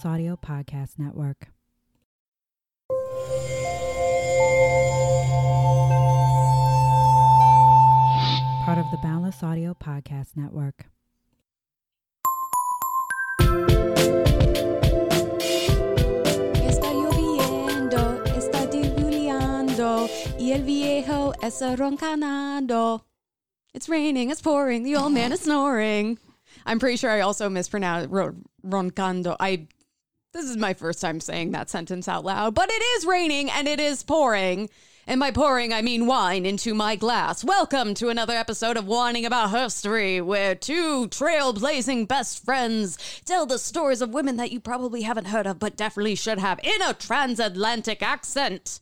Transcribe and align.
Ballas 0.00 0.06
Audio 0.06 0.36
Podcast 0.36 0.98
Network. 0.98 1.48
Part 8.64 8.78
of 8.78 8.90
the 8.90 8.98
Ballas 8.98 9.42
Audio 9.42 9.74
Podcast 9.74 10.36
Network. 10.36 10.86
Está 16.66 16.92
lloviendo, 16.92 18.22
está 18.36 18.66
diluviando, 18.70 20.08
y 20.38 20.52
el 20.52 20.62
viejo 20.62 21.32
está 21.42 21.76
roncando. 21.76 23.02
It's 23.74 23.88
raining, 23.88 24.30
it's 24.30 24.40
pouring, 24.40 24.82
the 24.84 24.96
old 24.96 25.12
man 25.12 25.32
is 25.32 25.40
snoring. 25.40 26.18
I'm 26.64 26.78
pretty 26.78 26.96
sure 26.96 27.10
I 27.10 27.20
also 27.20 27.48
mispronounced 27.48 28.10
ro- 28.10 28.34
roncando. 28.64 29.36
I 29.40 29.66
this 30.32 30.44
is 30.44 30.56
my 30.56 30.74
first 30.74 31.00
time 31.00 31.18
saying 31.18 31.50
that 31.50 31.68
sentence 31.68 32.06
out 32.06 32.24
loud, 32.24 32.54
but 32.54 32.70
it 32.70 32.82
is 32.96 33.04
raining 33.04 33.50
and 33.50 33.66
it 33.66 33.80
is 33.80 34.04
pouring. 34.04 34.68
And 35.06 35.18
by 35.18 35.32
pouring, 35.32 35.72
I 35.72 35.82
mean 35.82 36.06
wine 36.06 36.46
into 36.46 36.72
my 36.72 36.94
glass. 36.94 37.42
Welcome 37.42 37.94
to 37.94 38.10
another 38.10 38.34
episode 38.34 38.76
of 38.76 38.86
Wining 38.86 39.26
About 39.26 39.50
Herstory, 39.50 40.24
where 40.24 40.54
two 40.54 41.08
trailblazing 41.08 42.06
best 42.06 42.44
friends 42.44 42.96
tell 43.24 43.44
the 43.44 43.58
stories 43.58 44.00
of 44.00 44.14
women 44.14 44.36
that 44.36 44.52
you 44.52 44.60
probably 44.60 45.02
haven't 45.02 45.26
heard 45.26 45.48
of, 45.48 45.58
but 45.58 45.76
definitely 45.76 46.14
should 46.14 46.38
have 46.38 46.60
in 46.62 46.80
a 46.82 46.94
transatlantic 46.94 48.00
accent. 48.00 48.78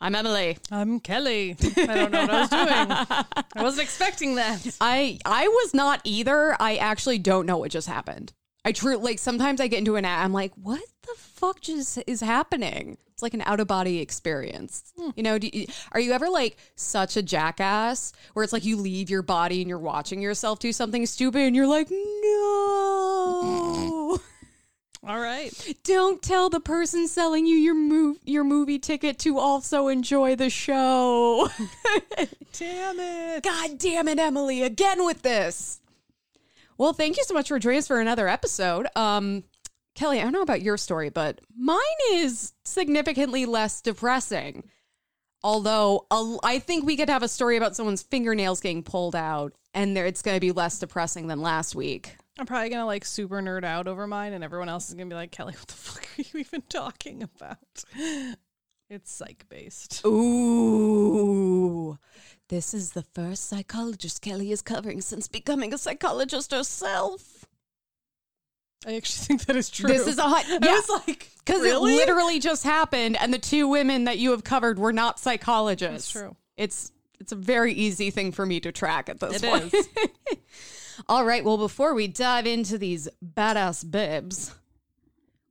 I'm 0.00 0.16
Emily. 0.16 0.58
I'm 0.72 0.98
Kelly. 0.98 1.56
I 1.76 1.86
don't 1.86 2.10
know 2.10 2.22
what 2.22 2.30
I 2.30 2.40
was 2.40 2.48
doing. 2.48 3.46
I 3.54 3.62
wasn't 3.62 3.84
expecting 3.84 4.36
that. 4.36 4.76
I 4.80 5.18
I 5.24 5.46
was 5.46 5.72
not 5.72 6.00
either. 6.02 6.56
I 6.58 6.76
actually 6.76 7.18
don't 7.18 7.46
know 7.46 7.58
what 7.58 7.70
just 7.70 7.86
happened. 7.86 8.32
I 8.64 8.72
true 8.72 8.96
like 8.96 9.18
sometimes 9.18 9.60
I 9.60 9.68
get 9.68 9.78
into 9.78 9.96
an 9.96 10.04
act, 10.04 10.24
I'm 10.24 10.32
like, 10.32 10.52
what 10.54 10.82
the 11.02 11.14
fuck 11.16 11.60
just 11.60 11.98
is 12.06 12.20
happening? 12.20 12.98
It's 13.12 13.22
like 13.22 13.34
an 13.34 13.42
out 13.44 13.60
of 13.60 13.68
body 13.68 14.00
experience. 14.00 14.92
Hmm. 14.98 15.10
You 15.16 15.22
know, 15.22 15.38
do 15.38 15.50
you, 15.52 15.66
are 15.92 16.00
you 16.00 16.12
ever 16.12 16.28
like 16.28 16.56
such 16.74 17.16
a 17.16 17.22
jackass 17.22 18.12
where 18.32 18.42
it's 18.42 18.52
like 18.52 18.64
you 18.64 18.76
leave 18.76 19.10
your 19.10 19.22
body 19.22 19.60
and 19.60 19.68
you're 19.68 19.78
watching 19.78 20.20
yourself 20.20 20.58
do 20.58 20.72
something 20.72 21.06
stupid 21.06 21.42
and 21.42 21.56
you're 21.56 21.66
like, 21.66 21.90
no. 21.90 24.18
All 25.06 25.18
right. 25.18 25.50
Don't 25.84 26.20
tell 26.20 26.50
the 26.50 26.60
person 26.60 27.08
selling 27.08 27.46
you 27.46 27.56
your 27.56 27.74
move 27.74 28.18
your 28.24 28.44
movie 28.44 28.78
ticket 28.78 29.18
to 29.20 29.38
also 29.38 29.88
enjoy 29.88 30.36
the 30.36 30.50
show. 30.50 31.48
Damn 32.52 33.00
it. 33.00 33.42
God 33.42 33.78
damn 33.78 34.08
it, 34.08 34.18
Emily, 34.18 34.62
again 34.62 35.06
with 35.06 35.22
this. 35.22 35.79
Well, 36.80 36.94
thank 36.94 37.18
you 37.18 37.24
so 37.24 37.34
much 37.34 37.48
for 37.48 37.58
joining 37.58 37.80
us 37.80 37.88
for 37.88 38.00
another 38.00 38.26
episode. 38.26 38.86
Um, 38.96 39.44
Kelly, 39.94 40.18
I 40.18 40.22
don't 40.22 40.32
know 40.32 40.40
about 40.40 40.62
your 40.62 40.78
story, 40.78 41.10
but 41.10 41.38
mine 41.54 41.78
is 42.12 42.54
significantly 42.64 43.44
less 43.44 43.82
depressing. 43.82 44.64
Although 45.42 46.06
a- 46.10 46.38
I 46.42 46.58
think 46.58 46.86
we 46.86 46.96
could 46.96 47.10
have 47.10 47.22
a 47.22 47.28
story 47.28 47.58
about 47.58 47.76
someone's 47.76 48.02
fingernails 48.02 48.62
getting 48.62 48.82
pulled 48.82 49.14
out, 49.14 49.52
and 49.74 49.94
there 49.94 50.06
it's 50.06 50.22
going 50.22 50.36
to 50.36 50.40
be 50.40 50.52
less 50.52 50.78
depressing 50.78 51.26
than 51.26 51.42
last 51.42 51.74
week. 51.74 52.16
I'm 52.38 52.46
probably 52.46 52.70
going 52.70 52.80
to 52.80 52.86
like 52.86 53.04
super 53.04 53.42
nerd 53.42 53.62
out 53.62 53.86
over 53.86 54.06
mine, 54.06 54.32
and 54.32 54.42
everyone 54.42 54.70
else 54.70 54.88
is 54.88 54.94
going 54.94 55.10
to 55.10 55.12
be 55.12 55.18
like, 55.18 55.32
Kelly, 55.32 55.52
what 55.58 55.66
the 55.66 55.74
fuck 55.74 56.02
are 56.02 56.22
you 56.32 56.40
even 56.40 56.62
talking 56.62 57.22
about? 57.22 57.58
It's 58.88 59.12
psych 59.12 59.44
based. 59.50 60.00
Ooh, 60.06 61.98
this 62.50 62.74
is 62.74 62.90
the 62.92 63.02
first 63.02 63.48
psychologist 63.48 64.20
Kelly 64.20 64.52
is 64.52 64.60
covering 64.60 65.00
since 65.00 65.26
becoming 65.28 65.72
a 65.72 65.78
psychologist 65.78 66.50
herself. 66.52 67.46
I 68.86 68.96
actually 68.96 69.24
think 69.26 69.44
that 69.46 69.56
is 69.56 69.70
true. 69.70 69.88
This 69.88 70.06
is 70.06 70.18
a 70.18 70.22
hot. 70.22 70.44
I 70.48 70.58
Yeah. 70.62 70.72
was 70.72 70.88
like, 71.06 71.30
Because 71.38 71.62
really? 71.62 71.94
it 71.94 71.96
literally 71.96 72.38
just 72.38 72.64
happened, 72.64 73.16
and 73.20 73.32
the 73.32 73.38
two 73.38 73.68
women 73.68 74.04
that 74.04 74.18
you 74.18 74.32
have 74.32 74.42
covered 74.44 74.78
were 74.78 74.92
not 74.92 75.18
psychologists. 75.20 76.12
That's 76.12 76.24
true. 76.26 76.36
It's 76.56 76.92
it's 77.20 77.32
a 77.32 77.36
very 77.36 77.72
easy 77.74 78.10
thing 78.10 78.32
for 78.32 78.44
me 78.46 78.60
to 78.60 78.72
track 78.72 79.08
at 79.08 79.20
this 79.20 79.42
It 79.42 79.48
point. 79.48 79.74
is. 79.74 79.88
All 81.08 81.24
right. 81.24 81.44
Well, 81.44 81.58
before 81.58 81.94
we 81.94 82.08
dive 82.08 82.46
into 82.46 82.78
these 82.78 83.08
badass 83.24 83.88
bibs, 83.90 84.54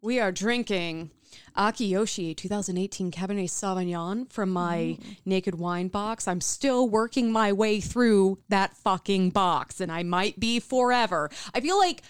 we 0.01 0.19
are 0.19 0.31
drinking 0.31 1.11
Akiyoshi 1.57 2.35
2018 2.35 3.11
Cabernet 3.11 3.49
Sauvignon 3.49 4.31
from 4.31 4.51
my 4.51 4.97
Naked 5.25 5.55
Wine 5.55 5.87
box. 5.87 6.27
I'm 6.27 6.41
still 6.41 6.87
working 6.87 7.31
my 7.31 7.53
way 7.53 7.79
through 7.79 8.39
that 8.49 8.75
fucking 8.77 9.31
box, 9.31 9.79
and 9.81 9.91
I 9.91 10.03
might 10.03 10.39
be 10.39 10.59
forever. 10.59 11.29
I 11.53 11.61
feel 11.61 11.77
like 11.77 12.03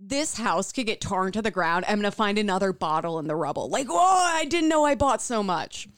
this 0.00 0.36
house 0.36 0.72
could 0.72 0.86
get 0.86 1.00
torn 1.00 1.32
to 1.32 1.42
the 1.42 1.50
ground. 1.50 1.84
I'm 1.88 1.98
gonna 1.98 2.10
find 2.10 2.38
another 2.38 2.72
bottle 2.72 3.18
in 3.18 3.26
the 3.26 3.36
rubble. 3.36 3.68
Like, 3.68 3.86
oh, 3.90 4.32
I 4.34 4.44
didn't 4.44 4.68
know 4.68 4.84
I 4.84 4.94
bought 4.94 5.20
so 5.22 5.42
much. 5.42 5.88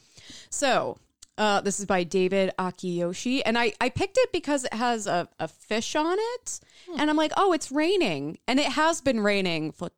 So, 0.49 0.97
uh, 1.37 1.61
this 1.61 1.79
is 1.79 1.85
by 1.85 2.03
David 2.03 2.51
Akiyoshi, 2.59 3.41
and 3.45 3.57
I, 3.57 3.73
I 3.79 3.89
picked 3.89 4.17
it 4.17 4.31
because 4.31 4.65
it 4.65 4.73
has 4.73 5.07
a, 5.07 5.27
a 5.39 5.47
fish 5.47 5.95
on 5.95 6.17
it, 6.19 6.59
and 6.97 7.09
I'm 7.09 7.15
like, 7.15 7.31
oh, 7.37 7.53
it's 7.53 7.71
raining, 7.71 8.37
and 8.47 8.59
it 8.59 8.67
has 8.67 9.01
been 9.01 9.21
raining 9.21 9.71
for 9.71 9.89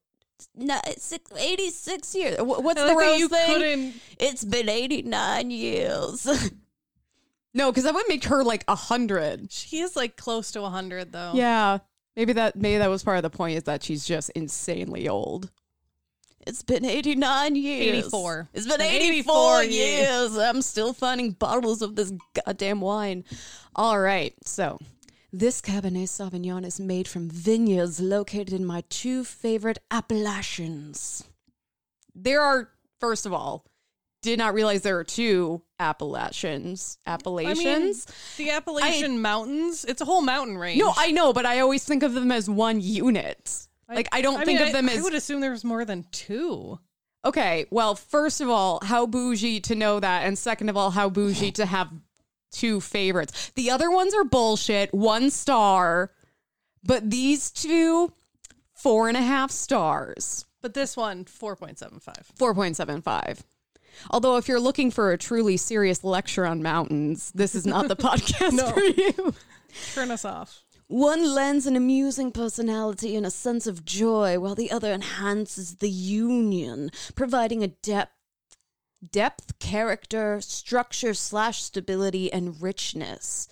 no, 0.56 0.80
six, 0.98 1.32
86 1.36 2.16
years. 2.16 2.38
What's 2.40 2.80
the 2.80 2.88
like 2.88 2.98
rose 2.98 3.20
you 3.20 3.28
thing? 3.30 3.48
couldn't- 3.48 3.94
It's 4.20 4.44
been 4.44 4.70
89 4.70 5.52
years. 5.52 6.26
no, 7.54 7.72
because 7.72 7.84
that 7.84 7.94
would 7.94 8.08
make 8.08 8.24
her 8.26 8.44
like 8.44 8.64
a 8.68 8.76
hundred. 8.76 9.52
She 9.52 9.80
is 9.80 9.96
like 9.96 10.18
close 10.18 10.52
to 10.52 10.62
100, 10.62 11.12
though. 11.12 11.32
Yeah. 11.34 11.80
Maybe 12.16 12.34
that 12.34 12.56
maybe 12.56 12.78
that 12.78 12.90
was 12.90 13.04
part 13.04 13.18
of 13.18 13.24
the 13.24 13.30
point 13.32 13.58
is 13.58 13.64
that 13.64 13.82
she's 13.84 14.06
just 14.06 14.30
insanely 14.32 15.08
old. 15.10 15.50
It's 16.46 16.62
been 16.62 16.84
89 16.86 17.56
years. 17.56 18.06
84. 18.06 18.50
It's 18.54 18.66
been 18.68 18.74
It's 18.74 18.78
been 18.84 19.02
84, 19.02 19.62
84 19.62 19.64
years. 19.64 20.38
I'm 20.38 20.62
still 20.62 20.92
finding 20.94 21.32
bottles 21.32 21.82
of 21.82 21.96
this 21.96 22.12
goddamn 22.46 22.82
wine. 22.82 23.24
All 23.76 23.98
right. 23.98 24.34
So, 24.44 24.78
this 25.36 25.62
Cabernet 25.62 26.08
Sauvignon 26.08 26.64
is 26.64 26.80
made 26.80 27.08
from 27.08 27.28
vineyards 27.28 28.00
located 28.00 28.54
in 28.54 28.64
my 28.66 28.84
two 28.90 29.24
favorite 29.24 29.80
Appalachians. 29.90 31.24
There 32.14 32.40
are, 32.40 32.70
first 33.00 33.26
of 33.26 33.34
all, 33.34 33.66
did 34.22 34.38
not 34.38 34.54
realize 34.54 34.84
there 34.84 35.00
are 35.00 35.04
two 35.04 35.64
Appalachians. 35.80 37.00
I 37.06 37.10
mean, 37.10 37.14
Appalachians? 37.16 38.08
the 38.38 38.52
Appalachian 38.52 39.22
Mountains, 39.22 39.84
it's 39.86 40.02
a 40.02 40.06
whole 40.06 40.22
mountain 40.22 40.58
range. 40.58 40.80
No, 40.80 40.94
I 40.96 41.12
know, 41.12 41.34
but 41.34 41.46
I 41.48 41.60
always 41.60 41.84
think 41.84 42.04
of 42.04 42.14
them 42.14 42.32
as 42.32 42.48
one 42.50 42.80
unit. 42.80 43.68
like 43.90 44.08
I 44.12 44.22
don't 44.22 44.40
I 44.40 44.46
think 44.46 44.60
mean, 44.60 44.68
of 44.68 44.74
them 44.74 44.88
as 44.88 45.00
I 45.00 45.02
would 45.02 45.16
assume 45.16 45.42
there's 45.42 45.64
more 45.66 45.84
than 45.84 46.06
two. 46.12 46.80
okay. 47.26 47.66
Well, 47.72 47.96
first 47.96 48.40
of 48.40 48.50
all, 48.50 48.80
how 48.84 49.08
bougie 49.08 49.60
to 49.62 49.76
know 49.76 50.00
that, 50.00 50.26
and 50.26 50.38
second 50.38 50.70
of 50.70 50.78
all, 50.78 50.92
how 50.92 51.10
bougie 51.10 51.52
to 51.54 51.66
have 51.66 51.90
two 52.54 52.80
favorites. 52.80 53.52
The 53.56 53.70
other 53.72 53.92
ones 53.92 54.14
are 54.14 54.24
bullshit. 54.24 54.94
One 54.94 55.30
star, 55.30 56.12
but 56.84 57.10
these 57.10 57.52
two, 57.52 58.14
four 58.74 59.08
and 59.08 59.18
a 59.18 59.22
half 59.22 59.52
stars. 59.52 60.46
But 60.62 60.74
this 60.74 60.96
one, 60.96 61.26
4.75. 61.26 62.02
4.75. 62.40 63.42
Although, 64.10 64.38
if 64.38 64.48
you're 64.48 64.60
looking 64.60 64.92
for 64.92 65.12
a 65.12 65.18
truly 65.18 65.58
serious 65.58 66.04
lecture 66.04 66.46
on 66.46 66.64
mountains, 66.64 67.32
this 67.36 67.54
is 67.54 67.66
not 67.66 67.88
the 67.90 67.96
podcast 67.98 68.54
No. 68.54 68.72
for 68.72 68.80
you. 68.82 69.34
Turn 69.94 70.10
us 70.10 70.24
off. 70.26 70.64
One 70.88 71.34
lends 71.34 71.66
an 71.66 71.76
amusing 71.76 72.32
personality 72.32 73.16
and 73.16 73.26
a 73.26 73.32
sense 73.32 73.68
of 73.68 73.84
joy, 73.86 74.40
while 74.40 74.56
the 74.56 74.72
other 74.72 74.92
enhances 74.92 75.76
the 75.78 75.90
union, 75.90 76.92
providing 77.16 77.64
a 77.64 77.68
depth, 77.68 78.12
depth, 79.12 79.60
character, 79.60 80.42
structure 80.42 81.14
slash 81.14 81.62
stability, 81.62 82.32
and 82.32 82.62
richness. 82.62 83.48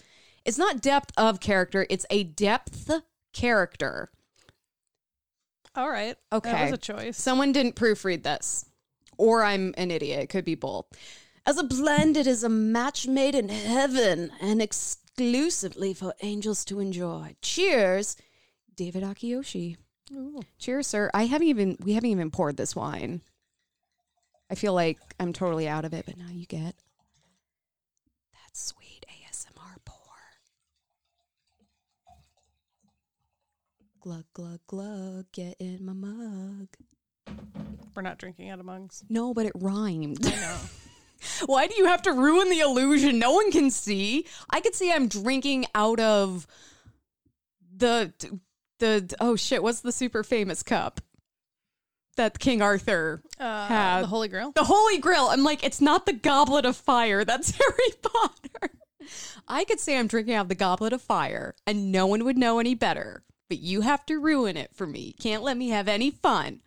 It's 0.45 0.57
not 0.57 0.81
depth 0.81 1.11
of 1.17 1.39
character; 1.39 1.85
it's 1.89 2.05
a 2.09 2.23
depth 2.23 2.91
character. 3.33 4.11
All 5.75 5.89
right. 5.89 6.15
Okay. 6.31 6.51
That 6.51 6.63
was 6.63 6.73
a 6.73 6.77
choice. 6.77 7.17
Someone 7.17 7.51
didn't 7.51 7.75
proofread 7.75 8.23
this, 8.23 8.65
or 9.17 9.43
I'm 9.43 9.73
an 9.77 9.91
idiot. 9.91 10.23
It 10.23 10.29
could 10.29 10.45
be 10.45 10.55
both. 10.55 10.85
As 11.45 11.57
a 11.57 11.63
blend, 11.63 12.17
it 12.17 12.27
is 12.27 12.43
a 12.43 12.49
match 12.49 13.07
made 13.07 13.33
in 13.33 13.49
heaven 13.49 14.31
and 14.41 14.61
exclusively 14.61 15.93
for 15.93 16.13
angels 16.21 16.63
to 16.65 16.79
enjoy. 16.79 17.35
Cheers, 17.41 18.15
David 18.75 19.03
Akiyoshi. 19.03 19.77
Cheers, 20.59 20.87
sir. 20.87 21.09
I 21.13 21.25
haven't 21.25 21.47
even 21.47 21.77
we 21.81 21.93
haven't 21.93 22.09
even 22.09 22.31
poured 22.31 22.57
this 22.57 22.75
wine. 22.75 23.21
I 24.51 24.55
feel 24.55 24.73
like 24.73 24.99
I'm 25.17 25.31
totally 25.31 25.69
out 25.69 25.85
of 25.85 25.93
it, 25.93 26.05
but 26.05 26.17
now 26.17 26.27
you 26.29 26.45
get 26.45 26.75
that 28.33 28.51
sweet 28.51 29.05
ASMR 29.07 29.77
pour. 29.85 29.97
Glug 34.01 34.25
glug 34.33 34.59
glug, 34.67 35.27
get 35.31 35.55
in 35.59 35.85
my 35.85 35.93
mug. 35.93 36.67
We're 37.95 38.01
not 38.01 38.17
drinking 38.17 38.49
out 38.49 38.59
of 38.59 38.65
mugs. 38.65 39.05
No, 39.07 39.33
but 39.33 39.45
it 39.45 39.53
rhymed. 39.55 40.25
I 40.25 40.31
know. 40.31 40.57
Why 41.45 41.67
do 41.67 41.75
you 41.75 41.85
have 41.85 42.01
to 42.01 42.11
ruin 42.11 42.49
the 42.49 42.59
illusion? 42.59 43.19
No 43.19 43.31
one 43.31 43.53
can 43.53 43.71
see. 43.71 44.25
I 44.49 44.59
could 44.59 44.75
see 44.75 44.91
I'm 44.91 45.07
drinking 45.07 45.65
out 45.73 46.01
of 46.01 46.45
the 47.77 48.11
the 48.79 49.15
oh 49.21 49.37
shit, 49.37 49.63
what's 49.63 49.79
the 49.79 49.93
super 49.93 50.23
famous 50.23 50.61
cup? 50.61 50.99
That 52.17 52.39
King 52.39 52.61
Arthur 52.61 53.21
Uh, 53.39 53.67
had. 53.67 54.01
the 54.03 54.07
Holy 54.07 54.27
Grail. 54.27 54.51
The 54.53 54.63
Holy 54.63 54.97
Grail. 54.99 55.27
I'm 55.31 55.43
like, 55.43 55.63
it's 55.63 55.81
not 55.81 56.05
the 56.05 56.13
Goblet 56.13 56.65
of 56.65 56.75
Fire. 56.75 57.23
That's 57.25 57.51
Harry 57.57 57.91
Potter. 58.01 58.71
I 59.47 59.63
could 59.63 59.79
say 59.79 59.97
I'm 59.97 60.07
drinking 60.07 60.35
out 60.35 60.43
of 60.43 60.49
the 60.49 60.55
Goblet 60.55 60.93
of 60.93 61.01
Fire 61.01 61.55
and 61.65 61.91
no 61.91 62.05
one 62.07 62.23
would 62.23 62.37
know 62.37 62.59
any 62.59 62.75
better, 62.75 63.23
but 63.49 63.59
you 63.59 63.81
have 63.81 64.05
to 64.05 64.19
ruin 64.19 64.55
it 64.57 64.75
for 64.75 64.85
me. 64.87 65.13
Can't 65.19 65.43
let 65.43 65.57
me 65.57 65.69
have 65.69 65.87
any 65.87 66.11
fun. 66.11 66.61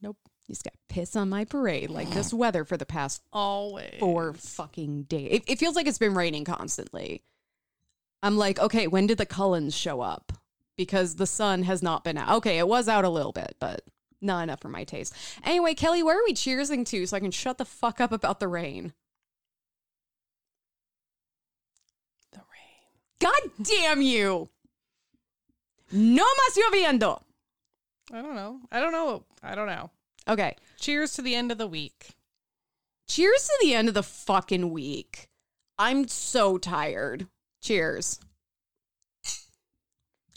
Nope. 0.00 0.16
You 0.46 0.52
just 0.54 0.64
got 0.64 0.74
piss 0.88 1.16
on 1.16 1.28
my 1.28 1.44
parade 1.44 1.90
like 1.90 2.10
this 2.10 2.32
weather 2.34 2.64
for 2.64 2.76
the 2.76 2.86
past 2.86 3.22
Always. 3.32 3.96
four 3.98 4.32
fucking 4.34 5.04
days. 5.04 5.28
It, 5.32 5.42
it 5.46 5.58
feels 5.58 5.76
like 5.76 5.86
it's 5.86 5.98
been 5.98 6.14
raining 6.14 6.44
constantly. 6.44 7.22
I'm 8.22 8.36
like, 8.38 8.58
okay, 8.58 8.86
when 8.86 9.06
did 9.06 9.18
the 9.18 9.26
Cullens 9.26 9.74
show 9.76 10.00
up? 10.00 10.32
Because 10.76 11.16
the 11.16 11.26
sun 11.26 11.62
has 11.64 11.82
not 11.82 12.02
been 12.04 12.18
out. 12.18 12.36
Okay, 12.38 12.58
it 12.58 12.66
was 12.66 12.88
out 12.88 13.04
a 13.04 13.08
little 13.08 13.32
bit, 13.32 13.54
but 13.60 13.82
not 14.20 14.42
enough 14.42 14.60
for 14.60 14.68
my 14.68 14.84
taste. 14.84 15.14
Anyway, 15.44 15.74
Kelly, 15.74 16.02
where 16.02 16.18
are 16.18 16.24
we 16.26 16.34
cheersing 16.34 16.84
to 16.86 17.06
so 17.06 17.16
I 17.16 17.20
can 17.20 17.30
shut 17.30 17.58
the 17.58 17.64
fuck 17.64 18.00
up 18.00 18.10
about 18.10 18.40
the 18.40 18.48
rain? 18.48 18.92
The 22.32 22.38
rain. 22.38 23.20
God 23.20 23.50
damn 23.62 24.02
you! 24.02 24.48
No 25.92 26.24
más 26.24 26.56
lloviendo. 26.58 27.22
I 28.12 28.20
don't 28.20 28.34
know. 28.34 28.60
I 28.72 28.80
don't 28.80 28.92
know. 28.92 29.24
I 29.42 29.54
don't 29.54 29.66
know. 29.68 29.90
Okay, 30.26 30.56
Cheers 30.80 31.12
to 31.14 31.22
the 31.22 31.34
end 31.34 31.52
of 31.52 31.58
the 31.58 31.66
week. 31.66 32.10
cheers 33.06 33.44
to 33.44 33.58
the 33.62 33.74
end 33.74 33.88
of 33.88 33.94
the 33.94 34.02
fucking 34.02 34.70
week. 34.70 35.28
I'm 35.78 36.08
so 36.08 36.56
tired. 36.58 37.26
Cheers. 37.62 38.18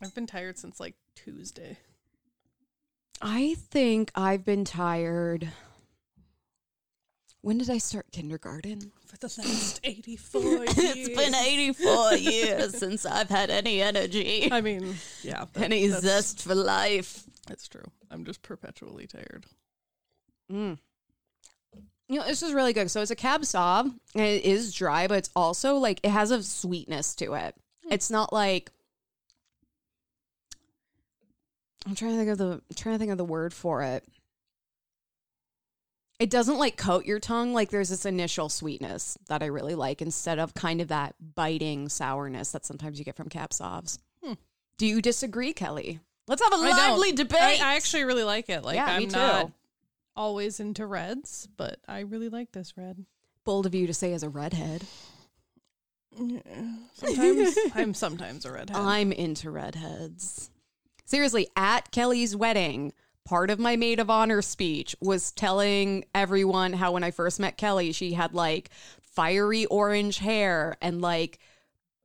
I've 0.02 0.14
been 0.14 0.28
tired 0.28 0.58
since 0.58 0.80
like 0.80 0.96
Tuesday. 1.16 1.78
I 3.22 3.56
think 3.56 4.12
I've 4.16 4.46
been 4.46 4.64
tired. 4.64 5.50
When 7.42 7.58
did 7.58 7.70
I 7.70 7.78
start 7.78 8.12
kindergarten? 8.12 8.92
For 9.06 9.18
the 9.18 9.28
last 9.38 9.80
84 9.84 10.42
years. 10.42 11.10
84 11.18 12.14
years 12.16 12.78
since 12.78 13.06
I've 13.06 13.30
had 13.30 13.50
any 13.50 13.82
energy, 13.82 14.50
I 14.52 14.62
mean, 14.62 14.96
yeah. 15.24 15.46
that- 15.54 15.64
any 15.64 15.88
zest 15.90 16.42
for 16.44 16.54
life. 16.56 17.24
That's 17.48 17.68
true. 17.68 17.86
I'm 18.12 18.26
just 18.26 18.42
perpetually 18.42 19.08
tired. 19.08 19.46
Mm. 20.52 20.78
You 22.10 22.20
know, 22.20 22.26
this 22.28 22.44
is 22.44 22.54
really 22.54 22.74
good. 22.74 22.92
So 22.92 23.02
it's 23.02 23.12
a 23.12 23.16
cab 23.16 23.42
sauv, 23.42 23.94
it 24.14 24.44
is 24.44 24.74
dry, 24.74 25.08
but 25.08 25.18
it's 25.20 25.30
also 25.36 25.76
like 25.76 26.00
it 26.04 26.10
has 26.10 26.32
a 26.32 26.44
sweetness 26.44 27.16
to 27.16 27.34
it. 27.34 27.56
It's 27.90 28.10
not 28.12 28.34
like 28.34 28.72
I'm 31.88 31.96
trying 31.96 32.12
to 32.12 32.18
think 32.18 32.30
of 32.30 32.38
the 32.38 32.52
I'm 32.54 32.76
trying 32.76 32.96
to 32.96 33.00
think 33.00 33.12
of 33.12 33.18
the 33.18 33.24
word 33.26 33.54
for 33.54 33.82
it. 33.82 34.04
It 36.20 36.30
doesn't 36.30 36.58
like 36.58 36.78
coat 36.78 37.06
your 37.06 37.20
tongue. 37.20 37.54
Like 37.54 37.70
there's 37.70 37.90
this 37.90 38.06
initial 38.06 38.50
sweetness 38.50 39.18
that 39.28 39.42
I 39.44 39.46
really 39.46 39.76
like 39.76 40.02
instead 40.02 40.40
of 40.40 40.54
kind 40.54 40.82
of 40.82 40.88
that 40.90 41.16
biting 41.36 41.90
sourness 41.90 42.52
that 42.52 42.66
sometimes 42.66 43.00
you 43.00 43.06
get 43.06 43.16
from 43.16 43.30
cab 43.30 43.52
sauvs. 43.52 44.00
Hmm. 44.24 44.34
Do 44.78 44.86
you 44.88 45.02
disagree, 45.02 45.54
Kelly? 45.54 46.00
Let's 46.28 46.42
have 46.44 46.52
a 46.52 46.56
I 46.58 46.70
don't. 46.70 46.78
lively 46.78 47.12
debate. 47.14 47.62
I, 47.62 47.74
I 47.74 47.76
actually 47.76 48.04
really 48.04 48.24
like 48.24 48.50
it. 48.50 48.64
Like, 48.64 48.76
Yeah, 48.76 48.86
I'm 48.88 49.00
me 49.00 49.06
too. 49.06 49.16
not 49.18 49.52
always 50.16 50.60
into 50.60 50.86
reds, 50.86 51.48
but 51.56 51.80
I 51.88 52.00
really 52.02 52.30
like 52.30 52.52
this 52.52 52.76
red. 52.76 53.06
Bold 53.46 53.66
of 53.66 53.74
you 53.76 53.88
to 53.88 53.94
say 53.94 54.12
as 54.14 54.24
a 54.24 54.30
redhead. 54.30 54.84
Sometimes 56.94 57.56
I'm 57.76 57.94
sometimes 57.94 58.44
a 58.46 58.52
redhead. 58.52 58.76
I'm 58.76 59.12
into 59.12 59.52
redheads. 59.52 60.50
Seriously, 61.08 61.48
at 61.56 61.90
Kelly's 61.92 62.36
wedding, 62.36 62.92
part 63.24 63.50
of 63.50 63.60
my 63.60 63.78
maid 63.78 64.02
of 64.02 64.10
honor 64.10 64.42
speech 64.42 64.94
was 65.00 65.32
telling 65.32 66.04
everyone 66.14 66.74
how 66.74 66.92
when 66.92 67.04
I 67.04 67.12
first 67.12 67.40
met 67.40 67.56
Kelly, 67.56 67.94
she 67.94 68.12
had 68.12 68.34
like 68.34 68.70
fiery 69.02 69.66
orange 69.68 70.18
hair 70.18 70.76
and 70.82 71.02
like 71.02 71.40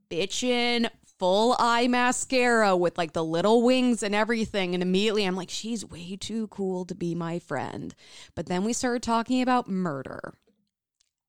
bitchin' 0.08 0.88
full 1.18 1.56
eye 1.58 1.88
mascara 1.88 2.76
with 2.76 2.96
like 2.96 3.12
the 3.12 3.24
little 3.24 3.62
wings 3.62 4.04
and 4.04 4.14
everything. 4.14 4.72
And 4.72 4.84
immediately 4.84 5.24
I'm 5.24 5.34
like, 5.34 5.50
she's 5.50 5.84
way 5.84 6.14
too 6.14 6.46
cool 6.46 6.84
to 6.84 6.94
be 6.94 7.16
my 7.16 7.40
friend. 7.40 7.92
But 8.36 8.46
then 8.46 8.62
we 8.62 8.72
started 8.72 9.02
talking 9.02 9.42
about 9.42 9.68
murder. 9.68 10.32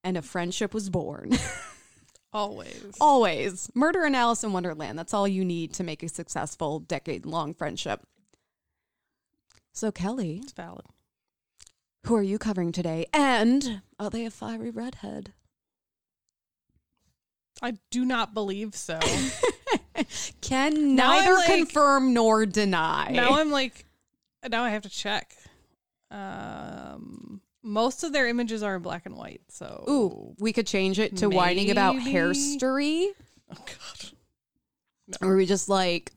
And 0.04 0.16
a 0.16 0.22
friendship 0.22 0.76
was 0.76 0.92
born. 0.92 1.32
Always. 2.34 2.92
Always. 3.00 3.70
Murder 3.76 4.04
and 4.06 4.16
Alice 4.16 4.44
in 4.44 4.54
Wonderland. 4.54 4.98
That's 4.98 5.14
all 5.14 5.28
you 5.28 5.46
need 5.46 5.74
to 5.74 5.84
make 5.84 6.02
a 6.04 6.10
successful 6.10 6.80
decade 6.80 7.26
long 7.26 7.54
friendship. 7.54 8.02
So, 9.72 9.92
Kelly, 9.92 10.40
It's 10.44 10.52
valid. 10.52 10.86
who 12.06 12.16
are 12.16 12.24
you 12.24 12.38
covering 12.40 12.72
today? 12.72 13.06
And 13.14 13.82
are 14.00 14.10
they 14.10 14.26
a 14.26 14.32
fiery 14.32 14.70
redhead? 14.72 15.34
I 17.62 17.78
do 17.92 18.04
not 18.04 18.34
believe 18.34 18.76
so. 18.76 19.00
Can 20.42 20.96
Now 20.96 21.12
neither 21.20 21.34
like- 21.36 21.46
confirm 21.48 22.14
nor 22.14 22.46
deny. 22.46 23.12
now 23.12 23.36
I'm 23.40 23.52
like, 23.52 23.86
now 24.50 24.64
I 24.64 24.72
have 24.72 24.82
to 24.84 24.90
check. 24.90 25.36
Um, 26.12 27.42
most 27.64 28.04
of 28.04 28.14
their 28.14 28.28
images 28.28 28.62
are 28.62 28.76
in 28.76 28.82
black 28.82 29.06
and 29.06 29.16
white. 29.16 29.42
So, 29.50 29.84
Ooh, 29.90 30.36
we 30.40 30.54
could 30.54 30.68
change 30.68 31.00
it 31.00 31.18
to 31.18 31.30
whining 31.30 31.72
about 31.72 31.96
Maybe. 31.96 32.14
hairstory, 32.14 33.08
oh 33.52 33.66
god, 33.66 35.18
or 35.22 35.36
we 35.36 35.46
just 35.46 35.70
like 35.70 36.12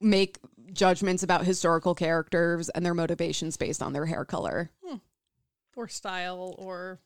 make 0.00 0.38
judgments 0.72 1.22
about 1.22 1.44
historical 1.44 1.94
characters 1.94 2.68
and 2.68 2.84
their 2.84 2.94
motivations 2.94 3.56
based 3.56 3.82
on 3.82 3.92
their 3.92 4.06
hair 4.06 4.24
color. 4.24 4.70
or 5.76 5.88
style 5.88 6.56
or 6.58 6.98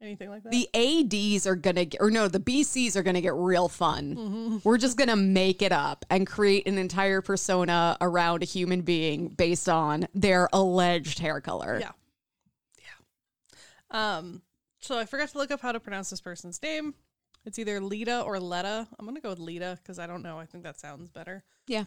anything 0.00 0.30
like 0.30 0.44
that. 0.44 0.52
The 0.52 0.68
ADs 0.72 1.46
are 1.48 1.56
gonna 1.56 1.84
get, 1.84 2.00
or 2.00 2.10
no, 2.10 2.28
the 2.28 2.38
BCs 2.38 2.94
are 2.94 3.02
gonna 3.02 3.20
get 3.20 3.34
real 3.34 3.68
fun. 3.68 4.16
Mm-hmm. 4.16 4.56
We're 4.62 4.78
just 4.78 4.96
gonna 4.96 5.16
make 5.16 5.62
it 5.62 5.72
up 5.72 6.04
and 6.10 6.26
create 6.26 6.68
an 6.68 6.78
entire 6.78 7.20
persona 7.22 7.96
around 8.00 8.42
a 8.42 8.46
human 8.46 8.82
being 8.82 9.28
based 9.28 9.68
on 9.68 10.06
their 10.14 10.48
alleged 10.52 11.18
hair 11.18 11.40
color. 11.40 11.78
Yeah. 11.80 11.90
Um, 13.90 14.42
so 14.80 14.98
I 14.98 15.06
forgot 15.06 15.30
to 15.30 15.38
look 15.38 15.50
up 15.50 15.60
how 15.60 15.72
to 15.72 15.80
pronounce 15.80 16.10
this 16.10 16.20
person's 16.20 16.60
name. 16.62 16.94
It's 17.46 17.58
either 17.58 17.80
Lita 17.80 18.22
or 18.22 18.40
Letta. 18.40 18.88
I'm 18.98 19.04
gonna 19.04 19.20
go 19.20 19.30
with 19.30 19.38
Lita 19.38 19.78
because 19.82 19.98
I 19.98 20.06
don't 20.06 20.22
know. 20.22 20.38
I 20.38 20.46
think 20.46 20.64
that 20.64 20.80
sounds 20.80 21.10
better. 21.10 21.44
Yeah. 21.66 21.84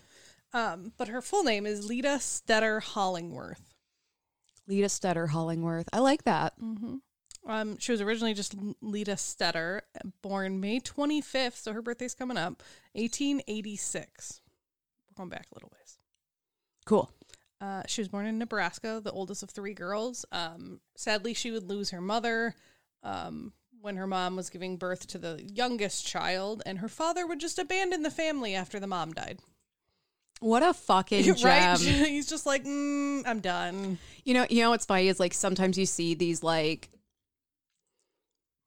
Um, 0.53 0.93
but 0.97 1.07
her 1.07 1.21
full 1.21 1.43
name 1.43 1.65
is 1.65 1.87
Lita 1.87 2.19
Stetter 2.19 2.81
Hollingworth. 2.81 3.61
Lita 4.67 4.87
Stetter 4.87 5.29
Hollingworth. 5.29 5.87
I 5.91 5.99
like 5.99 6.23
that. 6.25 6.53
Um, 7.45 7.77
she 7.79 7.91
was 7.91 8.01
originally 8.01 8.33
just 8.33 8.55
Lita 8.81 9.13
Stetter, 9.13 9.81
born 10.21 10.59
May 10.59 10.79
25th, 10.79 11.55
so 11.55 11.73
her 11.73 11.81
birthday's 11.81 12.13
coming 12.13 12.37
up, 12.37 12.61
1886. 12.93 14.41
We're 15.09 15.15
going 15.15 15.29
back 15.29 15.47
a 15.51 15.55
little 15.55 15.71
ways. 15.73 15.97
Cool. 16.85 17.09
Uh, 17.59 17.81
she 17.87 18.01
was 18.01 18.07
born 18.07 18.25
in 18.25 18.37
Nebraska, 18.37 19.01
the 19.03 19.11
oldest 19.11 19.41
of 19.43 19.49
three 19.49 19.73
girls. 19.73 20.25
Um, 20.31 20.79
sadly, 20.95 21.33
she 21.33 21.51
would 21.51 21.63
lose 21.67 21.89
her 21.89 22.01
mother 22.01 22.55
um, 23.03 23.53
when 23.81 23.95
her 23.97 24.07
mom 24.07 24.35
was 24.35 24.49
giving 24.49 24.77
birth 24.77 25.07
to 25.07 25.17
the 25.17 25.41
youngest 25.43 26.05
child, 26.05 26.61
and 26.65 26.79
her 26.79 26.87
father 26.89 27.25
would 27.25 27.39
just 27.39 27.57
abandon 27.57 28.03
the 28.03 28.11
family 28.11 28.53
after 28.53 28.79
the 28.79 28.87
mom 28.87 29.13
died. 29.13 29.39
What 30.39 30.61
a 30.61 30.73
fucking 30.73 31.23
gem. 31.35 31.49
right? 31.49 31.77
He's 31.79 32.27
just 32.27 32.45
like, 32.45 32.63
mm, 32.63 33.23
I'm 33.25 33.39
done. 33.39 33.97
You 34.23 34.35
know, 34.35 34.45
you 34.49 34.61
know 34.61 34.69
what's 34.69 34.85
funny 34.85 35.07
is 35.07 35.19
like 35.19 35.33
sometimes 35.33 35.77
you 35.77 35.85
see 35.87 36.13
these 36.13 36.43
like 36.43 36.89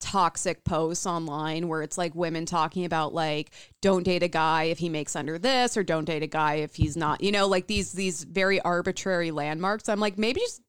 toxic 0.01 0.65
posts 0.65 1.07
online 1.07 1.69
where 1.69 1.83
it's 1.83 1.99
like 1.99 2.15
women 2.15 2.47
talking 2.47 2.85
about 2.85 3.13
like 3.15 3.51
don't 3.83 4.03
date 4.03 4.23
a 4.23 4.29
guy 4.29 4.65
if 4.65 4.79
he 4.79 4.89
makes 4.89 5.15
under 5.15 5.39
this 5.39 5.77
or 5.77 5.83
don't 5.83 6.07
date 6.07 6.23
a 6.23 6.27
guy 6.27 6.55
if 6.55 6.75
he's 6.75 6.97
not 6.97 7.23
you 7.23 7.31
know 7.31 7.47
like 7.47 7.67
these 7.67 7.93
these 7.93 8.25
very 8.25 8.61
arbitrary 8.63 9.31
landmarks 9.31 9.89
i'm 9.91 10.01
like 10.01 10.17
maybe 10.17 10.41
just 10.41 10.63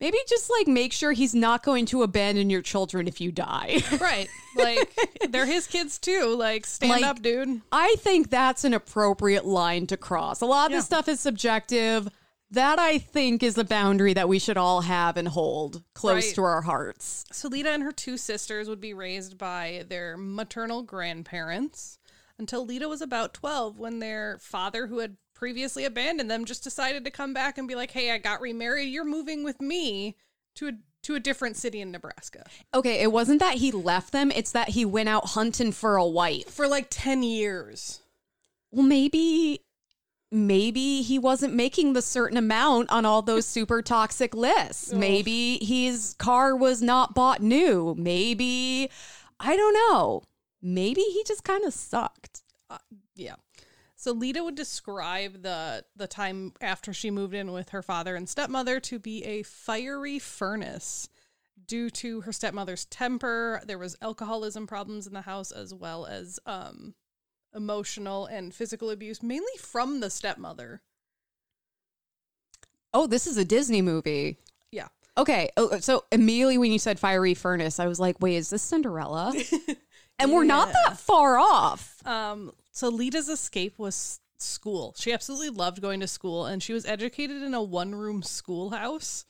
maybe 0.00 0.16
just 0.26 0.50
like 0.58 0.66
make 0.66 0.94
sure 0.94 1.12
he's 1.12 1.34
not 1.34 1.62
going 1.62 1.84
to 1.84 2.02
abandon 2.02 2.48
your 2.48 2.62
children 2.62 3.06
if 3.06 3.20
you 3.20 3.30
die 3.30 3.82
Right. 4.00 4.28
Like, 4.56 4.98
they're 5.28 5.46
his 5.46 5.68
kids 5.68 5.98
too. 5.98 6.34
Like, 6.36 6.66
stand 6.66 6.90
Like- 6.90 7.04
up, 7.04 7.22
dude. 7.22 7.60
i 7.70 7.94
think 7.98 8.30
that's 8.30 8.64
an 8.64 8.72
appropriate 8.74 9.44
line 9.44 9.86
to 9.88 9.96
cross 9.98 10.40
a 10.40 10.46
lot 10.46 10.66
of 10.66 10.70
Yeah. 10.72 10.78
this 10.78 10.86
stuff 10.86 11.06
is 11.06 11.20
subjective 11.20 12.08
that 12.50 12.78
i 12.78 12.98
think 12.98 13.42
is 13.42 13.56
a 13.58 13.64
boundary 13.64 14.12
that 14.14 14.28
we 14.28 14.38
should 14.38 14.56
all 14.56 14.80
have 14.82 15.16
and 15.16 15.28
hold 15.28 15.82
close 15.94 16.26
Right. 16.26 16.34
to 16.34 16.42
our 16.42 16.62
hearts 16.62 17.24
So 17.32 17.48
Lita 17.48 17.70
and 17.70 17.82
her 17.82 17.92
two 17.92 18.16
sisters 18.16 18.68
would 18.68 18.80
be 18.80 18.94
raised 18.94 19.38
by 19.38 19.84
their 19.88 20.16
maternal 20.16 20.82
grandparents 20.82 21.98
until 22.38 22.64
Lita 22.64 22.88
was 22.88 23.02
about 23.02 23.34
12 23.34 23.78
when 23.78 23.98
their 23.98 24.38
father 24.40 24.86
who 24.86 24.98
had 24.98 25.16
previously 25.34 25.84
abandoned 25.84 26.30
them 26.30 26.44
just 26.44 26.64
decided 26.64 27.04
to 27.04 27.10
come 27.10 27.32
back 27.34 27.56
and 27.58 27.68
be 27.68 27.74
like, 27.74 27.90
"Hey, 27.90 28.10
I 28.10 28.18
got 28.18 28.40
remarried. 28.40 28.88
You're 28.90 29.04
moving 29.04 29.42
with 29.44 29.60
me 29.60 30.16
to 30.56 30.68
a 30.68 30.72
to 31.02 31.14
a 31.14 31.20
different 31.20 31.56
city 31.56 31.80
in 31.80 31.90
Nebraska." 31.90 32.44
Okay, 32.74 33.00
it 33.02 33.12
wasn't 33.12 33.40
that 33.40 33.56
he 33.56 33.70
left 33.72 34.12
them, 34.12 34.30
it's 34.30 34.52
that 34.52 34.70
he 34.70 34.84
went 34.84 35.08
out 35.08 35.26
hunting 35.30 35.72
for 35.72 35.96
a 35.96 36.06
wife. 36.06 36.48
For 36.50 36.66
like 36.68 36.86
10 36.90 37.22
years. 37.22 38.00
Well, 38.70 38.84
maybe 38.86 39.62
maybe 40.30 41.02
he 41.02 41.18
wasn't 41.18 41.54
making 41.54 41.92
the 41.92 42.02
certain 42.02 42.36
amount 42.36 42.90
on 42.90 43.04
all 43.04 43.22
those 43.22 43.46
super 43.46 43.82
toxic 43.82 44.34
lists. 44.34 44.92
Maybe 44.92 45.64
his 45.64 46.14
car 46.18 46.54
was 46.54 46.82
not 46.82 47.14
bought 47.14 47.42
new. 47.42 47.94
Maybe, 47.98 48.90
I 49.38 49.56
don't 49.56 49.74
know. 49.74 50.22
Maybe 50.62 51.00
he 51.00 51.24
just 51.26 51.44
kind 51.44 51.64
of 51.64 51.74
sucked. 51.74 52.42
Yeah. 53.14 53.36
So 53.96 54.12
Lita 54.12 54.42
would 54.42 54.54
describe 54.54 55.42
the 55.42 55.84
the 55.94 56.06
time 56.06 56.54
after 56.60 56.94
she 56.94 57.10
moved 57.10 57.34
in 57.34 57.52
with 57.52 57.70
her 57.70 57.82
father 57.82 58.16
and 58.16 58.28
stepmother 58.28 58.80
to 58.80 58.98
be 58.98 59.22
a 59.24 59.42
fiery 59.42 60.18
furnace 60.18 61.08
due 61.66 61.90
to 61.90 62.22
her 62.22 62.32
stepmother's 62.32 62.86
temper. 62.86 63.60
There 63.66 63.78
was 63.78 63.96
alcoholism 64.00 64.66
problems 64.66 65.06
in 65.06 65.12
the 65.12 65.20
house 65.20 65.52
as 65.52 65.74
well 65.74 66.06
as 66.06 66.38
um 66.46 66.94
emotional 67.54 68.26
and 68.26 68.54
physical 68.54 68.90
abuse 68.90 69.22
mainly 69.22 69.52
from 69.58 70.00
the 70.00 70.10
stepmother. 70.10 70.82
Oh, 72.92 73.06
this 73.06 73.26
is 73.26 73.36
a 73.36 73.44
Disney 73.44 73.82
movie. 73.82 74.36
Yeah. 74.72 74.88
Okay. 75.16 75.50
Oh, 75.56 75.78
so 75.78 76.04
immediately 76.10 76.58
when 76.58 76.72
you 76.72 76.78
said 76.78 76.98
fiery 76.98 77.34
furnace, 77.34 77.78
I 77.78 77.86
was 77.86 78.00
like, 78.00 78.20
wait, 78.20 78.36
is 78.36 78.50
this 78.50 78.62
Cinderella? 78.62 79.32
and 80.18 80.32
we're 80.32 80.44
not 80.44 80.72
that 80.84 80.98
far 80.98 81.38
off. 81.38 82.04
Um, 82.06 82.52
so 82.72 82.88
Lita's 82.88 83.28
escape 83.28 83.78
was 83.78 84.20
school. 84.38 84.94
She 84.98 85.12
absolutely 85.12 85.50
loved 85.50 85.80
going 85.80 86.00
to 86.00 86.06
school, 86.08 86.46
and 86.46 86.62
she 86.62 86.72
was 86.72 86.84
educated 86.86 87.42
in 87.42 87.54
a 87.54 87.62
one-room 87.62 88.22
schoolhouse 88.22 89.24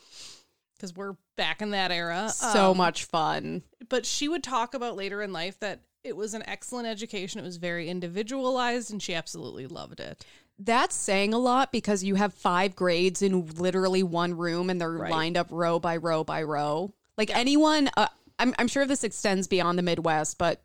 because 0.77 0.95
we're 0.95 1.17
back 1.37 1.61
in 1.61 1.71
that 1.71 1.91
era. 1.91 2.31
So 2.31 2.71
Um, 2.71 2.77
much 2.79 3.05
fun. 3.05 3.63
but 3.91 4.07
she 4.07 4.29
would 4.29 4.43
talk 4.43 4.73
about 4.73 4.97
later 4.97 5.21
in 5.21 5.33
life 5.33 5.59
that 5.61 5.81
it 6.05 6.17
was 6.17 6.35
an 6.35 6.43
excellent 6.47 6.87
education. 6.87 7.41
It 7.41 7.45
was 7.45 7.57
very 7.57 7.89
individualized, 7.89 8.91
and 8.91 9.03
she 9.03 9.15
absolutely 9.15 9.67
loved 9.67 10.01
it. 10.01 10.25
That's 10.59 10.95
saying 10.95 11.33
a 11.33 11.39
lot 11.39 11.73
because 11.73 12.05
you 12.05 12.17
have 12.17 12.35
five 12.35 12.77
grades 12.77 13.23
in 13.23 13.47
literally 13.47 14.03
one 14.03 14.37
room 14.37 14.69
and 14.71 14.81
they're 14.81 14.91
Right. 14.91 15.11
lined 15.11 15.37
up 15.37 15.49
row 15.51 15.79
by 15.79 15.97
row 15.97 16.23
by 16.23 16.43
row. 16.43 16.93
Like 17.17 17.35
anyone, 17.35 17.91
uh, 17.97 18.09
I'm, 18.39 18.55
I'm 18.59 18.69
sure 18.69 18.85
this 18.87 19.05
extends 19.05 19.47
beyond 19.49 19.79
the 19.79 19.83
Midwest, 19.83 20.37
but 20.37 20.63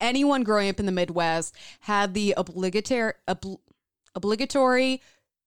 anyone 0.00 0.44
growing 0.44 0.70
up 0.70 0.80
in 0.80 0.86
the 0.86 0.92
Midwest 0.92 1.54
had 1.80 2.14
the 2.14 2.34
obligatory, 2.36 3.12
obl- 3.28 3.60
obligatory 4.14 5.02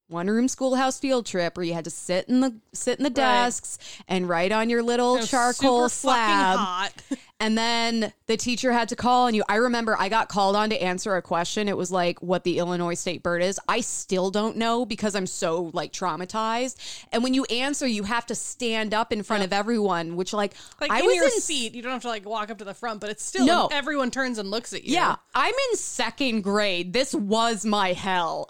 one 0.08 0.28
room 0.28 0.48
schoolhouse 0.48 1.00
field 1.00 1.26
trip 1.26 1.58
where 1.58 1.66
you 1.66 1.74
had 1.74 1.84
to 1.84 1.90
sit 1.90 2.30
in 2.30 2.40
the 2.40 2.56
sit 2.74 2.98
in 2.98 3.04
the 3.04 3.10
desks 3.10 3.78
and 4.08 4.30
write 4.30 4.52
on 4.52 4.70
your 4.70 4.82
little 4.82 5.20
charcoal 5.26 5.90
slab. 5.90 6.92
And 7.40 7.56
then 7.56 8.14
the 8.26 8.36
teacher 8.36 8.72
had 8.72 8.90
to 8.90 8.96
call 8.96 9.28
on 9.28 9.36
you. 9.36 9.44
I 9.48 9.58
remember 9.58 9.96
I 10.00 10.10
got 10.10 10.28
called 10.28 10.56
on 10.56 10.72
to 10.72 10.82
answer 10.82 11.16
a 11.18 11.22
question. 11.22 11.68
It 11.70 11.78
was 11.78 11.92
like 11.92 12.20
what 12.20 12.44
the 12.44 12.58
Illinois 12.58 12.96
state 12.96 13.22
bird 13.22 13.44
is. 13.44 13.60
I 13.68 13.82
still 13.82 14.32
don't 14.32 14.58
know 14.58 14.88
because 14.88 15.16
I'm 15.16 15.28
so 15.28 15.70
like 15.72 15.94
traumatized. 15.94 16.78
And 17.12 17.22
when 17.22 17.36
you 17.36 17.46
answer, 17.46 17.86
you 17.86 18.02
have 18.04 18.26
to 18.28 18.34
stand 18.36 18.96
up 18.96 19.14
in 19.14 19.22
front 19.22 19.44
of 19.44 19.54
everyone, 19.54 20.16
which 20.16 20.34
like, 20.34 20.56
Like 20.82 20.90
I 20.90 21.02
in 21.02 21.06
was 21.06 21.16
your 21.16 21.26
in 21.26 21.32
seat, 21.40 21.76
you 21.76 21.84
don't 21.84 21.92
have 21.92 22.02
to 22.02 22.08
like 22.08 22.26
walk 22.26 22.50
up 22.50 22.58
to 22.58 22.66
the 22.66 22.74
front, 22.74 23.02
but 23.02 23.12
it's 23.12 23.24
still 23.24 23.46
No. 23.46 23.70
everyone 23.72 24.10
turns 24.10 24.40
and 24.40 24.50
looks 24.50 24.74
at 24.74 24.84
you. 24.84 24.96
Yeah, 24.96 25.18
I'm 25.36 25.54
in 25.70 25.78
second 25.78 26.42
grade. 26.42 26.92
This 26.92 27.14
was 27.14 27.66
my 27.66 27.94
hell. 27.94 28.50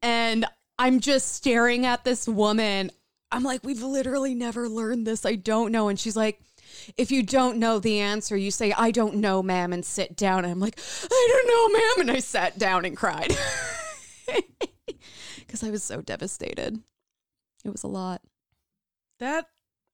And 0.00 0.46
I'm 0.82 0.98
just 0.98 1.32
staring 1.36 1.86
at 1.86 2.02
this 2.02 2.26
woman. 2.26 2.90
I'm 3.30 3.44
like, 3.44 3.62
we've 3.62 3.84
literally 3.84 4.34
never 4.34 4.68
learned 4.68 5.06
this. 5.06 5.24
I 5.24 5.36
don't 5.36 5.70
know. 5.70 5.86
And 5.86 5.96
she's 5.96 6.16
like, 6.16 6.40
if 6.96 7.12
you 7.12 7.22
don't 7.22 7.58
know 7.58 7.78
the 7.78 8.00
answer, 8.00 8.36
you 8.36 8.50
say, 8.50 8.72
I 8.72 8.90
don't 8.90 9.14
know, 9.18 9.44
ma'am, 9.44 9.72
and 9.72 9.84
sit 9.84 10.16
down. 10.16 10.44
And 10.44 10.52
I'm 10.52 10.58
like, 10.58 10.76
I 11.04 11.28
don't 11.30 11.46
know, 11.46 11.78
ma'am. 11.78 12.08
And 12.08 12.10
I 12.16 12.18
sat 12.18 12.58
down 12.58 12.84
and 12.84 12.96
cried 12.96 13.32
because 15.38 15.62
I 15.62 15.70
was 15.70 15.84
so 15.84 16.00
devastated. 16.00 16.82
It 17.64 17.70
was 17.70 17.84
a 17.84 17.88
lot. 17.88 18.20
That 19.20 19.46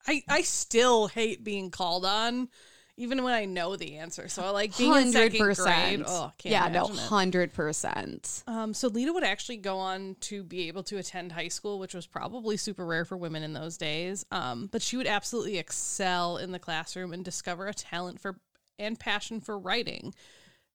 I 0.06 0.22
I 0.26 0.40
still 0.40 1.08
hate 1.08 1.44
being 1.44 1.70
called 1.70 2.06
on, 2.06 2.48
even 2.98 3.22
when 3.22 3.32
I 3.32 3.44
know 3.44 3.76
the 3.76 3.96
answer. 3.96 4.28
So 4.28 4.42
I 4.42 4.50
like 4.50 4.76
being 4.76 4.94
in 4.94 5.12
second 5.12 5.38
grade. 5.38 6.02
Oh, 6.06 6.32
can't 6.36 6.52
yeah, 6.52 6.68
no, 6.68 6.88
hundred 6.88 7.54
percent. 7.54 8.42
Um, 8.46 8.74
so 8.74 8.88
Lita 8.88 9.12
would 9.12 9.24
actually 9.24 9.58
go 9.58 9.78
on 9.78 10.16
to 10.22 10.42
be 10.42 10.68
able 10.68 10.82
to 10.84 10.98
attend 10.98 11.32
high 11.32 11.48
school, 11.48 11.78
which 11.78 11.94
was 11.94 12.06
probably 12.06 12.56
super 12.56 12.84
rare 12.84 13.04
for 13.04 13.16
women 13.16 13.42
in 13.42 13.52
those 13.52 13.78
days. 13.78 14.26
Um, 14.32 14.68
but 14.70 14.82
she 14.82 14.96
would 14.96 15.06
absolutely 15.06 15.58
excel 15.58 16.36
in 16.36 16.50
the 16.50 16.58
classroom 16.58 17.12
and 17.12 17.24
discover 17.24 17.68
a 17.68 17.74
talent 17.74 18.20
for 18.20 18.40
and 18.78 18.98
passion 18.98 19.40
for 19.40 19.58
writing. 19.58 20.12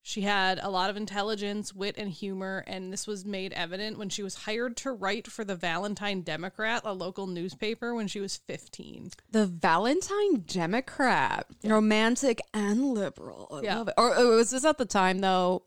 She 0.06 0.20
had 0.20 0.60
a 0.62 0.68
lot 0.68 0.90
of 0.90 0.98
intelligence, 0.98 1.74
wit, 1.74 1.94
and 1.96 2.10
humor, 2.10 2.62
and 2.66 2.92
this 2.92 3.06
was 3.06 3.24
made 3.24 3.54
evident 3.54 3.96
when 3.96 4.10
she 4.10 4.22
was 4.22 4.34
hired 4.34 4.76
to 4.78 4.92
write 4.92 5.26
for 5.28 5.46
the 5.46 5.56
Valentine 5.56 6.20
Democrat, 6.20 6.82
a 6.84 6.92
local 6.92 7.26
newspaper, 7.26 7.94
when 7.94 8.06
she 8.06 8.20
was 8.20 8.36
15. 8.36 9.12
The 9.30 9.46
Valentine 9.46 10.44
Democrat, 10.46 11.46
romantic 11.64 12.42
and 12.52 12.92
liberal. 12.92 13.48
I 13.50 13.60
Yeah. 13.62 13.78
love 13.78 13.88
it. 13.88 13.94
Or, 13.96 14.14
or 14.14 14.36
was 14.36 14.50
this 14.50 14.66
at 14.66 14.76
the 14.76 14.84
time 14.84 15.20
though 15.20 15.62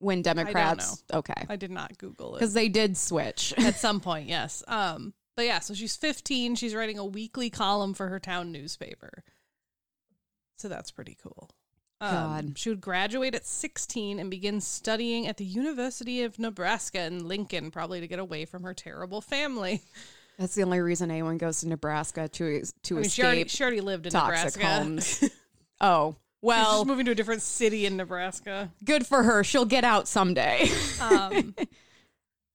when 0.00 0.20
Democrats? 0.20 1.04
Okay, 1.12 1.46
I 1.48 1.54
did 1.54 1.70
not 1.70 1.96
Google 1.96 2.34
it. 2.34 2.40
because 2.40 2.54
they 2.54 2.68
did 2.68 2.96
switch. 2.96 3.54
at 3.56 3.76
some 3.76 4.00
point 4.00 4.28
yes 4.28 4.64
um 4.66 5.14
but 5.36 5.44
yeah 5.46 5.60
so 5.60 5.74
she's 5.74 5.94
15 5.96 6.56
she's 6.56 6.74
writing 6.74 6.98
a 6.98 7.04
weekly 7.04 7.50
column 7.50 7.94
for 7.94 8.08
her 8.08 8.18
town 8.18 8.50
newspaper 8.50 9.22
so 10.56 10.68
that's 10.68 10.90
pretty 10.90 11.16
cool 11.22 11.50
um, 12.00 12.12
God. 12.12 12.58
she 12.58 12.68
would 12.68 12.80
graduate 12.80 13.34
at 13.34 13.46
16 13.46 14.18
and 14.18 14.30
begin 14.30 14.60
studying 14.60 15.26
at 15.26 15.36
the 15.36 15.44
university 15.44 16.22
of 16.22 16.38
nebraska 16.38 17.04
in 17.04 17.26
lincoln 17.26 17.70
probably 17.70 18.00
to 18.00 18.08
get 18.08 18.18
away 18.18 18.44
from 18.44 18.62
her 18.62 18.74
terrible 18.74 19.20
family 19.20 19.82
That's 20.38 20.54
the 20.54 20.64
only 20.64 20.80
reason 20.80 21.10
anyone 21.10 21.38
goes 21.38 21.60
to 21.60 21.68
Nebraska 21.68 22.28
to 22.28 22.62
to 22.82 22.94
I 22.94 23.00
mean, 23.00 23.04
she 23.04 23.22
escape 23.22 23.24
already, 23.24 23.48
she 23.48 23.62
already 23.62 23.80
lived 23.80 24.04
in 24.04 24.12
toxic 24.12 24.60
nebraska 24.60 24.66
homes. 24.66 25.30
oh 25.80 26.10
she's 26.10 26.18
well, 26.42 26.72
just 26.80 26.86
moving 26.86 27.06
to 27.06 27.12
a 27.12 27.14
different 27.14 27.40
city 27.40 27.86
in 27.86 27.96
nebraska 27.96 28.70
good 28.84 29.06
for 29.06 29.22
her. 29.22 29.42
She'll 29.42 29.64
get 29.64 29.84
out 29.84 30.06
someday. 30.06 30.68
um, 31.00 31.54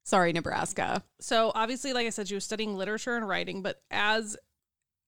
Sorry, 0.04 0.34
Nebraska. 0.34 1.04
So 1.20 1.52
obviously, 1.54 1.94
like 1.94 2.08
I 2.08 2.10
said, 2.10 2.28
she 2.28 2.36
was 2.36 2.44
studying 2.44 2.76
literature 2.76 3.16
and 3.16 3.28
writing, 3.28 3.62
but 3.62 3.82
as 3.92 4.36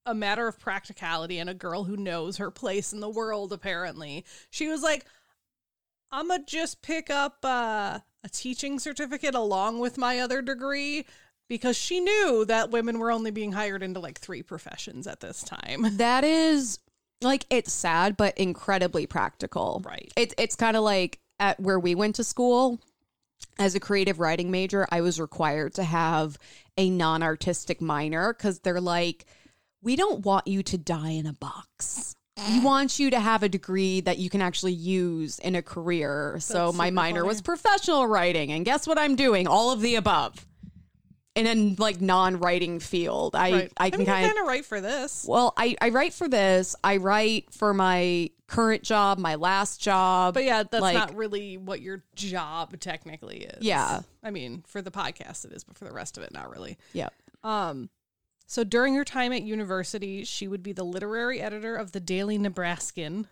a 0.05 0.13
matter 0.13 0.47
of 0.47 0.59
practicality 0.59 1.39
and 1.39 1.49
a 1.49 1.53
girl 1.53 1.83
who 1.83 1.97
knows 1.97 2.37
her 2.37 2.51
place 2.51 2.93
in 2.93 2.99
the 2.99 3.09
world, 3.09 3.53
apparently, 3.53 4.25
she 4.49 4.67
was 4.67 4.81
like, 4.81 5.05
I'm 6.11 6.27
gonna 6.27 6.43
just 6.45 6.81
pick 6.81 7.09
up 7.09 7.39
uh, 7.43 7.99
a 8.23 8.29
teaching 8.29 8.79
certificate 8.79 9.35
along 9.35 9.79
with 9.79 9.97
my 9.97 10.19
other 10.19 10.41
degree 10.41 11.05
because 11.49 11.75
she 11.75 11.99
knew 11.99 12.45
that 12.45 12.71
women 12.71 12.99
were 12.99 13.11
only 13.11 13.31
being 13.31 13.51
hired 13.51 13.83
into 13.83 13.99
like 13.99 14.19
three 14.19 14.43
professions 14.43 15.07
at 15.07 15.19
this 15.19 15.43
time. 15.43 15.85
That 15.97 16.23
is 16.23 16.79
like 17.21 17.45
it's 17.49 17.71
sad 17.71 18.17
but 18.17 18.37
incredibly 18.37 19.07
practical. 19.07 19.81
Right. 19.85 20.11
It's 20.15 20.35
it's 20.37 20.55
kind 20.55 20.77
of 20.77 20.83
like 20.83 21.19
at 21.39 21.59
where 21.59 21.79
we 21.79 21.95
went 21.95 22.15
to 22.15 22.23
school 22.23 22.79
as 23.59 23.75
a 23.75 23.79
creative 23.79 24.19
writing 24.19 24.51
major, 24.51 24.87
I 24.91 25.01
was 25.01 25.19
required 25.19 25.73
to 25.75 25.83
have 25.83 26.37
a 26.77 26.89
non-artistic 26.89 27.81
minor 27.81 28.33
cuz 28.33 28.59
they're 28.59 28.81
like 28.81 29.25
we 29.83 29.95
don't 29.95 30.25
want 30.25 30.47
you 30.47 30.63
to 30.63 30.77
die 30.77 31.11
in 31.11 31.25
a 31.27 31.33
box. 31.33 32.15
We 32.49 32.61
want 32.61 32.97
you 32.97 33.11
to 33.11 33.19
have 33.19 33.43
a 33.43 33.49
degree 33.49 34.01
that 34.01 34.17
you 34.17 34.29
can 34.29 34.41
actually 34.41 34.73
use 34.73 35.37
in 35.39 35.55
a 35.55 35.61
career. 35.61 36.37
so 36.39 36.71
my 36.71 36.89
minor 36.89 37.19
funny. 37.19 37.27
was 37.27 37.41
professional 37.41 38.07
writing 38.07 38.51
and 38.51 38.65
guess 38.65 38.87
what 38.87 38.97
I'm 38.97 39.15
doing? 39.15 39.47
All 39.47 39.71
of 39.71 39.81
the 39.81 39.95
above. 39.95 40.45
In 41.35 41.47
a 41.47 41.81
like 41.81 41.99
non-writing 41.99 42.79
field. 42.79 43.35
I 43.35 43.51
Right. 43.51 43.73
I 43.77 43.89
can 43.89 43.99
mean, 43.99 44.07
kind 44.07 44.37
of 44.37 44.45
write 44.45 44.65
for 44.65 44.79
this. 44.81 45.25
well, 45.27 45.53
I, 45.57 45.75
I 45.81 45.89
write 45.89 46.13
for 46.13 46.27
this. 46.27 46.75
I 46.83 46.97
write 46.97 47.51
for 47.51 47.73
my 47.73 48.29
current 48.47 48.83
job, 48.83 49.17
my 49.17 49.35
last 49.35 49.81
job. 49.81 50.35
But 50.35 50.43
yeah, 50.43 50.61
that's 50.61 50.81
like, 50.81 50.95
not 50.95 51.15
really 51.15 51.57
what 51.57 51.81
your 51.81 52.03
job 52.13 52.79
technically 52.79 53.45
is. 53.45 53.63
Yeah. 53.63 54.01
I 54.23 54.29
mean, 54.29 54.63
for 54.67 54.81
the 54.83 54.91
podcast 54.91 55.45
it 55.45 55.53
is, 55.53 55.63
but 55.63 55.75
for 55.75 55.85
the 55.85 55.93
rest 55.93 56.17
of 56.17 56.23
it, 56.23 56.31
not 56.31 56.51
really. 56.51 56.77
Yeah. 56.93 57.09
Um, 57.43 57.89
so 58.53 58.63
during 58.63 58.93
her 58.93 59.03
time 59.03 59.33
at 59.33 59.41
university, 59.41 60.23
she 60.23 60.47
would 60.47 60.61
be 60.61 60.73
the 60.73 60.83
literary 60.83 61.41
editor 61.41 61.75
of 61.75 61.91
the 61.91 61.99
Daily 61.99 62.37
Nebraskan, 62.37 63.25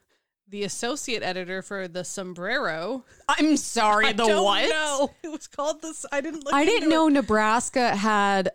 the 0.47 0.63
associate 0.63 1.21
editor 1.21 1.61
for 1.61 1.87
the 1.87 2.03
Sombrero. 2.03 3.05
I'm 3.29 3.55
sorry, 3.55 4.07
I 4.07 4.13
the 4.13 4.25
don't 4.25 4.43
what? 4.43 4.67
know. 4.67 5.11
It 5.23 5.31
was 5.31 5.45
called 5.45 5.83
this. 5.83 6.07
I 6.11 6.21
didn't 6.21 6.43
look. 6.43 6.55
I 6.55 6.65
didn't 6.65 6.89
know 6.89 7.07
it. 7.07 7.11
Nebraska 7.11 7.95
had 7.95 8.49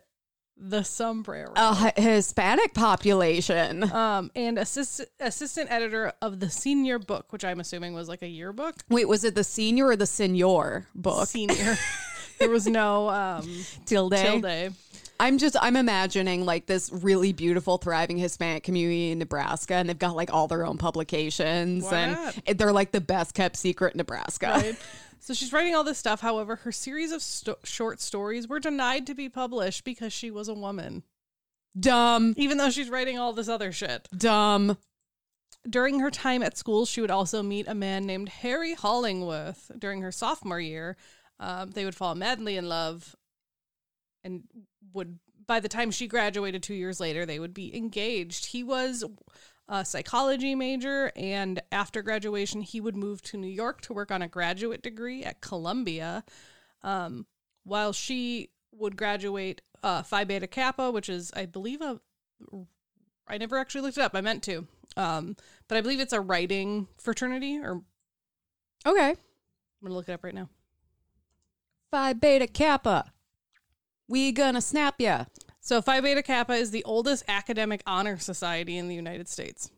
the 0.56 0.82
Sombrero. 0.82 1.52
a 1.54 1.92
Hispanic 2.00 2.74
population. 2.74 3.84
um, 3.92 4.32
and 4.34 4.58
assist, 4.58 5.02
assistant 5.20 5.70
editor 5.70 6.14
of 6.20 6.40
the 6.40 6.50
senior 6.50 6.98
book, 6.98 7.32
which 7.32 7.44
I'm 7.44 7.60
assuming 7.60 7.94
was 7.94 8.08
like 8.08 8.22
a 8.22 8.28
yearbook. 8.28 8.74
Wait, 8.88 9.06
was 9.06 9.22
it 9.22 9.36
the 9.36 9.44
senior 9.44 9.86
or 9.86 9.94
the 9.96 10.04
senior 10.04 10.88
book? 10.96 11.28
Senior. 11.28 11.76
there 12.40 12.50
was 12.50 12.66
no 12.66 13.08
um, 13.08 13.64
Tilde. 13.84 14.16
tilde. 14.16 14.74
I'm 15.18 15.38
just 15.38 15.56
I'm 15.60 15.76
imagining 15.76 16.44
like 16.44 16.66
this 16.66 16.90
really 16.92 17.32
beautiful, 17.32 17.78
thriving 17.78 18.18
Hispanic 18.18 18.62
community 18.62 19.10
in 19.12 19.18
Nebraska, 19.18 19.74
and 19.74 19.88
they've 19.88 19.98
got 19.98 20.16
like 20.16 20.32
all 20.32 20.48
their 20.48 20.66
own 20.66 20.78
publications, 20.78 21.84
Why 21.84 21.94
and 21.98 22.12
not? 22.12 22.58
they're 22.58 22.72
like 22.72 22.92
the 22.92 23.00
best 23.00 23.34
kept 23.34 23.56
secret 23.56 23.94
in 23.94 23.98
Nebraska. 23.98 24.46
Right. 24.48 24.76
So 25.18 25.34
she's 25.34 25.52
writing 25.52 25.74
all 25.74 25.82
this 25.82 25.98
stuff. 25.98 26.20
However, 26.20 26.54
her 26.56 26.70
series 26.70 27.10
of 27.10 27.20
sto- 27.20 27.58
short 27.64 28.00
stories 28.00 28.46
were 28.46 28.60
denied 28.60 29.08
to 29.08 29.14
be 29.14 29.28
published 29.28 29.82
because 29.82 30.12
she 30.12 30.30
was 30.30 30.46
a 30.46 30.54
woman, 30.54 31.02
Dumb. 31.80 32.32
even 32.36 32.58
though 32.58 32.70
she's 32.70 32.88
writing 32.88 33.18
all 33.18 33.32
this 33.32 33.48
other 33.48 33.72
shit. 33.72 34.06
Dumb. 34.16 34.78
During 35.68 35.98
her 35.98 36.12
time 36.12 36.44
at 36.44 36.56
school, 36.56 36.86
she 36.86 37.00
would 37.00 37.10
also 37.10 37.42
meet 37.42 37.66
a 37.66 37.74
man 37.74 38.06
named 38.06 38.28
Harry 38.28 38.76
Hollingworth. 38.76 39.76
During 39.80 40.00
her 40.02 40.12
sophomore 40.12 40.60
year, 40.60 40.96
um, 41.40 41.70
they 41.72 41.84
would 41.84 41.96
fall 41.96 42.14
madly 42.14 42.56
in 42.56 42.68
love, 42.68 43.16
and 44.22 44.44
would 44.96 45.18
by 45.46 45.60
the 45.60 45.68
time 45.68 45.90
she 45.92 46.08
graduated 46.08 46.62
two 46.62 46.74
years 46.74 46.98
later, 46.98 47.24
they 47.24 47.38
would 47.38 47.54
be 47.54 47.74
engaged. 47.76 48.46
He 48.46 48.64
was 48.64 49.04
a 49.68 49.84
psychology 49.84 50.54
major, 50.54 51.12
and 51.14 51.62
after 51.70 52.02
graduation, 52.02 52.62
he 52.62 52.80
would 52.80 52.96
move 52.96 53.22
to 53.22 53.36
New 53.36 53.46
York 53.46 53.80
to 53.82 53.92
work 53.92 54.10
on 54.10 54.22
a 54.22 54.28
graduate 54.28 54.82
degree 54.82 55.22
at 55.22 55.40
Columbia. 55.40 56.24
Um, 56.82 57.26
while 57.64 57.92
she 57.92 58.50
would 58.72 58.96
graduate 58.96 59.62
uh, 59.82 60.02
Phi 60.02 60.24
Beta 60.24 60.46
Kappa, 60.46 60.90
which 60.90 61.08
is, 61.08 61.32
I 61.34 61.46
believe, 61.46 61.80
a 61.80 62.00
I 63.28 63.38
never 63.38 63.56
actually 63.58 63.80
looked 63.80 63.98
it 63.98 64.02
up. 64.02 64.14
I 64.14 64.20
meant 64.20 64.42
to, 64.44 64.66
um, 64.96 65.36
but 65.68 65.76
I 65.76 65.80
believe 65.80 66.00
it's 66.00 66.12
a 66.12 66.20
writing 66.20 66.86
fraternity. 66.98 67.58
Or 67.58 67.82
okay, 68.86 69.10
I'm 69.10 69.16
gonna 69.82 69.94
look 69.94 70.08
it 70.08 70.12
up 70.12 70.24
right 70.24 70.34
now. 70.34 70.48
Phi 71.90 72.12
Beta 72.12 72.46
Kappa. 72.46 73.12
We 74.08 74.32
gonna 74.32 74.60
snap 74.60 74.96
ya. 75.00 75.24
So 75.60 75.82
Phi 75.82 76.00
Beta 76.00 76.22
Kappa 76.22 76.52
is 76.54 76.70
the 76.70 76.84
oldest 76.84 77.24
academic 77.28 77.82
honor 77.86 78.18
society 78.18 78.76
in 78.78 78.88
the 78.88 78.94
United 78.94 79.28
States. 79.28 79.70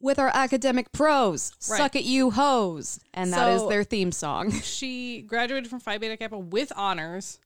With 0.00 0.18
our 0.18 0.30
academic 0.34 0.90
pros. 0.92 1.52
Right. 1.70 1.76
Suck 1.78 1.96
at 1.96 2.04
you 2.04 2.30
hoes. 2.30 2.98
And 3.14 3.32
that 3.32 3.48
is 3.52 3.60
So- 3.60 3.68
their 3.68 3.84
theme 3.84 4.12
song. 4.12 4.50
She 4.62 5.22
graduated 5.22 5.68
from 5.70 5.80
Phi 5.80 5.98
Beta 5.98 6.16
Kappa 6.16 6.38
with 6.38 6.72
honors, 6.74 7.38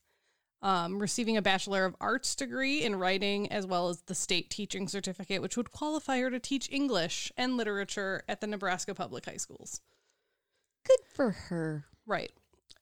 um, 0.63 0.99
receiving 0.99 1.37
a 1.37 1.43
Bachelor 1.43 1.85
of 1.85 1.95
Arts 2.01 2.35
degree 2.35 2.83
in 2.83 2.97
writing, 2.97 3.51
as 3.53 3.67
well 3.67 3.89
as 3.89 4.01
the 4.03 4.15
state 4.15 4.49
teaching 4.49 4.89
certificate, 4.89 5.43
which 5.43 5.57
would 5.57 5.71
qualify 5.73 6.19
her 6.21 6.31
to 6.31 6.39
teach 6.41 6.71
English 6.73 7.31
and 7.37 7.57
literature 7.57 8.23
at 8.29 8.41
the 8.41 8.47
Nebraska 8.47 8.95
public 8.95 9.27
high 9.27 9.37
schools. 9.37 9.81
Good 10.87 11.01
for 11.13 11.31
her. 11.33 11.85
Right. 12.07 12.33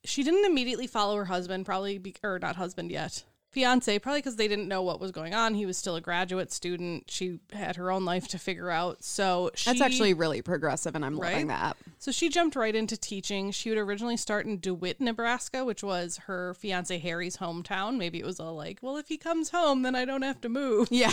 She 0.05 0.23
didn't 0.23 0.45
immediately 0.45 0.87
follow 0.87 1.17
her 1.17 1.25
husband, 1.27 1.67
probably, 1.67 1.99
be, 1.99 2.15
or 2.23 2.39
not 2.39 2.57
husband 2.57 2.91
yet, 2.91 3.25
fiance, 3.51 3.99
probably 4.01 4.19
because 4.21 4.37
they 4.37 4.49
didn't 4.49 4.69
know 4.69 4.83
what 4.83 5.01
was 5.01 5.13
going 5.13 5.33
on. 5.33 5.55
He 5.55 5.65
was 5.65 5.79
still 5.79 5.97
a 5.97 6.01
graduate 6.01 6.53
student. 6.53 7.11
She 7.11 7.39
had 7.53 7.77
her 7.77 7.91
own 7.91 8.05
life 8.05 8.29
to 8.29 8.39
figure 8.39 8.69
out. 8.71 9.03
So 9.05 9.51
she, 9.55 9.71
That's 9.71 9.81
actually 9.81 10.13
really 10.13 10.43
progressive, 10.43 10.95
and 10.95 11.05
I'm 11.05 11.17
loving 11.17 11.47
that. 11.47 11.77
So 11.99 12.11
she 12.13 12.29
jumped 12.29 12.57
right 12.57 12.75
into 12.75 12.97
teaching. 12.97 13.51
She 13.53 13.71
would 13.71 13.79
originally 13.79 14.17
start 14.17 14.45
in 14.47 14.59
DeWitt, 14.59 15.01
Nebraska, 15.01 15.65
which 15.65 15.83
was 15.83 16.19
her 16.27 16.53
fiance 16.55 16.99
Harry's 16.99 17.37
hometown. 17.39 17.97
Maybe 17.97 18.19
it 18.19 18.27
was 18.27 18.41
all 18.41 18.55
like, 18.57 18.79
well, 18.83 18.97
if 18.97 19.09
he 19.09 19.17
comes 19.17 19.51
home, 19.51 19.83
then 19.83 19.95
I 19.95 20.05
don't 20.05 20.23
have 20.23 20.41
to 20.43 20.49
move, 20.49 20.89
Yeah. 20.91 21.13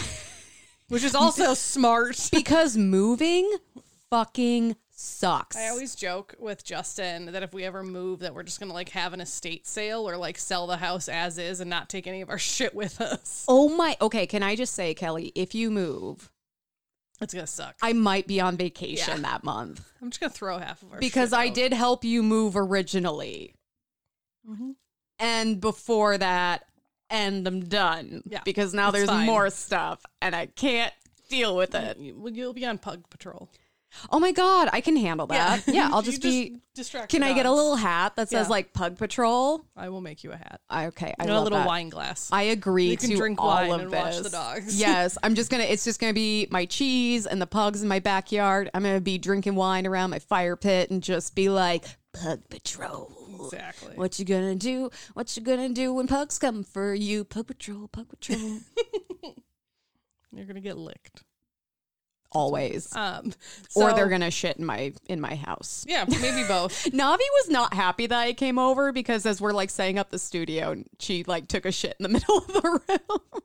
which 0.90 1.04
is 1.04 1.16
also 1.16 1.54
smart. 1.56 2.30
because 2.32 2.76
moving 2.76 3.50
fucking 4.10 4.76
sucks. 5.02 5.56
I 5.58 5.70
always 5.70 5.96
joke 5.96 6.36
with 6.40 6.64
Justin 6.64 7.28
that 7.32 7.44
if 7.44 7.54
we 7.54 7.64
ever 7.64 7.84
move, 7.84 8.20
that 8.20 8.34
we're 8.36 8.44
just 8.44 8.60
gonna 8.60 8.74
like 8.74 8.90
have 8.90 9.14
an 9.14 9.22
estate 9.22 9.66
sale 9.68 10.08
or 10.08 10.16
like 10.18 10.38
sell 10.38 10.68
the 10.68 10.78
house 10.78 11.10
as 11.10 11.38
is 11.38 11.60
and 11.60 11.70
not 11.70 11.90
take 11.90 12.08
any 12.08 12.22
of 12.22 12.30
our 12.30 12.38
shit 12.40 12.74
with 12.76 13.02
us. 13.02 13.46
Oh 13.48 13.70
my. 13.76 13.98
Okay, 14.02 14.26
can 14.28 14.44
I 14.44 14.56
just 14.56 14.74
say, 14.74 14.94
Kelly, 14.94 15.32
if 15.36 15.54
you 15.56 15.72
move, 15.72 16.32
It's 17.20 17.34
gonna 17.34 17.48
suck. 17.48 17.76
I 17.82 17.94
might 17.94 18.28
be 18.28 18.40
on 18.40 18.58
vacation 18.58 19.16
Yeah. 19.18 19.22
that 19.32 19.44
month 19.44 19.82
I'm 20.02 20.10
just 20.10 20.20
gonna 20.22 20.30
throw 20.32 20.58
half 20.58 20.82
of 20.84 20.92
our 20.94 21.00
because 21.00 21.34
I 21.34 21.48
out. 21.48 21.54
did 21.54 21.74
help 21.74 22.04
you 22.04 22.24
move 22.24 22.56
originally. 22.56 23.56
Mm-hmm. 24.50 24.72
And 25.20 25.62
before 25.62 26.18
that, 26.18 26.66
and 27.10 27.46
I'm 27.48 27.62
done. 27.66 28.24
Yeah, 28.26 28.40
Because 28.46 28.74
now 28.74 28.88
it's 28.90 28.98
there's 28.98 29.10
fine. 29.10 29.26
more 29.26 29.50
stuff 29.50 30.02
and 30.22 30.36
I 30.36 30.46
can't 30.48 30.94
deal 31.30 31.56
with 31.56 31.76
it. 31.76 31.98
You- 31.98 32.30
You'll 32.32 32.54
be 32.54 32.66
on 32.66 32.78
pug 32.78 33.08
patrol. 33.10 33.50
Oh 34.12 34.20
my 34.20 34.32
God, 34.32 34.70
I 34.72 34.82
can 34.82 34.96
handle 34.96 35.28
that. 35.28 35.64
Yeah, 35.68 35.90
I'll 35.92 36.04
You 36.04 36.12
just 36.12 36.22
be. 36.22 36.60
distracted. 36.74 37.16
Can 37.16 37.24
I 37.24 37.34
get 37.34 37.46
a 37.46 37.52
little 37.52 37.76
hat 37.76 38.16
that 38.16 38.30
says 38.30 38.48
Yeah. 38.48 38.52
like 38.52 38.74
Pug 38.74 38.98
Patrol? 38.98 39.66
I 39.76 39.90
will 39.90 40.02
make 40.02 40.24
you 40.24 40.32
a 40.32 40.38
hat. 40.38 40.62
I, 40.70 40.88
okay, 40.88 41.14
I 41.20 41.24
And 41.24 41.30
a 41.30 41.34
love 41.34 41.44
little 41.44 41.60
that. 41.60 41.68
wine 41.68 41.90
glass. 41.90 42.30
I 42.32 42.44
agree 42.44 42.92
You 42.92 42.98
can 42.98 43.10
to 43.12 43.16
drink 43.18 43.40
all 43.42 43.48
wine 43.50 43.72
of 43.72 43.82
and 43.82 43.92
this. 43.92 44.00
watch 44.16 44.24
the 44.24 44.30
dogs. 44.30 44.80
yes, 44.80 45.18
I'm 45.24 45.36
just 45.36 45.50
gonna. 45.52 45.64
It's 45.64 45.84
just 45.84 46.00
gonna 46.00 46.14
be 46.14 46.48
my 46.52 46.66
cheese 46.66 47.26
and 47.28 47.42
the 47.42 47.48
pugs 47.48 47.82
in 47.82 47.88
my 47.90 48.00
backyard. 48.00 48.70
I'm 48.74 48.84
gonna 48.84 49.02
be 49.02 49.18
drinking 49.18 49.56
wine 49.56 49.86
around 49.86 50.10
my 50.10 50.20
fire 50.20 50.56
pit 50.56 50.90
and 50.92 51.04
just 51.04 51.36
be 51.36 51.50
like, 51.50 51.84
Pug 52.14 52.42
Patrol. 52.50 53.12
exactly. 53.46 53.96
What 53.96 54.20
you 54.20 54.26
gonna 54.26 54.56
do? 54.56 54.90
What 55.14 55.36
you 55.38 55.44
gonna 55.44 55.70
do 55.70 55.94
when 55.94 56.08
pugs 56.08 56.40
come 56.40 56.64
for 56.64 56.94
you? 56.94 57.24
Pug 57.24 57.48
Patrol, 57.48 57.88
Pug 57.90 58.08
Patrol. 58.10 58.60
You're 60.34 60.46
gonna 60.46 60.62
get 60.62 60.78
licked. 60.78 61.24
Always. 62.34 62.96
Um, 62.96 63.34
or 63.76 63.94
they're 63.94 64.08
gonna 64.08 64.32
shit 64.32 64.58
in 64.58 64.66
my 64.66 64.94
in 65.10 65.20
my 65.20 65.36
house. 65.36 65.86
Yeah, 65.88 66.06
maybe 66.08 66.48
both. 66.48 66.86
Navi 66.92 67.18
was 67.20 67.50
not 67.50 67.74
happy 67.74 68.08
that 68.08 68.18
I 68.20 68.34
came 68.34 68.58
over 68.58 68.92
because 68.94 69.26
as 69.26 69.42
we're 69.42 69.52
like 69.52 69.70
setting 69.70 70.00
up 70.00 70.10
the 70.12 70.20
studio, 70.20 70.82
she 71.00 71.24
like 71.26 71.48
took 71.50 71.66
a 71.66 71.72
shit 71.72 71.96
in 72.00 72.04
the 72.04 72.10
middle 72.20 72.38
of 72.38 72.48
the 72.48 72.62
room. 72.88 73.42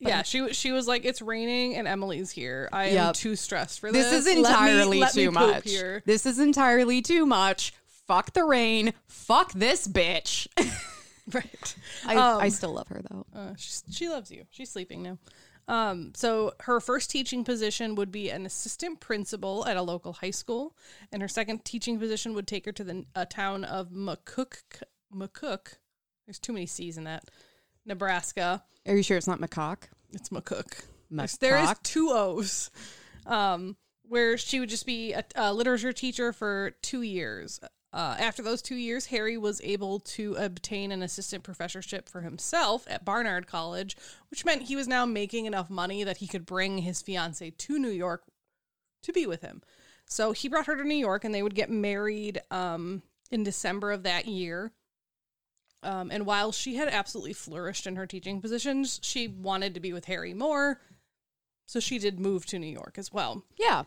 yeah, 0.00 0.22
she 0.22 0.40
was- 0.40 0.56
she 0.56 0.72
was 0.72 0.88
like, 0.88 1.04
"It's 1.04 1.20
raining 1.20 1.76
and 1.76 1.86
Emily's 1.86 2.30
here. 2.30 2.70
I 2.72 2.84
am 2.86 3.12
too 3.12 3.36
stressed 3.36 3.80
for 3.80 3.92
this. 3.92 4.08
This 4.10 4.20
is 4.20 4.26
Let 4.26 4.34
me- 4.34 4.38
entirely 4.40 4.98
let 5.00 5.12
too 5.12 5.30
much. 5.30 5.68
Here. 5.70 6.02
This 6.06 6.24
is 6.24 6.38
entirely 6.38 7.02
too 7.02 7.26
much. 7.26 7.74
Fuck 8.06 8.32
the 8.32 8.44
rain. 8.44 8.94
Fuck 9.08 9.52
this 9.52 9.86
bitch. 9.86 10.46
Right. 11.32 11.76
I, 12.04 12.16
Um, 12.16 12.40
I 12.40 12.48
still 12.48 12.72
love 12.72 12.88
her 12.88 13.00
though. 13.08 13.24
Uh, 13.32 13.54
she's, 13.56 13.84
she 13.92 14.08
loves 14.08 14.32
you. 14.32 14.46
She's 14.50 14.68
sleeping 14.68 15.00
now. 15.04 15.18
Um, 15.70 16.12
so 16.16 16.52
her 16.60 16.80
first 16.80 17.10
teaching 17.10 17.44
position 17.44 17.94
would 17.94 18.10
be 18.10 18.28
an 18.28 18.44
assistant 18.44 18.98
principal 18.98 19.64
at 19.68 19.76
a 19.76 19.82
local 19.82 20.14
high 20.14 20.32
school, 20.32 20.76
and 21.12 21.22
her 21.22 21.28
second 21.28 21.64
teaching 21.64 21.96
position 21.98 22.34
would 22.34 22.48
take 22.48 22.64
her 22.66 22.72
to 22.72 22.82
the 22.82 23.06
a 23.14 23.24
town 23.24 23.62
of 23.64 23.90
McCook. 23.90 24.56
McCook. 25.14 25.74
There's 26.26 26.40
too 26.40 26.52
many 26.52 26.66
C's 26.66 26.98
in 26.98 27.04
that. 27.04 27.24
Nebraska. 27.86 28.64
Are 28.86 28.96
you 28.96 29.02
sure 29.04 29.16
it's 29.16 29.28
not 29.28 29.40
McCook? 29.40 29.84
It's 30.12 30.30
McCook. 30.30 30.82
There's- 31.08 31.36
There 31.36 31.56
is 31.58 31.72
two 31.84 32.10
O's. 32.10 32.70
Um, 33.26 33.76
where 34.08 34.36
she 34.36 34.58
would 34.58 34.68
just 34.70 34.86
be 34.86 35.12
a, 35.12 35.24
a 35.36 35.54
literature 35.54 35.92
teacher 35.92 36.32
for 36.32 36.72
two 36.82 37.02
years. 37.02 37.60
Uh, 37.92 38.16
after 38.18 38.42
those 38.42 38.62
two 38.62 38.76
years, 38.76 39.06
Harry 39.06 39.36
was 39.36 39.60
able 39.62 39.98
to 39.98 40.34
obtain 40.36 40.92
an 40.92 41.02
assistant 41.02 41.42
professorship 41.42 42.08
for 42.08 42.20
himself 42.20 42.86
at 42.88 43.04
Barnard 43.04 43.48
College, 43.48 43.96
which 44.30 44.44
meant 44.44 44.62
he 44.62 44.76
was 44.76 44.86
now 44.86 45.04
making 45.04 45.46
enough 45.46 45.68
money 45.68 46.04
that 46.04 46.18
he 46.18 46.28
could 46.28 46.46
bring 46.46 46.78
his 46.78 47.02
fiancee 47.02 47.50
to 47.50 47.78
New 47.78 47.90
York 47.90 48.22
to 49.02 49.12
be 49.12 49.26
with 49.26 49.42
him. 49.42 49.62
So 50.06 50.32
he 50.32 50.48
brought 50.48 50.66
her 50.66 50.76
to 50.76 50.84
New 50.84 50.94
York, 50.96 51.24
and 51.24 51.34
they 51.34 51.42
would 51.42 51.54
get 51.54 51.70
married 51.70 52.40
um, 52.50 53.02
in 53.30 53.42
December 53.42 53.90
of 53.90 54.04
that 54.04 54.26
year. 54.26 54.72
Um, 55.82 56.10
and 56.10 56.26
while 56.26 56.52
she 56.52 56.76
had 56.76 56.88
absolutely 56.88 57.32
flourished 57.32 57.86
in 57.86 57.96
her 57.96 58.06
teaching 58.06 58.40
positions, 58.40 59.00
she 59.02 59.26
wanted 59.26 59.74
to 59.74 59.80
be 59.80 59.92
with 59.92 60.04
Harry 60.04 60.34
more. 60.34 60.80
So 61.66 61.80
she 61.80 61.98
did 61.98 62.20
move 62.20 62.46
to 62.46 62.58
New 62.58 62.66
York 62.66 62.96
as 62.98 63.12
well. 63.12 63.44
Yeah. 63.58 63.84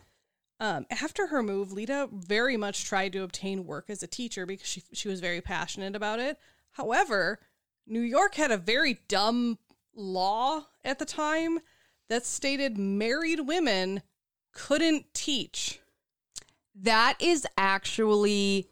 Um, 0.63 0.85
after 0.89 1.27
her 1.27 1.43
move, 1.43 1.73
Lita 1.73 2.07
very 2.13 2.55
much 2.55 2.85
tried 2.85 3.11
to 3.11 3.23
obtain 3.23 3.65
work 3.65 3.89
as 3.89 4.01
a 4.01 4.07
teacher 4.07 4.45
because 4.45 4.65
she, 4.65 4.81
she 4.93 5.09
was 5.09 5.19
very 5.19 5.41
passionate 5.41 5.93
about 5.93 6.21
it. 6.21 6.39
However, 6.71 7.41
New 7.85 7.99
York 7.99 8.35
had 8.35 8.49
a 8.49 8.55
very 8.55 9.01
dumb 9.09 9.59
law 9.93 10.67
at 10.85 10.99
the 10.99 11.05
time 11.05 11.59
that 12.07 12.25
stated 12.25 12.77
married 12.77 13.41
women 13.41 14.03
couldn't 14.53 15.13
teach. 15.13 15.81
That 16.73 17.17
is 17.19 17.45
actually 17.57 18.69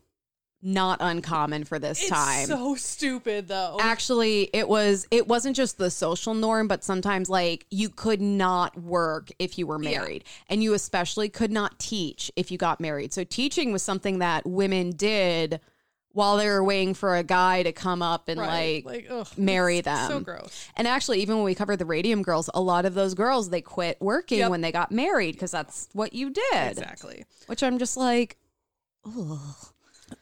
not 0.63 0.99
uncommon 1.01 1.63
for 1.63 1.79
this 1.79 1.99
It's 2.01 2.09
time. 2.09 2.45
so 2.45 2.75
stupid, 2.75 3.47
though. 3.47 3.77
Actually, 3.79 4.49
it 4.53 4.67
was 4.69 5.07
it 5.11 5.27
wasn't 5.27 5.55
just 5.55 5.77
the 5.77 5.89
social 5.89 6.33
norm, 6.33 6.67
but 6.67 6.83
sometimes 6.83 7.29
like 7.29 7.65
you 7.71 7.89
could 7.89 8.21
not 8.21 8.79
work 8.79 9.29
if 9.39 9.57
you 9.57 9.65
were 9.65 9.81
Yeah. 9.81 9.91
married. 9.99 10.23
And 10.49 10.61
you 10.61 10.73
especially 10.73 11.29
could 11.29 11.51
not 11.51 11.79
teach 11.79 12.31
if 12.35 12.51
you 12.51 12.57
got 12.57 12.79
married. 12.79 13.11
So 13.13 13.23
teaching 13.23 13.71
was 13.71 13.81
something 13.81 14.19
that 14.19 14.45
women 14.45 14.91
did 14.91 15.59
while 16.13 16.35
they 16.35 16.47
were 16.49 16.61
waiting 16.63 16.93
for 16.93 17.15
a 17.15 17.23
guy 17.23 17.63
to 17.63 17.71
come 17.71 18.01
up 18.01 18.27
and 18.27 18.37
Right. 18.39 18.85
like, 18.85 19.07
ugh, 19.09 19.29
marry 19.37 19.79
them. 19.81 20.09
So 20.09 20.19
gross. 20.19 20.65
And 20.75 20.85
actually, 20.87 21.21
even 21.21 21.37
when 21.37 21.45
we 21.45 21.55
covered 21.55 21.77
the 21.77 21.85
Radium 21.85 22.21
Girls, 22.21 22.49
a 22.53 22.59
lot 22.61 22.85
of 22.85 22.93
those 22.95 23.13
girls 23.13 23.49
they 23.49 23.61
quit 23.61 23.97
working 24.01 24.39
Yep. 24.39 24.51
when 24.51 24.59
they 24.61 24.73
got 24.73 24.91
married 24.91 25.31
because 25.35 25.51
that's 25.51 25.87
what 25.93 26.11
you 26.13 26.29
did. 26.29 26.71
Exactly. 26.71 27.23
Which 27.47 27.63
I'm 27.63 27.79
just 27.79 27.95
like, 27.95 28.37
oh, 29.05 29.70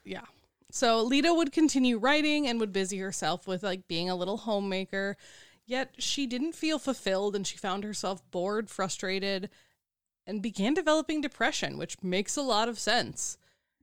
Yeah. 0.04 0.26
So 0.72 1.02
Lita 1.02 1.34
would 1.34 1.52
continue 1.52 1.98
writing 1.98 2.48
and 2.48 2.60
would 2.60 2.72
busy 2.74 3.00
herself 3.00 3.48
with 3.48 3.64
like 3.64 3.88
being 3.88 4.10
a 4.10 4.16
little 4.16 4.38
homemaker. 4.38 5.18
Yet 5.66 5.96
she 6.00 6.26
didn't 6.28 6.54
feel 6.56 6.80
fulfilled 6.80 7.36
and 7.36 7.46
she 7.46 7.58
found 7.58 7.84
herself 7.84 8.22
bored, 8.32 8.70
frustrated, 8.70 9.50
and 10.26 10.42
began 10.42 10.74
developing 10.74 11.22
depression, 11.22 11.78
which 11.78 12.02
makes 12.04 12.38
a 12.38 12.42
lot 12.42 12.70
of 12.70 12.80
sense. 12.80 13.38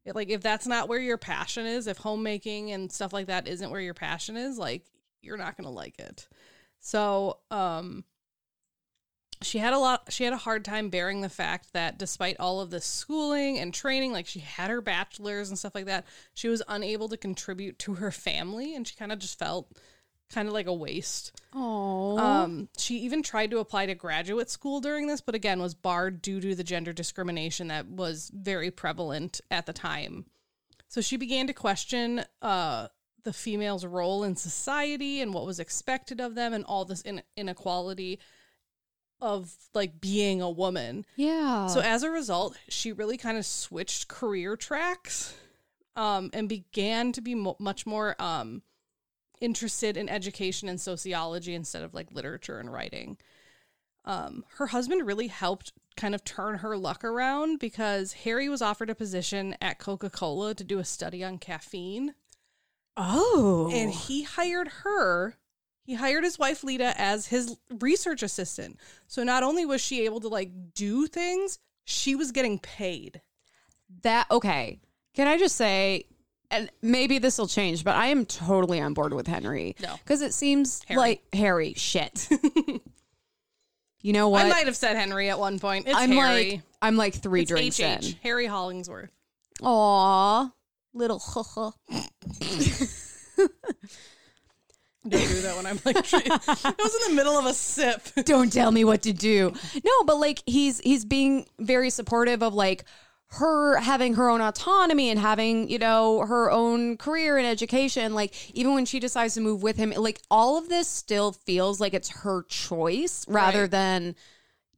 It- 0.04 0.14
like 0.14 0.30
if 0.30 0.40
that's 0.42 0.66
not 0.66 0.88
where 0.88 1.00
your 1.00 1.18
passion 1.18 1.66
is, 1.66 1.86
if 1.86 1.98
homemaking 1.98 2.70
and 2.70 2.90
stuff 2.90 3.12
like 3.12 3.26
that 3.26 3.48
isn't 3.48 3.70
where 3.70 3.80
your 3.80 3.94
passion 3.94 4.36
is, 4.36 4.58
like 4.58 4.84
you're 5.22 5.36
not 5.36 5.56
going 5.56 5.64
to 5.64 5.70
like 5.70 5.98
it. 5.98 6.28
So, 6.80 7.38
um 7.50 8.04
she 9.42 9.58
had 9.58 9.72
a 9.72 9.78
lot 9.78 10.04
she 10.12 10.24
had 10.24 10.32
a 10.32 10.36
hard 10.38 10.64
time 10.64 10.88
bearing 10.88 11.20
the 11.20 11.28
fact 11.28 11.72
that 11.72 11.98
despite 11.98 12.36
all 12.40 12.60
of 12.60 12.70
the 12.70 12.80
schooling 12.80 13.58
and 13.58 13.72
training 13.74 14.12
like 14.12 14.26
she 14.26 14.40
had 14.40 14.70
her 14.70 14.80
bachelor's 14.80 15.48
and 15.50 15.58
stuff 15.58 15.74
like 15.74 15.84
that 15.86 16.04
she 16.34 16.48
was 16.48 16.62
unable 16.68 17.08
to 17.08 17.16
contribute 17.16 17.78
to 17.78 17.94
her 17.94 18.10
family 18.10 18.74
and 18.74 18.86
she 18.88 18.96
kind 18.96 19.12
of 19.12 19.18
just 19.18 19.38
felt 19.38 19.70
kind 20.32 20.48
of 20.48 20.54
like 20.54 20.66
a 20.66 20.74
waste 20.74 21.32
Oh. 21.54 22.18
um, 22.18 22.68
she 22.76 22.98
even 22.98 23.22
tried 23.22 23.50
to 23.52 23.58
apply 23.58 23.86
to 23.86 23.94
graduate 23.94 24.50
school 24.50 24.80
during 24.80 25.06
this, 25.06 25.20
but 25.20 25.34
again 25.36 25.60
was 25.60 25.74
barred 25.74 26.20
due 26.20 26.40
to 26.40 26.54
the 26.54 26.64
gender 26.64 26.92
discrimination 26.92 27.68
that 27.68 27.86
was 27.86 28.30
very 28.34 28.70
prevalent 28.70 29.40
at 29.50 29.66
the 29.66 29.72
time. 29.72 30.24
So 30.88 31.00
she 31.00 31.16
began 31.16 31.46
to 31.46 31.52
question 31.52 32.24
uh, 32.42 32.88
the 33.22 33.32
female's 33.32 33.86
role 33.86 34.24
in 34.24 34.34
society 34.36 35.20
and 35.20 35.32
what 35.32 35.46
was 35.46 35.60
expected 35.60 36.20
of 36.20 36.34
them, 36.34 36.52
and 36.52 36.64
all 36.64 36.84
this 36.84 37.02
in- 37.02 37.22
inequality 37.36 38.18
of 39.20 39.54
like 39.74 40.00
being 40.00 40.42
a 40.42 40.50
woman. 40.50 41.04
yeah. 41.16 41.66
So 41.68 41.80
as 41.80 42.02
a 42.02 42.10
result, 42.10 42.56
she 42.68 42.92
really 42.92 43.16
kind 43.16 43.38
of 43.38 43.46
switched 43.46 44.08
career 44.08 44.56
tracks 44.56 45.34
um, 45.94 46.30
and 46.32 46.48
began 46.48 47.12
to 47.12 47.20
be 47.20 47.34
mo- 47.34 47.56
much 47.58 47.86
more 47.86 48.14
um, 48.20 48.62
interested 49.40 49.96
in 49.96 50.08
education 50.08 50.68
and 50.68 50.80
sociology 50.80 51.54
instead 51.54 51.82
of 51.82 51.94
like 51.94 52.12
literature 52.12 52.58
and 52.58 52.72
writing. 52.72 53.16
Um, 54.04 54.44
her 54.56 54.68
husband 54.68 55.06
really 55.06 55.26
helped 55.26 55.72
kind 55.96 56.14
of 56.14 56.22
turn 56.24 56.58
her 56.58 56.76
luck 56.76 57.02
around 57.02 57.58
because 57.58 58.12
Harry 58.12 58.48
was 58.48 58.62
offered 58.62 58.90
a 58.90 58.94
position 58.94 59.56
at 59.60 59.78
Coca 59.78 60.10
Cola 60.10 60.54
to 60.54 60.62
do 60.62 60.78
a 60.78 60.84
study 60.84 61.24
on 61.24 61.38
caffeine 61.38 62.14
oh. 62.96 63.70
and 63.72 63.92
he 63.92 64.22
hired 64.22 64.68
her 64.84 65.36
he 65.86 65.94
hired 65.94 66.24
his 66.24 66.38
wife 66.38 66.62
lita 66.62 66.92
as 66.98 67.28
his 67.28 67.56
research 67.80 68.22
assistant 68.22 68.78
so 69.06 69.22
not 69.22 69.42
only 69.42 69.64
was 69.64 69.80
she 69.80 70.04
able 70.04 70.20
to 70.20 70.28
like 70.28 70.50
do 70.74 71.06
things 71.06 71.58
she 71.84 72.14
was 72.14 72.32
getting 72.32 72.58
paid 72.58 73.20
that 74.02 74.26
okay. 74.30 74.80
Can 75.14 75.28
I 75.28 75.38
just 75.38 75.56
say 75.56 76.04
and 76.50 76.70
maybe 76.80 77.18
this 77.18 77.38
will 77.38 77.48
change, 77.48 77.82
but 77.82 77.96
I 77.96 78.06
am 78.06 78.24
totally 78.24 78.80
on 78.80 78.94
board 78.94 79.12
with 79.12 79.26
Henry. 79.26 79.74
No. 79.82 79.94
Because 80.04 80.22
it 80.22 80.32
seems 80.32 80.82
Harry. 80.84 80.98
like 80.98 81.22
Harry, 81.32 81.74
shit. 81.74 82.28
you 84.02 84.12
know 84.12 84.28
what? 84.28 84.44
i 84.44 84.48
might 84.48 84.66
have 84.66 84.76
said 84.76 84.94
henry 84.94 85.30
at 85.30 85.38
one 85.38 85.58
point 85.58 85.88
it's 85.88 85.96
I'm 85.96 86.12
harry 86.12 86.50
like 86.50 86.60
I'm 86.80 86.96
like 86.96 87.14
three 87.14 87.42
it's 87.42 87.50
drinks 87.50 87.80
HH, 87.80 87.82
in. 87.82 88.02
harry 88.22 88.46
hollingsworth 88.46 89.10
Aw. 89.62 90.52
Little. 90.92 91.18
don't 95.08 95.26
do 95.28 95.40
that 95.42 95.56
when 95.56 95.66
i'm 95.66 95.78
like 95.84 95.96
i 95.96 96.74
was 96.78 96.94
in 97.06 97.10
the 97.10 97.14
middle 97.16 97.38
of 97.38 97.46
a 97.46 97.54
sip 97.54 98.02
don't 98.24 98.52
tell 98.52 98.70
me 98.70 98.84
what 98.84 99.02
to 99.02 99.12
do. 99.12 99.52
No, 99.84 100.04
but 100.04 100.16
like 100.18 100.42
he's 100.46 100.80
he's 100.80 101.04
being 101.04 101.46
very 101.58 101.90
supportive 101.90 102.42
of 102.42 102.54
like 102.54 102.84
her 103.28 103.78
having 103.78 104.14
her 104.14 104.30
own 104.30 104.40
autonomy 104.40 105.10
and 105.10 105.18
having, 105.18 105.68
you 105.68 105.78
know, 105.78 106.20
her 106.20 106.50
own 106.50 106.96
career 106.96 107.36
and 107.36 107.46
education. 107.46 108.14
Like 108.14 108.32
even 108.54 108.74
when 108.74 108.86
she 108.86 109.00
decides 109.00 109.34
to 109.34 109.40
move 109.40 109.62
with 109.62 109.76
him, 109.76 109.90
like 109.96 110.20
all 110.30 110.56
of 110.58 110.68
this 110.68 110.86
still 110.88 111.32
feels 111.32 111.80
like 111.80 111.92
it's 111.94 112.08
her 112.08 112.44
choice 112.48 113.24
rather 113.28 113.62
Right. 113.62 113.70
than 113.70 114.14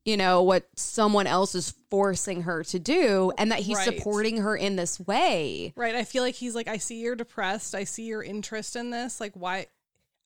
you 0.05 0.17
know 0.17 0.43
what 0.43 0.67
someone 0.77 1.27
else 1.27 1.55
is 1.55 1.75
forcing 1.91 2.43
her 2.43 2.65
to 2.65 2.79
do 2.79 3.31
and 3.37 3.53
that 3.53 3.59
he's 3.61 3.77
Right. 3.77 3.85
supporting 3.99 4.39
her 4.39 4.57
in 4.57 4.77
this 4.77 4.99
way. 4.99 5.75
Right. 5.77 5.95
I 5.95 6.05
feel 6.05 6.23
like 6.23 6.35
he's 6.35 6.55
like, 6.55 6.69
I 6.69 6.79
see 6.79 7.01
you're 7.01 7.17
depressed. 7.17 7.75
I 7.75 7.85
see 7.85 8.05
your 8.05 8.23
interest 8.23 8.75
in 8.77 8.89
this. 8.91 9.21
Like, 9.21 9.33
why? 9.35 9.67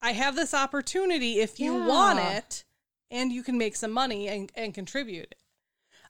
I 0.03 0.13
have 0.13 0.35
this 0.37 0.53
opportunity 0.53 1.39
if 1.41 1.61
you 1.61 1.77
Yeah. 1.79 1.87
want 1.87 2.19
it 2.19 2.65
and 3.11 3.31
you 3.33 3.43
can 3.43 3.57
make 3.57 3.77
some 3.77 3.93
money 3.93 4.29
and, 4.29 4.51
and 4.55 4.75
contribute. 4.75 5.35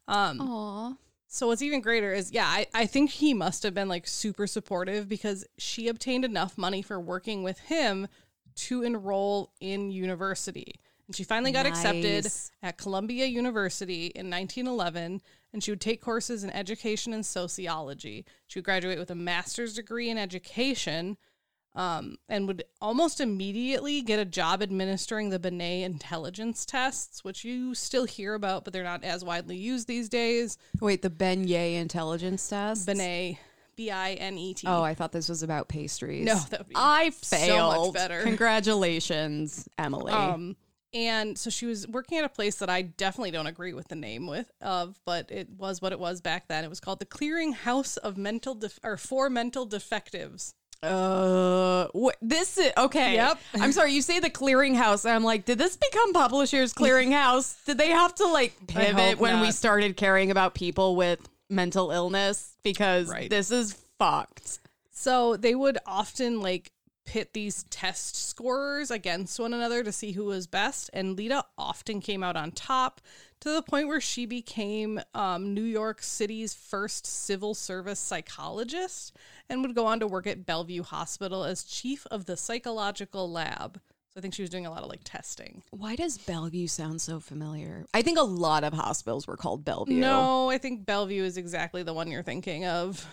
Um, 0.09 0.41
Aw. 0.41 0.97
so 1.27 1.49
what's 1.49 1.63
even 1.63 1.81
greater 1.81 2.13
is, 2.13 2.33
yeah, 2.33 2.47
I, 2.47 2.67
I 2.75 2.87
think 2.87 3.11
he 3.11 3.35
must 3.35 3.63
have 3.63 3.75
been 3.75 3.89
like 3.89 4.07
super 4.07 4.47
supportive 4.47 5.09
because 5.09 5.47
she 5.59 5.89
obtained 5.89 6.25
enough 6.25 6.57
money 6.57 6.81
for 6.83 6.99
working 6.99 7.43
with 7.43 7.59
him 7.61 8.09
to 8.55 8.83
enroll 8.83 9.53
in 9.61 9.91
university. 9.91 10.81
And 11.07 11.17
she 11.17 11.25
finally 11.25 11.53
got 11.53 11.67
accepted 11.67 12.27
at 12.63 12.79
Columbia 12.79 13.27
University 13.27 14.07
in 14.07 14.31
1911, 14.31 15.21
and 15.53 15.63
she 15.63 15.71
would 15.73 15.81
take 15.81 16.01
courses 16.01 16.45
in 16.45 16.51
education 16.51 17.13
and 17.13 17.27
sociology. 17.27 18.25
She 18.47 18.59
would 18.59 18.65
graduate 18.65 18.99
with 18.99 19.11
a 19.11 19.15
master's 19.17 19.75
degree 19.75 20.09
in 20.09 20.17
education 20.17 21.17
um, 21.75 22.17
and 22.29 22.47
would 22.47 22.65
almost 22.81 23.21
immediately 23.21 24.03
get 24.03 24.19
a 24.19 24.25
job 24.25 24.63
administering 24.63 25.31
the 25.31 25.39
Binet 25.39 25.85
intelligence 25.85 26.67
tests, 26.67 27.25
which 27.25 27.45
you 27.45 27.75
still 27.75 28.05
hear 28.05 28.35
about, 28.35 28.65
but 28.65 28.73
they're 28.73 28.85
not 28.85 29.05
as 29.05 29.25
widely 29.25 29.57
used 29.57 29.89
these 29.89 30.09
days. 30.09 30.59
Wait, 30.81 31.03
the 31.03 31.11
Ye 31.47 31.77
intelligence 31.77 32.47
test? 32.49 32.87
Binet, 32.87 33.39
B 33.77 33.91
I 33.91 34.13
N 34.13 34.37
E 34.37 34.55
T. 34.55 34.67
Oh, 34.67 34.83
I 34.83 34.95
thought 34.95 35.13
this 35.13 35.29
was 35.29 35.43
about 35.43 35.69
pastries. 35.69 36.27
No, 36.27 36.35
that 36.51 36.61
would 36.61 36.69
be 36.69 36.75
I 36.77 37.11
so 37.11 37.37
much 37.37 37.41
failed. 37.41 37.95
better. 37.95 38.23
Congratulations, 38.25 39.69
Emily. 39.79 40.13
Um, 40.13 40.57
and 40.95 41.39
so 41.39 41.49
she 41.49 41.65
was 41.65 41.89
working 41.89 42.19
at 42.19 42.25
a 42.25 42.29
place 42.29 42.57
that 42.57 42.69
I 42.69 42.83
definitely 42.83 43.31
don't 43.31 43.47
agree 43.47 43.73
with 43.73 43.89
the 43.89 43.95
name 43.95 44.27
with 44.27 44.51
of, 44.61 45.01
but 45.07 45.31
it 45.31 45.49
was 45.49 45.81
what 45.81 45.93
it 45.93 45.99
was 45.99 46.21
back 46.21 46.49
then. 46.49 46.65
It 46.65 46.69
was 46.71 46.81
called 46.81 46.99
the 46.99 47.07
Clearing 47.07 47.53
House 47.53 47.97
of 47.97 48.19
Mental 48.19 48.55
Def- 48.55 48.79
or 48.85 48.99
for 48.99 49.31
Mental 49.31 49.65
Defectives. 49.65 50.53
Uh, 50.83 51.87
wh- 51.95 52.17
this 52.21 52.59
is 52.59 52.73
okay. 52.77 53.15
Yep. 53.15 53.39
I'm 53.55 53.73
sorry. 53.73 53.93
You 53.93 54.03
say 54.03 54.19
the 54.21 54.31
clearinghouse, 54.31 55.05
and 55.05 55.15
I'm 55.15 55.25
like, 55.25 55.45
did 55.45 55.59
this 55.59 55.77
become 55.77 56.13
Publishers 56.13 56.73
Clearinghouse? 56.75 57.65
did 57.65 57.79
they 57.79 57.91
have 57.91 58.15
to 58.17 58.27
like 58.27 58.55
pivot 58.67 59.19
when 59.19 59.41
we 59.41 59.51
started 59.53 59.97
caring 59.97 60.31
about 60.31 60.55
people 60.55 60.97
with 60.97 61.21
mental 61.49 61.91
illness? 61.91 62.57
Because 62.63 63.09
Right. 63.09 63.31
this 63.31 63.51
is 63.51 63.75
fucked. 63.99 64.59
So 64.91 65.37
they 65.37 65.55
would 65.55 65.79
often 65.87 66.41
like 66.41 66.72
pit 67.05 67.33
these 67.33 67.65
test 67.65 68.17
scorers 68.17 68.91
against 68.91 69.39
one 69.39 69.53
another 69.53 69.83
to 69.83 69.93
see 69.93 70.13
who 70.13 70.25
was 70.25 70.47
best. 70.47 70.91
And 70.93 71.17
Lita 71.17 71.45
often 71.59 72.01
came 72.01 72.23
out 72.23 72.37
on 72.37 72.53
top 72.53 73.01
to 73.41 73.53
the 73.53 73.63
point 73.63 73.89
where 73.89 74.01
she 74.01 74.25
became 74.25 75.01
um, 75.15 75.53
New 75.53 75.65
York 75.65 76.03
City's 76.03 76.55
first 76.55 77.07
civil 77.07 77.55
service 77.55 78.01
psychologist 78.01 79.17
and 79.49 79.63
would 79.63 79.75
go 79.75 79.87
on 79.87 80.01
to 80.01 80.07
work 80.07 80.27
at 80.27 80.47
Bellevue 80.47 80.83
Hospital 80.83 81.45
as 81.45 81.65
chief 81.65 82.07
of 82.11 82.27
the 82.27 82.37
psychological 82.37 83.31
lab. 83.31 83.81
So 84.13 84.19
I 84.19 84.21
think 84.21 84.35
she 84.35 84.43
was 84.43 84.51
doing 84.51 84.67
a 84.67 84.71
lot 84.71 84.83
of 84.83 84.91
like 84.91 85.01
testing. 85.05 85.63
Why 85.71 85.97
does 85.97 86.19
Bellevue 86.19 86.67
sound 86.67 87.01
so 87.01 87.19
familiar? 87.19 87.87
I 87.95 88.03
think 88.03 88.19
a 88.19 88.23
lot 88.23 88.63
of 88.63 88.75
hospitals 88.75 89.27
were 89.27 89.39
called 89.39 89.65
Bellevue. 89.65 89.95
No, 89.95 90.51
I 90.51 90.59
think 90.59 90.85
Bellevue 90.85 91.25
is 91.25 91.39
exactly 91.39 91.83
the 91.83 91.95
one 91.95 92.11
you're 92.11 92.23
thinking 92.23 92.67
of. 92.67 93.07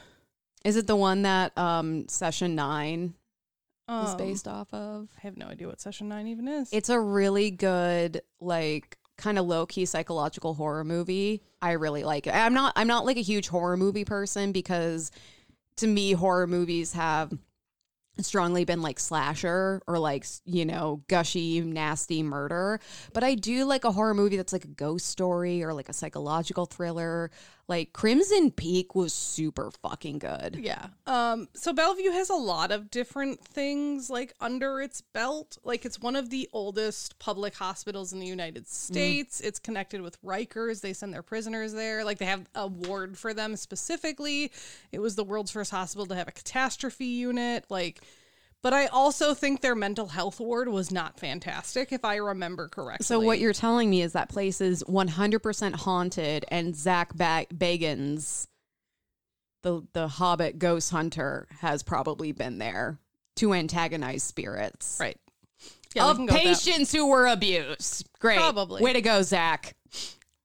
Is 0.65 0.75
it 0.75 0.88
the 0.88 0.97
one 0.97 1.21
that 1.21 1.58
um 1.58 2.08
Session 2.10 2.54
Nine 2.54 3.13
is 3.89 4.12
Um, 4.12 4.17
based 4.17 4.47
off 4.47 4.73
of? 4.73 5.10
I 5.17 5.21
have 5.21 5.38
no 5.38 5.47
idea 5.47 5.67
what 5.67 5.82
session 5.82 6.08
nine 6.10 6.28
even 6.28 6.47
is. 6.47 6.69
It's 6.71 6.89
a 6.89 6.99
really 6.99 7.52
good, 7.52 8.21
like, 8.39 8.97
kind 9.17 9.38
of 9.38 9.45
low 9.45 9.65
key 9.65 9.86
psychological 9.86 10.54
horror 10.54 10.84
movie. 10.84 11.41
I 11.62 11.71
really 11.73 12.04
like 12.04 12.28
it. 12.28 12.34
I'm 12.34 12.54
not. 12.54 12.73
I'm 12.75 12.88
not 12.88 13.06
like 13.06 13.17
a 13.17 13.21
huge 13.21 13.47
horror 13.47 13.75
movie 13.78 14.06
person 14.06 14.52
because, 14.52 15.12
to 15.78 15.88
me, 15.88 16.13
horror 16.13 16.47
movies 16.47 16.93
have 16.93 17.34
strongly 18.21 18.65
been 18.65 18.82
like 18.82 18.99
slasher 18.99 19.82
or 19.88 19.97
like 19.97 20.25
you 20.43 20.65
know 20.65 21.02
gushy 21.08 21.62
nasty 21.62 22.21
murder 22.21 22.78
but 23.13 23.23
i 23.23 23.34
do 23.34 23.63
like 23.63 23.86
a 23.86 23.91
horror 23.93 24.13
movie 24.13 24.36
that's 24.36 24.52
like 24.52 24.65
a 24.65 24.69
ghost 24.69 25.06
story 25.06 25.63
or 25.63 25.73
like 25.73 25.88
a 25.88 25.93
psychological 25.93 26.65
thriller 26.65 27.32
like 27.69 27.93
crimson 27.93 28.51
peak 28.51 28.95
was 28.95 29.13
super 29.13 29.71
fucking 29.84 30.19
good 30.19 30.58
Yeah. 30.60 30.88
Um 31.08 31.47
so 31.53 31.71
Bellevue 31.71 32.12
has 32.12 32.29
a 32.29 32.36
lot 32.36 32.71
of 32.71 32.89
different 32.91 33.45
things 33.45 34.10
like 34.10 34.34
under 34.41 34.82
its 34.82 35.01
belt. 35.01 35.58
Like 35.63 35.86
it's 35.86 35.99
one 35.99 36.15
of 36.15 36.29
the 36.29 36.49
oldest 36.51 37.19
public 37.19 37.55
hospitals 37.55 38.12
in 38.12 38.19
the 38.19 38.25
United 38.25 38.67
States. 38.67 39.39
It's 39.39 39.60
connected 39.60 40.01
with 40.01 40.21
Rikers. 40.23 40.82
They 40.82 40.93
send 40.93 41.13
their 41.13 41.23
prisoners 41.23 41.71
there. 41.73 42.03
Like 42.03 42.17
they 42.17 42.25
have 42.25 42.47
a 42.55 42.67
ward 42.67 43.17
for 43.17 43.34
them 43.34 43.55
specifically. 43.55 44.51
It 44.91 44.99
was 44.99 45.15
the 45.15 45.23
world's 45.23 45.51
first 45.51 45.71
hospital 45.71 46.08
to 46.08 46.15
have 46.15 46.27
a 46.27 46.32
catastrophe 46.32 47.05
unit. 47.05 47.65
Like 47.69 48.01
but 48.62 48.74
I 48.74 48.88
also 48.88 49.34
think 49.34 49.62
their 49.62 49.76
mental 49.76 50.08
health 50.08 50.39
ward 50.39 50.67
was 50.67 50.91
not 50.91 51.19
fantastic 51.19 51.91
if 51.91 52.04
I 52.04 52.17
remember 52.17 52.67
correctly. 52.67 53.06
So 53.06 53.19
what 53.19 53.39
you're 53.39 53.54
telling 53.54 53.89
me 53.89 54.02
is 54.02 54.13
that 54.13 54.30
place 54.30 54.60
is 54.62 54.84
100% 54.84 55.76
haunted, 55.76 56.45
and 56.50 56.76
Zach 56.76 57.13
ba- 57.15 57.48
Bagans, 57.54 58.48
the 59.63 59.84
the 59.93 60.08
Hobbit 60.08 60.60
ghost 60.60 60.91
hunter, 60.91 61.48
has 61.60 61.84
probably 61.84 62.32
been 62.32 62.58
there 62.58 63.00
to 63.38 63.54
antagonize 63.54 64.24
spirits 64.24 64.98
right. 65.00 65.17
Yeah, 65.95 66.06
of 66.06 66.17
can 66.17 66.26
go 66.28 66.34
with 66.34 66.43
that. 66.43 66.48
patients 66.50 66.91
who 66.91 67.08
were 67.08 67.28
abused. 67.28 68.08
Great, 68.19 68.38
Probably. 68.38 68.82
way 68.84 68.93
to 68.93 69.02
go, 69.02 69.22
Zach. 69.22 69.76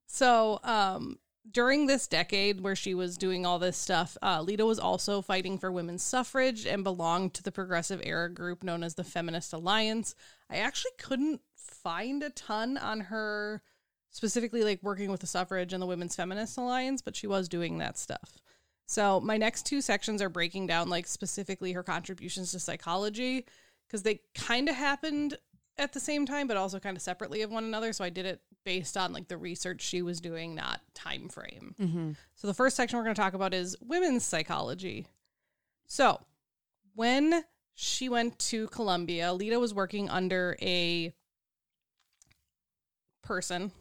So, 0.06 0.60
um, 0.62 1.18
during 1.54 1.86
this 1.86 2.08
decade 2.08 2.60
where 2.60 2.76
she 2.76 2.94
was 2.94 3.16
doing 3.16 3.46
all 3.46 3.58
this 3.58 3.76
stuff, 3.76 4.18
uh, 4.22 4.42
Lita 4.42 4.66
was 4.66 4.80
also 4.80 5.22
fighting 5.22 5.56
for 5.56 5.70
women's 5.70 6.02
suffrage 6.02 6.66
and 6.66 6.84
belonged 6.84 7.32
to 7.34 7.42
the 7.42 7.52
progressive 7.52 8.00
era 8.04 8.28
group 8.28 8.62
known 8.64 8.82
as 8.82 8.96
the 8.96 9.04
Feminist 9.04 9.52
Alliance. 9.52 10.16
I 10.50 10.56
actually 10.56 10.90
couldn't 10.98 11.40
find 11.56 12.22
a 12.22 12.30
ton 12.30 12.76
on 12.76 13.00
her 13.00 13.62
specifically 14.10 14.64
like 14.64 14.80
working 14.82 15.10
with 15.10 15.20
the 15.20 15.26
suffrage 15.26 15.72
and 15.72 15.80
the 15.80 15.86
Women's 15.86 16.16
Feminist 16.16 16.58
Alliance, 16.58 17.00
but 17.00 17.16
she 17.16 17.28
was 17.28 17.48
doing 17.48 17.78
that 17.78 17.96
stuff. 17.96 18.38
So 18.86 19.20
my 19.20 19.36
next 19.36 19.64
two 19.64 19.80
sections 19.80 20.20
are 20.20 20.28
breaking 20.28 20.66
down 20.66 20.90
like 20.90 21.06
specifically 21.06 21.72
her 21.72 21.84
contributions 21.84 22.50
to 22.52 22.58
psychology 22.58 23.46
because 23.86 24.02
they 24.02 24.20
kind 24.34 24.68
of 24.68 24.74
happened 24.74 25.38
at 25.76 25.92
the 25.92 26.00
same 26.00 26.26
time 26.26 26.46
but 26.46 26.56
also 26.56 26.78
kind 26.78 26.96
of 26.96 27.02
separately 27.02 27.42
of 27.42 27.50
one 27.50 27.64
another. 27.64 27.92
So 27.92 28.04
i 28.04 28.10
did 28.10 28.26
it 28.26 28.40
based 28.64 28.96
on 28.96 29.12
like 29.12 29.28
the 29.28 29.36
research 29.36 29.82
she 29.82 30.02
was 30.02 30.20
doing 30.20 30.54
not 30.54 30.80
time 30.94 31.28
frame. 31.28 31.74
Mm-hmm. 31.80 32.12
So 32.34 32.46
the 32.46 32.54
first 32.54 32.76
section 32.76 32.98
we're 32.98 33.04
going 33.04 33.14
to 33.14 33.20
talk 33.20 33.34
about 33.34 33.54
is 33.54 33.76
women's 33.80 34.24
psychology. 34.24 35.06
So 35.86 36.20
when 36.94 37.44
she 37.74 38.08
went 38.08 38.38
to 38.38 38.68
columbia 38.68 39.32
lita 39.32 39.58
was 39.58 39.74
working 39.74 40.08
under 40.08 40.56
a 40.62 41.12
person 43.22 43.72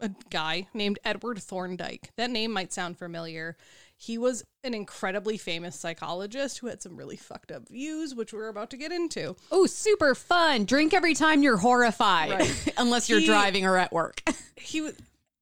a 0.00 0.10
guy 0.30 0.68
named 0.74 0.98
edward 1.04 1.38
thorndike. 1.38 2.10
That 2.16 2.30
name 2.30 2.52
might 2.52 2.72
sound 2.72 2.98
familiar 2.98 3.56
he 3.98 4.18
was 4.18 4.44
an 4.62 4.74
incredibly 4.74 5.38
famous 5.38 5.74
psychologist 5.78 6.58
who 6.58 6.66
had 6.66 6.82
some 6.82 6.96
really 6.96 7.16
fucked 7.16 7.50
up 7.50 7.68
views 7.68 8.14
which 8.14 8.32
we're 8.32 8.48
about 8.48 8.70
to 8.70 8.76
get 8.76 8.92
into 8.92 9.34
Oh, 9.50 9.66
super 9.66 10.14
fun. 10.14 10.64
Drink 10.64 10.92
every 10.92 11.14
time 11.14 11.42
you're 11.42 11.56
horrified, 11.56 12.30
Right. 12.32 12.74
unless 12.76 13.08
you're 13.08 13.20
He- 13.20 13.26
driving 13.26 13.64
or 13.64 13.76
at 13.78 13.92
work. 13.92 14.22
he 14.56 14.90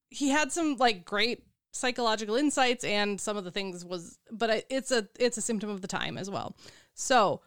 he 0.09 0.29
had 0.29 0.51
some 0.51 0.77
like 0.77 1.03
great 1.05 1.43
psychological 1.73 2.35
insights 2.37 2.85
and 2.85 3.19
some 3.19 3.35
of 3.35 3.43
the 3.43 3.51
things 3.51 3.83
was 3.83 4.17
but 4.31 4.65
it's 4.69 4.91
a 4.91 5.07
it's 5.19 5.37
a 5.37 5.41
symptom 5.41 5.69
of 5.69 5.81
the 5.81 5.87
time 5.89 6.17
as 6.17 6.29
well 6.29 6.55
so 6.93 7.41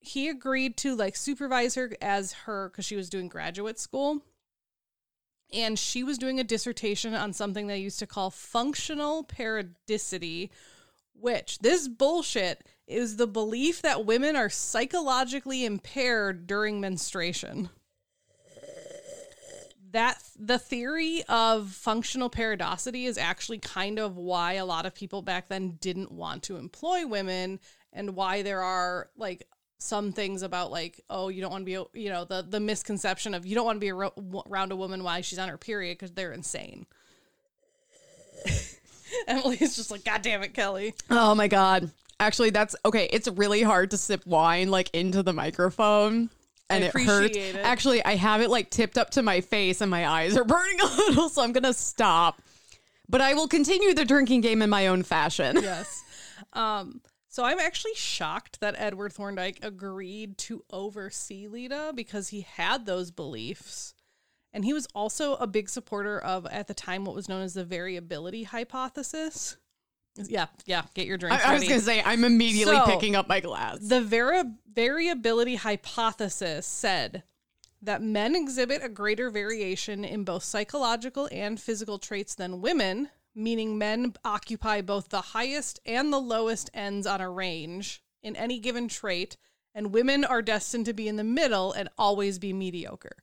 he 0.00 0.28
agreed 0.30 0.76
to 0.78 0.96
like 0.96 1.16
supervise 1.16 1.74
her 1.74 1.90
as 2.00 2.32
her 2.32 2.70
because 2.70 2.86
she 2.86 2.96
was 2.96 3.10
doing 3.10 3.28
graduate 3.28 3.78
school 3.78 4.22
and 5.54 5.78
she 5.78 6.02
was 6.02 6.18
doing 6.18 6.40
a 6.40 6.44
dissertation 6.44 7.14
on 7.14 7.32
something 7.32 7.66
they 7.66 7.78
used 7.78 7.98
to 8.00 8.06
call 8.06 8.30
functional 8.30 9.22
periodicity 9.22 10.50
which 11.14 11.58
this 11.60 11.88
bullshit 11.88 12.66
is 12.86 13.16
the 13.16 13.26
belief 13.26 13.82
that 13.82 14.04
women 14.04 14.36
are 14.36 14.50
psychologically 14.50 15.64
impaired 15.64 16.46
during 16.46 16.80
menstruation. 16.80 17.70
That 19.92 20.20
the 20.36 20.58
theory 20.58 21.22
of 21.28 21.70
functional 21.70 22.28
periodicity 22.28 23.06
is 23.06 23.16
actually 23.16 23.58
kind 23.58 23.98
of 23.98 24.16
why 24.16 24.54
a 24.54 24.66
lot 24.66 24.86
of 24.86 24.94
people 24.94 25.22
back 25.22 25.48
then 25.48 25.78
didn't 25.80 26.10
want 26.10 26.42
to 26.44 26.56
employ 26.56 27.06
women 27.06 27.60
and 27.92 28.16
why 28.16 28.42
there 28.42 28.60
are 28.60 29.08
like 29.16 29.46
some 29.84 30.12
things 30.12 30.42
about 30.42 30.70
like 30.70 31.00
oh 31.10 31.28
you 31.28 31.40
don't 31.40 31.50
want 31.50 31.62
to 31.62 31.86
be 31.92 32.00
you 32.00 32.08
know 32.08 32.24
the 32.24 32.44
the 32.48 32.60
misconception 32.60 33.34
of 33.34 33.44
you 33.44 33.54
don't 33.54 33.66
want 33.66 33.76
to 33.76 33.80
be 33.80 33.90
around 33.90 34.72
a 34.72 34.76
woman 34.76 35.04
while 35.04 35.20
she's 35.22 35.38
on 35.38 35.48
her 35.48 35.58
period 35.58 35.98
because 35.98 36.12
they're 36.12 36.32
insane 36.32 36.86
emily's 39.28 39.76
just 39.76 39.90
like 39.90 40.04
god 40.04 40.22
damn 40.22 40.42
it 40.42 40.54
kelly 40.54 40.94
oh 41.10 41.34
my 41.34 41.48
god. 41.48 41.90
Actually, 42.20 42.50
that's 42.50 42.76
okay. 42.84 43.08
It's 43.12 43.28
really 43.28 43.62
hard 43.62 43.90
to 43.90 43.96
sip 43.96 44.24
wine 44.26 44.70
like 44.70 44.88
into 44.94 45.22
the 45.22 45.32
microphone. 45.32 46.30
And 46.70 46.84
it 46.84 46.92
hurts. 46.92 47.36
it. 47.36 47.56
Actually, 47.56 48.04
I 48.04 48.14
have 48.14 48.40
it 48.40 48.50
like 48.50 48.70
tipped 48.70 48.96
up 48.96 49.10
to 49.10 49.22
my 49.22 49.40
face 49.40 49.80
and 49.80 49.90
my 49.90 50.08
eyes 50.08 50.36
are 50.36 50.44
burning 50.56 50.80
a 50.80 50.86
little, 50.86 51.28
so 51.28 51.42
I'm 51.42 51.52
gonna 51.52 51.74
stop. 51.74 52.40
But 53.08 53.20
I 53.20 53.34
will 53.34 53.48
continue 53.48 53.92
the 53.94 54.04
drinking 54.04 54.40
game 54.40 54.62
in 54.62 54.70
my 54.70 54.86
own 54.86 55.02
fashion. 55.02 55.58
yes. 55.60 56.02
Um, 56.52 57.00
so 57.34 57.42
I'm 57.42 57.58
actually 57.58 57.96
shocked 57.96 58.60
that 58.60 58.76
Edward 58.78 59.12
Thorndike 59.12 59.58
agreed 59.60 60.38
to 60.38 60.62
oversee 60.70 61.48
Lita 61.48 61.90
because 61.92 62.28
he 62.28 62.42
had 62.42 62.86
those 62.86 63.10
beliefs. 63.10 63.92
And 64.52 64.64
he 64.64 64.72
was 64.72 64.86
also 64.94 65.34
a 65.34 65.48
big 65.48 65.68
supporter 65.68 66.16
of, 66.16 66.46
at 66.46 66.68
the 66.68 66.74
time, 66.74 67.04
what 67.04 67.16
was 67.16 67.28
known 67.28 67.42
as 67.42 67.54
the 67.54 67.64
variability 67.64 68.44
hypothesis. 68.44 69.56
Yeah, 70.14 70.46
yeah, 70.64 70.82
get 70.94 71.08
your 71.08 71.18
drinks 71.18 71.44
I, 71.44 71.50
I 71.50 71.54
was 71.54 71.64
gonna 71.64 71.80
say 71.80 72.04
I'm 72.04 72.22
immediately 72.22 72.76
So- 72.76 72.86
picking 72.86 73.16
up 73.16 73.28
my 73.28 73.40
glass. 73.40 73.78
The 73.80 74.00
vari- 74.00 74.52
variability 74.72 75.56
hypothesis 75.56 76.68
said 76.68 77.24
that 77.82 78.00
men 78.00 78.36
exhibit 78.36 78.84
a 78.84 78.88
greater 78.88 79.28
variation 79.28 80.04
in 80.04 80.22
both 80.22 80.44
psychological 80.44 81.28
and 81.32 81.58
physical 81.60 81.98
traits 81.98 82.36
than 82.36 82.60
women, 82.60 83.10
meaning 83.34 83.78
men 83.78 84.14
occupy 84.24 84.80
both 84.80 85.08
the 85.08 85.20
highest 85.20 85.80
and 85.84 86.12
the 86.12 86.20
lowest 86.20 86.70
ends 86.74 87.06
on 87.06 87.20
a 87.20 87.30
range 87.30 88.02
in 88.22 88.36
any 88.36 88.58
given 88.58 88.88
trait, 88.88 89.36
and 89.74 89.92
women 89.92 90.24
are 90.24 90.42
destined 90.42 90.86
to 90.86 90.92
be 90.92 91.08
in 91.08 91.16
the 91.16 91.24
middle 91.24 91.72
and 91.72 91.88
always 91.98 92.38
be 92.38 92.52
mediocre. 92.52 93.16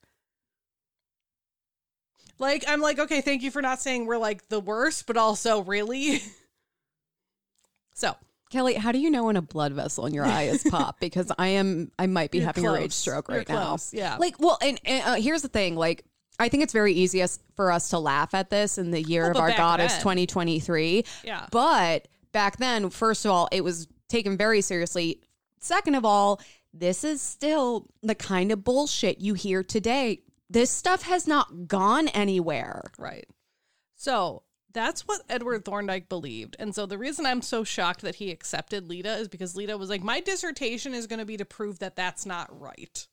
Like, 2.38 2.66
I'm 2.68 2.82
like, 2.82 3.00
okay, 3.00 3.22
thank 3.22 3.44
you 3.44 3.52
for 3.52 3.62
not 3.62 3.82
saying 3.82 4.06
we're 4.06 4.18
like 4.18 4.50
the 4.50 4.60
worst, 4.60 5.06
but 5.06 5.16
also 5.16 5.62
really. 5.62 6.22
so, 7.94 8.16
Kelly, 8.50 8.74
how 8.74 8.92
do 8.92 9.00
you 9.00 9.12
know 9.12 9.26
when 9.26 9.38
a 9.38 9.42
blood 9.42 9.74
vessel 9.74 10.08
in 10.08 10.14
your 10.14 10.26
eye 10.26 10.44
is 10.44 10.64
popped? 10.64 11.00
Because 11.00 11.32
I 11.38 11.50
am, 11.50 11.92
I 12.00 12.08
might 12.08 12.32
be 12.32 12.40
You're 12.40 12.48
having 12.48 12.66
a 12.66 12.72
rage 12.72 12.82
close. 12.82 12.96
stroke 12.96 13.28
You're 13.30 13.38
right 13.38 13.50
now. 13.50 13.68
close, 13.68 13.94
yeah. 13.94 14.18
Like, 14.18 14.40
well, 14.40 14.58
and, 14.62 14.80
and 14.86 15.04
uh, 15.06 15.14
here's 15.16 15.44
the 15.44 15.50
thing. 15.50 15.76
Like, 15.76 16.04
I 16.42 16.50
think 16.50 16.64
it's 16.64 16.74
very 16.74 16.94
easy 16.94 17.24
for 17.56 17.72
us 17.72 17.90
to 17.90 18.00
laugh 18.00 18.34
at 18.34 18.50
this 18.50 18.78
in 18.78 18.92
the 18.92 19.02
year 19.02 19.24
Well, 19.24 19.32
of 19.32 19.38
our 19.38 19.52
goddess 19.52 19.94
then- 19.94 20.02
2023. 20.02 21.06
Yeah. 21.24 21.48
But 21.52 22.08
back 22.32 22.58
then, 22.58 22.90
first 22.90 23.26
of 23.26 23.32
all, 23.32 23.48
it 23.52 23.64
was 23.64 23.88
taken 24.10 24.38
very 24.38 24.62
seriously. 24.62 25.22
Second 25.60 25.96
of 25.96 26.04
all, 26.06 26.42
this 26.74 27.04
is 27.04 27.22
still 27.22 27.88
the 28.02 28.16
kind 28.16 28.52
of 28.52 28.64
bullshit 28.64 29.20
you 29.20 29.34
hear 29.34 29.64
today. 29.64 30.22
This 30.50 30.72
stuff 30.72 31.04
has 31.04 31.28
not 31.28 31.68
gone 31.68 32.08
anywhere. 32.10 32.82
Right. 32.98 33.28
So 33.96 34.44
that's 34.74 35.02
what 35.08 35.22
Edward 35.30 35.64
Thorndike 35.66 36.10
believed. 36.10 36.56
And 36.60 36.74
so 36.74 36.86
the 36.86 36.98
reason 36.98 37.26
I'm 37.26 37.42
so 37.42 37.64
shocked 37.64 38.02
that 38.02 38.16
he 38.16 38.32
accepted 38.32 38.90
Lita 38.90 39.14
is 39.18 39.28
because 39.28 39.56
Lita 39.56 39.78
was 39.78 39.90
like, 39.90 40.02
my 40.02 40.22
dissertation 40.22 40.94
is 40.94 41.08
going 41.08 41.20
to 41.20 41.26
be 41.26 41.38
to 41.38 41.46
prove 41.46 41.80
that 41.80 41.96
that's 41.96 42.26
not 42.26 42.48
right. 42.60 43.08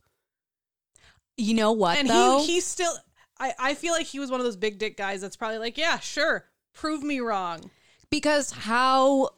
You 1.37 1.55
know 1.55 1.71
what, 1.73 1.99
and 1.99 2.09
though? 2.09 2.41
he, 2.41 2.55
he 2.55 2.61
still, 2.61 2.93
I, 3.41 3.53
I 3.59 3.75
feel 3.75 3.93
like 3.93 4.07
he 4.07 4.19
was 4.19 4.31
one 4.31 4.41
of 4.41 4.45
those 4.45 4.57
big 4.57 4.79
dick 4.79 4.97
guys 4.97 5.21
that's 5.21 5.37
probably 5.37 5.59
like, 5.59 5.79
yeah, 5.79 5.99
sure, 5.99 6.45
prove 6.75 7.03
me 7.03 7.21
wrong. 7.21 7.71
because 8.11 8.51
how, 8.51 9.31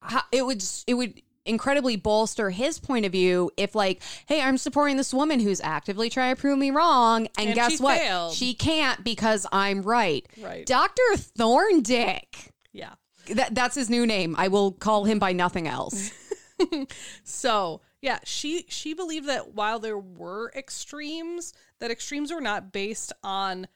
how 0.00 0.22
it 0.32 0.44
would 0.44 0.62
it 0.86 0.94
would 0.94 1.20
incredibly 1.46 1.96
bolster 1.96 2.48
his 2.48 2.78
point 2.78 3.04
of 3.04 3.12
view 3.12 3.50
if 3.58 3.74
like 3.74 4.00
hey 4.26 4.40
i'm 4.40 4.56
supporting 4.56 4.96
this 4.96 5.12
woman 5.12 5.38
who's 5.40 5.60
actively 5.60 6.08
trying 6.08 6.34
to 6.34 6.40
prove 6.40 6.58
me 6.58 6.70
wrong 6.70 7.28
and, 7.36 7.48
And 7.48 7.54
guess 7.54 7.76
she 7.76 7.82
what 7.82 7.98
failed. 7.98 8.32
she 8.32 8.54
can't 8.54 9.04
because 9.04 9.46
i'm 9.52 9.82
right 9.82 10.26
Right. 10.42 10.64
dr 10.64 11.02
thorndick 11.16 12.48
Yeah. 12.72 12.94
that, 13.34 13.54
that's 13.54 13.74
his 13.74 13.90
new 13.90 14.06
name 14.06 14.34
i 14.38 14.48
will 14.48 14.72
call 14.72 15.04
him 15.04 15.18
by 15.18 15.32
nothing 15.34 15.68
else 15.68 16.12
So 17.24 17.80
yeah, 18.04 18.18
she 18.22 18.66
she 18.68 18.92
believed 18.92 19.26
that 19.28 19.54
while 19.54 19.78
there 19.78 19.96
were 19.96 20.52
extremes, 20.54 21.54
that 21.78 21.90
extremes 21.90 22.30
were 22.30 22.40
not 22.42 22.70
based 22.70 23.14
on 23.22 23.66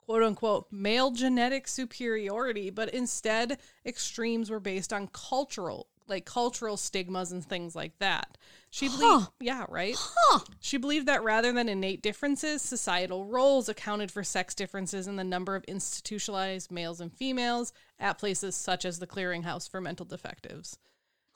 quote 0.00 0.22
unquote 0.22 0.66
male 0.72 1.10
genetic 1.10 1.68
superiority, 1.68 2.70
but 2.70 2.88
instead 2.94 3.58
extremes 3.84 4.48
were 4.48 4.60
based 4.60 4.94
on 4.94 5.08
cultural 5.08 5.88
like 6.08 6.24
cultural 6.24 6.78
stigmas 6.78 7.32
and 7.32 7.44
things 7.44 7.76
like 7.76 7.98
that. 7.98 8.38
She 8.70 8.86
believed 8.88 9.24
Huh. 9.24 9.30
yeah, 9.40 9.66
right? 9.68 9.94
huh 9.98 10.38
She 10.58 10.78
believed 10.78 11.06
that 11.08 11.22
rather 11.22 11.52
than 11.52 11.68
innate 11.68 12.00
differences, 12.00 12.62
societal 12.62 13.26
roles 13.26 13.68
accounted 13.68 14.10
for 14.10 14.24
sex 14.24 14.54
differences 14.54 15.06
in 15.06 15.16
the 15.16 15.24
number 15.24 15.54
of 15.54 15.64
institutionalized 15.64 16.70
males 16.70 17.00
and 17.00 17.12
females 17.12 17.74
at 17.98 18.16
places 18.18 18.54
such 18.56 18.86
as 18.86 19.00
the 19.00 19.06
clearinghouse 19.06 19.68
for 19.68 19.82
mental 19.82 20.06
defectives. 20.06 20.78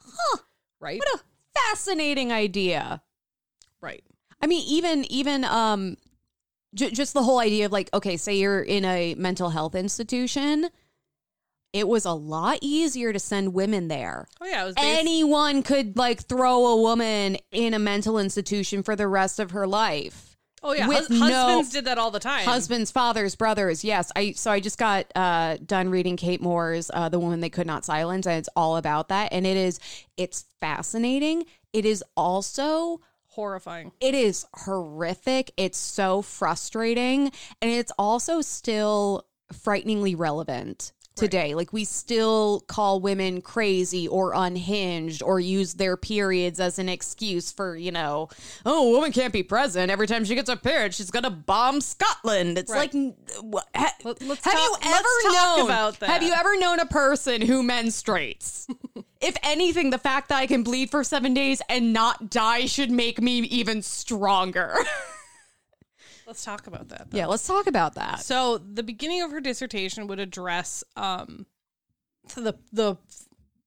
huh 0.03 0.37
Right? 0.79 0.97
what 0.97 1.19
a 1.19 1.23
fascinating 1.55 2.31
idea 2.31 3.01
right. 3.81 4.03
I 4.41 4.47
mean, 4.47 4.63
even 4.67 5.05
even 5.11 5.43
um, 5.45 5.97
j- 6.73 6.91
just 6.91 7.13
the 7.13 7.23
whole 7.23 7.39
idea 7.39 7.65
of 7.65 7.71
like, 7.71 7.89
okay, 7.93 8.17
say 8.17 8.35
you're 8.35 8.61
in 8.61 8.85
a 8.85 9.15
mental 9.15 9.49
health 9.51 9.75
institution, 9.75 10.69
it 11.73 11.87
was 11.87 12.05
a 12.05 12.13
lot 12.13 12.59
easier 12.61 13.13
to 13.13 13.19
send 13.19 13.53
women 13.53 13.87
there. 13.87 14.27
Oh 14.41 14.45
yeah, 14.45 14.63
it 14.63 14.65
was 14.65 14.75
based, 14.75 14.99
Anyone 14.99 15.63
could 15.63 15.97
like 15.97 16.21
throw 16.23 16.65
a 16.67 16.81
woman 16.81 17.37
in 17.51 17.73
a 17.73 17.79
mental 17.79 18.17
institution 18.17 18.83
for 18.83 18.95
the 18.95 19.07
rest 19.07 19.39
of 19.39 19.51
her 19.51 19.67
life. 19.67 20.30
Oh 20.63 20.73
yeah, 20.73 20.85
hus- 20.85 21.09
no- 21.09 21.19
husbands 21.25 21.71
did 21.71 21.85
that 21.85 21.97
all 21.97 22.11
the 22.11 22.19
time. 22.19 22.45
Husbands, 22.45 22.91
fathers, 22.91 23.35
brothers. 23.35 23.83
Yes, 23.83 24.11
I. 24.15 24.33
So 24.33 24.51
I 24.51 24.59
just 24.59 24.77
got 24.77 25.07
uh, 25.15 25.57
done 25.65 25.89
reading 25.89 26.17
Kate 26.17 26.41
Moore's 26.41 26.91
uh, 26.93 27.09
"The 27.09 27.19
Woman 27.19 27.39
They 27.39 27.49
Could 27.49 27.67
Not 27.67 27.83
Silence," 27.83 28.27
and 28.27 28.37
it's 28.37 28.49
all 28.55 28.77
about 28.77 29.09
that. 29.09 29.33
And 29.33 29.47
it 29.47 29.57
is, 29.57 29.79
it's 30.17 30.45
fascinating. 30.59 31.45
It 31.73 31.85
is 31.85 32.03
also 32.15 33.01
horrifying. 33.27 33.91
it 34.01 34.13
is 34.13 34.45
horrific. 34.53 35.51
It's 35.57 35.77
so 35.77 36.21
frustrating. 36.21 37.31
And 37.61 37.71
it's 37.71 37.91
also 37.97 38.41
still 38.41 39.25
frighteningly 39.53 40.15
relevant 40.15 40.91
today. 41.21 41.53
Like 41.53 41.71
we 41.71 41.85
still 41.85 42.61
call 42.61 42.99
women 42.99 43.41
crazy 43.41 44.07
or 44.07 44.33
unhinged 44.35 45.21
or 45.21 45.39
use 45.39 45.75
their 45.75 45.95
periods 45.95 46.59
as 46.59 46.79
an 46.79 46.89
excuse 46.89 47.51
for, 47.51 47.77
you 47.77 47.91
know, 47.91 48.27
oh, 48.65 48.87
a 48.87 48.91
woman 48.91 49.11
can't 49.11 49.31
be 49.31 49.43
president. 49.43 49.91
Every 49.91 50.07
time 50.07 50.25
she 50.25 50.33
gets 50.35 50.49
a 50.49 50.57
period, 50.57 50.93
she's 50.95 51.11
going 51.11 51.23
to 51.23 51.29
bomb 51.29 51.79
Scotland. 51.79 52.57
It's 52.57 52.71
Right. 52.71 52.91
like 52.93 53.15
ha- 53.75 53.93
have 54.01 54.17
you 54.19 54.25
ever 54.25 54.27
let's 54.27 54.41
talk 54.41 55.33
known 55.33 55.65
about 55.65 55.99
that. 55.99 56.09
Have 56.09 56.23
you 56.23 56.33
ever 56.33 56.57
known 56.57 56.79
a 56.79 56.85
person 56.87 57.41
who 57.41 57.61
menstruates? 57.61 58.67
if 59.21 59.37
anything, 59.43 59.91
the 59.91 59.99
fact 59.99 60.29
that 60.29 60.39
I 60.39 60.47
can 60.47 60.63
bleed 60.63 60.89
for 60.89 61.03
7 61.03 61.33
days 61.35 61.61
and 61.69 61.93
not 61.93 62.31
die 62.31 62.65
should 62.65 62.89
make 62.89 63.21
me 63.21 63.39
even 63.41 63.83
stronger. 63.83 64.75
Let's 66.31 66.45
talk 66.45 66.65
about 66.65 66.87
that. 66.87 67.11
though. 67.11 67.17
yeah, 67.17 67.25
let's 67.25 67.45
talk 67.45 67.67
about 67.67 67.95
that. 67.95 68.21
So 68.21 68.57
the 68.57 68.83
beginning 68.83 69.21
of 69.21 69.31
her 69.31 69.41
dissertation 69.41 70.07
would 70.07 70.21
address 70.21 70.81
um, 70.95 71.45
the 72.35 72.53
the 72.71 72.95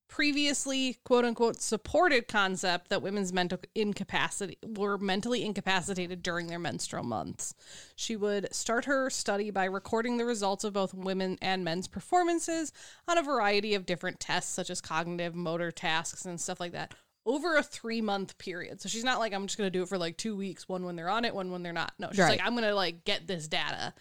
previously 0.09 0.97
quote 1.05 1.27
unquote 1.27 1.61
supported 1.61 2.27
concept 2.27 2.89
that 2.89 3.03
women's 3.03 3.35
mental 3.35 3.59
incapacity 3.75 4.57
were 4.65 4.97
mentally 4.97 5.45
incapacitated 5.45 6.23
during 6.23 6.47
their 6.47 6.59
menstrual 6.59 7.05
months. 7.05 7.55
She 7.97 8.17
would 8.17 8.55
start 8.55 8.87
her 8.87 9.11
study 9.11 9.51
by 9.51 9.67
recording 9.67 10.17
the 10.17 10.25
results 10.25 10.65
of 10.65 10.73
both 10.73 10.95
women 10.95 11.37
and 11.43 11.65
men's 11.65 11.87
performances 11.87 12.73
on 13.07 13.19
a 13.19 13.23
variety 13.23 13.75
of 13.75 13.85
different 13.85 14.21
tests 14.21 14.55
such 14.55 14.71
as 14.71 14.81
cognitive 14.81 15.35
motor 15.35 15.71
tasks 15.71 16.25
and 16.25 16.41
stuff 16.41 16.61
like 16.61 16.73
that 16.73 16.95
over 17.27 17.57
a 17.57 17.63
3 17.63 18.01
month 18.03 18.37
period. 18.39 18.81
So 18.81 18.89
she's 18.89 19.05
not 19.05 19.19
like 19.19 19.33
I'm 19.33 19.47
just 19.47 19.57
going 19.59 19.67
to 19.67 19.77
do 19.79 19.83
it 19.83 19.89
for 19.89 19.99
like 19.99 20.17
2 20.17 20.37
weeks, 20.37 20.69
one 20.69 20.85
when 20.85 20.97
they're 20.97 21.09
on 21.09 21.25
it, 21.25 21.35
one 21.35 21.51
when 21.51 21.63
they're 21.63 21.73
not. 21.73 21.93
No, 21.99 22.09
she's 22.11 22.19
Right. 22.21 22.31
like 22.39 22.43
I'm 22.47 22.53
going 22.55 22.65
to 22.65 22.75
like 22.75 23.05
get 23.05 23.27
this 23.27 23.49
data. 23.49 23.95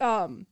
Um 0.00 0.46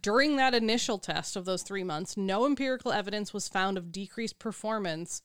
during 0.00 0.36
that 0.36 0.54
initial 0.54 0.98
test 0.98 1.34
of 1.34 1.44
those 1.44 1.62
three 1.64 1.82
months, 1.82 2.16
no 2.16 2.46
empirical 2.46 2.92
evidence 2.92 3.34
was 3.34 3.48
found 3.48 3.76
of 3.76 3.90
decreased 3.90 4.38
performance 4.38 5.22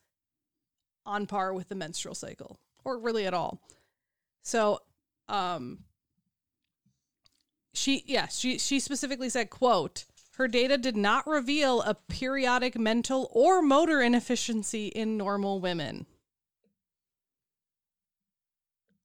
on 1.06 1.28
par 1.28 1.54
with 1.54 1.70
the 1.70 1.76
menstrual 1.76 2.16
cycle, 2.16 2.58
or 2.84 2.98
really 3.00 3.28
at 3.28 3.36
all. 3.36 3.62
So, 4.42 4.80
um, 5.30 5.84
she, 7.74 8.04
yeah, 8.08 8.28
she, 8.28 8.58
she 8.58 8.80
specifically 8.80 9.30
said, 9.30 9.52
quote, 9.52 10.06
her 10.38 10.48
data 10.48 10.78
did 10.78 10.96
not 10.96 11.26
reveal 11.26 11.82
a 11.82 11.96
periodic 11.96 12.78
mental 12.78 13.28
or 13.32 13.60
motor 13.60 14.04
inefficiency 14.04 14.88
in 14.90 15.18
normal 15.18 15.60
women. 15.60 16.06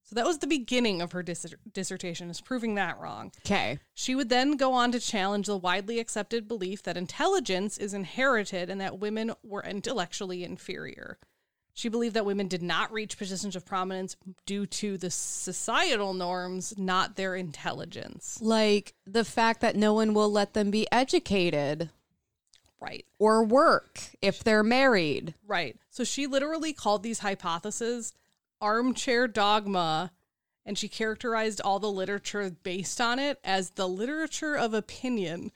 So 0.03 0.13
that 0.13 0.27
was 0.27 0.37
the 0.37 0.47
beginning 0.47 1.01
of 1.01 1.11
her 1.13 1.23
dis- 1.23 1.55
dissertation, 1.73 2.29
is 2.29 2.39
proving 2.39 2.75
that 2.75 2.99
wrong. 2.99 3.31
Okay. 3.43 3.79
She 3.95 4.13
would 4.13 4.29
then 4.29 4.57
go 4.57 4.73
on 4.73 4.91
to 4.91 4.99
challenge 4.99 5.47
the 5.47 5.57
widely 5.57 5.97
accepted 5.97 6.47
belief 6.47 6.83
that 6.83 6.97
intelligence 6.97 7.79
is 7.79 7.95
inherited 7.95 8.69
and 8.69 8.79
that 8.79 8.99
women 8.99 9.33
were 9.41 9.63
intellectually 9.63 10.43
inferior. 10.43 11.17
She 11.75 11.89
believed 11.89 12.15
that 12.15 12.25
women 12.25 12.47
did 12.47 12.61
not 12.61 12.91
reach 12.91 13.17
positions 13.17 13.55
of 13.55 13.65
prominence 13.65 14.15
due 14.45 14.65
to 14.67 14.97
the 14.97 15.09
societal 15.09 16.13
norms, 16.13 16.77
not 16.77 17.15
their 17.15 17.35
intelligence. 17.35 18.39
Like 18.41 18.93
the 19.07 19.25
fact 19.25 19.61
that 19.61 19.75
no 19.75 19.93
one 19.93 20.13
will 20.13 20.31
let 20.31 20.53
them 20.53 20.69
be 20.69 20.87
educated 20.91 21.89
Right. 22.79 23.05
or 23.17 23.43
work 23.43 23.99
if 24.21 24.43
they're 24.43 24.61
married. 24.63 25.33
Right. 25.47 25.75
So 25.89 26.03
she 26.03 26.27
literally 26.27 26.73
called 26.73 27.01
these 27.01 27.19
hypotheses 27.19 28.13
armchair 28.61 29.27
dogma, 29.27 30.11
and 30.65 30.77
she 30.77 30.87
characterized 30.87 31.59
all 31.59 31.79
the 31.79 31.91
literature 31.91 32.49
based 32.63 33.01
on 33.01 33.19
it 33.19 33.39
as 33.43 33.71
the 33.71 33.87
literature 33.89 34.55
of 34.55 34.73
opinion. 34.73 35.51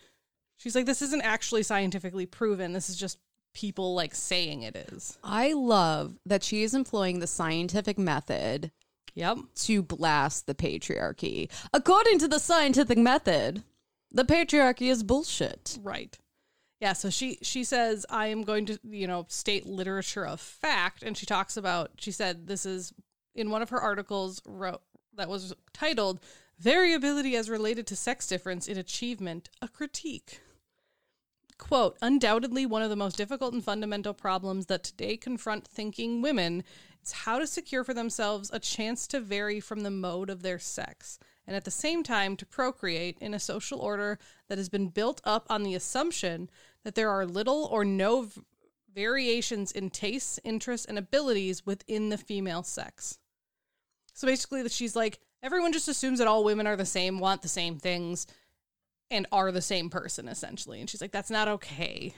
She's 0.58 0.76
like, 0.76 0.86
this 0.86 1.02
isn't 1.02 1.22
actually 1.22 1.64
scientifically 1.64 2.26
proven. 2.26 2.74
This 2.74 2.90
is 2.90 2.98
just 2.98 3.20
people 3.58 3.96
like 3.96 4.14
saying 4.14 4.62
it 4.62 4.76
is. 4.76 5.18
I 5.24 5.54
love 5.54 6.20
that 6.28 6.44
she 6.44 6.62
is 6.62 6.76
employing 6.76 7.20
the 7.20 7.26
scientific 7.26 7.98
method 7.98 8.72
Yep. 9.16 9.40
to 9.56 9.82
blast 9.82 10.46
the 10.46 10.54
patriarchy. 10.54 11.50
According 11.74 12.20
to 12.20 12.28
the 12.28 12.38
scientific 12.38 13.00
method, 13.00 13.64
the 14.12 14.24
patriarchy 14.24 14.92
is 14.92 15.02
bullshit. 15.02 15.80
Right. 15.82 16.16
Yeah, 16.80 16.94
so 16.94 17.10
she 17.10 17.40
she 17.42 17.64
says 17.64 18.06
I 18.12 18.28
am 18.28 18.44
going 18.44 18.68
to, 18.68 18.80
you 18.84 19.08
know, 19.08 19.26
state 19.28 19.66
literature 19.66 20.28
of 20.28 20.40
fact 20.40 21.02
and 21.02 21.18
she 21.18 21.26
talks 21.26 21.58
about 21.58 21.90
she 21.98 22.12
said 22.12 22.46
this 22.46 22.64
is 22.64 22.94
in 23.34 23.50
one 23.50 23.64
of 23.64 23.70
her 23.72 23.82
articles 23.82 24.40
wrote 24.46 24.82
that 25.16 25.30
was 25.30 25.56
titled 25.74 26.20
Variability 26.60 27.36
as 27.36 27.50
related 27.50 27.88
to 27.88 27.96
sex 27.96 28.28
difference 28.28 28.68
in 28.68 28.78
achievement, 28.78 29.50
a 29.64 29.68
critique. 29.68 30.42
Quote, 31.58 31.98
undoubtedly 32.02 32.66
one 32.66 32.84
of 32.84 32.90
the 32.90 32.96
most 32.96 33.18
difficult 33.18 33.54
and 33.54 33.64
fundamental 33.64 34.14
problems 34.14 34.68
that 34.68 34.84
today 34.84 35.18
confront 35.18 35.68
thinking 35.68 36.22
women 36.22 36.64
is 37.04 37.12
how 37.12 37.40
to 37.40 37.48
secure 37.48 37.84
for 37.84 37.94
themselves 37.94 38.52
a 38.54 38.60
chance 38.60 39.08
to 39.08 39.20
vary 39.20 39.60
from 39.60 39.82
the 39.82 39.92
mode 39.92 40.30
of 40.30 40.44
their 40.44 40.60
sex 40.60 41.20
and 41.48 41.56
at 41.56 41.64
the 41.64 41.72
same 41.72 42.04
time 42.04 42.36
to 42.36 42.46
procreate 42.46 43.18
in 43.20 43.34
a 43.34 43.40
social 43.40 43.80
order 43.80 44.20
that 44.50 44.58
has 44.58 44.70
been 44.70 44.90
built 44.90 45.22
up 45.24 45.48
on 45.50 45.64
the 45.64 45.74
assumption 45.74 46.50
that 46.84 46.96
there 46.96 47.10
are 47.10 47.26
little 47.26 47.68
or 47.72 47.86
no 47.86 48.24
v- 48.24 48.42
variations 48.94 49.72
in 49.72 49.90
tastes, 49.90 50.40
interests, 50.44 50.86
and 50.86 50.98
abilities 50.98 51.66
within 51.66 52.10
the 52.10 52.18
female 52.18 52.64
sex. 52.64 53.18
So 54.14 54.28
basically, 54.28 54.68
she's 54.70 54.96
like, 54.96 55.20
everyone 55.42 55.72
just 55.72 55.88
assumes 55.88 56.20
that 56.20 56.28
all 56.28 56.44
women 56.44 56.68
are 56.68 56.76
the 56.76 56.86
same, 56.86 57.20
want 57.20 57.42
the 57.42 57.48
same 57.48 57.78
things, 57.78 58.28
and 59.10 59.28
are 59.32 59.52
the 59.52 59.62
same 59.62 59.90
person, 59.90 60.28
essentially. 60.28 60.80
And 60.80 60.90
she's 60.90 61.02
like, 61.02 61.12
that's 61.12 61.32
not 61.32 61.48
okay. 61.48 62.14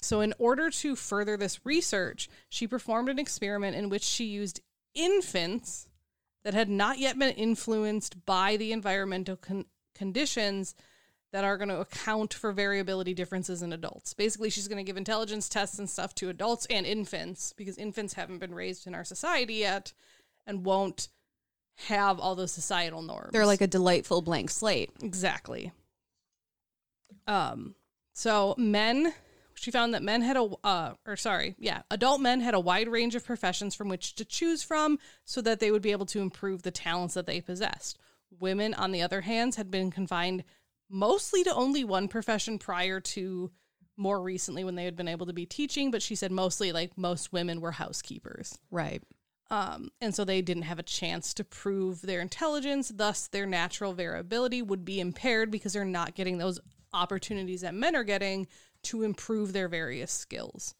So, 0.00 0.20
in 0.20 0.34
order 0.38 0.70
to 0.70 0.94
further 0.94 1.36
this 1.36 1.64
research, 1.64 2.28
she 2.48 2.66
performed 2.66 3.08
an 3.08 3.18
experiment 3.18 3.76
in 3.76 3.88
which 3.88 4.02
she 4.02 4.24
used 4.24 4.60
infants 4.94 5.88
that 6.44 6.54
had 6.54 6.68
not 6.68 6.98
yet 6.98 7.18
been 7.18 7.34
influenced 7.34 8.24
by 8.26 8.56
the 8.56 8.72
environmental 8.72 9.36
con- 9.36 9.64
conditions 9.94 10.74
that 11.32 11.44
are 11.44 11.56
going 11.56 11.68
to 11.68 11.80
account 11.80 12.32
for 12.32 12.52
variability 12.52 13.14
differences 13.14 13.62
in 13.62 13.72
adults. 13.72 14.14
Basically, 14.14 14.48
she's 14.48 14.68
going 14.68 14.78
to 14.78 14.84
give 14.84 14.96
intelligence 14.96 15.48
tests 15.48 15.78
and 15.78 15.90
stuff 15.90 16.14
to 16.16 16.28
adults 16.28 16.66
and 16.70 16.86
infants 16.86 17.52
because 17.52 17.76
infants 17.76 18.14
haven't 18.14 18.38
been 18.38 18.54
raised 18.54 18.86
in 18.86 18.94
our 18.94 19.04
society 19.04 19.54
yet 19.54 19.92
and 20.46 20.64
won't 20.64 21.08
have 21.88 22.20
all 22.20 22.34
those 22.34 22.52
societal 22.52 23.02
norms. 23.02 23.32
They're 23.32 23.46
like 23.46 23.60
a 23.60 23.66
delightful 23.66 24.22
blank 24.22 24.50
slate. 24.50 24.90
Exactly. 25.02 25.72
Um, 27.26 27.74
so 28.12 28.54
men, 28.56 29.12
she 29.54 29.70
found 29.70 29.94
that 29.94 30.02
men 30.02 30.22
had 30.22 30.36
a, 30.36 30.48
uh, 30.64 30.94
or 31.06 31.16
sorry, 31.16 31.54
yeah, 31.58 31.82
adult 31.90 32.20
men 32.20 32.40
had 32.40 32.54
a 32.54 32.60
wide 32.60 32.88
range 32.88 33.14
of 33.14 33.24
professions 33.24 33.74
from 33.74 33.88
which 33.88 34.14
to 34.16 34.24
choose 34.24 34.62
from 34.62 34.98
so 35.24 35.40
that 35.42 35.60
they 35.60 35.70
would 35.70 35.82
be 35.82 35.92
able 35.92 36.06
to 36.06 36.20
improve 36.20 36.62
the 36.62 36.70
talents 36.70 37.14
that 37.14 37.26
they 37.26 37.40
possessed. 37.40 37.98
Women, 38.38 38.74
on 38.74 38.92
the 38.92 39.02
other 39.02 39.22
hand, 39.22 39.54
had 39.54 39.70
been 39.70 39.90
confined 39.90 40.44
mostly 40.88 41.42
to 41.44 41.54
only 41.54 41.84
one 41.84 42.08
profession 42.08 42.58
prior 42.58 43.00
to 43.00 43.50
more 43.96 44.20
recently 44.20 44.62
when 44.62 44.74
they 44.74 44.84
had 44.84 44.96
been 44.96 45.08
able 45.08 45.26
to 45.26 45.32
be 45.32 45.46
teaching, 45.46 45.90
but 45.90 46.02
she 46.02 46.14
said 46.14 46.30
mostly 46.30 46.72
like 46.72 46.96
most 46.98 47.32
women 47.32 47.60
were 47.60 47.72
housekeepers. 47.72 48.58
Right. 48.70 49.02
Um, 49.50 49.90
and 50.00 50.14
so 50.14 50.24
they 50.24 50.42
didn't 50.42 50.64
have 50.64 50.78
a 50.78 50.84
chance 50.84 51.32
to 51.34 51.44
prove 51.44 52.02
their 52.02 52.20
intelligence. 52.20 52.90
Thus, 52.94 53.28
their 53.28 53.46
natural 53.46 53.92
variability 53.92 54.60
would 54.60 54.84
be 54.84 55.00
impaired 55.00 55.50
because 55.50 55.72
they're 55.72 55.84
not 55.84 56.14
getting 56.14 56.38
those 56.38 56.60
opportunities 56.96 57.60
that 57.60 57.74
men 57.74 57.94
are 57.94 58.04
getting 58.04 58.46
to 58.84 59.02
improve 59.02 59.52
their 59.52 59.68
various 59.68 60.10
skills. 60.12 60.74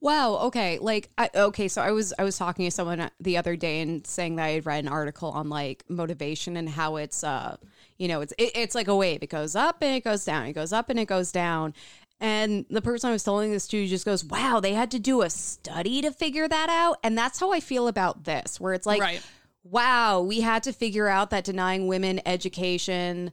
Wow. 0.00 0.34
Okay. 0.46 0.78
Like, 0.80 1.10
I, 1.16 1.30
okay. 1.32 1.68
So 1.68 1.80
I 1.80 1.92
was 1.92 2.12
I 2.18 2.24
was 2.24 2.36
talking 2.36 2.64
to 2.64 2.72
someone 2.72 3.08
the 3.20 3.36
other 3.36 3.54
day 3.54 3.80
and 3.80 4.04
saying 4.04 4.34
that 4.36 4.44
I 4.44 4.50
had 4.50 4.66
read 4.66 4.82
an 4.84 4.88
article 4.88 5.30
on 5.30 5.48
like 5.48 5.84
motivation 5.88 6.56
and 6.56 6.68
how 6.68 6.96
it's 6.96 7.22
uh 7.22 7.56
you 7.98 8.08
know 8.08 8.20
it's 8.20 8.32
it, 8.36 8.50
it's 8.56 8.74
like 8.74 8.88
a 8.88 8.96
wave. 8.96 9.22
It 9.22 9.30
goes 9.30 9.54
up 9.54 9.76
and 9.80 9.94
it 9.94 10.02
goes 10.02 10.24
down. 10.24 10.46
It 10.46 10.54
goes 10.54 10.72
up 10.72 10.90
and 10.90 10.98
it 10.98 11.06
goes 11.06 11.30
down. 11.30 11.72
And 12.18 12.66
the 12.68 12.82
person 12.82 13.10
I 13.10 13.12
was 13.12 13.22
telling 13.22 13.52
this 13.52 13.68
to 13.68 13.86
just 13.86 14.04
goes, 14.04 14.24
"Wow, 14.24 14.58
they 14.58 14.74
had 14.74 14.90
to 14.90 14.98
do 14.98 15.22
a 15.22 15.30
study 15.30 16.02
to 16.02 16.10
figure 16.10 16.48
that 16.48 16.68
out." 16.68 16.98
And 17.04 17.16
that's 17.16 17.38
how 17.38 17.52
I 17.52 17.60
feel 17.60 17.86
about 17.86 18.24
this, 18.24 18.60
where 18.60 18.74
it's 18.74 18.86
like, 18.86 19.00
Right. 19.00 19.22
wow, 19.64 20.20
we 20.20 20.40
had 20.40 20.64
to 20.64 20.72
figure 20.72 21.06
out 21.08 21.30
that 21.30 21.44
denying 21.44 21.86
women 21.86 22.20
education, 22.26 23.32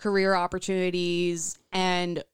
career 0.00 0.34
opportunities, 0.34 1.58
and 1.72 2.24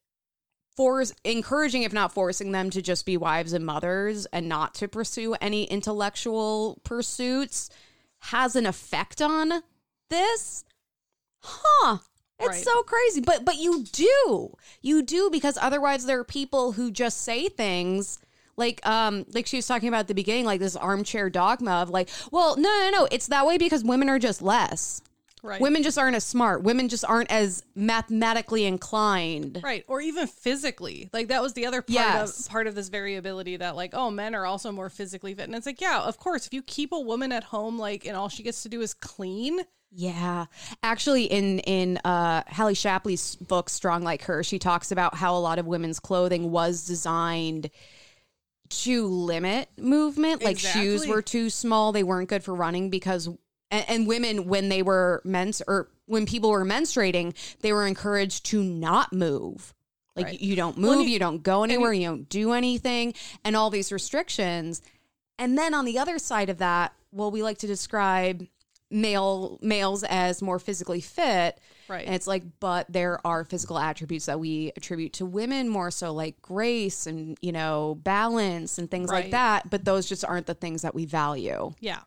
force 0.76 1.12
encouraging 1.24 1.82
if 1.82 1.92
not 1.92 2.12
forcing 2.12 2.52
them 2.52 2.68
to 2.70 2.82
just 2.82 3.06
be 3.06 3.16
wives 3.16 3.52
and 3.52 3.64
mothers 3.64 4.26
and 4.26 4.48
not 4.48 4.74
to 4.74 4.86
pursue 4.86 5.34
any 5.40 5.64
intellectual 5.64 6.78
pursuits 6.84 7.70
has 8.20 8.54
an 8.56 8.66
effect 8.66 9.22
on 9.22 9.62
this? 10.10 10.64
Huh. 11.40 11.98
It's 12.38 12.48
Right. 12.48 12.64
so 12.64 12.82
crazy. 12.82 13.20
But 13.22 13.44
but 13.46 13.56
you 13.56 13.84
do. 13.84 14.54
You 14.82 15.02
do 15.02 15.30
because 15.30 15.56
otherwise 15.60 16.04
there 16.04 16.18
are 16.18 16.24
people 16.24 16.72
who 16.72 16.90
just 16.90 17.22
say 17.22 17.48
things 17.48 18.18
like 18.58 18.86
um 18.86 19.24
like 19.32 19.46
she 19.46 19.56
was 19.56 19.66
talking 19.66 19.88
about 19.88 20.00
at 20.00 20.08
the 20.08 20.14
beginning 20.14 20.44
like 20.44 20.60
this 20.60 20.76
armchair 20.76 21.30
dogma 21.30 21.72
of 21.82 21.88
like 21.88 22.10
well 22.30 22.56
no 22.56 22.68
no 22.68 22.90
no. 22.90 23.08
It's 23.10 23.28
that 23.28 23.46
way 23.46 23.56
because 23.56 23.82
women 23.84 24.10
are 24.10 24.18
just 24.18 24.42
less 24.42 25.00
Right. 25.42 25.60
Women 25.60 25.82
just 25.82 25.96
aren't 25.98 26.16
as 26.16 26.24
smart. 26.24 26.62
Women 26.62 26.88
just 26.88 27.04
aren't 27.04 27.30
as 27.30 27.62
mathematically 27.74 28.64
inclined. 28.64 29.60
Right. 29.62 29.84
Or 29.86 30.00
even 30.00 30.26
physically. 30.26 31.08
Like 31.12 31.28
that 31.28 31.42
was 31.42 31.52
the 31.52 31.66
other 31.66 31.82
part 31.82 31.90
Yes. 31.94 32.46
of 32.46 32.50
part 32.50 32.66
of 32.66 32.74
this 32.74 32.88
variability 32.88 33.56
that 33.58 33.76
like, 33.76 33.90
oh, 33.94 34.10
men 34.10 34.34
are 34.34 34.46
also 34.46 34.72
more 34.72 34.88
physically 34.90 35.34
fit. 35.34 35.44
And 35.44 35.54
it's 35.54 35.66
like, 35.66 35.80
yeah, 35.80 36.00
of 36.00 36.18
course, 36.18 36.46
if 36.46 36.54
you 36.54 36.62
keep 36.62 36.90
a 36.92 36.98
woman 36.98 37.30
at 37.32 37.44
home 37.44 37.78
like 37.78 38.06
and 38.06 38.16
all 38.16 38.28
she 38.28 38.42
gets 38.42 38.62
to 38.64 38.68
do 38.68 38.80
is 38.80 38.94
clean, 38.94 39.60
Yeah. 39.92 40.46
Actually 40.82 41.24
in 41.26 41.60
in 41.60 41.98
uh 41.98 42.42
Hallie 42.48 42.74
Shapley's 42.74 43.36
book 43.36 43.68
Strong 43.70 44.02
Like 44.02 44.22
Her, 44.22 44.42
she 44.42 44.58
talks 44.58 44.90
about 44.90 45.14
how 45.14 45.36
a 45.36 45.38
lot 45.38 45.58
of 45.60 45.66
women's 45.66 46.00
clothing 46.00 46.50
was 46.50 46.86
designed 46.86 47.70
to 48.68 49.06
limit 49.06 49.68
movement. 49.78 50.42
Like 50.42 50.58
shoes 50.58 51.06
were 51.06 51.22
too 51.22 51.50
small, 51.50 51.92
they 51.92 52.02
weren't 52.02 52.28
good 52.28 52.42
for 52.42 52.52
running 52.54 52.90
because 52.90 53.28
and, 53.70 53.84
and 53.88 54.06
women 54.06 54.46
when 54.46 54.68
they 54.68 54.82
were 54.82 55.20
mens 55.24 55.62
or 55.66 55.88
when 56.06 56.26
people 56.26 56.50
were 56.50 56.64
menstruating, 56.64 57.34
they 57.60 57.72
were 57.72 57.86
encouraged 57.86 58.46
to 58.46 58.62
not 58.62 59.12
move. 59.12 59.74
Like 60.14 60.26
Right. 60.26 60.40
you 60.40 60.56
don't 60.56 60.78
move, 60.78 60.92
and 61.00 61.02
you- 61.02 61.10
you 61.10 61.18
don't 61.18 61.42
go 61.42 61.62
anywhere, 61.62 61.92
you 61.92 62.06
don't 62.06 62.28
do 62.28 62.52
anything, 62.52 63.12
and 63.44 63.54
all 63.56 63.68
these 63.70 63.92
restrictions. 63.92 64.80
And 65.38 65.58
then 65.58 65.74
on 65.74 65.84
the 65.84 65.98
other 65.98 66.18
side 66.18 66.48
of 66.48 66.58
that, 66.58 66.94
well, 67.12 67.30
we 67.30 67.42
like 67.42 67.58
to 67.58 67.66
describe 67.66 68.46
male 68.90 69.58
males 69.60 70.04
as 70.04 70.40
more 70.40 70.58
physically 70.60 71.00
fit. 71.00 71.58
Right. 71.88 72.06
And 72.06 72.14
it's 72.14 72.26
like, 72.28 72.44
but 72.60 72.86
there 72.88 73.20
are 73.26 73.44
physical 73.44 73.78
attributes 73.78 74.26
that 74.26 74.38
we 74.40 74.72
attribute 74.76 75.12
to 75.14 75.26
women 75.26 75.68
more 75.68 75.90
so 75.90 76.12
like 76.14 76.40
grace 76.40 77.06
and, 77.06 77.36
you 77.42 77.50
know, 77.52 77.96
balance 78.02 78.78
and 78.78 78.88
things 78.90 79.10
like 79.10 79.32
that. 79.32 79.68
But 79.70 79.84
those 79.84 80.08
just 80.08 80.24
aren't 80.24 80.46
the 80.46 80.54
things 80.54 80.82
that 80.82 80.94
we 80.94 81.04
value. 81.04 81.72
Yeah. 81.80 81.98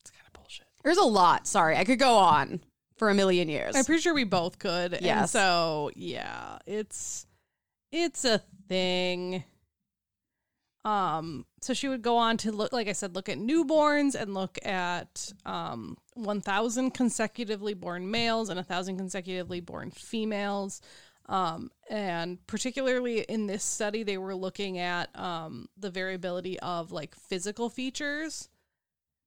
It's 0.00 0.10
kind 0.10 0.26
of 0.26 0.32
bullshit. 0.34 0.66
There's 0.82 0.98
a 0.98 1.04
lot. 1.04 1.46
Sorry. 1.46 1.76
I 1.76 1.84
could 1.84 1.98
go 1.98 2.16
on 2.16 2.60
for 2.96 3.10
a 3.10 3.14
million 3.14 3.48
years. 3.48 3.74
I'm 3.76 3.84
pretty 3.84 4.00
sure 4.02 4.14
we 4.14 4.24
both 4.24 4.58
could. 4.58 4.94
And 4.94 5.02
Yes. 5.04 5.30
so 5.32 5.90
yeah, 5.94 6.58
it's 6.66 7.26
it's 7.90 8.24
a 8.24 8.40
thing. 8.68 9.44
Um, 10.84 11.46
so 11.60 11.74
she 11.74 11.86
would 11.86 12.02
go 12.02 12.16
on 12.16 12.36
to 12.38 12.50
look, 12.50 12.72
like 12.72 12.88
I 12.88 12.92
said, 12.92 13.14
look 13.14 13.28
at 13.28 13.38
newborns 13.38 14.16
and 14.20 14.34
look 14.34 14.58
at 14.66 15.32
um 15.46 15.96
1,000 16.14 16.90
consecutively 16.90 17.74
born 17.74 18.10
males 18.10 18.48
and 18.48 18.56
1,000 18.58 18.96
consecutively 18.98 19.60
born 19.60 19.90
females. 19.90 20.80
Um, 21.28 21.70
and 21.88 22.44
particularly 22.48 23.20
in 23.20 23.46
this 23.46 23.62
study, 23.62 24.02
they 24.02 24.18
were 24.18 24.34
looking 24.34 24.78
at 24.78 25.16
um, 25.18 25.68
the 25.78 25.88
variability 25.90 26.58
of 26.60 26.90
like 26.90 27.14
physical 27.14 27.70
features. 27.70 28.48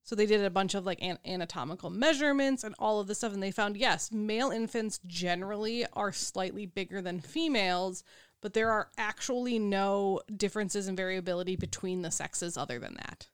So 0.05 0.15
they 0.15 0.27
did 0.27 0.45
a 0.45 0.51
bunch 0.51 0.75
of 0.75 0.85
like 0.85 1.01
an- 1.01 1.19
anatomical 1.25 1.89
measurements 1.89 2.63
and 2.63 2.75
all 2.77 2.99
of 2.99 3.07
this 3.07 3.17
stuff, 3.17 3.33
and 3.33 3.41
they 3.41 3.51
found 3.51 3.75
yes, 3.75 4.11
male 4.11 4.51
infants 4.51 4.99
generally 5.05 5.85
are 5.93 6.11
slightly 6.11 6.67
bigger 6.67 7.01
than 7.01 7.19
females, 7.19 8.03
but 8.39 8.53
there 8.53 8.69
are 8.69 8.89
actually 8.99 9.57
no 9.57 10.21
differences 10.37 10.87
in 10.87 10.95
variability 10.95 11.55
between 11.55 12.03
the 12.03 12.11
sexes 12.11 12.55
other 12.55 12.77
than 12.77 12.93
that. 12.93 13.27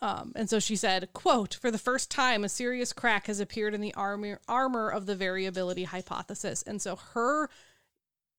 Um, 0.00 0.32
and 0.36 0.48
so 0.50 0.60
she 0.60 0.76
said, 0.76 1.12
quote, 1.14 1.54
for 1.54 1.70
the 1.70 1.78
first 1.78 2.10
time, 2.10 2.44
a 2.44 2.48
serious 2.48 2.92
crack 2.92 3.26
has 3.26 3.40
appeared 3.40 3.74
in 3.74 3.80
the 3.80 3.94
armor, 3.94 4.40
armor 4.46 4.90
of 4.90 5.06
the 5.06 5.16
variability 5.16 5.84
hypothesis. 5.84 6.62
And 6.62 6.80
so 6.80 6.96
her 7.14 7.48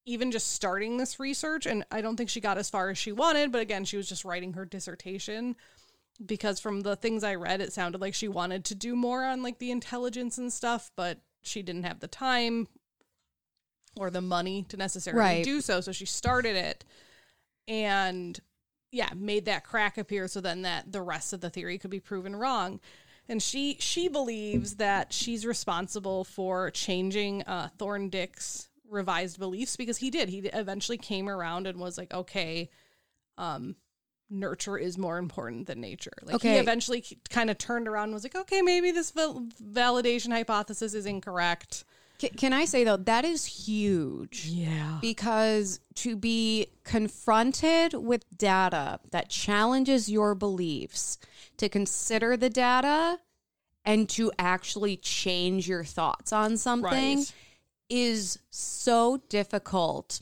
even 0.06 0.32
just 0.32 0.52
starting 0.52 0.98
this 0.98 1.20
research, 1.20 1.66
and 1.66 1.84
I 1.92 2.02
don't 2.02 2.16
think 2.16 2.30
she 2.30 2.40
got 2.40 2.58
as 2.58 2.70
far 2.70 2.90
as 2.90 2.98
she 2.98 3.12
wanted, 3.12 3.52
but 3.52 3.62
again, 3.62 3.84
she 3.84 3.98
was 3.98 4.08
just 4.08 4.26
writing 4.26 4.54
her 4.54 4.66
dissertation 4.66 5.56
because 6.26 6.60
from 6.60 6.82
the 6.82 6.96
things 6.96 7.24
I 7.24 7.36
read, 7.36 7.62
it 7.62 7.74
sounded 7.74 8.02
like 8.02 8.14
she 8.14 8.28
wanted 8.28 8.66
to 8.66 8.76
do 8.76 8.96
more 8.96 9.24
on 9.24 9.42
like 9.42 9.60
the 9.60 9.72
intelligence 9.72 10.38
and 10.38 10.52
stuff, 10.52 10.92
but 10.96 11.20
she 11.42 11.62
didn't 11.62 11.84
have 11.84 12.00
the 12.00 12.08
time 12.08 12.68
or 13.98 14.10
the 14.10 14.22
money 14.22 14.66
to 14.70 14.78
necessarily 14.78 15.20
Right. 15.20 15.44
do 15.44 15.62
so. 15.62 15.82
So 15.82 15.92
she 15.92 16.06
started 16.06 16.56
it 16.56 16.86
and 17.68 18.40
yeah, 18.92 19.10
made 19.16 19.46
that 19.46 19.64
crack 19.64 19.98
appear 19.98 20.28
so 20.28 20.42
then 20.42 20.64
that 20.64 20.92
the 20.92 21.02
rest 21.02 21.32
of 21.34 21.42
the 21.42 21.50
theory 21.50 21.78
could 21.78 21.92
be 21.92 22.00
proven 22.00 22.36
wrong. 22.36 22.80
And 23.28 23.42
she 23.44 23.78
she 23.80 24.08
believes 24.08 24.78
that 24.78 25.14
she's 25.14 25.46
responsible 25.46 26.24
for 26.24 26.72
changing 26.72 27.44
uh, 27.44 27.70
Thorndike's 27.78 28.70
revised 28.90 29.38
beliefs 29.38 29.76
because 29.76 29.98
he 29.98 30.10
did. 30.10 30.30
He 30.30 30.40
eventually 30.40 30.98
came 30.98 31.30
around 31.30 31.68
and 31.68 31.80
was 31.80 31.96
like, 31.98 32.12
okay, 32.12 32.72
um, 33.38 33.76
nurture 34.30 34.78
is 34.78 34.98
more 34.98 35.18
important 35.18 35.68
than 35.68 35.82
nature. 35.82 36.14
Like 36.24 36.42
he 36.42 36.50
eventually 36.56 37.04
kind 37.30 37.50
of 37.50 37.58
turned 37.58 37.88
around 37.88 38.06
and 38.06 38.14
was 38.14 38.24
like, 38.24 38.36
okay, 38.36 38.62
maybe 38.62 38.92
this 38.92 39.12
val- 39.12 39.48
validation 39.64 40.32
hypothesis 40.32 40.94
is 40.94 41.06
incorrect. 41.06 41.84
Can, 42.20 42.30
can 42.32 42.54
I 42.54 42.66
say 42.66 42.84
though, 42.84 42.98
that 42.98 43.26
is 43.26 43.46
huge. 43.46 44.46
Yeah. 44.48 44.98
because 45.02 45.80
to 45.96 46.16
be 46.16 46.68
confronted 46.84 47.94
with 47.94 48.26
data 48.38 49.00
that 49.12 49.30
challenges 49.30 50.10
your 50.10 50.36
beliefs, 50.36 51.18
to 51.58 51.70
consider 51.70 52.38
the 52.38 52.50
data 52.50 53.20
and 53.86 54.08
to 54.10 54.32
actually 54.38 54.98
change 54.98 55.68
your 55.68 55.84
thoughts 55.84 56.32
on 56.34 56.58
something 56.58 57.18
Right. 57.20 57.34
is 57.90 58.40
so 58.50 59.22
difficult. 59.30 60.22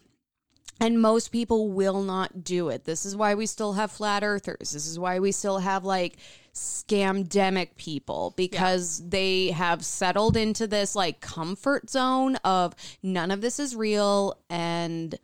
And 0.79 1.01
most 1.01 1.31
people 1.31 1.69
will 1.69 2.03
not 2.03 2.43
do 2.43 2.69
it. 2.69 2.85
This 2.85 3.05
is 3.05 3.15
why 3.15 3.33
we 3.33 3.45
still 3.47 3.73
have 3.73 3.91
flat 3.91 4.23
earthers. 4.23 4.71
This 4.71 4.85
is 4.85 4.99
why 4.99 5.19
we 5.19 5.31
still 5.31 5.57
have 5.59 5.83
like 5.83 6.17
scamdemic 6.53 7.75
people 7.77 8.33
because 8.35 9.07
they 9.07 9.51
have 9.51 9.85
settled 9.85 10.37
into 10.37 10.67
this 10.67 10.95
like 10.95 11.19
comfort 11.19 11.89
zone 11.89 12.35
of 12.37 12.75
none 13.01 13.31
of 13.31 13.41
this 13.41 13.59
is 13.59 13.75
real 13.75 14.39
and 14.49 15.15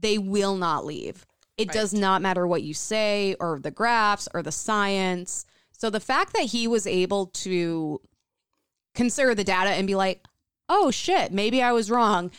they 0.00 0.18
will 0.18 0.56
not 0.56 0.84
leave. 0.86 1.26
It 1.56 1.72
does 1.72 1.92
not 1.92 2.22
matter 2.22 2.46
what 2.46 2.62
you 2.62 2.72
say 2.72 3.36
or 3.38 3.58
the 3.58 3.70
graphs 3.70 4.28
or 4.32 4.42
the 4.42 4.52
science. 4.52 5.44
So 5.72 5.90
the 5.90 6.00
fact 6.00 6.32
that 6.32 6.44
he 6.44 6.66
was 6.66 6.86
able 6.86 7.26
to 7.26 8.00
consider 8.94 9.34
the 9.34 9.44
data 9.44 9.70
and 9.70 9.86
be 9.86 9.94
like, 9.94 10.24
"Oh 10.70 10.90
shit, 10.90 11.32
maybe 11.32 11.62
I 11.62 11.72
was 11.72 11.90
wrong." 11.90 12.30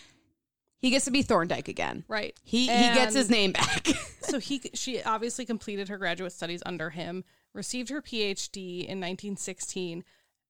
He 0.82 0.89
gets 0.89 1.05
to 1.05 1.11
be 1.11 1.21
Thorndike 1.21 1.67
again. 1.67 2.03
Right. 2.07 2.36
He 2.43 2.61
he 2.61 2.93
gets 2.93 3.13
his 3.13 3.29
name 3.29 3.51
back. 3.51 3.88
so 4.21 4.39
he 4.39 4.61
she 4.73 5.01
obviously 5.03 5.45
completed 5.45 5.89
her 5.89 5.97
graduate 5.97 6.32
studies 6.34 6.63
under 6.65 6.89
him, 6.89 7.23
received 7.53 7.89
her 7.89 8.01
PhD 8.01 8.79
in 8.79 8.99
1916, 8.99 10.03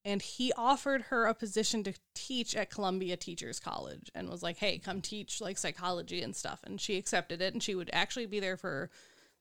and 0.05 0.21
he 0.21 0.53
offered 0.53 1.03
her 1.03 1.25
a 1.25 1.33
position 1.33 1.83
to 1.83 1.93
teach 2.15 2.55
at 2.55 2.69
Columbia 2.69 3.17
Teachers 3.17 3.59
College 3.59 4.09
and 4.15 4.29
was 4.29 4.41
like, 4.41 4.57
"Hey, 4.57 4.77
come 4.77 5.01
teach 5.01 5.41
like 5.41 5.57
psychology 5.57 6.21
and 6.21 6.33
stuff." 6.33 6.61
And 6.63 6.79
she 6.79 6.97
accepted 6.97 7.41
it 7.41 7.53
and 7.53 7.61
she 7.61 7.75
would 7.75 7.89
actually 7.91 8.25
be 8.25 8.39
there 8.39 8.55
for 8.55 8.89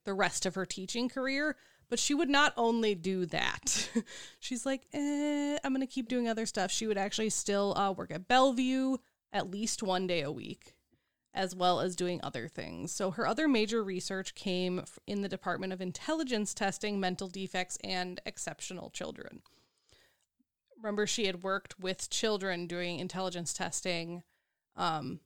the 0.05 0.15
rest 0.15 0.45
of 0.45 0.57
her 0.57 0.67
teaching 0.67 1.09
career, 1.09 1.55
but 1.89 2.01
she 2.01 2.15
would 2.15 2.29
not 2.29 2.53
only 2.57 2.97
do 2.97 3.27
that. 3.27 3.91
She's 4.41 4.67
like, 4.67 4.89
eh, 4.93 5.59
I'm 5.63 5.73
going 5.73 5.87
to 5.87 5.93
keep 5.93 6.09
doing 6.09 6.27
other 6.29 6.47
stuff. 6.47 6.71
She 6.71 6.87
would 6.87 6.99
actually 6.99 7.31
still 7.31 7.77
uh, 7.77 7.93
work 7.93 8.11
at 8.11 8.27
Bellevue 8.27 8.97
at 9.33 9.51
least 9.51 9.83
one 9.83 10.07
day 10.07 10.23
a 10.23 10.33
week 10.33 10.75
as 11.33 11.55
well 11.55 11.81
as 11.81 11.95
doing 11.95 12.21
other 12.23 12.49
things. 12.49 12.93
So 12.93 13.13
her 13.13 13.27
other 13.27 13.47
major 13.47 13.83
research 13.83 14.35
came 14.35 14.85
in 15.07 15.23
the 15.23 15.29
Department 15.29 15.73
of 15.73 15.81
Intelligence 15.81 16.53
testing 16.55 16.99
mental 16.99 17.29
defects 17.29 17.79
and 17.85 18.21
exceptional 18.27 18.91
children. 18.91 19.43
Remember, 20.77 21.07
she 21.07 21.27
had 21.27 21.43
worked 21.43 21.79
with 21.79 22.11
children 22.11 22.67
doing 22.67 22.99
intelligence 22.99 23.53
testing. 23.53 24.23
Um, 24.77 25.21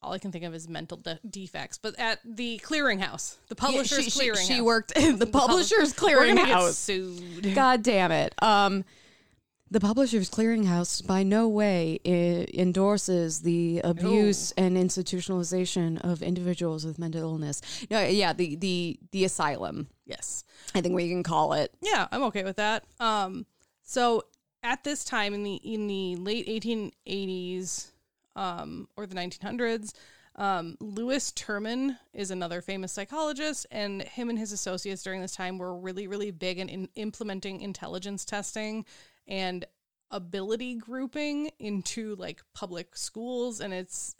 all 0.00 0.12
I 0.12 0.18
can 0.18 0.32
think 0.32 0.44
of 0.44 0.54
is 0.54 0.68
mental 0.68 0.96
de- 0.96 1.20
defects, 1.28 1.76
but 1.76 1.98
at 1.98 2.20
the 2.24 2.60
clearinghouse, 2.64 3.36
the 3.48 3.54
publisher's 3.54 4.04
she, 4.04 4.10
she, 4.10 4.30
clearinghouse. 4.30 4.46
she 4.46 4.60
worked 4.60 4.92
in 4.92 5.18
the 5.18 5.26
publisher's 5.26 5.94
We're 6.00 6.24
get 6.26 6.38
clearinghouse. 6.38 6.74
sued. 6.74 7.54
God 7.54 7.82
damn 7.82 8.12
it. 8.12 8.34
Um, 8.42 8.84
the 9.70 9.80
Publishers 9.80 10.30
Clearinghouse 10.30 11.06
by 11.06 11.22
no 11.22 11.48
way 11.48 12.00
endorses 12.04 13.40
the 13.40 13.80
abuse 13.84 14.52
and 14.52 14.76
institutionalization 14.76 16.00
of 16.02 16.22
individuals 16.22 16.86
with 16.86 16.98
mental 16.98 17.22
illness. 17.22 17.60
No, 17.90 18.02
yeah, 18.02 18.32
the 18.32 18.56
the 18.56 18.98
the 19.12 19.24
asylum. 19.24 19.88
Yes. 20.06 20.44
I 20.74 20.80
think 20.80 20.94
we 20.94 21.08
can 21.08 21.22
call 21.22 21.52
it. 21.52 21.72
Yeah, 21.82 22.08
I'm 22.10 22.22
okay 22.24 22.44
with 22.44 22.56
that. 22.56 22.84
Um, 22.98 23.46
so 23.82 24.24
at 24.62 24.84
this 24.84 25.04
time 25.04 25.34
in 25.34 25.42
the 25.42 25.54
in 25.56 25.86
the 25.86 26.16
late 26.16 26.46
1880s, 26.46 27.90
um, 28.36 28.88
or 28.96 29.06
the 29.06 29.14
1900s, 29.14 29.92
um, 30.36 30.76
Lewis 30.80 31.32
Terman 31.32 31.98
is 32.14 32.30
another 32.30 32.62
famous 32.62 32.92
psychologist, 32.92 33.66
and 33.70 34.02
him 34.02 34.30
and 34.30 34.38
his 34.38 34.52
associates 34.52 35.02
during 35.02 35.20
this 35.20 35.34
time 35.34 35.58
were 35.58 35.74
really, 35.74 36.06
really 36.06 36.30
big 36.30 36.58
in, 36.58 36.68
in 36.68 36.88
implementing 36.94 37.60
intelligence 37.60 38.24
testing 38.24 38.86
and 39.28 39.64
ability 40.10 40.74
grouping 40.76 41.50
into 41.58 42.16
like 42.16 42.42
public 42.54 42.96
schools. 42.96 43.60
And 43.60 43.72
it's, 43.72 44.16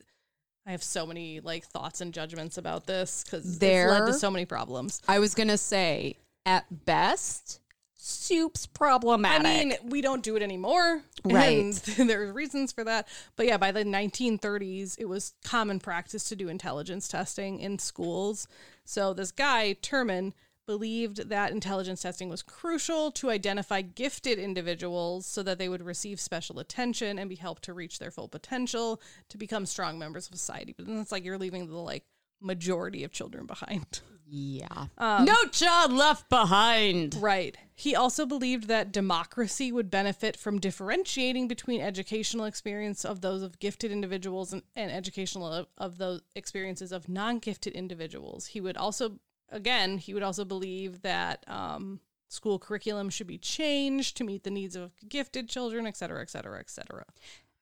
I 0.67 0.73
have 0.73 0.83
so 0.83 1.07
many 1.07 1.41
like 1.41 1.65
thoughts 1.65 2.01
and 2.01 2.13
judgments 2.13 2.59
about 2.59 2.87
this 2.87 3.25
because 3.25 3.59
there 3.59 3.91
led 3.91 4.07
to 4.07 4.13
so 4.13 4.31
many 4.31 4.45
problems. 4.45 5.01
I 5.09 5.19
was 5.19 5.35
gonna 5.35 5.59
say, 5.59 6.19
at 6.45 6.67
best, 6.85 7.61
soup's 7.95 8.67
problematic. 8.67 9.47
I 9.47 9.65
mean, 9.65 9.75
we 9.85 10.01
don't 10.01 10.23
do 10.23 10.37
it 10.37 10.43
anymore. 10.43 11.03
Right. 11.25 11.59
And 11.99 12.09
there's 12.09 12.33
reasons 12.33 12.73
for 12.73 12.85
that. 12.85 13.09
But 13.37 13.47
yeah, 13.47 13.57
by 13.57 13.73
the 13.73 13.85
1930s, 13.85 14.97
it 14.99 15.07
was 15.07 15.35
common 15.45 15.81
practice 15.81 16.29
to 16.29 16.37
do 16.37 16.49
intelligence 16.49 17.09
testing 17.09 17.61
in 17.61 17.79
schools. 17.79 18.47
So 18.85 19.13
this 19.13 19.33
guy, 19.33 19.77
Terman, 19.83 20.33
believed 20.69 21.31
that 21.31 21.51
intelligence 21.51 22.03
testing 22.03 22.29
was 22.29 22.43
crucial 22.43 23.11
to 23.11 23.31
identify 23.31 23.81
gifted 23.81 24.39
individuals 24.39 25.25
so 25.25 25.43
that 25.43 25.59
they 25.59 25.67
would 25.67 25.83
receive 25.83 26.21
special 26.21 26.59
attention 26.59 27.19
and 27.19 27.31
be 27.31 27.37
helped 27.37 27.65
to 27.65 27.73
reach 27.73 27.99
their 27.99 28.11
full 28.11 28.29
potential 28.29 29.01
to 29.31 29.39
become 29.39 29.65
strong 29.65 29.99
members 29.99 30.29
of 30.29 30.35
society. 30.39 30.75
But 30.77 30.87
then 30.87 30.99
it's 30.99 31.11
like 31.11 31.25
you're 31.25 31.39
leaving 31.39 31.69
the 31.69 31.77
like 31.77 32.05
majority 32.43 33.03
of 33.03 33.13
children 33.13 33.47
behind. 33.47 34.01
yeah. 34.29 34.89
Um, 34.99 35.25
no 35.25 35.37
child 35.51 35.91
left 35.91 36.29
behind. 36.29 37.17
Right. 37.19 37.57
He 37.75 37.97
also 37.97 38.27
believed 38.27 38.69
that 38.69 38.93
democracy 38.93 39.73
would 39.73 39.91
benefit 39.91 40.37
from 40.37 40.61
differentiating 40.61 41.49
between 41.49 41.81
educational 41.81 42.45
experience 42.45 43.07
of 43.07 43.23
those 43.23 43.41
of 43.43 43.59
gifted 43.59 43.91
individuals 43.91 44.53
and, 44.53 44.63
and 44.77 44.91
educational 44.91 45.51
of, 45.51 45.67
of 45.79 45.97
those 45.97 46.21
experiences 46.37 46.93
of 46.93 47.09
non-gifted 47.09 47.73
individuals. 47.73 48.47
He 48.47 48.61
would 48.61 48.77
also, 48.77 49.19
again, 49.51 49.99
he 49.99 50.15
would 50.15 50.23
also 50.23 50.45
believe 50.45 51.03
that 51.03 51.45
um, 51.49 52.01
school 52.29 52.59
curriculum 52.59 53.11
should 53.11 53.27
be 53.27 53.39
changed 53.39 54.17
to 54.19 54.25
meet 54.25 54.45
the 54.45 54.51
needs 54.51 54.77
of 54.77 54.93
gifted 55.09 55.49
children, 55.49 55.87
et 55.87 55.97
cetera, 55.97 56.21
et 56.21 56.31
cetera, 56.31 56.59
et 56.59 56.71
cetera. 56.71 57.05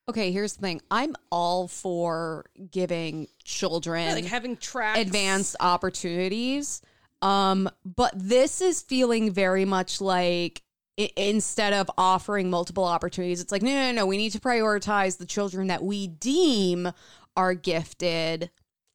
Okay, 0.08 0.30
here's 0.30 0.54
the 0.54 0.62
thing. 0.62 0.80
I'm 0.90 1.16
all 1.32 1.66
for 1.66 2.46
giving 2.70 3.26
children 3.42 4.14
like 4.14 4.24
having 4.24 4.56
tracks. 4.56 5.00
advanced 5.00 5.56
opportunities. 5.60 6.80
Um, 7.22 7.68
but 7.84 8.12
this 8.14 8.60
is 8.60 8.82
feeling 8.82 9.32
very 9.32 9.64
much 9.64 10.00
like 10.00 10.62
i- 10.98 11.10
instead 11.16 11.72
of 11.72 11.90
offering 11.98 12.50
multiple 12.50 12.84
opportunities, 12.84 13.40
it's 13.40 13.50
like, 13.50 13.62
no, 13.62 13.70
no, 13.70 13.92
no, 13.92 14.06
we 14.06 14.16
need 14.16 14.30
to 14.32 14.38
prioritize 14.40 15.18
the 15.18 15.26
children 15.26 15.66
that 15.68 15.82
we 15.82 16.06
deem 16.06 16.92
are 17.36 17.54
gifted 17.54 18.50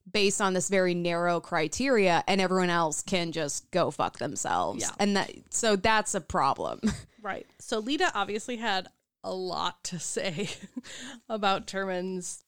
based 0.09 0.41
on 0.41 0.53
this 0.53 0.69
very 0.69 0.93
narrow 0.93 1.39
criteria 1.39 2.23
and 2.27 2.41
everyone 2.41 2.69
else 2.69 3.01
can 3.01 3.31
just 3.31 3.69
go 3.71 3.91
fuck 3.91 4.17
themselves. 4.17 4.81
Yeah. 4.81 4.91
And 4.99 5.15
that 5.17 5.31
so 5.49 5.75
that's 5.75 6.15
a 6.15 6.21
problem. 6.21 6.81
Right. 7.23 7.45
So 7.59 7.77
Leta 7.77 8.11
obviously 8.15 8.55
had 8.55 8.87
a 9.23 9.31
lot 9.31 9.83
to 9.83 9.99
say 9.99 10.49
about 11.29 11.67
Terman's 11.67 12.43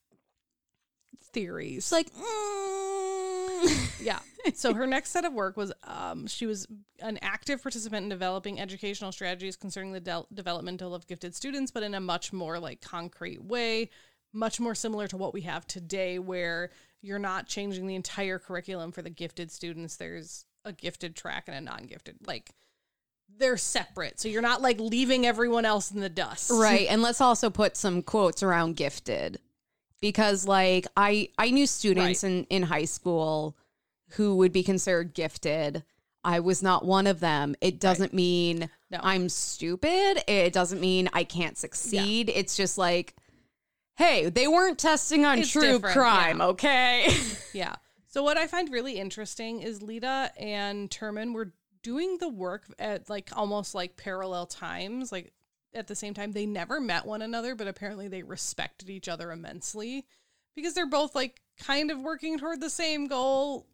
theories. 1.31 1.77
It's 1.77 1.91
like 1.91 2.11
mm. 2.11 4.01
Yeah. 4.01 4.19
So 4.55 4.73
her 4.73 4.87
next 4.87 5.11
set 5.11 5.25
of 5.25 5.33
work 5.33 5.57
was 5.57 5.71
um, 5.83 6.27
she 6.27 6.45
was 6.45 6.67
an 6.99 7.17
active 7.21 7.61
participant 7.61 8.03
in 8.03 8.09
developing 8.09 8.59
educational 8.59 9.11
strategies 9.11 9.55
concerning 9.55 9.93
the 9.93 9.99
del 9.99 10.27
developmental 10.33 10.93
of 10.93 11.07
gifted 11.07 11.35
students, 11.35 11.71
but 11.71 11.83
in 11.83 11.93
a 11.93 11.99
much 11.99 12.33
more 12.33 12.59
like 12.59 12.81
concrete 12.81 13.43
way, 13.43 13.89
much 14.33 14.59
more 14.59 14.75
similar 14.75 15.07
to 15.07 15.17
what 15.17 15.33
we 15.33 15.41
have 15.41 15.65
today, 15.67 16.19
where 16.19 16.71
you're 17.03 17.19
not 17.19 17.45
changing 17.47 17.85
the 17.85 17.95
entire 17.95 18.39
curriculum 18.39 18.91
for 18.91 19.01
the 19.03 19.09
gifted 19.09 19.51
students. 19.51 19.97
There's 19.97 20.45
a 20.65 20.71
gifted 20.71 21.15
track 21.15 21.43
and 21.47 21.55
a 21.55 21.61
non-gifted. 21.61 22.15
Like 22.25 22.51
they're 23.37 23.57
separate, 23.57 24.19
so 24.19 24.29
you're 24.29 24.41
not 24.41 24.61
like 24.61 24.79
leaving 24.79 25.25
everyone 25.25 25.65
else 25.65 25.91
in 25.91 25.99
the 25.99 26.09
dust. 26.09 26.49
Right. 26.51 26.87
And 26.89 27.01
let's 27.01 27.21
also 27.21 27.49
put 27.49 27.75
some 27.77 28.01
quotes 28.01 28.41
around 28.41 28.77
gifted. 28.77 29.39
Because 30.01 30.47
like 30.47 30.87
I 30.97 31.29
I 31.37 31.51
knew 31.51 31.67
students 31.67 32.23
Right. 32.23 32.29
in, 32.31 32.43
in 32.49 32.63
high 32.63 32.85
school 32.85 33.55
who 34.11 34.35
would 34.37 34.53
be 34.53 34.63
considered 34.63 35.13
gifted. 35.13 35.83
I 36.23 36.39
was 36.39 36.63
not 36.63 36.85
one 36.85 37.05
of 37.07 37.19
them. 37.19 37.53
It 37.59 37.79
doesn't 37.81 38.13
mean 38.13 38.69
No. 38.89 38.99
I'm 39.01 39.27
stupid. 39.27 40.23
It 40.27 40.53
doesn't 40.53 40.79
mean 40.79 41.09
I 41.11 41.25
can't 41.25 41.57
succeed. 41.57 42.29
It's 42.33 42.55
just 42.55 42.77
like, 42.77 43.15
hey, 43.95 44.29
they 44.29 44.47
weren't 44.47 44.79
testing 44.79 45.25
on 45.25 45.39
It's 45.39 45.51
true 45.51 45.79
crime, 45.79 46.39
yeah. 46.39 46.47
okay? 46.47 47.07
Yeah. 47.53 47.75
So 48.07 48.23
what 48.23 48.37
I 48.37 48.47
find 48.47 48.71
really 48.71 48.97
interesting 48.97 49.61
is 49.61 49.81
Leta 49.81 50.31
and 50.39 50.89
Terman 50.89 51.33
were 51.33 51.53
doing 51.83 52.17
the 52.19 52.29
work 52.29 52.65
at 52.79 53.09
like 53.09 53.29
almost 53.35 53.75
like 53.75 53.97
parallel 53.97 54.47
times, 54.47 55.11
like 55.11 55.33
at 55.73 55.87
the 55.87 55.95
same 55.95 56.13
time. 56.13 56.31
They 56.31 56.45
never 56.45 56.79
met 56.79 57.05
one 57.05 57.21
another, 57.21 57.55
but 57.55 57.67
apparently 57.67 58.07
they 58.07 58.23
respected 58.23 58.89
each 58.89 59.07
other 59.07 59.31
immensely 59.31 60.05
because 60.55 60.73
they're 60.73 60.87
both 60.87 61.15
like 61.15 61.41
kind 61.59 61.91
of 61.91 61.99
working 61.99 62.39
toward 62.39 62.61
the 62.61 62.69
same 62.69 63.07
goal. 63.07 63.67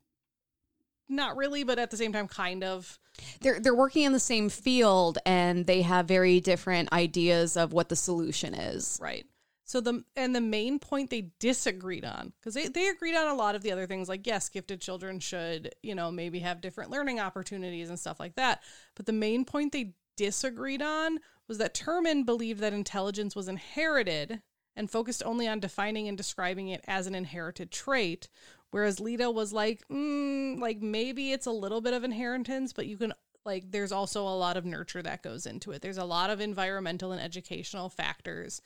Not 1.08 1.38
really, 1.38 1.64
but 1.64 1.80
at 1.80 1.90
the 1.92 1.98
same 1.98 2.14
time, 2.14 2.28
kind 2.28 2.64
of. 2.64 3.00
they're 3.42 3.60
they're 3.60 3.76
working 3.76 4.04
in 4.04 4.14
the 4.14 4.20
same 4.20 4.50
field 4.50 5.18
and 5.26 5.66
they 5.66 5.82
have 5.82 6.08
very 6.08 6.40
different 6.40 6.94
ideas 6.94 7.58
of 7.58 7.74
what 7.74 7.90
the 7.90 7.96
solution 7.96 8.54
is. 8.54 9.00
Right. 9.02 9.26
So 9.70 9.82
the 9.82 10.04
and 10.16 10.36
the 10.36 10.42
main 10.42 10.80
point 10.80 11.12
they 11.12 11.30
disagreed 11.38 12.04
on 12.04 12.34
because 12.40 12.56
they, 12.56 12.70
they 12.70 12.88
agreed 12.88 13.16
on 13.16 13.28
a 13.28 13.36
lot 13.36 13.54
of 13.54 13.62
the 13.62 13.72
other 13.72 13.86
things 13.86 14.10
like 14.10 14.26
yes 14.26 14.50
gifted 14.50 14.82
children 14.82 15.20
should 15.20 15.76
you 15.84 15.94
know 15.94 16.10
maybe 16.10 16.40
have 16.40 16.60
different 16.60 16.90
learning 16.90 17.20
opportunities 17.20 17.88
and 17.88 18.00
stuff 18.00 18.20
like 18.20 18.34
that. 18.34 18.64
But 18.96 19.06
the 19.06 19.14
main 19.14 19.46
point 19.46 19.72
they 19.72 19.94
disagreed 20.18 20.82
on 20.82 21.20
was 21.48 21.60
that 21.60 21.76
Terman 21.76 22.26
believed 22.26 22.62
that 22.62 22.74
intelligence 22.74 23.36
was 23.36 23.48
inherited 23.48 24.42
and 24.76 24.90
focused 24.90 25.22
only 25.24 25.48
on 25.48 25.60
defining 25.60 26.08
and 26.08 26.18
describing 26.18 26.70
it 26.70 26.84
as 26.88 27.06
an 27.06 27.14
inherited 27.14 27.70
trait 27.70 28.28
whereas 28.72 29.00
Leta 29.00 29.30
was 29.30 29.54
like 29.54 29.88
mm, 29.88 30.60
like 30.60 30.82
maybe 30.82 31.32
it's 31.32 31.46
a 31.46 31.52
little 31.52 31.80
bit 31.80 31.94
of 31.94 32.04
inheritance 32.04 32.74
but 32.74 32.88
you 32.88 32.98
can 32.98 33.14
like 33.46 33.72
there's 33.72 33.92
also 33.92 34.24
a 34.24 34.34
lot 34.36 34.58
of 34.58 34.66
nurture 34.66 35.02
that 35.02 35.24
goes 35.24 35.46
into 35.46 35.72
it. 35.72 35.82
There's 35.82 35.98
a 35.98 36.06
lot 36.06 36.30
of 36.30 36.42
environmental 36.42 37.12
and 37.12 37.22
educational 37.22 37.90
factors 37.90 38.62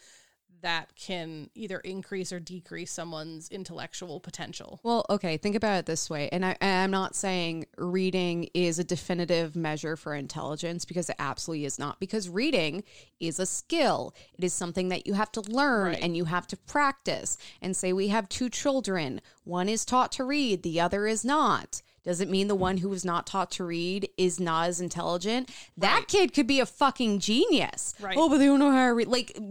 that 0.62 0.96
can 0.96 1.50
either 1.56 1.80
increase 1.80 2.32
or 2.32 2.40
decrease 2.40 2.92
someone's 2.92 3.50
intellectual 3.50 4.20
potential. 4.20 4.80
Well, 4.84 5.06
okay, 5.10 5.38
think 5.38 5.56
about 5.56 5.80
it 5.80 5.86
this 5.86 6.10
way. 6.10 6.30
And 6.32 6.46
I, 6.46 6.56
I'm 6.62 6.92
not 6.92 7.16
saying 7.16 7.66
reading 7.78 8.50
is 8.54 8.80
a 8.80 8.84
definitive 8.84 9.56
measure 9.56 9.98
for 9.98 10.16
intelligence 10.16 10.86
because 10.86 11.10
it 11.10 11.16
absolutely 11.20 11.66
is 11.66 11.78
not. 11.78 12.00
Because 12.00 12.30
reading 12.30 12.84
is 13.20 13.40
a 13.40 13.46
skill, 13.46 14.14
it 14.38 14.44
is 14.44 14.54
something 14.54 14.90
that 14.90 15.06
you 15.06 15.14
have 15.14 15.32
to 15.34 15.42
learn 15.42 15.88
Right. 15.94 16.00
and 16.02 16.16
you 16.16 16.26
have 16.26 16.48
to 16.48 16.58
practice. 16.58 17.38
And 17.62 17.76
say 17.76 17.92
we 17.92 18.08
have 18.10 18.30
two 18.30 18.50
children, 18.50 19.22
one 19.44 19.68
is 19.68 19.84
taught 19.86 20.12
to 20.14 20.24
read, 20.24 20.64
the 20.64 20.80
other 20.80 21.08
is 21.08 21.26
not. 21.26 21.82
Does 22.04 22.20
it 22.20 22.30
mean 22.30 22.48
the 22.50 22.56
one 22.56 22.78
who 22.78 22.90
was 22.90 23.06
not 23.06 23.26
taught 23.26 23.50
to 23.52 23.64
read 23.64 24.10
is 24.18 24.40
not 24.40 24.68
as 24.68 24.82
intelligent? 24.82 25.50
That 25.78 26.00
Right. 26.00 26.08
kid 26.08 26.34
could 26.34 26.48
be 26.48 26.60
a 26.60 26.66
fucking 26.66 27.20
genius. 27.20 27.94
Right. 28.00 28.18
Oh, 28.18 28.28
but 28.28 28.40
they 28.40 28.46
don't 28.46 28.60
know 28.60 28.72
how 28.72 28.88
to 28.88 28.94
read. 28.94 29.08
Like, 29.08 29.32
It 29.38 29.42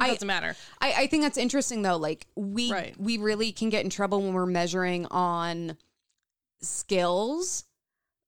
I, 0.00 0.08
doesn't 0.08 0.26
matter. 0.26 0.56
I, 0.80 0.92
I 0.92 1.06
think 1.06 1.22
that's 1.22 1.36
interesting 1.38 1.82
though. 1.82 1.96
Like 1.98 2.26
we 2.34 2.72
Right. 2.72 2.98
we 2.98 3.18
really 3.18 3.52
can 3.52 3.68
get 3.68 3.84
in 3.84 3.90
trouble 3.90 4.22
when 4.22 4.32
we're 4.32 4.46
measuring 4.46 5.04
on 5.06 5.76
skills 6.60 7.64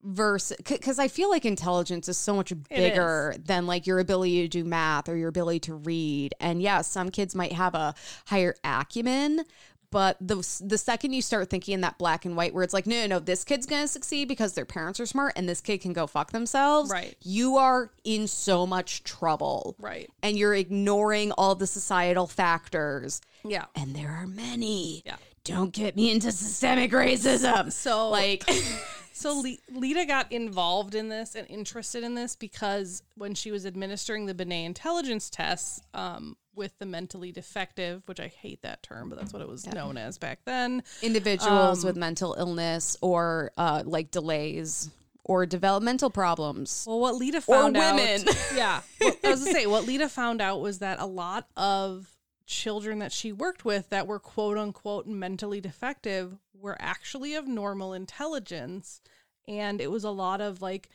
versus 0.02 0.56
because 0.66 0.98
I 0.98 1.08
feel 1.08 1.28
like 1.28 1.44
intelligence 1.44 2.08
is 2.08 2.16
so 2.16 2.34
much 2.34 2.52
bigger 2.70 3.34
than 3.38 3.66
like 3.66 3.86
your 3.86 3.98
ability 3.98 4.40
to 4.42 4.48
do 4.48 4.64
math 4.64 5.08
or 5.10 5.16
your 5.16 5.28
ability 5.28 5.60
to 5.60 5.74
read. 5.74 6.34
And 6.40 6.62
yeah, 6.62 6.80
some 6.80 7.10
kids 7.10 7.34
might 7.34 7.52
have 7.52 7.74
a 7.74 7.94
higher 8.26 8.54
acumen. 8.64 9.44
But 9.93 10.16
the 10.20 10.36
the 10.64 10.78
second 10.78 11.12
you 11.14 11.22
start 11.22 11.51
thinking 11.51 11.74
in 11.74 11.80
that 11.80 11.99
black 11.99 12.24
and 12.24 12.36
white, 12.36 12.55
where 12.55 12.62
it's 12.62 12.72
like, 12.72 12.86
no, 12.86 13.01
no, 13.03 13.07
no, 13.07 13.18
this 13.18 13.43
kid's 13.45 13.66
gonna 13.66 13.88
succeed 13.88 14.28
because 14.28 14.55
their 14.55 14.64
parents 14.64 15.01
are 15.01 15.07
smart, 15.07 15.32
and 15.36 15.49
this 15.49 15.61
kid 15.61 15.78
can 15.80 15.93
go 15.93 16.07
fuck 16.07 16.30
themselves. 16.30 16.91
Right. 16.91 17.16
You 17.22 17.57
are 17.57 17.91
in 18.05 18.28
so 18.28 18.66
much 18.66 19.03
trouble 19.03 19.74
Right. 19.80 20.09
and 20.22 20.38
you're 20.38 20.55
ignoring 20.55 21.32
all 21.32 21.55
the 21.57 21.66
societal 21.66 22.26
factors. 22.28 23.20
Yeah. 23.45 23.64
And 23.74 23.95
there 23.97 24.11
are 24.11 24.26
many. 24.26 25.03
Yeah. 25.05 25.16
Don't 25.43 25.72
get 25.72 25.97
me 25.97 26.11
into 26.12 26.30
systemic 26.30 26.93
racism. 26.93 27.72
So 27.72 28.11
Like, 28.11 28.49
So 29.20 29.38
Le- 29.38 29.58
Leta 29.70 30.06
got 30.06 30.32
involved 30.32 30.94
in 30.94 31.10
this 31.10 31.34
and 31.34 31.46
interested 31.50 32.02
in 32.02 32.14
this 32.14 32.36
because 32.36 33.02
when 33.16 33.34
she 33.34 33.50
was 33.50 33.66
administering 33.66 34.24
the 34.24 34.32
Binet 34.32 34.64
intelligence 34.64 35.28
tests 35.28 35.82
um, 35.92 36.38
with 36.54 36.78
the 36.78 36.86
mentally 36.86 37.30
defective, 37.30 38.02
which 38.06 38.18
I 38.18 38.28
hate 38.28 38.62
that 38.62 38.82
term, 38.82 39.10
but 39.10 39.18
that's 39.18 39.34
what 39.34 39.42
it 39.42 39.48
was 39.48 39.66
known 39.66 39.98
as 39.98 40.16
back 40.16 40.38
then. 40.46 40.82
individuals 41.02 41.84
Um, 41.84 41.88
with 41.88 41.96
mental 41.96 42.34
illness 42.38 42.96
or 43.02 43.52
uh, 43.58 43.82
like 43.84 44.10
delays 44.10 44.88
or 45.22 45.44
developmental 45.44 46.08
problems. 46.08 46.84
Well, 46.88 46.98
what 46.98 47.16
Leta 47.16 47.42
found 47.42 47.76
women. 47.76 48.26
out, 48.26 48.52
yeah, 48.56 48.80
well, 49.02 49.12
I 49.22 49.30
was 49.32 49.40
gonna 49.44 49.52
say 49.52 49.66
what 49.66 49.86
Leta 49.86 50.08
found 50.08 50.40
out 50.40 50.62
was 50.62 50.78
that 50.78 50.98
a 50.98 51.06
lot 51.06 51.46
of 51.58 52.09
children 52.51 52.98
that 52.98 53.12
she 53.12 53.32
worked 53.32 53.64
with 53.64 53.88
that 53.90 54.07
were 54.07 54.18
quote 54.18 54.59
unquote 54.59 55.07
mentally 55.07 55.61
defective 55.61 56.36
were 56.53 56.76
actually 56.80 57.34
of 57.34 57.46
normal 57.46 57.92
intelligence, 57.92 59.01
and 59.46 59.80
it 59.80 59.90
was 59.90 60.05
a 60.05 60.11
lot 60.11 60.40
of 60.40 60.61
like 60.61 60.88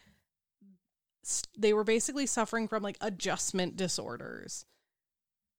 they 1.58 1.74
were 1.74 1.84
basically 1.84 2.28
suffering 2.28 2.68
from 2.68 2.84
like 2.84 2.98
adjustment 3.02 3.78
disorders. 3.78 4.66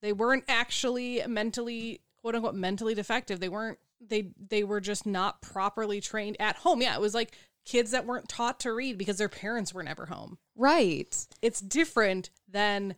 They 0.03 0.13
weren't 0.13 0.45
actually 0.49 1.23
mentally 1.27 2.03
quote 2.21 2.35
unquote 2.35 2.55
mentally 2.55 2.95
defective. 2.95 3.41
They 3.41 3.49
weren't 3.49 3.79
they 4.07 4.33
they 4.51 4.63
were 4.63 4.81
just 4.81 5.07
not 5.07 5.41
properly 5.41 6.01
trained 6.01 6.37
at 6.39 6.57
home. 6.57 6.83
Yeah, 6.83 6.95
it 6.95 7.01
was 7.01 7.15
like 7.15 7.35
kids 7.65 7.91
that 7.93 8.07
weren't 8.07 8.29
taught 8.29 8.61
to 8.61 8.73
read 8.73 8.99
because 8.99 9.17
their 9.17 9.31
parents 9.31 9.73
were 9.73 9.83
never 9.83 10.07
home. 10.07 10.39
Right. 10.55 11.27
It's 11.41 11.61
different 11.61 12.31
than 12.47 12.97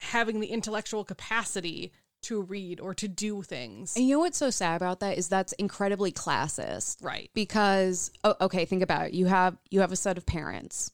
having 0.00 0.40
the 0.40 0.48
intellectual 0.48 1.04
capacity 1.04 1.92
to 2.22 2.42
read 2.42 2.80
or 2.80 2.94
to 2.94 3.08
do 3.08 3.42
things. 3.42 3.96
And 3.96 4.06
you 4.06 4.16
know 4.16 4.20
what's 4.20 4.38
so 4.38 4.50
sad 4.50 4.76
about 4.76 5.00
that 5.00 5.18
is 5.18 5.28
that's 5.28 5.52
incredibly 5.54 6.12
classist. 6.12 7.02
Right. 7.02 7.30
Because 7.34 8.10
oh, 8.24 8.34
okay, 8.40 8.64
think 8.64 8.82
about 8.82 9.08
it. 9.08 9.14
You 9.14 9.26
have 9.26 9.56
you 9.70 9.80
have 9.80 9.92
a 9.92 9.96
set 9.96 10.18
of 10.18 10.26
parents. 10.26 10.90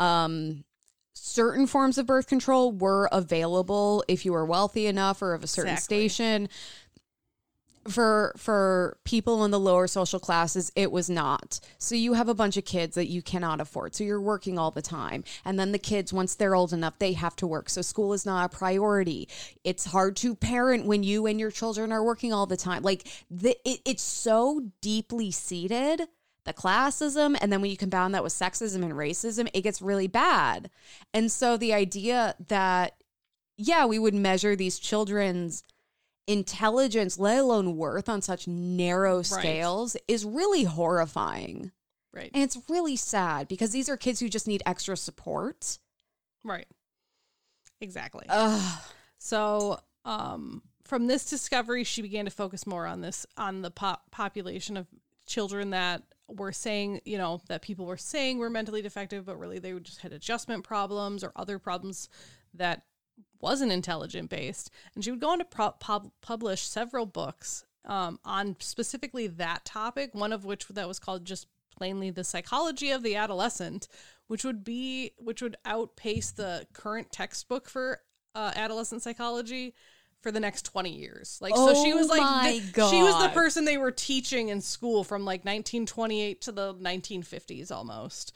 Um 0.00 0.64
certain 1.14 1.66
forms 1.66 1.98
of 1.98 2.06
birth 2.06 2.28
control 2.28 2.70
were 2.72 3.08
available 3.10 4.04
if 4.08 4.24
you 4.24 4.32
were 4.32 4.44
wealthy 4.44 4.86
enough 4.86 5.20
or 5.20 5.34
of 5.34 5.42
a 5.42 5.46
certain 5.48 5.72
Exactly. 5.72 6.08
station. 6.08 6.48
For 7.88 8.34
for 8.36 8.98
people 9.04 9.44
in 9.44 9.50
the 9.50 9.60
lower 9.60 9.86
social 9.86 10.20
classes, 10.20 10.70
it 10.76 10.92
was 10.92 11.08
not. 11.08 11.60
So 11.78 11.94
you 11.94 12.12
have 12.14 12.28
a 12.28 12.34
bunch 12.34 12.56
of 12.56 12.64
kids 12.64 12.94
that 12.96 13.06
you 13.06 13.22
cannot 13.22 13.60
afford. 13.60 13.94
So 13.94 14.04
you're 14.04 14.20
working 14.20 14.58
all 14.58 14.70
the 14.70 14.82
time. 14.82 15.24
And 15.44 15.58
then 15.58 15.72
the 15.72 15.78
kids, 15.78 16.12
once 16.12 16.34
they're 16.34 16.54
old 16.54 16.72
enough, 16.72 16.98
they 16.98 17.14
have 17.14 17.36
to 17.36 17.46
work. 17.46 17.70
So 17.70 17.82
school 17.82 18.12
is 18.12 18.26
not 18.26 18.52
a 18.52 18.56
priority. 18.56 19.28
It's 19.64 19.86
hard 19.86 20.16
to 20.16 20.34
parent 20.34 20.86
when 20.86 21.02
you 21.02 21.26
and 21.26 21.40
your 21.40 21.50
children 21.50 21.92
are 21.92 22.04
working 22.04 22.32
all 22.32 22.46
the 22.46 22.56
time. 22.56 22.82
Like 22.82 23.06
the, 23.30 23.56
it, 23.64 23.80
it's 23.84 24.02
so 24.02 24.70
deeply 24.80 25.30
seated 25.30 26.02
the 26.48 26.54
classism 26.54 27.36
and 27.42 27.52
then 27.52 27.60
when 27.60 27.70
you 27.70 27.76
compound 27.76 28.14
that 28.14 28.22
with 28.22 28.32
sexism 28.32 28.82
and 28.82 28.94
racism 28.94 29.50
it 29.52 29.60
gets 29.60 29.82
really 29.82 30.06
bad 30.06 30.70
and 31.12 31.30
so 31.30 31.58
the 31.58 31.74
idea 31.74 32.34
that 32.48 32.94
yeah 33.58 33.84
we 33.84 33.98
would 33.98 34.14
measure 34.14 34.56
these 34.56 34.78
children's 34.78 35.62
intelligence 36.28 37.18
let 37.18 37.38
alone 37.38 37.76
worth 37.76 38.08
on 38.08 38.22
such 38.22 38.46
narrow 38.46 39.22
scales 39.22 39.96
is 40.06 40.24
really 40.24 40.62
horrifying 40.64 41.72
Right. 42.12 42.30
and 42.32 42.42
it's 42.44 42.58
really 42.68 42.96
sad 42.96 43.48
because 43.48 43.70
these 43.70 43.88
are 43.88 43.96
kids 43.96 44.20
who 44.20 44.28
just 44.28 44.46
need 44.46 44.62
extra 44.66 44.96
support 44.96 45.78
Right. 46.44 46.66
Exactly. 47.80 48.26
Ugh. 48.28 48.80
So, 49.18 49.80
um, 50.04 50.62
from 50.84 51.06
this 51.06 51.28
discovery, 51.28 51.84
she 51.84 52.00
began 52.02 52.24
to 52.24 52.30
focus 52.30 52.66
more 52.66 52.86
on 52.86 53.00
this 53.00 53.26
on 53.36 53.62
the 53.62 53.70
pop- 53.70 54.10
population 54.10 54.76
of 54.76 54.86
children 55.26 55.70
that 55.70 56.02
were 56.28 56.52
saying, 56.52 57.00
you 57.04 57.18
know, 57.18 57.40
that 57.48 57.62
people 57.62 57.86
were 57.86 57.96
saying 57.96 58.38
were 58.38 58.50
mentally 58.50 58.82
defective, 58.82 59.26
but 59.26 59.38
really 59.38 59.58
they 59.58 59.72
just 59.80 60.00
had 60.00 60.12
adjustment 60.12 60.64
problems 60.64 61.22
or 61.22 61.32
other 61.36 61.58
problems 61.58 62.08
that 62.54 62.82
wasn't 63.40 63.72
intelligent 63.72 64.30
based. 64.30 64.70
And 64.94 65.04
she 65.04 65.10
would 65.10 65.20
go 65.20 65.30
on 65.30 65.38
to 65.38 65.44
pro- 65.44 65.70
pub- 65.72 66.10
publish 66.20 66.62
several 66.62 67.06
books 67.06 67.64
um, 67.84 68.18
on 68.24 68.56
specifically 68.60 69.26
that 69.28 69.64
topic. 69.64 70.14
One 70.14 70.32
of 70.32 70.44
which 70.44 70.66
that 70.68 70.88
was 70.88 70.98
called 70.98 71.24
just 71.24 71.46
plainly 71.76 72.10
the 72.10 72.24
psychology 72.24 72.90
of 72.90 73.02
the 73.02 73.14
adolescent, 73.14 73.86
which 74.26 74.44
would 74.44 74.64
be 74.64 75.12
which 75.18 75.40
would 75.42 75.56
outpace 75.64 76.32
the 76.32 76.66
current 76.72 77.12
textbook 77.12 77.68
for 77.68 78.00
uh, 78.34 78.52
adolescent 78.56 79.02
psychology 79.02 79.74
for 80.20 80.32
the 80.32 80.40
next 80.40 80.62
20 80.62 80.90
years. 80.90 81.38
Like 81.40 81.54
so 81.54 81.72
she 81.74 81.92
Oh 81.92 81.96
was 81.96 82.08
like 82.08 82.20
my 82.20 82.60
the- 82.74 82.90
she 82.90 83.02
was 83.04 83.22
the 83.22 83.28
person 83.28 83.64
they 83.64 83.78
were 83.78 83.92
teaching 83.92 84.48
in 84.48 84.60
school 84.60 85.04
from 85.04 85.24
like 85.24 85.44
1928 85.44 86.40
to 86.42 86.50
the 86.52 86.74
1950s 86.74 87.70
almost. 87.70 88.34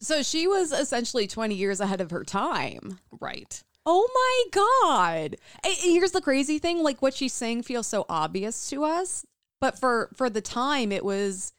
so 0.00 0.22
she 0.22 0.46
was 0.46 0.70
essentially 0.70 1.26
20 1.26 1.56
years 1.56 1.80
ahead 1.80 2.00
of 2.00 2.12
her 2.12 2.22
time 2.22 3.00
Right. 3.20 3.64
Oh 3.90 4.06
my 4.14 4.50
god. 4.52 5.36
Here's 5.64 6.10
the 6.10 6.20
crazy 6.20 6.58
thing, 6.58 6.82
like 6.82 7.00
what 7.00 7.14
she's 7.14 7.32
saying 7.32 7.62
feels 7.62 7.86
so 7.86 8.04
obvious 8.10 8.68
to 8.68 8.84
us, 8.84 9.24
but 9.62 9.78
for 9.78 10.10
for 10.14 10.28
the 10.28 10.42
time 10.42 10.92
it 10.92 11.02
was 11.02 11.54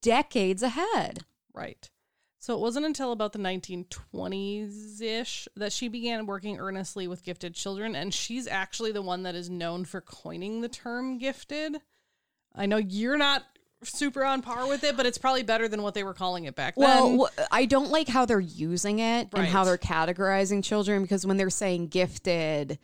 decades 0.00 0.62
ahead. 0.62 1.26
Right. 1.52 1.90
So 2.38 2.54
it 2.54 2.60
wasn't 2.60 2.86
until 2.86 3.12
about 3.12 3.34
the 3.34 3.38
1920s 3.38 5.02
ish 5.02 5.46
that 5.54 5.74
she 5.74 5.88
began 5.88 6.24
working 6.24 6.58
earnestly 6.58 7.06
with 7.06 7.22
gifted 7.22 7.54
children. 7.54 7.94
And 7.94 8.14
she's 8.14 8.46
actually 8.48 8.92
the 8.92 9.02
one 9.02 9.22
that 9.24 9.34
is 9.34 9.50
known 9.50 9.84
for 9.84 10.00
coining 10.00 10.62
the 10.62 10.70
term 10.70 11.18
gifted. 11.18 11.76
I 12.54 12.64
know 12.64 12.78
you're 12.78 13.18
not 13.18 13.44
super 13.84 14.24
on 14.24 14.42
par 14.42 14.66
with 14.68 14.84
it, 14.84 14.96
but 14.96 15.06
it's 15.06 15.18
probably 15.18 15.42
better 15.42 15.68
than 15.68 15.82
what 15.82 15.94
they 15.94 16.04
were 16.04 16.14
calling 16.14 16.44
it 16.44 16.54
back 16.54 16.74
Well, 16.76 17.08
then. 17.08 17.18
wh- 17.20 17.46
I 17.50 17.64
don't 17.66 17.90
like 17.90 18.08
how 18.08 18.24
they're 18.24 18.40
using 18.40 18.98
it 18.98 19.28
and 19.34 19.46
how 19.46 19.64
they're 19.64 19.78
categorizing 19.78 20.62
children 20.64 21.02
because 21.02 21.26
when 21.26 21.36
they're 21.36 21.50
saying 21.50 21.88
gifted, 21.88 22.78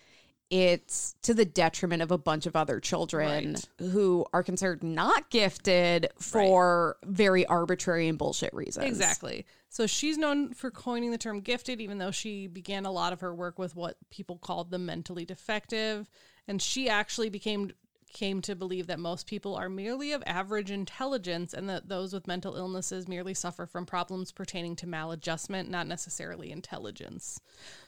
it's 0.50 1.14
to 1.22 1.34
the 1.34 1.44
detriment 1.44 2.00
of 2.00 2.10
a 2.10 2.16
bunch 2.16 2.46
of 2.46 2.56
other 2.56 2.80
children 2.80 3.52
Right. 3.54 3.90
who 3.90 4.24
are 4.32 4.42
considered 4.42 4.82
not 4.82 5.28
gifted 5.30 6.08
for 6.18 6.96
very 7.04 7.44
arbitrary 7.44 8.08
and 8.08 8.16
bullshit 8.16 8.54
reasons. 8.54 8.86
Exactly. 8.86 9.44
So 9.68 9.86
she's 9.86 10.16
known 10.16 10.54
for 10.54 10.70
coining 10.70 11.10
the 11.10 11.18
term 11.18 11.40
gifted, 11.40 11.82
even 11.82 11.98
though 11.98 12.10
she 12.10 12.46
began 12.46 12.86
a 12.86 12.90
lot 12.90 13.12
of 13.12 13.20
her 13.20 13.34
work 13.34 13.58
with 13.58 13.76
what 13.76 13.96
people 14.10 14.38
called 14.38 14.70
the 14.70 14.78
mentally 14.78 15.26
defective. 15.26 16.08
And 16.46 16.62
she 16.62 16.88
actually 16.88 17.28
became 17.28 17.72
came 18.12 18.40
to 18.42 18.54
believe 18.54 18.86
that 18.86 18.98
most 18.98 19.26
people 19.26 19.54
are 19.54 19.68
merely 19.68 20.12
of 20.12 20.22
average 20.26 20.70
intelligence 20.70 21.52
and 21.52 21.68
that 21.68 21.88
those 21.88 22.12
with 22.12 22.26
mental 22.26 22.56
illnesses 22.56 23.06
merely 23.08 23.34
suffer 23.34 23.66
from 23.66 23.86
problems 23.86 24.32
pertaining 24.32 24.76
to 24.76 24.86
maladjustment, 24.86 25.68
not 25.68 25.86
necessarily 25.86 26.50
intelligence. 26.50 27.40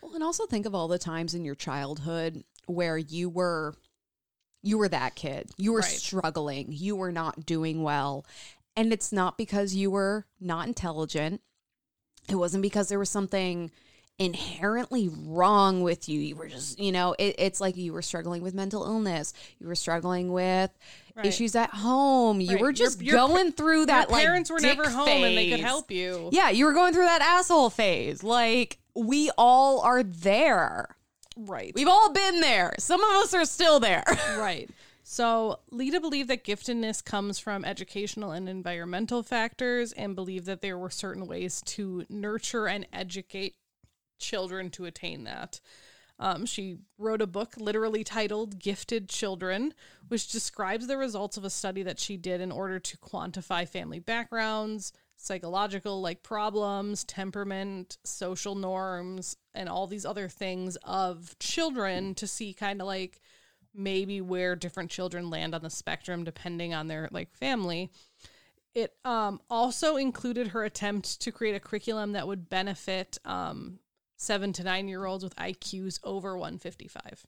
Well, 0.02 0.14
and 0.14 0.22
also 0.22 0.46
think 0.46 0.66
of 0.66 0.74
all 0.74 0.88
the 0.88 0.98
times 0.98 1.34
in 1.34 1.44
your 1.44 1.54
childhood 1.54 2.44
where 2.66 2.98
you 2.98 3.28
were 3.28 3.74
you 4.62 4.76
were 4.76 4.88
that 4.88 5.14
kid. 5.14 5.50
You 5.56 5.72
were 5.72 5.78
Right. 5.80 5.88
struggling. 5.88 6.66
You 6.70 6.94
were 6.94 7.12
not 7.12 7.46
doing 7.46 7.82
well. 7.82 8.26
And 8.76 8.92
it's 8.92 9.10
not 9.10 9.38
because 9.38 9.74
you 9.74 9.90
were 9.90 10.26
not 10.38 10.68
intelligent. 10.68 11.40
It 12.28 12.34
wasn't 12.34 12.62
because 12.62 12.88
there 12.90 12.98
was 12.98 13.08
something 13.08 13.70
inherently 14.20 15.08
wrong 15.26 15.82
with 15.82 16.08
you. 16.08 16.20
You 16.20 16.36
were 16.36 16.46
just, 16.46 16.78
you 16.78 16.92
know, 16.92 17.14
it, 17.18 17.34
it's 17.38 17.60
like 17.60 17.76
you 17.76 17.92
were 17.92 18.02
struggling 18.02 18.42
with 18.42 18.54
mental 18.54 18.84
illness. 18.84 19.32
You 19.58 19.66
were 19.66 19.74
struggling 19.74 20.30
with 20.32 20.70
Right. 21.16 21.26
issues 21.26 21.56
at 21.56 21.70
home. 21.70 22.40
You 22.40 22.52
Right. 22.52 22.60
were 22.60 22.72
just 22.72 23.00
your 23.02 23.16
pa- 23.18 23.26
going 23.26 23.52
through 23.52 23.86
that 23.86 24.08
Your 24.08 24.18
like 24.18 24.24
parents 24.26 24.50
were 24.50 24.60
never 24.60 24.88
home 24.88 25.08
and 25.08 25.36
they 25.36 25.50
could 25.50 25.60
help 25.60 25.90
you. 25.90 26.28
Yeah, 26.32 26.50
you 26.50 26.66
were 26.66 26.72
going 26.72 26.92
through 26.92 27.06
that 27.06 27.20
asshole 27.22 27.70
phase. 27.70 28.22
Like 28.22 28.78
we 28.94 29.30
all 29.36 29.80
are 29.80 30.02
there. 30.02 30.94
Right. 31.36 31.72
We've 31.74 31.88
all 31.88 32.12
been 32.12 32.40
there. 32.40 32.74
Some 32.78 33.02
of 33.02 33.10
us 33.24 33.34
are 33.34 33.44
still 33.46 33.80
there. 33.80 34.04
Right. 34.36 34.70
So 35.02 35.58
Leta 35.72 36.00
believed 36.00 36.28
that 36.30 36.44
giftedness 36.44 37.04
comes 37.04 37.38
from 37.40 37.64
educational 37.64 38.30
and 38.30 38.48
environmental 38.48 39.22
factors 39.24 39.92
and 39.92 40.14
believed 40.14 40.46
that 40.46 40.60
there 40.60 40.78
were 40.78 40.90
certain 40.90 41.26
ways 41.26 41.62
to 41.66 42.04
nurture 42.08 42.68
and 42.68 42.86
educate 42.92 43.56
children 44.20 44.70
to 44.70 44.84
attain 44.84 45.24
that. 45.24 45.60
Um, 46.20 46.44
she 46.44 46.76
wrote 46.98 47.22
a 47.22 47.26
book 47.26 47.54
literally 47.56 48.04
titled 48.04 48.58
Gifted 48.58 49.08
Children, 49.08 49.72
which 50.08 50.30
describes 50.30 50.86
the 50.86 50.98
results 50.98 51.38
of 51.38 51.44
a 51.44 51.50
study 51.50 51.82
that 51.82 51.98
she 51.98 52.18
did 52.18 52.42
in 52.42 52.52
order 52.52 52.78
to 52.78 52.98
quantify 52.98 53.66
family 53.66 54.00
backgrounds, 54.00 54.92
psychological 55.16 56.02
like 56.02 56.22
problems, 56.22 57.04
temperament, 57.04 57.96
social 58.04 58.54
norms, 58.54 59.34
and 59.54 59.66
all 59.66 59.86
these 59.86 60.04
other 60.04 60.28
things 60.28 60.76
of 60.84 61.38
children 61.38 62.14
to 62.16 62.26
see 62.26 62.52
kind 62.52 62.82
of 62.82 62.86
like 62.86 63.22
maybe 63.74 64.20
where 64.20 64.54
different 64.56 64.90
children 64.90 65.30
land 65.30 65.54
on 65.54 65.62
the 65.62 65.70
spectrum 65.70 66.22
depending 66.22 66.74
on 66.74 66.86
their 66.86 67.08
like 67.12 67.34
family. 67.34 67.90
It 68.74 68.94
um, 69.06 69.40
also 69.48 69.96
included 69.96 70.48
her 70.48 70.64
attempt 70.64 71.22
to 71.22 71.32
create 71.32 71.54
a 71.54 71.60
curriculum 71.60 72.12
that 72.12 72.26
would 72.26 72.48
benefit 72.50 73.18
um, 73.24 73.78
seven 74.20 74.52
to 74.52 74.62
nine 74.62 74.86
year 74.86 75.06
olds 75.06 75.24
with 75.24 75.34
IQs 75.36 75.98
over 76.04 76.36
155. 76.36 77.24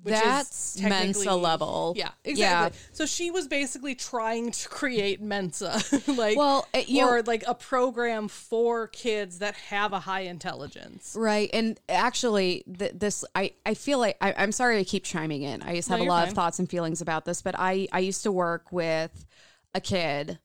Which 0.00 0.14
That's 0.14 0.80
Mensa 0.80 1.34
level. 1.34 1.94
Yeah, 1.96 2.10
exactly. 2.24 2.78
So 2.92 3.04
she 3.04 3.32
was 3.32 3.48
basically 3.48 3.96
trying 3.96 4.52
to 4.52 4.68
create 4.68 5.20
Mensa, 5.20 5.82
like 6.06 6.36
Well, 6.36 6.68
uh, 6.72 6.82
you 6.86 7.04
or 7.04 7.16
know- 7.16 7.22
like 7.26 7.42
a 7.48 7.54
program 7.54 8.28
for 8.28 8.86
kids 8.86 9.40
that 9.40 9.54
have 9.56 9.92
a 9.92 9.98
high 9.98 10.20
intelligence. 10.20 11.16
Right. 11.18 11.50
And 11.52 11.80
actually, 11.88 12.62
th- 12.78 12.92
this, 12.94 13.24
I, 13.34 13.54
I 13.66 13.74
feel 13.74 13.98
like, 13.98 14.16
I, 14.20 14.34
I'm 14.36 14.52
sorry 14.52 14.78
I 14.78 14.84
keep 14.84 15.02
chiming 15.02 15.42
in. 15.42 15.62
I 15.62 15.74
just 15.74 15.90
No, 15.90 15.96
have 15.96 16.06
a 16.06 16.08
lot 16.08 16.20
fine. 16.20 16.28
of 16.28 16.34
thoughts 16.34 16.58
and 16.60 16.70
feelings 16.70 17.00
about 17.00 17.24
this, 17.24 17.42
but 17.42 17.56
I, 17.58 17.88
I 17.92 17.98
used 17.98 18.22
to 18.22 18.30
work 18.30 18.70
with 18.70 19.26
a 19.74 19.80
kid 19.80 20.38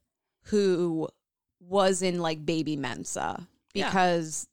who 0.46 1.08
was 1.60 2.02
in 2.02 2.18
like 2.20 2.44
baby 2.44 2.74
Mensa 2.74 3.46
Yeah. 3.74 3.88
because 3.88 4.46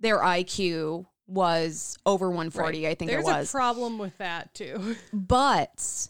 their 0.00 0.18
IQ 0.18 1.06
was 1.26 1.96
over 2.06 2.28
140, 2.28 2.88
I 2.88 2.94
think 2.94 3.10
There's 3.10 3.26
it 3.28 3.30
was. 3.30 3.48
a 3.50 3.52
problem 3.52 3.98
with 3.98 4.16
that 4.18 4.54
too. 4.54 4.96
but 5.12 6.08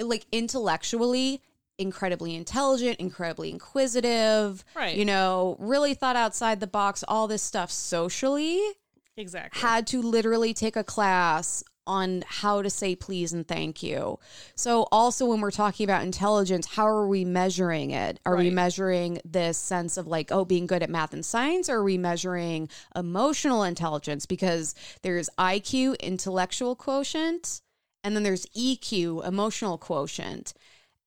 like 0.00 0.26
intellectually 0.32 1.42
incredibly 1.80 2.34
intelligent 2.34 2.98
incredibly 2.98 3.50
inquisitive 3.50 4.64
Right. 4.74 4.96
you 4.96 5.04
know 5.04 5.56
really 5.60 5.94
thought 5.94 6.16
outside 6.16 6.58
the 6.58 6.66
box 6.66 7.04
all 7.06 7.28
this 7.28 7.42
stuff 7.42 7.70
socially 7.70 8.60
exactly. 9.16 9.60
had 9.60 9.86
to 9.88 10.02
literally 10.02 10.52
take 10.54 10.74
a 10.74 10.82
class 10.82 11.62
on 11.88 12.22
how 12.28 12.62
to 12.62 12.70
say 12.70 12.94
please 12.94 13.32
and 13.32 13.48
thank 13.48 13.82
you. 13.82 14.18
So 14.54 14.86
also 14.92 15.26
when 15.26 15.40
we're 15.40 15.50
talking 15.50 15.84
about 15.84 16.04
intelligence, 16.04 16.66
how 16.66 16.86
are 16.86 17.08
we 17.08 17.24
measuring 17.24 17.90
it? 17.90 18.20
Are 18.26 18.36
we 18.36 18.50
measuring 18.50 19.20
this 19.24 19.56
sense 19.56 19.96
of 19.96 20.06
like, 20.06 20.30
oh, 20.30 20.44
being 20.44 20.66
good 20.66 20.82
at 20.82 20.90
math 20.90 21.14
and 21.14 21.24
science? 21.24 21.68
Or 21.68 21.78
are 21.78 21.84
we 21.84 21.98
measuring 21.98 22.68
emotional 22.94 23.64
intelligence? 23.64 24.26
Because 24.26 24.74
there's 25.02 25.30
IQ, 25.38 25.98
intellectual 25.98 26.76
quotient, 26.76 27.62
and 28.04 28.14
then 28.14 28.22
there's 28.22 28.46
EQ, 28.46 29.26
emotional 29.26 29.78
quotient. 29.78 30.52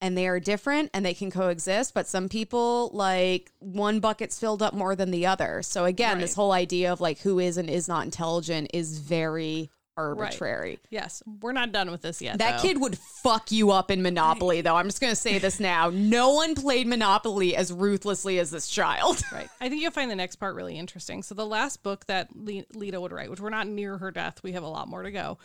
And 0.03 0.17
they 0.17 0.27
are 0.27 0.39
different 0.39 0.89
and 0.95 1.05
they 1.05 1.13
can 1.13 1.29
coexist, 1.29 1.93
but 1.93 2.07
some 2.07 2.27
people 2.27 2.89
like 2.91 3.51
one 3.59 3.99
bucket's 3.99 4.39
filled 4.39 4.63
up 4.63 4.73
more 4.73 4.95
than 4.95 5.11
the 5.11 5.27
other. 5.27 5.61
So 5.61 5.85
again, 5.85 6.17
this 6.17 6.33
whole 6.33 6.53
idea 6.53 6.91
of 6.91 7.01
like 7.01 7.19
who 7.19 7.37
is 7.37 7.57
and 7.57 7.69
is 7.69 7.87
not 7.87 8.05
intelligent 8.05 8.71
is 8.73 8.97
very 8.97 9.69
arbitrary. 9.97 10.79
Yes, 10.89 11.21
we're 11.41 11.51
not 11.51 11.71
done 11.71 11.91
with 11.91 12.01
this 12.01 12.21
yet. 12.21 12.37
That 12.37 12.57
though. 12.57 12.67
kid 12.67 12.81
would 12.81 12.97
fuck 12.97 13.51
you 13.51 13.71
up 13.71 13.91
in 13.91 14.01
Monopoly, 14.01 14.61
though. 14.61 14.75
I'm 14.75 14.87
just 14.87 15.01
going 15.01 15.11
to 15.11 15.19
say 15.19 15.37
this 15.37 15.59
now. 15.59 15.89
No 15.89 16.33
one 16.33 16.55
played 16.55 16.87
Monopoly 16.87 17.55
as 17.55 17.71
ruthlessly 17.71 18.39
as 18.39 18.51
this 18.51 18.67
child. 18.67 19.21
Right. 19.31 19.47
I 19.61 19.69
think 19.69 19.81
you'll 19.81 19.91
find 19.91 20.11
the 20.11 20.15
next 20.15 20.37
part 20.37 20.55
really 20.55 20.77
interesting. 20.77 21.23
So 21.23 21.35
the 21.35 21.45
last 21.45 21.83
book 21.83 22.05
that 22.07 22.29
Leta 22.35 22.99
would 22.99 23.13
write, 23.13 23.29
which 23.29 23.39
we're 23.39 23.49
not 23.49 23.65
near 23.65 23.97
her 23.97 24.11
death, 24.11 24.43
we 24.43 24.51
have 24.53 24.63
a 24.63 24.67
lot 24.67 24.89
more 24.89 25.03
to 25.03 25.11
go. 25.11 25.37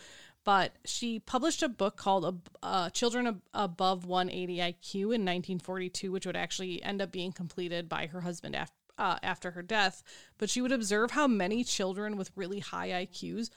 But 0.43 0.73
she 0.83 1.19
published 1.19 1.63
a 1.63 1.69
book 1.69 1.95
called 1.95 2.49
uh, 2.61 2.89
"Children 2.89 3.27
Ab- 3.27 3.41
Above 3.53 4.05
180 4.05 4.57
IQ" 4.57 4.95
in 4.95 5.23
1942, 5.23 6.11
which 6.11 6.25
would 6.25 6.35
actually 6.35 6.83
end 6.83 7.01
up 7.01 7.11
being 7.11 7.31
completed 7.31 7.87
by 7.87 8.07
her 8.07 8.21
husband 8.21 8.55
after 8.55 8.73
uh, 8.97 9.17
after 9.23 9.51
her 9.51 9.61
death. 9.61 10.03
But 10.37 10.49
she 10.49 10.61
would 10.61 10.71
observe 10.71 11.11
how 11.11 11.27
many 11.27 11.63
children 11.63 12.17
with 12.17 12.31
really 12.35 12.59
high 12.59 12.89
IQs 12.89 13.49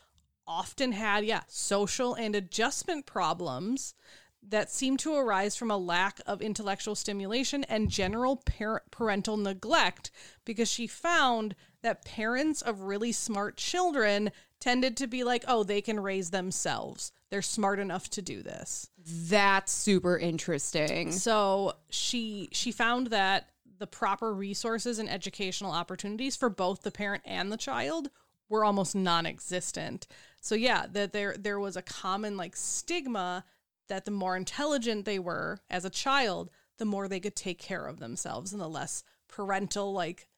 often 0.51 0.91
had, 0.91 1.25
yeah, 1.25 1.43
social 1.47 2.15
and 2.15 2.35
adjustment 2.35 3.07
problems 3.07 3.95
that 4.43 4.71
seem 4.71 4.97
to 4.97 5.15
arise 5.15 5.55
from 5.55 5.71
a 5.71 5.77
lack 5.77 6.21
of 6.27 6.43
intellectual 6.43 6.97
stimulation 6.97 7.63
and 7.65 7.89
general 7.89 8.37
par- 8.37 8.83
parental 8.91 9.37
neglect 9.37 10.11
because 10.45 10.69
she 10.69 10.89
found 10.89 11.55
that 11.83 12.05
parents 12.05 12.63
of 12.63 12.81
really 12.81 13.13
smart 13.13 13.57
children 13.57 14.33
tended 14.59 14.97
to 14.97 15.07
be 15.07 15.23
like, 15.23 15.45
oh, 15.47 15.63
they 15.63 15.81
can 15.81 16.01
raise 16.01 16.31
themselves. 16.31 17.13
They're 17.31 17.43
smart 17.43 17.79
enough 17.79 18.11
to 18.11 18.23
do 18.23 18.43
this. 18.43 18.91
That's 18.99 19.71
super 19.71 20.19
interesting. 20.19 21.13
So 21.13 21.75
she 21.91 22.49
she 22.51 22.73
found 22.73 23.09
that 23.09 23.51
the 23.79 23.87
proper 23.87 24.35
resources 24.35 24.99
and 24.99 25.09
educational 25.09 25.71
opportunities 25.71 26.35
for 26.35 26.51
both 26.51 26.83
the 26.83 26.91
parent 26.91 27.23
and 27.25 27.53
the 27.53 27.57
child 27.57 28.11
were 28.51 28.65
almost 28.65 28.95
non-existent. 28.95 30.07
So 30.41 30.55
yeah, 30.55 30.87
that 30.93 31.13
there 31.13 31.37
there 31.39 31.61
was 31.61 31.77
a 31.77 31.83
common 31.83 32.37
like 32.37 32.57
stigma 32.57 33.45
that 33.89 34.05
the 34.05 34.11
more 34.11 34.37
intelligent 34.37 35.05
they 35.05 35.19
were 35.19 35.61
as 35.69 35.85
a 35.85 35.91
child, 35.91 36.51
the 36.79 36.85
more 36.85 37.09
they 37.09 37.21
could 37.21 37.37
take 37.37 37.59
care 37.59 37.87
of 37.87 37.99
themselves 38.01 38.53
and 38.53 38.61
the 38.61 38.69
less 38.69 39.03
parental 39.29 39.93
like 39.93 40.29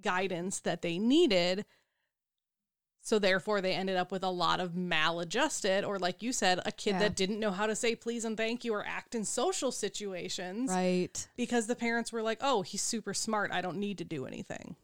guidance 0.00 0.60
that 0.60 0.82
they 0.82 0.98
needed. 0.98 1.64
So 3.04 3.18
therefore 3.18 3.60
they 3.60 3.72
ended 3.74 3.96
up 3.96 4.12
with 4.12 4.22
a 4.22 4.30
lot 4.30 4.60
of 4.60 4.76
maladjusted 4.76 5.84
or 5.84 5.98
like 5.98 6.22
you 6.22 6.32
said, 6.32 6.60
a 6.64 6.70
kid 6.70 6.92
Yeah. 6.92 6.98
that 7.00 7.16
didn't 7.16 7.40
know 7.40 7.50
how 7.50 7.66
to 7.66 7.74
say 7.74 7.96
please 7.96 8.24
and 8.24 8.36
thank 8.36 8.64
you 8.64 8.72
or 8.72 8.86
act 8.86 9.14
in 9.16 9.24
social 9.24 9.72
situations 9.72 10.70
Right. 10.70 11.26
because 11.36 11.66
the 11.66 11.74
parents 11.74 12.12
were 12.12 12.22
like, 12.22 12.38
"Oh, 12.40 12.62
he's 12.62 12.80
super 12.82 13.12
smart. 13.12 13.50
I 13.50 13.60
don't 13.60 13.78
need 13.78 13.98
to 13.98 14.04
do 14.04 14.24
anything." 14.24 14.76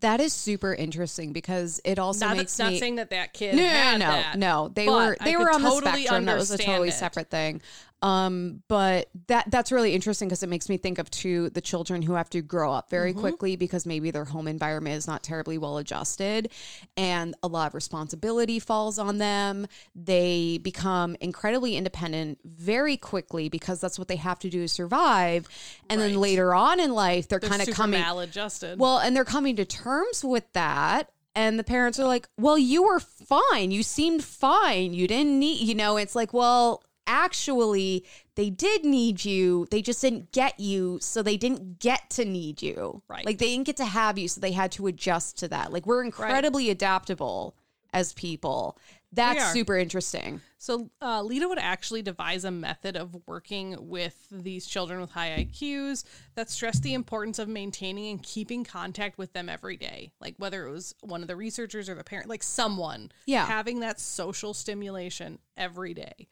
That 0.00 0.20
is 0.20 0.32
super 0.32 0.72
interesting 0.74 1.32
because 1.32 1.80
it 1.84 1.98
also 1.98 2.26
Not, 2.26 2.36
makes 2.36 2.58
not 2.58 2.72
me. 2.72 2.78
saying 2.78 2.96
that 2.96 3.10
that 3.10 3.32
kid 3.32 3.56
no, 3.56 3.62
no, 3.62 3.92
no, 3.92 3.98
that. 3.98 4.38
no. 4.38 4.68
They 4.72 4.88
were 4.88 5.16
they 5.24 5.36
were 5.36 5.50
on 5.50 5.62
the 5.62 5.70
spectrum. 5.70 6.24
That 6.26 6.36
was 6.36 6.50
a 6.50 6.58
totally 6.58 6.88
it. 6.88 6.92
separate 6.92 7.30
thing. 7.30 7.60
Um, 8.00 8.62
but 8.68 9.08
that 9.26 9.50
that's 9.50 9.72
really 9.72 9.92
interesting 9.92 10.28
because 10.28 10.44
it 10.44 10.48
makes 10.48 10.68
me 10.68 10.76
think 10.76 10.98
of 10.98 11.10
two 11.10 11.50
the 11.50 11.60
children 11.60 12.02
who 12.02 12.12
have 12.14 12.30
to 12.30 12.40
grow 12.42 12.72
up 12.72 12.90
very 12.90 13.10
Mm-hmm. 13.10 13.20
quickly 13.20 13.56
because 13.56 13.86
maybe 13.86 14.10
their 14.12 14.24
home 14.26 14.46
environment 14.46 14.96
is 14.96 15.06
not 15.08 15.22
terribly 15.24 15.58
well 15.58 15.78
adjusted, 15.78 16.50
and 16.96 17.34
a 17.42 17.48
lot 17.48 17.66
of 17.68 17.74
responsibility 17.74 18.60
falls 18.60 18.98
on 19.00 19.18
them. 19.18 19.66
They 19.96 20.58
become 20.62 21.16
incredibly 21.20 21.76
independent 21.76 22.38
very 22.44 22.96
quickly 22.96 23.48
because 23.48 23.80
that's 23.80 23.98
what 23.98 24.06
they 24.08 24.16
have 24.16 24.38
to 24.40 24.48
do 24.50 24.60
to 24.60 24.68
survive. 24.68 25.48
And 25.90 26.00
then 26.00 26.14
later 26.20 26.54
on 26.54 26.78
in 26.78 26.92
life, 26.92 27.26
they're, 27.26 27.40
They're 27.40 27.50
kind 27.50 27.62
of 27.62 27.74
coming 27.74 28.00
maladjusted. 28.00 28.78
well, 28.78 28.98
and 28.98 29.16
they're 29.16 29.24
coming 29.24 29.56
to 29.56 29.64
terms 29.64 30.22
with 30.24 30.44
that. 30.52 31.10
And 31.34 31.56
the 31.58 31.64
parents 31.64 32.00
are 32.00 32.06
like, 32.06 32.28
well, 32.36 32.58
you 32.58 32.82
were 32.82 32.98
fine. 32.98 33.70
You 33.70 33.84
seemed 33.84 34.24
fine. 34.24 34.92
You 34.92 35.06
didn't 35.06 35.38
need, 35.38 35.60
you 35.60 35.74
know, 35.74 35.96
it's 35.96 36.16
like, 36.16 36.32
well, 36.32 36.82
actually, 37.08 38.04
they 38.36 38.50
did 38.50 38.84
need 38.84 39.24
you. 39.24 39.66
They 39.70 39.82
just 39.82 40.00
didn't 40.00 40.30
get 40.30 40.60
you. 40.60 40.98
So 41.00 41.22
they 41.22 41.36
didn't 41.36 41.80
get 41.80 42.08
to 42.10 42.24
need 42.24 42.62
you. 42.62 43.02
Right. 43.08 43.26
Like 43.26 43.38
they 43.38 43.48
didn't 43.48 43.66
get 43.66 43.78
to 43.78 43.84
have 43.86 44.18
you. 44.18 44.28
So 44.28 44.40
they 44.40 44.52
had 44.52 44.70
to 44.72 44.86
adjust 44.86 45.38
to 45.38 45.48
that. 45.48 45.72
Like 45.72 45.86
we're 45.86 46.04
incredibly 46.04 46.70
adaptable 46.70 47.56
as 47.92 48.12
people. 48.12 48.78
That's 49.10 49.52
super 49.54 49.78
interesting. 49.78 50.42
So 50.58 50.90
uh, 51.00 51.22
Leta 51.22 51.48
would 51.48 51.58
actually 51.58 52.02
devise 52.02 52.44
a 52.44 52.50
method 52.50 52.94
of 52.94 53.16
working 53.26 53.74
with 53.88 54.14
these 54.30 54.66
children 54.66 55.00
with 55.00 55.10
high 55.10 55.46
IQs 55.50 56.04
that 56.34 56.50
stressed 56.50 56.82
the 56.82 56.92
importance 56.92 57.38
of 57.38 57.48
maintaining 57.48 58.10
and 58.10 58.22
keeping 58.22 58.64
contact 58.64 59.16
with 59.16 59.32
them 59.32 59.48
every 59.48 59.78
day. 59.78 60.12
Like 60.20 60.34
whether 60.36 60.66
it 60.66 60.70
was 60.70 60.94
one 61.00 61.22
of 61.22 61.28
the 61.28 61.36
researchers 61.36 61.88
or 61.88 61.94
the 61.94 62.04
parent, 62.04 62.28
like 62.28 62.42
someone 62.42 63.10
Yeah. 63.24 63.46
having 63.46 63.80
that 63.80 63.98
social 63.98 64.52
stimulation 64.52 65.38
every 65.56 65.94
day. 65.94 66.28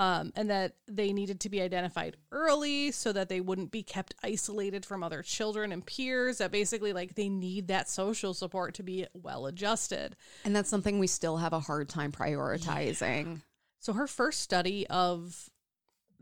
Um, 0.00 0.32
and 0.34 0.48
that 0.48 0.76
they 0.88 1.12
needed 1.12 1.40
to 1.40 1.50
be 1.50 1.60
identified 1.60 2.16
early 2.32 2.90
so 2.90 3.12
that 3.12 3.28
they 3.28 3.42
wouldn't 3.42 3.70
be 3.70 3.82
kept 3.82 4.14
isolated 4.22 4.86
from 4.86 5.02
other 5.02 5.22
children 5.22 5.72
and 5.72 5.84
peers. 5.84 6.38
That 6.38 6.50
basically, 6.50 6.94
like, 6.94 7.16
they 7.16 7.28
need 7.28 7.68
that 7.68 7.86
social 7.90 8.32
support 8.32 8.72
to 8.76 8.82
be 8.82 9.06
well 9.12 9.44
adjusted. 9.44 10.16
And 10.42 10.56
that's 10.56 10.70
something 10.70 10.98
we 10.98 11.06
still 11.06 11.36
have 11.36 11.52
a 11.52 11.60
hard 11.60 11.90
time 11.90 12.12
prioritizing. 12.12 13.42
So 13.80 13.92
her 13.92 14.06
first 14.06 14.40
study 14.40 14.86
of 14.86 15.50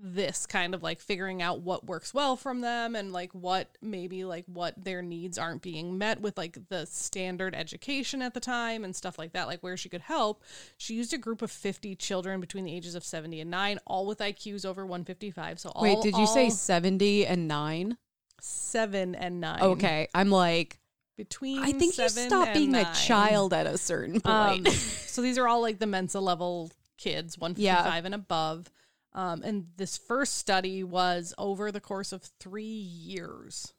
this 0.01 0.47
kind 0.47 0.75
of 0.75 0.83
like 0.83 1.01
figuring 1.01 1.43
out 1.43 1.61
what 1.61 1.85
works 1.87 2.15
well 2.15 2.37
from 2.37 2.61
them 2.61 2.95
and 2.95 3.13
like 3.13 3.33
what 3.33 3.77
maybe 3.83 4.25
like 4.25 4.45
what 4.47 4.73
their 4.83 5.03
needs 5.03 5.37
aren't 5.39 5.61
being 5.61 5.99
met 5.99 6.21
with 6.21 6.39
like 6.39 6.57
the 6.69 6.87
standard 6.87 7.55
education 7.55 8.23
at 8.23 8.33
the 8.33 8.41
time 8.41 8.85
and 8.85 8.95
stuff 8.95 9.19
like 9.19 9.33
that 9.33 9.49
like 9.49 9.61
where 9.61 9.77
she 9.77 9.89
could 9.89 10.03
help 10.03 10.43
she 10.77 10.95
used 10.95 11.13
a 11.13 11.19
group 11.19 11.43
of 11.43 11.51
50 11.51 11.97
children 11.97 12.41
between 12.41 12.65
the 12.65 12.73
ages 12.75 12.95
of 12.95 13.05
70 13.05 13.41
and 13.41 13.51
9 13.51 13.81
all 13.87 14.07
with 14.07 14.19
IQs 14.19 14.65
over 14.65 14.87
155 14.87 15.59
so 15.59 15.71
all 15.71 15.83
Wait, 15.83 16.01
did 16.01 16.17
you 16.17 16.27
say 16.27 16.49
70 16.49 17.27
and 17.27 17.49
9? 17.49 17.97
7 18.41 19.15
and 19.15 19.41
9 19.41 19.63
Okay. 19.63 20.09
I'm 20.15 20.31
like, 20.31 20.79
between 21.17 21.59
I 21.59 21.73
think 21.73 21.99
you 21.99 22.09
stop 22.09 22.55
being 22.55 22.77
a 22.77 22.85
child 22.95 23.53
at 23.53 23.67
a 23.67 23.77
certain 23.77 24.21
Um, 24.25 24.63
point. 24.63 24.69
so 25.07 25.21
these 25.23 25.39
are 25.39 25.49
all 25.49 25.61
like 25.61 25.81
the 25.81 25.87
Mensa 25.87 26.21
level 26.21 26.71
kids, 26.97 27.37
155 27.37 28.05
and 28.05 28.15
above. 28.15 28.71
Um, 29.19 29.43
and 29.43 29.67
this 29.77 29.99
first 29.99 30.37
study 30.37 30.85
was 30.85 31.35
over 31.39 31.73
the 31.73 31.81
course 31.81 32.13
of 32.13 32.23
three 32.39 32.63
years. 32.63 33.75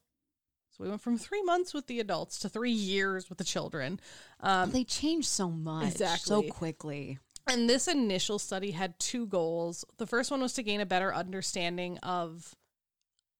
So 0.71 0.83
we 0.83 0.89
went 0.89 0.99
from 0.99 1.17
three 1.17 1.41
months 1.43 1.73
with 1.73 1.87
the 1.87 2.01
adults 2.01 2.39
to 2.39 2.49
three 2.49 2.73
years 2.73 3.29
with 3.29 3.37
the 3.37 3.45
children. 3.45 4.01
Um, 4.41 4.71
they 4.71 4.83
change 4.83 5.29
so 5.29 5.49
much 5.49 5.93
so 6.17 6.41
quickly. 6.43 7.19
and 7.47 7.69
this 7.69 7.87
initial 7.87 8.37
study 8.37 8.71
had 8.71 8.99
two 8.99 9.27
goals. 9.27 9.85
The 9.97 10.05
first 10.05 10.29
one 10.29 10.41
was 10.41 10.51
to 10.55 10.63
gain 10.63 10.81
a 10.81 10.85
better 10.85 11.15
understanding 11.15 11.99
of 11.99 12.53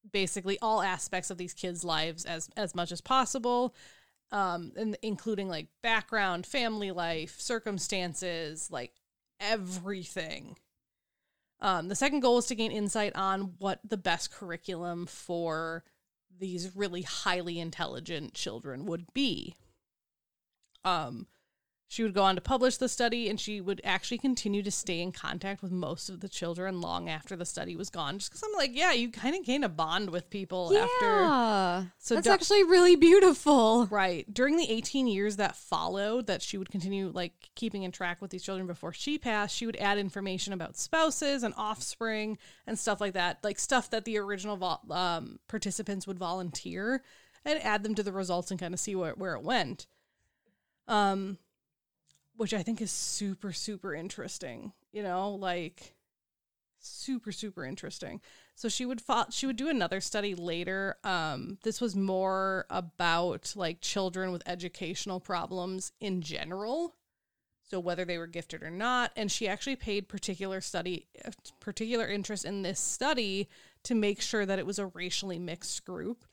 basically 0.10 0.58
all 0.62 0.82
aspects 0.82 1.30
of 1.30 1.38
these 1.38 1.54
kids' 1.54 1.84
lives 1.84 2.24
as 2.24 2.50
as 2.56 2.76
much 2.76 2.93
as 2.93 3.02
possible, 3.02 3.76
um, 4.32 4.72
and 4.78 4.97
including 5.02 5.50
like 5.50 5.68
background, 5.84 6.45
family 6.45 6.91
life, 6.91 7.41
circumstances, 7.41 8.70
like 8.72 8.93
everything. 9.41 10.56
Um, 11.62 11.89
the 11.89 11.95
second 11.95 12.22
goal 12.22 12.38
is 12.38 12.45
to 12.47 12.55
gain 12.55 12.72
insight 12.72 13.16
on 13.16 13.53
what 13.57 13.80
the 13.84 13.97
best 13.97 14.32
curriculum 14.32 15.05
for 15.05 15.84
these 16.39 16.76
really 16.76 17.01
highly 17.01 17.60
intelligent 17.60 18.34
children 18.34 18.86
would 18.86 19.14
be. 19.14 19.55
Um, 20.86 21.28
she 21.92 22.04
would 22.04 22.14
go 22.14 22.22
on 22.22 22.36
to 22.36 22.42
publish 22.42 22.78
the 22.78 22.88
study 22.88 23.28
and 23.30 23.40
she 23.40 23.60
would 23.60 23.82
actually 23.84 24.20
continue 24.20 24.62
to 24.62 24.70
stay 24.70 25.02
in 25.02 25.12
contact 25.12 25.64
with 25.64 25.72
most 25.72 26.08
of 26.08 26.20
the 26.20 26.30
children 26.30 26.82
long 26.82 27.10
after 27.10 27.36
the 27.36 27.48
study 27.48 27.76
was 27.76 27.90
gone. 27.90 28.20
Just 28.20 28.30
because 28.30 28.44
I'm 28.44 28.56
like, 28.56 28.76
yeah, 28.76 28.92
you 28.92 29.10
kind 29.10 29.36
of 29.36 29.44
gain 29.44 29.64
a 29.64 29.70
bond 29.70 30.12
with 30.12 30.30
people 30.30 30.68
after. 30.68 31.06
Yeah. 31.06 31.84
So 31.98 32.14
that's 32.14 32.28
actually 32.28 32.64
really 32.64 32.96
beautiful. 32.96 33.88
Right. 33.88 34.32
During 34.32 34.56
the 34.56 34.70
18 34.70 35.08
years 35.08 35.38
that 35.38 35.56
followed, 35.56 36.28
that 36.28 36.44
she 36.44 36.60
would 36.60 36.70
continue 36.70 37.10
like 37.12 37.50
keeping 37.56 37.82
in 37.82 37.92
track 37.92 38.22
with 38.22 38.30
these 38.30 38.44
children 38.44 38.68
before 38.68 38.94
she 38.94 39.18
passed, 39.18 39.56
she 39.56 39.66
would 39.66 39.78
add 39.78 39.98
information 39.98 40.54
about 40.54 40.78
spouses 40.78 41.42
and 41.42 41.56
offspring 41.58 42.38
and 42.68 42.78
stuff 42.78 43.02
like 43.02 43.14
that, 43.14 43.40
like 43.44 43.58
stuff 43.58 43.90
that 43.90 44.06
the 44.06 44.20
original 44.20 44.58
vol- 44.58 44.84
um, 44.92 45.40
participants 45.48 46.06
would 46.06 46.20
volunteer 46.20 47.02
and 47.44 47.60
add 47.64 47.82
them 47.82 47.96
to 47.96 48.04
the 48.04 48.12
results 48.12 48.52
and 48.52 48.60
kind 48.60 48.76
of 48.76 48.80
see 48.80 48.94
where, 48.94 49.14
where 49.14 49.34
it 49.34 49.42
went. 49.42 49.88
Um, 50.88 51.40
which 52.40 52.54
I 52.54 52.64
think 52.64 52.82
is 52.82 52.90
super, 52.90 53.52
super 53.52 53.94
interesting. 53.94 54.72
You 54.94 55.04
know, 55.04 55.32
like 55.32 55.94
super, 56.80 57.34
super 57.34 57.66
interesting. 57.66 58.22
So 58.56 58.70
she 58.70 58.86
would 58.86 59.02
fo- 59.02 59.30
she 59.30 59.46
would 59.46 59.58
do 59.58 59.68
another 59.68 60.00
study 60.00 60.36
later. 60.36 60.96
Um, 61.04 61.58
this 61.64 61.82
was 61.82 61.98
more 61.98 62.66
about 62.70 63.52
like 63.58 63.82
children 63.82 64.32
with 64.32 64.42
educational 64.46 65.20
problems 65.20 65.92
in 66.00 66.22
general. 66.22 66.96
So 67.70 67.78
whether 67.78 68.06
they 68.06 68.18
were 68.18 68.26
gifted 68.26 68.64
or 68.64 68.72
not, 68.72 69.12
and 69.18 69.30
she 69.30 69.50
actually 69.50 69.76
paid 69.76 70.08
particular 70.08 70.62
study 70.62 71.08
particular 71.60 72.08
interest 72.08 72.46
in 72.46 72.62
this 72.62 72.80
study 72.80 73.50
to 73.84 73.96
make 73.96 74.22
sure 74.22 74.46
that 74.46 74.60
it 74.60 74.66
was 74.66 74.80
a 74.80 74.86
racially 74.86 75.40
mixed 75.40 75.84
group. 75.84 76.24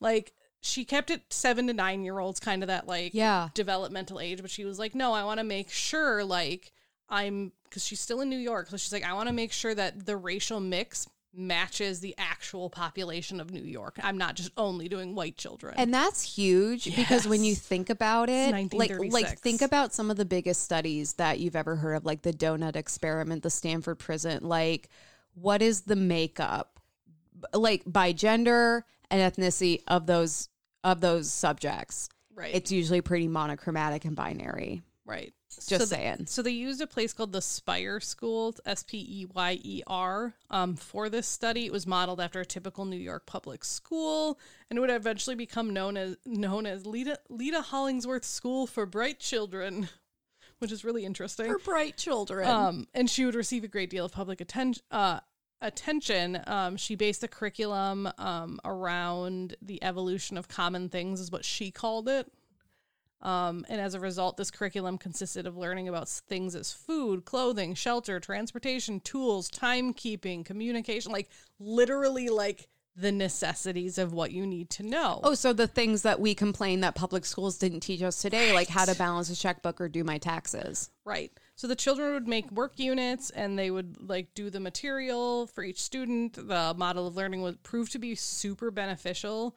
Like 0.00 0.34
she 0.60 0.84
kept 0.84 1.10
it 1.10 1.22
seven 1.30 1.66
to 1.68 1.72
nine 1.72 2.02
year 2.02 2.18
olds, 2.18 2.40
kind 2.40 2.62
of 2.62 2.66
that 2.68 2.86
like 2.86 3.14
Yeah. 3.14 3.48
developmental 3.54 4.20
age, 4.20 4.42
but 4.42 4.50
she 4.50 4.64
was 4.64 4.78
like, 4.78 4.94
no, 4.94 5.12
I 5.12 5.24
want 5.24 5.38
to 5.38 5.44
make 5.44 5.70
sure 5.70 6.24
like 6.24 6.72
I'm 7.08 7.52
because 7.64 7.84
she's 7.84 8.00
still 8.00 8.20
in 8.20 8.28
New 8.28 8.38
York, 8.38 8.68
so 8.68 8.76
she's 8.76 8.92
like, 8.92 9.04
I 9.04 9.12
want 9.12 9.28
to 9.28 9.32
make 9.32 9.52
sure 9.52 9.74
that 9.74 10.06
the 10.06 10.16
racial 10.16 10.60
mix 10.60 11.08
matches 11.38 12.00
the 12.00 12.14
actual 12.16 12.70
population 12.70 13.40
of 13.40 13.50
New 13.50 13.62
York. 13.62 13.98
I'm 14.02 14.16
not 14.16 14.36
just 14.36 14.50
only 14.56 14.88
doing 14.88 15.14
white 15.14 15.36
children. 15.36 15.74
And 15.76 15.92
that's 15.92 16.22
huge 16.22 16.96
because 16.96 17.28
when 17.28 17.44
you 17.44 17.54
think 17.54 17.90
about 17.90 18.30
it, 18.30 18.72
like 18.72 18.90
like 18.98 19.38
think 19.40 19.60
about 19.62 19.92
some 19.92 20.10
of 20.10 20.16
the 20.16 20.24
biggest 20.24 20.62
studies 20.62 21.14
that 21.14 21.38
you've 21.38 21.56
ever 21.56 21.76
heard 21.76 21.94
of, 21.94 22.04
like 22.06 22.22
the 22.22 22.32
donut 22.32 22.74
experiment, 22.74 23.42
the 23.42 23.50
Stanford 23.50 23.98
prison. 23.98 24.44
Like, 24.48 24.88
what 25.34 25.60
is 25.60 25.82
the 25.82 25.96
makeup, 25.96 26.80
like 27.52 27.82
by 27.86 28.12
gender 28.12 28.86
and 29.10 29.20
ethnicity 29.20 29.82
of 29.88 30.06
those 30.06 30.48
of 30.84 31.00
those 31.00 31.30
subjects? 31.32 32.08
right, 32.34 32.54
It's 32.54 32.70
usually 32.70 33.00
pretty 33.00 33.28
monochromatic 33.28 34.04
and 34.04 34.14
binary. 34.16 34.82
right. 35.04 35.32
Just 35.68 35.88
so 35.88 35.96
saying. 35.96 36.26
So 36.26 36.42
they 36.42 36.50
used 36.50 36.82
a 36.82 36.86
place 36.86 37.14
called 37.14 37.32
the 37.32 37.40
Speyer 37.40 37.98
School, 37.98 38.54
S 38.66 38.82
P 38.82 38.98
E 38.98 39.26
Y 39.34 39.58
E 39.62 39.82
R, 39.86 40.34
um, 40.50 40.76
for 40.76 41.08
this 41.08 41.26
study. 41.26 41.64
It 41.64 41.72
was 41.72 41.86
modeled 41.86 42.20
after 42.20 42.40
a 42.40 42.44
typical 42.44 42.84
New 42.84 42.98
York 42.98 43.24
public 43.24 43.64
school, 43.64 44.38
and 44.68 44.76
it 44.76 44.80
would 44.80 44.90
eventually 44.90 45.34
become 45.34 45.72
known 45.72 45.96
as 45.96 46.16
known 46.26 46.66
as 46.66 46.84
Leta 46.84 47.18
Leta 47.30 47.62
Hollingsworth 47.62 48.24
School 48.24 48.66
for 48.66 48.84
Bright 48.84 49.18
Children, 49.18 49.88
which 50.58 50.70
is 50.72 50.84
really 50.84 51.06
interesting. 51.06 51.46
For 51.46 51.58
bright 51.58 51.96
children. 51.96 52.46
Um, 52.46 52.86
and 52.92 53.08
she 53.08 53.24
would 53.24 53.34
receive 53.34 53.64
a 53.64 53.68
great 53.68 53.88
deal 53.88 54.04
of 54.04 54.12
public 54.12 54.42
attention. 54.42 54.82
Uh, 54.90 55.20
attention. 55.60 56.40
Um, 56.46 56.76
she 56.76 56.94
based 56.94 57.20
the 57.20 57.28
curriculum 57.28 58.08
um, 58.18 58.58
around 58.64 59.56
the 59.62 59.82
evolution 59.82 60.36
of 60.36 60.48
common 60.48 60.88
things, 60.88 61.20
is 61.20 61.30
what 61.30 61.44
she 61.44 61.70
called 61.70 62.08
it. 62.08 62.30
Um, 63.22 63.64
and 63.68 63.80
as 63.80 63.94
a 63.94 64.00
result, 64.00 64.36
this 64.36 64.50
curriculum 64.50 64.98
consisted 64.98 65.46
of 65.46 65.56
learning 65.56 65.88
about 65.88 66.08
things 66.08 66.54
as 66.54 66.72
food, 66.72 67.24
clothing, 67.24 67.74
shelter, 67.74 68.20
transportation, 68.20 69.00
tools, 69.00 69.50
timekeeping, 69.50 70.44
communication, 70.44 71.12
like 71.12 71.30
literally 71.58 72.28
like 72.28 72.68
the 72.94 73.12
necessities 73.12 73.98
of 73.98 74.12
what 74.12 74.32
you 74.32 74.46
need 74.46 74.70
to 74.70 74.82
know. 74.82 75.20
Oh, 75.22 75.34
so 75.34 75.52
the 75.52 75.66
things 75.66 76.02
that 76.02 76.20
we 76.20 76.34
complain 76.34 76.80
that 76.80 76.94
public 76.94 77.24
schools 77.24 77.58
didn't 77.58 77.80
teach 77.80 78.02
us 78.02 78.20
today, 78.20 78.52
like 78.52 78.68
how 78.68 78.84
to 78.84 78.94
balance 78.94 79.28
a 79.30 79.36
checkbook 79.36 79.80
or 79.80 79.88
do 79.88 80.04
my 80.04 80.18
taxes. 80.18 80.90
Right. 81.04 81.32
So 81.56 81.66
the 81.66 81.74
children 81.74 82.12
would 82.12 82.28
make 82.28 82.50
work 82.52 82.78
units 82.78 83.30
and 83.30 83.58
they 83.58 83.70
would 83.70 84.08
like 84.08 84.34
do 84.34 84.50
the 84.50 84.60
material 84.60 85.46
for 85.46 85.64
each 85.64 85.80
student. 85.80 86.34
The 86.34 86.74
model 86.76 87.06
of 87.06 87.16
learning 87.16 87.40
would 87.42 87.62
prove 87.62 87.88
to 87.90 87.98
be 87.98 88.14
super 88.14 88.70
beneficial, 88.70 89.56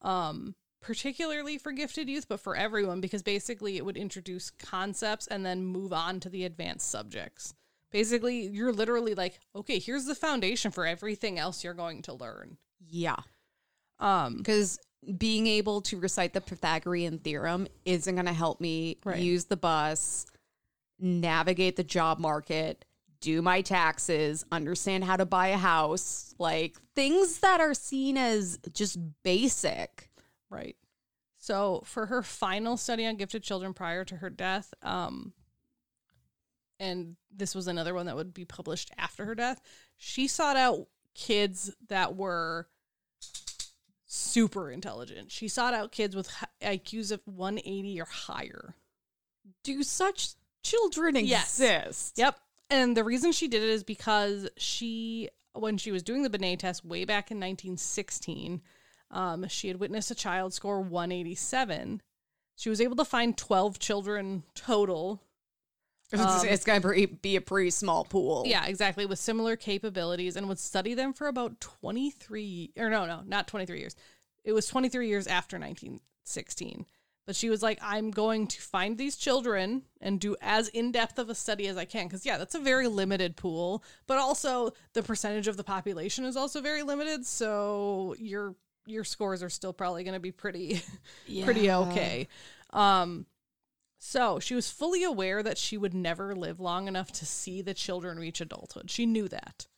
um, 0.00 0.54
particularly 0.80 1.58
for 1.58 1.72
gifted 1.72 2.08
youth, 2.08 2.26
but 2.28 2.38
for 2.40 2.54
everyone 2.56 3.00
because 3.00 3.22
basically 3.24 3.76
it 3.76 3.84
would 3.84 3.96
introduce 3.96 4.50
concepts 4.50 5.26
and 5.26 5.44
then 5.44 5.64
move 5.64 5.92
on 5.92 6.20
to 6.20 6.28
the 6.28 6.44
advanced 6.44 6.88
subjects. 6.88 7.52
Basically, 7.90 8.46
you're 8.46 8.72
literally 8.72 9.16
like, 9.16 9.40
okay, 9.56 9.80
here's 9.80 10.04
the 10.04 10.14
foundation 10.14 10.70
for 10.70 10.86
everything 10.86 11.36
else 11.40 11.64
you're 11.64 11.74
going 11.74 12.02
to 12.02 12.12
learn. 12.14 12.58
Yeah. 12.88 13.16
Um, 13.98 14.36
because 14.36 14.78
being 15.18 15.48
able 15.48 15.80
to 15.82 15.98
recite 15.98 16.32
the 16.32 16.40
Pythagorean 16.40 17.18
theorem 17.18 17.66
isn't 17.84 18.14
going 18.14 18.26
to 18.26 18.32
help 18.32 18.60
me 18.60 18.98
Right. 19.04 19.18
use 19.18 19.46
the 19.46 19.56
bus, 19.56 20.26
navigate 21.00 21.76
the 21.76 21.84
job 21.84 22.18
market, 22.18 22.84
do 23.20 23.42
my 23.42 23.60
taxes, 23.60 24.44
understand 24.50 25.04
how 25.04 25.16
to 25.16 25.26
buy 25.26 25.48
a 25.48 25.56
house, 25.56 26.34
like 26.38 26.76
things 26.94 27.38
that 27.40 27.60
are 27.60 27.74
seen 27.74 28.16
as 28.16 28.58
just 28.72 28.98
basic. 29.22 30.10
Right. 30.48 30.76
So 31.38 31.82
for 31.84 32.06
her 32.06 32.22
final 32.22 32.76
study 32.76 33.06
on 33.06 33.16
gifted 33.16 33.42
children 33.42 33.72
prior 33.72 34.04
to 34.06 34.16
her 34.16 34.30
death, 34.30 34.72
um, 34.82 35.32
and 36.78 37.16
this 37.34 37.54
was 37.54 37.66
another 37.66 37.94
one 37.94 38.06
that 38.06 38.16
would 38.16 38.34
be 38.34 38.44
published 38.44 38.90
after 38.96 39.24
her 39.26 39.34
death, 39.34 39.60
she 39.96 40.26
sought 40.26 40.56
out 40.56 40.86
kids 41.14 41.70
that 41.88 42.16
were 42.16 42.68
super 44.06 44.70
intelligent. 44.70 45.30
She 45.30 45.46
sought 45.46 45.74
out 45.74 45.92
kids 45.92 46.16
with 46.16 46.30
IQs 46.62 47.12
of 47.12 47.20
180 47.26 48.00
or 48.00 48.06
higher. 48.06 48.74
Do 49.62 49.82
such 49.82 50.30
children 50.62 51.16
Yes. 51.16 51.44
exist? 51.60 52.18
Yep. 52.18 52.38
And 52.68 52.96
the 52.96 53.04
reason 53.04 53.32
she 53.32 53.48
did 53.48 53.62
it 53.62 53.68
is 53.68 53.82
because 53.82 54.48
she, 54.56 55.28
when 55.54 55.76
she 55.76 55.90
was 55.90 56.02
doing 56.02 56.22
the 56.22 56.30
Binet 56.30 56.60
test 56.60 56.84
way 56.84 57.04
back 57.04 57.30
in 57.30 57.38
1916, 57.38 58.62
um, 59.10 59.48
she 59.48 59.68
had 59.68 59.80
witnessed 59.80 60.10
a 60.10 60.14
child 60.14 60.54
score 60.54 60.80
187. 60.80 62.00
She 62.56 62.68
was 62.70 62.80
able 62.80 62.96
to 62.96 63.04
find 63.04 63.36
12 63.36 63.78
children 63.78 64.44
total. 64.54 65.22
It's, 66.12 66.20
Um, 66.22 66.46
it's 66.46 66.64
going 66.64 66.82
to 66.82 67.06
be 67.08 67.36
a 67.36 67.40
pretty 67.40 67.70
small 67.70 68.04
pool. 68.04 68.44
Yeah, 68.46 68.66
exactly, 68.66 69.06
with 69.06 69.18
similar 69.18 69.56
capabilities 69.56 70.36
and 70.36 70.48
would 70.48 70.58
study 70.58 70.94
them 70.94 71.12
for 71.12 71.26
about 71.28 71.60
23, 71.60 72.72
or 72.76 72.90
no, 72.90 73.06
no, 73.06 73.22
not 73.26 73.46
23 73.48 73.78
years. 73.78 73.96
It 74.44 74.52
was 74.52 74.66
23 74.66 75.08
years 75.08 75.26
after 75.26 75.58
1916. 75.58 76.86
But 77.30 77.36
she 77.36 77.48
was 77.48 77.62
like, 77.62 77.78
I'm 77.80 78.10
going 78.10 78.48
to 78.48 78.60
find 78.60 78.98
these 78.98 79.14
children 79.14 79.82
and 80.00 80.18
do 80.18 80.34
as 80.42 80.66
in 80.66 80.90
depth 80.90 81.16
of 81.16 81.30
a 81.30 81.34
study 81.36 81.68
as 81.68 81.76
I 81.76 81.84
can. 81.84 82.08
Because, 82.08 82.26
yeah, 82.26 82.38
that's 82.38 82.56
a 82.56 82.58
very 82.58 82.88
limited 82.88 83.36
pool. 83.36 83.84
But 84.08 84.18
also, 84.18 84.72
the 84.94 85.04
percentage 85.04 85.46
of 85.46 85.56
the 85.56 85.62
population 85.62 86.24
is 86.24 86.36
also 86.36 86.60
very 86.60 86.82
limited. 86.82 87.24
So 87.24 88.16
your 88.18 88.56
your 88.84 89.04
scores 89.04 89.44
are 89.44 89.48
still 89.48 89.72
probably 89.72 90.02
going 90.02 90.14
to 90.14 90.18
be 90.18 90.32
pretty 90.32 90.82
pretty 91.44 91.70
okay. 91.70 92.26
Um, 92.72 93.26
so 94.00 94.40
she 94.40 94.56
was 94.56 94.68
fully 94.68 95.04
aware 95.04 95.40
that 95.40 95.56
she 95.56 95.78
would 95.78 95.94
never 95.94 96.34
live 96.34 96.58
long 96.58 96.88
enough 96.88 97.12
to 97.12 97.26
see 97.26 97.62
the 97.62 97.74
children 97.74 98.18
reach 98.18 98.40
adulthood. 98.40 98.90
She 98.90 99.06
knew 99.06 99.28
that, 99.28 99.68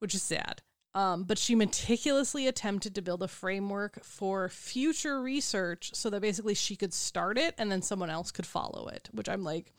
which 0.00 0.12
is 0.12 0.24
sad. 0.24 0.62
Um, 0.98 1.22
but 1.22 1.38
she 1.38 1.54
meticulously 1.54 2.48
attempted 2.48 2.96
to 2.96 3.02
build 3.02 3.22
a 3.22 3.28
framework 3.28 4.02
for 4.02 4.48
future 4.48 5.22
research 5.22 5.90
so 5.94 6.10
that 6.10 6.20
basically 6.20 6.54
she 6.54 6.74
could 6.74 6.92
start 6.92 7.38
it 7.38 7.54
and 7.56 7.70
then 7.70 7.82
someone 7.82 8.10
else 8.10 8.32
could 8.32 8.46
follow 8.46 8.88
it. 8.88 9.08
Which 9.12 9.28
I'm 9.28 9.44
like, 9.44 9.72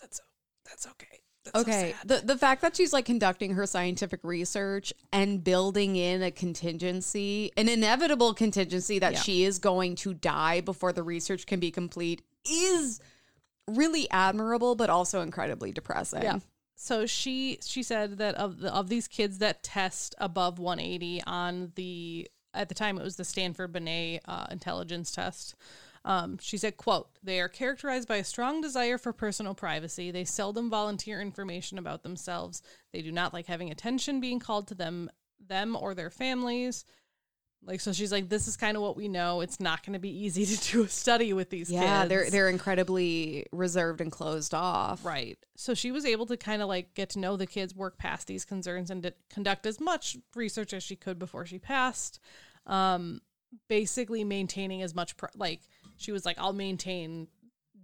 that's 0.00 0.20
that's 0.68 0.88
okay. 0.88 1.20
That's 1.44 1.56
Okay. 1.60 1.94
sad. 2.00 2.08
the 2.08 2.26
the 2.26 2.36
fact 2.36 2.62
that 2.62 2.74
she's 2.74 2.92
like 2.92 3.04
conducting 3.04 3.52
her 3.54 3.64
scientific 3.64 4.24
research 4.24 4.92
and 5.12 5.44
building 5.44 5.94
in 5.94 6.20
a 6.20 6.32
contingency, 6.32 7.52
an 7.56 7.68
inevitable 7.68 8.34
contingency 8.34 8.98
that 8.98 9.12
Yeah. 9.12 9.20
she 9.20 9.44
is 9.44 9.60
going 9.60 9.94
to 9.96 10.14
die 10.14 10.62
before 10.62 10.92
the 10.92 11.04
research 11.04 11.46
can 11.46 11.60
be 11.60 11.70
complete 11.70 12.22
is 12.50 12.98
really 13.68 14.10
admirable 14.10 14.74
but 14.74 14.90
also 14.90 15.20
incredibly 15.20 15.70
depressing. 15.70 16.22
Yeah. 16.22 16.38
So 16.76 17.06
she 17.06 17.58
she 17.64 17.82
said 17.82 18.18
that 18.18 18.34
of 18.34 18.60
the 18.60 18.74
of 18.74 18.88
these 18.88 19.08
kids 19.08 19.38
that 19.38 19.62
test 19.62 20.14
above 20.18 20.58
180 20.58 21.22
on 21.24 21.72
the 21.76 22.28
at 22.52 22.68
the 22.68 22.74
time 22.74 22.98
it 22.98 23.04
was 23.04 23.16
the 23.16 23.24
Stanford 23.24 23.72
Binet 23.72 24.22
uh, 24.26 24.46
intelligence 24.50 25.12
test. 25.12 25.54
Um, 26.04 26.38
she 26.38 26.56
said, 26.58 26.76
"quote 26.76 27.08
They 27.22 27.40
are 27.40 27.48
characterized 27.48 28.08
by 28.08 28.16
a 28.16 28.24
strong 28.24 28.60
desire 28.60 28.98
for 28.98 29.12
personal 29.12 29.54
privacy. 29.54 30.10
They 30.10 30.24
seldom 30.24 30.68
volunteer 30.68 31.20
information 31.20 31.78
about 31.78 32.02
themselves. 32.02 32.62
They 32.92 33.02
do 33.02 33.10
not 33.12 33.32
like 33.32 33.46
having 33.46 33.70
attention 33.70 34.20
being 34.20 34.38
called 34.38 34.68
to 34.68 34.74
them 34.74 35.10
them 35.40 35.76
or 35.76 35.94
their 35.94 36.10
families." 36.10 36.84
Like 37.66 37.80
so, 37.80 37.92
she's 37.92 38.12
like, 38.12 38.28
"This 38.28 38.46
is 38.46 38.56
kind 38.56 38.76
of 38.76 38.82
what 38.82 38.96
we 38.96 39.08
know. 39.08 39.40
It's 39.40 39.60
not 39.60 39.84
going 39.84 39.94
to 39.94 39.98
be 39.98 40.24
easy 40.24 40.44
to 40.46 40.72
do 40.72 40.84
a 40.84 40.88
study 40.88 41.32
with 41.32 41.50
these 41.50 41.68
kids. 41.68 41.82
Yeah, 41.82 42.02
kids." 42.02 42.08
they're 42.08 42.30
they're 42.30 42.48
incredibly 42.48 43.46
reserved 43.52 44.00
and 44.00 44.12
closed 44.12 44.54
off. 44.54 45.04
Right. 45.04 45.38
So 45.56 45.74
she 45.74 45.90
was 45.90 46.04
able 46.04 46.26
to 46.26 46.36
kind 46.36 46.62
of 46.62 46.68
like 46.68 46.94
get 46.94 47.10
to 47.10 47.18
know 47.18 47.36
the 47.36 47.46
kids, 47.46 47.74
work 47.74 47.98
past 47.98 48.26
these 48.26 48.44
concerns, 48.44 48.90
and 48.90 49.02
to 49.02 49.14
conduct 49.30 49.66
as 49.66 49.80
much 49.80 50.16
research 50.34 50.72
as 50.72 50.82
she 50.82 50.96
could 50.96 51.18
before 51.18 51.46
she 51.46 51.58
passed. 51.58 52.20
Um, 52.66 53.20
basically 53.68 54.24
maintaining 54.24 54.82
as 54.82 54.94
much 54.94 55.16
pri- 55.16 55.30
like 55.36 55.60
she 55.96 56.12
was 56.12 56.24
like, 56.24 56.38
I'll 56.38 56.52
maintain 56.52 57.28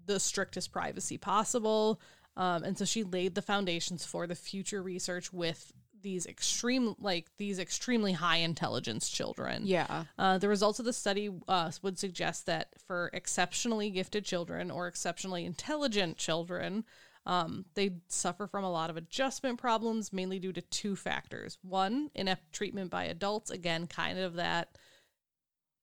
the 0.06 0.20
strictest 0.20 0.72
privacy 0.72 1.18
possible. 1.18 2.00
Um, 2.36 2.64
and 2.64 2.78
so 2.78 2.84
she 2.84 3.04
laid 3.04 3.34
the 3.34 3.42
foundations 3.42 4.04
for 4.04 4.26
the 4.26 4.34
future 4.34 4.82
research 4.82 5.32
with 5.32 5.72
these 6.02 6.26
extreme 6.26 6.94
like 6.98 7.26
these 7.36 7.58
extremely 7.58 8.12
high 8.12 8.38
intelligence 8.38 9.08
children. 9.08 9.62
Yeah. 9.66 10.04
Uh, 10.18 10.38
the 10.38 10.48
results 10.48 10.78
of 10.78 10.84
the 10.84 10.92
study 10.92 11.30
uh, 11.48 11.70
would 11.82 11.98
suggest 11.98 12.46
that 12.46 12.68
for 12.86 13.10
exceptionally 13.12 13.90
gifted 13.90 14.24
children 14.24 14.70
or 14.70 14.86
exceptionally 14.86 15.44
intelligent 15.44 16.16
children, 16.16 16.84
um, 17.26 17.64
they 17.74 17.90
suffer 18.08 18.46
from 18.46 18.64
a 18.64 18.70
lot 18.70 18.90
of 18.90 18.96
adjustment 18.96 19.58
problems, 19.58 20.12
mainly 20.12 20.38
due 20.38 20.52
to 20.52 20.62
two 20.62 20.96
factors. 20.96 21.58
One, 21.62 22.10
inept 22.14 22.52
treatment 22.52 22.90
by 22.90 23.04
adults, 23.04 23.50
again, 23.50 23.86
kind 23.86 24.18
of 24.18 24.34
that 24.34 24.76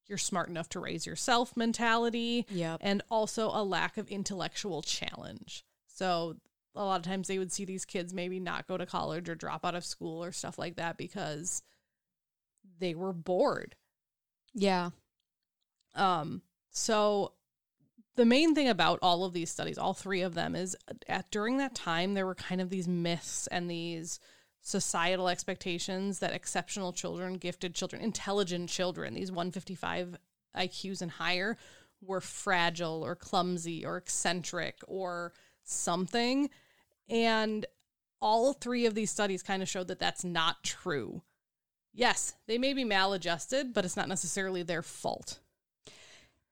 you're 0.07 0.17
smart 0.17 0.47
enough 0.47 0.69
to 0.69 0.79
raise 0.79 1.05
yourself 1.05 1.55
mentality, 1.57 2.45
Yep. 2.49 2.79
and 2.81 3.01
also 3.11 3.49
a 3.49 3.61
lack 3.63 3.97
of 3.97 4.07
intellectual 4.09 4.81
challenge. 4.81 5.65
So, 5.87 6.37
a 6.77 6.85
lot 6.85 6.99
of 6.99 7.05
times 7.05 7.27
they 7.27 7.39
would 7.39 7.51
see 7.51 7.65
these 7.65 7.85
kids 7.85 8.13
maybe 8.13 8.39
not 8.39 8.67
go 8.67 8.77
to 8.77 8.85
college 8.85 9.29
or 9.29 9.35
drop 9.35 9.65
out 9.65 9.75
of 9.75 9.83
school 9.83 10.23
or 10.23 10.31
stuff 10.31 10.57
like 10.57 10.75
that 10.75 10.97
because 10.97 11.63
they 12.79 12.93
were 12.93 13.13
bored. 13.13 13.75
Yeah. 14.53 14.91
Um, 15.95 16.41
so 16.69 17.33
the 18.15 18.25
main 18.25 18.55
thing 18.55 18.69
about 18.69 18.99
all 19.01 19.23
of 19.23 19.33
these 19.33 19.49
studies, 19.49 19.77
all 19.77 19.93
three 19.93 20.21
of 20.21 20.33
them, 20.33 20.55
is 20.55 20.75
at 21.07 21.31
during 21.31 21.57
that 21.57 21.75
time 21.75 22.13
there 22.13 22.25
were 22.25 22.35
kind 22.35 22.61
of 22.61 22.69
these 22.69 22.87
myths 22.87 23.47
and 23.47 23.69
these 23.69 24.19
societal 24.61 25.29
expectations 25.29 26.19
that 26.19 26.33
exceptional 26.33 26.91
children, 26.91 27.35
gifted 27.35 27.73
children, 27.73 28.01
intelligent 28.01 28.69
children, 28.69 29.13
these 29.13 29.31
155 29.31 30.17
IQs 30.55 31.01
and 31.01 31.11
higher, 31.11 31.57
were 32.01 32.21
fragile 32.21 33.03
or 33.03 33.15
clumsy 33.15 33.85
or 33.85 33.97
eccentric 33.97 34.79
or 34.87 35.33
something. 35.63 36.49
And 37.09 37.65
all 38.21 38.53
three 38.53 38.85
of 38.85 38.95
these 38.95 39.11
studies 39.11 39.43
kind 39.43 39.61
of 39.61 39.69
showed 39.69 39.87
that 39.87 39.99
that's 39.99 40.23
not 40.23 40.63
true. 40.63 41.21
Yes, 41.93 42.35
they 42.47 42.57
may 42.57 42.73
be 42.73 42.83
maladjusted, 42.83 43.73
but 43.73 43.85
it's 43.85 43.97
not 43.97 44.07
necessarily 44.07 44.63
their 44.63 44.83
fault. 44.83 45.39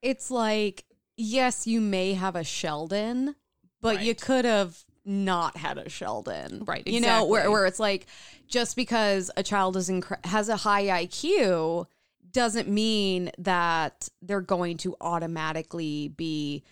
It's 0.01 0.31
like, 0.31 0.85
yes, 1.17 1.67
you 1.67 1.81
may 1.81 2.13
have 2.13 2.35
a 2.35 2.43
Sheldon, 2.43 3.35
but 3.81 4.01
you 4.01 4.15
could 4.15 4.45
have 4.45 4.83
not 5.05 5.57
had 5.57 5.77
a 5.77 5.89
Sheldon. 5.89 6.63
Right, 6.65 6.87
You 6.87 7.01
know, 7.01 7.25
where, 7.25 7.51
where 7.51 7.65
it's 7.65 7.79
like, 7.79 8.07
just 8.47 8.75
because 8.75 9.29
a 9.37 9.43
child 9.43 9.77
is 9.77 9.89
incre- 9.89 10.23
has 10.25 10.49
a 10.49 10.55
high 10.55 11.05
IQ 11.05 11.85
doesn't 12.31 12.67
mean 12.67 13.31
that 13.37 14.09
they're 14.21 14.41
going 14.41 14.77
to 14.77 14.95
automatically 14.99 16.09
be 16.09 16.63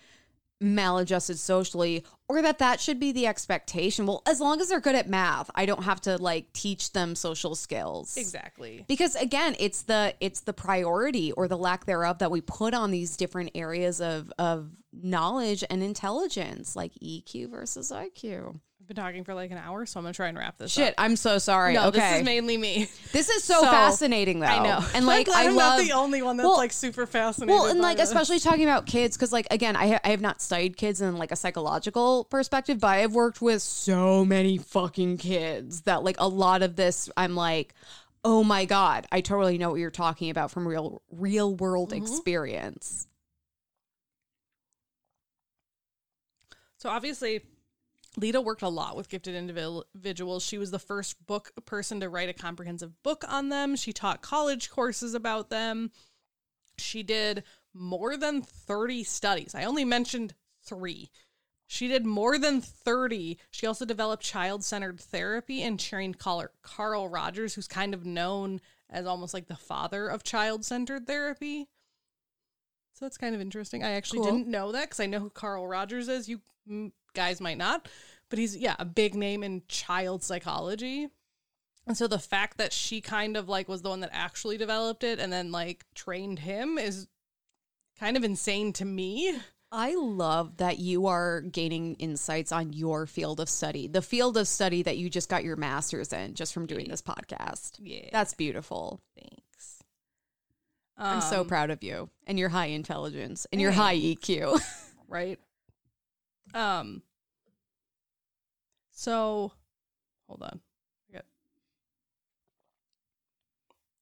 maladjusted 0.63 1.37
socially 1.37 2.03
or 2.29 2.41
that 2.41 2.59
that 2.59 2.79
should 2.79 2.99
be 2.99 3.11
the 3.11 3.27
expectation. 3.27 4.05
Well, 4.05 4.23
as 4.25 4.39
long 4.39 4.61
as 4.61 4.69
they're 4.69 4.79
good 4.79 4.95
at 4.95 5.09
math, 5.09 5.51
I 5.53 5.65
don't 5.65 5.83
have 5.83 6.01
to 6.01 6.17
like 6.17 6.51
teach 6.53 6.93
them 6.93 7.15
social 7.15 7.53
skills. 7.55 8.15
Exactly. 8.17 8.85
because 8.87 9.15
again 9.15 9.55
it's 9.59 9.83
the 9.83 10.15
it's 10.19 10.41
the 10.41 10.53
priority 10.53 11.31
or 11.33 11.47
the 11.47 11.57
lack 11.57 11.85
thereof 11.85 12.19
that 12.19 12.31
we 12.31 12.41
put 12.41 12.73
on 12.73 12.91
these 12.91 13.17
different 13.17 13.51
areas 13.55 13.99
of 14.01 14.31
of 14.39 14.69
knowledge 14.93 15.63
and 15.69 15.81
intelligence 15.83 16.75
like 16.75 16.93
eq 17.03 17.49
versus 17.49 17.91
iq 17.91 18.59
I've 18.83 18.87
been 18.89 18.97
talking 18.97 19.23
for 19.23 19.33
like 19.33 19.49
an 19.51 19.57
hour, 19.57 19.85
so 19.85 19.97
I'm 19.97 20.03
gonna 20.03 20.13
try 20.13 20.27
and 20.27 20.37
wrap 20.37 20.57
this 20.57 20.69
shit 20.73 20.89
up. 20.89 20.95
i'm 20.97 21.15
so 21.15 21.37
sorry 21.37 21.73
No, 21.75 21.87
okay 21.87 21.99
this 22.01 22.19
is 22.19 22.25
mainly 22.25 22.57
me. 22.57 22.89
This 23.13 23.29
is 23.29 23.41
so, 23.41 23.61
So, 23.61 23.71
fascinating 23.71 24.41
though 24.41 24.47
I 24.47 24.61
know. 24.61 24.85
and 24.93 25.05
like 25.05 25.29
I'm 25.33 25.51
i 25.51 25.51
love 25.51 25.55
not 25.55 25.79
the 25.79 25.93
only 25.93 26.21
one 26.21 26.35
that's 26.35 26.45
Well- 26.45 26.57
like 26.57 26.73
super 26.73 27.05
fascinated. 27.05 27.53
well, 27.55 27.67
and 27.67 27.79
like 27.79 27.95
this. 27.95 28.09
especially 28.09 28.39
talking 28.39 28.65
about 28.65 28.85
kids, 28.85 29.15
because 29.15 29.31
like 29.31 29.47
again, 29.51 29.77
I 29.77 29.87
ha- 29.87 29.99
I 30.03 30.09
have 30.09 30.19
not 30.19 30.41
studied 30.41 30.75
kids 30.75 30.99
in 30.99 31.15
like 31.15 31.31
a 31.31 31.37
psychological 31.37 32.25
perspective, 32.25 32.81
but 32.81 32.87
I 32.87 32.97
have 32.97 33.15
worked 33.15 33.41
with 33.41 33.61
so 33.61 34.25
many 34.25 34.57
fucking 34.57 35.15
kids 35.15 35.83
that 35.83 36.03
like 36.03 36.17
a 36.19 36.27
lot 36.27 36.61
of 36.61 36.75
this, 36.75 37.09
I'm 37.15 37.35
like, 37.37 37.73
oh 38.25 38.43
my 38.43 38.65
god, 38.65 39.07
I 39.13 39.21
totally 39.21 39.57
know 39.57 39.69
what 39.69 39.79
you're 39.79 39.91
talking 39.91 40.29
about 40.29 40.51
from 40.51 40.67
real 40.67 41.01
real 41.09 41.55
world 41.55 41.91
Mm-hmm. 41.91 42.03
experience. 42.03 43.07
So 46.79 46.89
obviously, 46.89 47.43
Leta 48.15 48.39
worked 48.39 48.61
a 48.61 48.69
lot 48.69 48.95
with 48.95 49.09
gifted 49.09 49.35
individuals. 49.35 50.43
She 50.43 50.57
was 50.57 50.71
the 50.71 50.79
first 50.79 51.25
book 51.25 51.51
person 51.65 51.99
to 51.99 52.09
write 52.09 52.29
a 52.29 52.33
comprehensive 52.33 53.01
book 53.01 53.23
on 53.27 53.49
them. 53.49 53.75
She 53.75 53.91
taught 53.91 54.21
college 54.21 54.69
courses 54.69 55.13
about 55.15 55.49
them. 55.49 55.91
She 56.77 57.01
did 57.03 57.43
more 57.73 58.15
than 58.15 58.41
30 58.43 59.03
studies. 59.03 59.55
I 59.55 59.63
only 59.63 59.83
mentioned 59.83 60.35
3. 60.63 61.09
She 61.65 61.87
did 61.87 62.05
more 62.05 62.37
than 62.37 62.61
30. 62.61 63.39
She 63.49 63.65
also 63.65 63.83
developed 63.83 64.21
child-centered 64.21 64.99
therapy 64.99 65.63
and 65.63 65.79
trained 65.79 66.19
Carl, 66.19 66.47
Carl 66.61 67.09
Rogers, 67.09 67.55
who's 67.55 67.67
kind 67.67 67.95
of 67.95 68.05
known 68.05 68.61
as 68.91 69.07
almost 69.07 69.33
like 69.33 69.47
the 69.47 69.55
father 69.55 70.07
of 70.07 70.23
child-centered 70.23 71.07
therapy. 71.07 71.67
So 72.93 73.05
that's 73.05 73.17
kind 73.17 73.33
of 73.33 73.41
interesting. 73.41 73.83
I 73.83 73.91
actually 73.91 74.19
Cool. 74.19 74.31
didn't 74.31 74.47
know 74.49 74.71
that 74.71 74.83
because 74.83 74.99
I 74.99 75.07
know 75.07 75.19
who 75.19 75.31
Carl 75.31 75.67
Rogers 75.67 76.07
is. 76.07 76.29
You 76.29 76.41
guys 77.13 77.39
might 77.41 77.57
not, 77.57 77.87
but 78.29 78.39
he's 78.39 78.55
yeah 78.57 78.75
a 78.79 78.85
big 78.85 79.15
name 79.15 79.43
in 79.43 79.63
child 79.67 80.23
psychology. 80.23 81.07
And 81.85 81.97
so 81.97 82.07
the 82.07 82.19
fact 82.19 82.57
that 82.59 82.71
she 82.71 83.01
kind 83.01 83.35
of 83.35 83.49
like 83.49 83.67
was 83.67 83.81
the 83.81 83.89
one 83.89 83.99
that 84.01 84.09
actually 84.13 84.57
developed 84.57 85.03
it 85.03 85.19
and 85.19 85.31
then 85.33 85.51
like 85.51 85.85
trained 85.95 86.39
him 86.39 86.77
is 86.77 87.07
kind 87.99 88.15
of 88.15 88.23
insane 88.23 88.71
to 88.73 88.85
me. 88.85 89.37
I 89.69 89.95
love 89.95 90.57
that 90.57 90.77
you 90.79 91.07
are 91.07 91.41
gaining 91.41 91.95
insights 91.95 92.51
on 92.51 92.73
your 92.73 93.05
field 93.07 93.39
of 93.39 93.49
study, 93.49 93.87
the 93.87 94.03
field 94.03 94.37
of 94.37 94.47
study 94.47 94.83
that 94.83 94.97
you 94.97 95.09
just 95.09 95.29
got 95.29 95.43
your 95.43 95.55
master's 95.55 96.13
in 96.13 96.35
just 96.35 96.53
from 96.53 96.67
doing 96.67 96.87
this 96.87 97.01
podcast. 97.01 97.79
Yeah. 97.79 98.09
That's 98.11 98.35
beautiful. 98.35 99.01
Thanks. 99.19 99.83
I'm 100.95 101.21
so 101.21 101.41
Um, 101.41 101.47
proud 101.47 101.71
of 101.71 101.83
you 101.83 102.09
and 102.27 102.37
your 102.37 102.49
high 102.49 102.67
intelligence 102.67 103.47
and 103.51 103.59
your 103.59 103.71
high 103.71 103.97
EQ. 103.97 104.61
right? 105.07 105.39
Um. 106.53 107.01
So, 108.91 109.53
hold 110.27 110.43
on. 110.43 110.61
Got- 111.11 111.25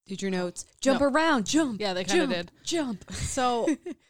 Did 0.06 0.22
your 0.22 0.32
notes 0.32 0.66
jump 0.82 1.00
No. 1.02 1.08
around, 1.08 1.46
jump? 1.46 1.80
Yeah, 1.80 1.94
they 1.94 2.04
kinda 2.04 2.28
did. 2.28 2.52
Jump. 2.64 3.10
So, 3.14 3.68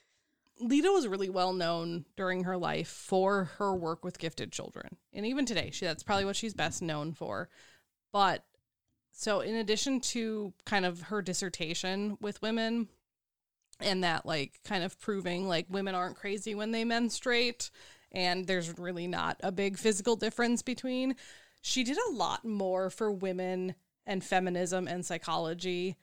Leta 0.59 0.91
was 0.91 1.07
really 1.07 1.29
well 1.29 1.53
known 1.53 2.05
during 2.17 2.43
her 2.45 2.57
life 2.57 2.87
for 2.87 3.45
her 3.57 3.75
work 3.75 4.03
with 4.03 4.17
gifted 4.19 4.51
children, 4.51 4.97
and 5.13 5.25
even 5.25 5.45
today, 5.45 5.69
she 5.71 5.85
that's 5.85 6.03
probably 6.03 6.25
what 6.25 6.35
she's 6.35 6.53
best 6.53 6.81
known 6.81 7.13
for. 7.13 7.49
But 8.11 8.43
so, 9.11 9.41
in 9.41 9.55
addition 9.55 9.99
to 10.01 10.53
kind 10.65 10.85
of 10.85 11.01
her 11.03 11.21
dissertation 11.21 12.17
with 12.21 12.41
women, 12.41 12.89
and 13.79 14.03
that 14.03 14.25
like 14.25 14.59
kind 14.63 14.83
of 14.83 14.99
proving 14.99 15.47
like 15.47 15.67
women 15.69 15.93
aren't 15.95 16.17
crazy 16.17 16.55
when 16.55 16.71
they 16.71 16.83
menstruate, 16.85 17.69
and 18.11 18.47
there's 18.47 18.77
really 18.77 19.07
not 19.07 19.37
a 19.41 19.51
big 19.51 19.77
physical 19.77 20.15
difference 20.15 20.61
between. 20.61 21.15
She 21.61 21.83
did 21.83 21.97
a 21.97 22.11
lot 22.13 22.43
more 22.43 22.89
for 22.89 23.11
women 23.11 23.75
and 24.05 24.23
feminism 24.23 24.87
and 24.87 25.05
psychology 25.05 25.97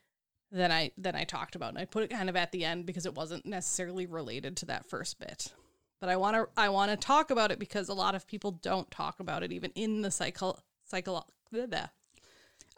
than 0.50 0.70
I 0.70 0.92
than 0.96 1.14
I 1.14 1.24
talked 1.24 1.56
about. 1.56 1.70
And 1.70 1.78
I 1.78 1.84
put 1.84 2.04
it 2.04 2.10
kind 2.10 2.28
of 2.28 2.36
at 2.36 2.52
the 2.52 2.64
end 2.64 2.86
because 2.86 3.06
it 3.06 3.14
wasn't 3.14 3.44
necessarily 3.44 4.06
related 4.06 4.56
to 4.58 4.66
that 4.66 4.86
first 4.86 5.18
bit. 5.18 5.52
But 6.00 6.08
I 6.08 6.16
want 6.16 6.36
to 6.36 6.48
I 6.56 6.68
want 6.68 6.90
to 6.90 6.96
talk 6.96 7.30
about 7.30 7.50
it 7.50 7.58
because 7.58 7.88
a 7.88 7.94
lot 7.94 8.14
of 8.14 8.26
people 8.26 8.52
don't 8.52 8.90
talk 8.90 9.20
about 9.20 9.42
it 9.42 9.52
even 9.52 9.72
in 9.74 10.02
the 10.02 10.10
psycho 10.10 10.58
psycho 10.84 11.24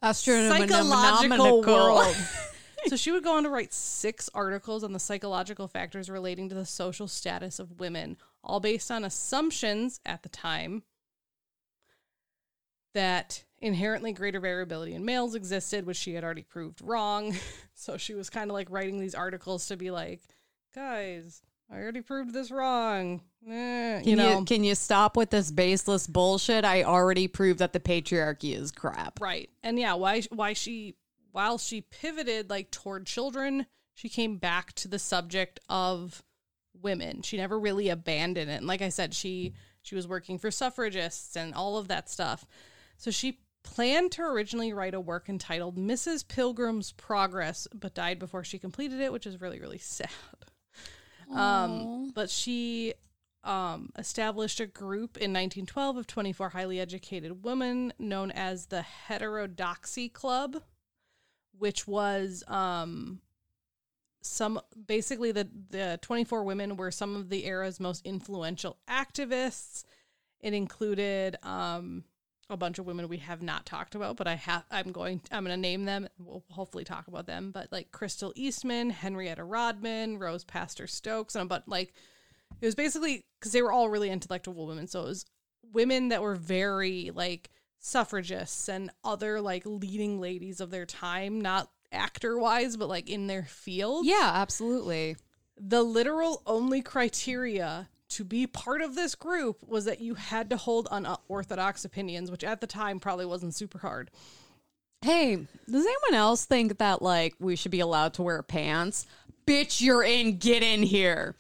psychological 0.03 1.63
world. 1.63 2.17
so 2.87 2.97
she 2.97 3.13
would 3.13 3.25
go 3.25 3.37
on 3.37 3.45
to 3.45 3.51
write 3.51 3.73
six 3.73 4.31
articles 4.35 4.85
on 4.85 4.93
the 4.93 4.99
psychological 4.99 5.69
factors 5.69 6.09
relating 6.09 6.49
to 6.49 6.55
the 6.55 6.65
social 6.65 7.09
status 7.09 7.59
of 7.59 7.79
women, 7.79 8.17
all 8.43 8.61
based 8.61 8.91
on 8.91 9.05
assumptions 9.05 10.01
at 10.07 10.23
the 10.23 10.29
time 10.29 10.83
that 12.95 13.45
inherently 13.61 14.13
greater 14.13 14.41
variability 14.41 14.95
in 14.95 15.05
males 15.05 15.35
existed, 15.35 15.87
which 15.87 15.97
she 15.97 16.15
had 16.15 16.25
already 16.25 16.43
proved 16.43 16.81
wrong. 16.83 17.35
So 17.75 17.97
she 17.97 18.13
was 18.13 18.29
kind 18.29 18.51
of 18.51 18.55
like 18.55 18.71
writing 18.71 19.01
these 19.01 19.15
articles 19.15 19.69
to 19.69 19.77
be 19.79 19.91
like, 19.91 20.21
guys, 20.75 21.41
I 21.73 21.79
already 21.79 22.03
proved 22.03 22.35
this 22.35 22.51
wrong. 22.51 23.23
Eh, 23.47 24.01
Can 24.01 24.05
you 24.05 24.11
you, 24.11 24.17
know, 24.17 24.45
can 24.45 24.65
you 24.65 24.75
stop 24.75 25.17
with 25.17 25.31
this 25.31 25.51
baseless 25.51 26.07
bullshit? 26.07 26.67
I 26.67 26.83
already 26.83 27.27
proved 27.27 27.61
that 27.61 27.73
the 27.73 27.81
patriarchy 27.81 28.55
is 28.55 28.71
crap. 28.71 29.19
Right. 29.19 29.49
And 29.63 29.79
yeah, 29.79 29.95
why 29.95 30.21
why 30.31 30.53
she 30.53 30.97
while 31.33 31.57
she 31.57 31.81
pivoted 31.81 32.51
like 32.51 32.71
toward 32.71 33.07
children, 33.07 33.65
she 33.95 34.11
came 34.11 34.37
back 34.37 34.75
to 34.75 34.89
the 34.89 34.99
subject 34.99 35.59
of 35.71 36.23
women. 36.83 37.23
She 37.23 37.37
never 37.37 37.59
really 37.59 37.89
abandoned 37.89 38.51
it. 38.51 38.59
And 38.59 38.67
like 38.67 38.83
I 38.83 38.89
said, 38.89 39.15
she 39.15 39.55
she 39.83 39.95
was 39.95 40.07
working 40.07 40.39
for 40.39 40.51
suffragists 40.51 41.37
and 41.37 41.55
all 41.55 41.79
of 41.79 41.89
that 41.89 42.09
stuff. 42.09 42.47
So 42.97 43.11
she 43.11 43.41
planned 43.63 44.13
to 44.13 44.23
originally 44.23 44.73
write 44.73 44.95
a 44.95 45.01
work 45.01 45.29
entitled 45.29 45.77
Mrs. 45.77 46.27
Pilgrim's 46.27 46.93
Progress, 46.93 47.67
but 47.75 47.95
died 47.95 48.19
before 48.19 48.45
she 48.45 48.59
completed 48.59 49.01
it, 49.01 49.13
which 49.13 49.27
is 49.27 49.41
really 49.41 49.61
really 49.61 49.79
sad. 49.83 50.09
Um, 51.33 52.11
but 52.13 52.29
she 52.29 52.95
um, 53.45 53.91
established 53.99 54.61
a 54.61 54.67
group 54.67 55.17
in 55.17 55.33
1912 55.33 55.97
of 55.97 56.07
24 56.07 56.51
highly 56.51 56.81
educated 56.81 57.45
women 57.45 57.93
known 57.99 58.31
as 58.31 58.67
the 58.67 58.83
Heterodoxy 58.83 60.09
Club, 60.09 60.63
which 61.59 61.87
was 61.87 62.45
um, 62.49 63.21
some 64.23 64.61
basically 64.87 65.33
the 65.33 65.49
the 65.71 65.99
24 66.03 66.45
women 66.45 66.77
were 66.77 66.91
some 66.91 67.17
of 67.17 67.29
the 67.29 67.45
era's 67.47 67.81
most 67.81 68.05
influential 68.05 68.79
activists. 68.89 69.85
It 70.41 70.55
included 70.55 71.37
um, 71.43 72.05
a 72.49 72.57
bunch 72.57 72.79
of 72.79 72.87
women 72.87 73.09
we 73.09 73.19
have 73.19 73.43
not 73.43 73.65
talked 73.65 73.95
about, 73.95 74.17
but 74.17 74.27
I 74.27 74.35
have 74.35 74.65
I'm 74.71 74.93
going 74.93 75.21
I'm 75.31 75.45
going 75.45 75.57
to 75.57 75.61
name 75.61 75.85
them. 75.85 76.09
We'll 76.19 76.45
hopefully 76.51 76.85
talk 76.85 77.09
about 77.09 77.27
them, 77.27 77.51
but 77.53 77.69
like 77.71 77.93
Crystal 77.93 78.33
Eastman, 78.37 78.91
Henrietta 78.91 79.45
Rodman, 79.45 80.19
Rose 80.19 80.45
Pastor 80.45 80.87
Stokes, 80.87 81.35
and 81.35 81.49
bunch 81.49 81.65
like 81.67 81.95
it 82.61 82.67
was 82.67 82.75
basically 82.75 83.25
because 83.39 83.53
they 83.53 83.63
were 83.63 83.73
all 83.73 83.89
really 83.89 84.11
intellectual 84.11 84.67
women. 84.67 84.87
So 84.87 85.03
it 85.03 85.07
was 85.07 85.27
women 85.73 86.09
that 86.09 86.23
were 86.23 86.35
very 86.35 87.11
like 87.15 87.51
suffragists 87.79 88.69
and 88.69 88.91
other 89.05 89.41
like 89.41 89.63
leading 89.65 90.21
ladies 90.21 90.61
of 90.61 90.71
their 90.71 90.87
time, 90.87 91.41
not 91.41 91.71
actor 91.93 92.39
wise, 92.39 92.77
but 92.77 92.89
like 92.89 93.09
in 93.09 93.27
their 93.27 93.45
field. 93.45 94.07
Yeah, 94.07 94.31
absolutely. 94.35 95.17
The 95.59 95.83
literal 95.83 96.43
only 96.47 96.83
criteria 96.83 97.89
to 98.11 98.25
be 98.25 98.47
part 98.47 98.83
of 98.83 98.95
this 98.95 99.15
group 99.15 99.59
was 99.67 99.85
that 99.85 100.01
you 100.01 100.15
had 100.15 100.51
to 100.51 100.57
hold 100.57 100.89
unorthodox 100.91 101.85
opinions, 101.85 102.31
which 102.31 102.45
at 102.45 102.61
the 102.61 102.67
time 102.67 102.99
probably 102.99 103.27
wasn't 103.27 103.55
super 103.55 103.79
hard. 103.79 104.11
Hey, 105.03 105.37
does 105.37 105.87
anyone 105.87 106.15
else 106.15 106.45
think 106.45 106.79
that 106.79 107.03
like 107.03 107.35
we 107.39 107.57
should 107.57 107.71
be 107.71 107.81
allowed 107.81 108.15
to 108.15 108.23
wear 108.23 108.43
pants? 108.43 109.07
Bitch, 109.47 109.81
you're 109.81 110.03
in. 110.03 110.39
Get 110.39 110.63
in 110.63 110.83
here. 110.83 111.37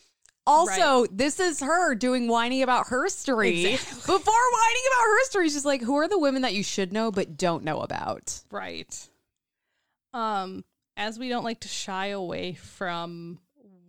Also, 0.47 1.07
this 1.13 1.39
is 1.39 1.61
her 1.61 1.95
doing 1.95 2.27
Wining 2.27 2.63
About 2.63 2.87
Herstory. 2.87 3.73
Before 3.73 4.17
Wining 4.17 4.83
About 4.89 5.07
Herstory, 5.07 5.45
she's 5.45 5.65
like, 5.65 5.83
who 5.83 5.97
are 5.97 6.09
the 6.09 6.19
women 6.19 6.43
that 6.43 6.55
you 6.55 6.63
should 6.63 6.93
know 6.93 7.13
but 7.13 7.37
don't 7.37 7.63
know 7.63 7.81
about? 7.81 8.41
Right. 8.51 9.09
Um, 10.13 10.65
as 10.97 11.19
we 11.19 11.29
don't 11.29 11.45
like 11.45 11.61
to 11.61 11.69
shy 11.69 12.09
away 12.09 12.55
from 12.55 13.39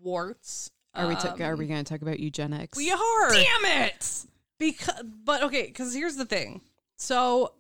warts. 0.02 0.72
Are 0.94 1.08
we 1.08 1.16
um, 1.16 1.20
ta- 1.20 1.44
are 1.44 1.56
we 1.56 1.68
going 1.68 1.84
to 1.84 1.90
talk 1.90 2.02
about 2.02 2.20
eugenics? 2.20 2.78
We 2.78 2.92
are. 2.92 3.32
Damn 3.32 3.88
it! 3.88 4.26
because 4.62 5.02
but 5.26 5.42
okay 5.42 5.66
because 5.66 5.94
here's 5.94 6.16
the 6.16 6.26
thing 6.26 6.62
so 6.96 7.52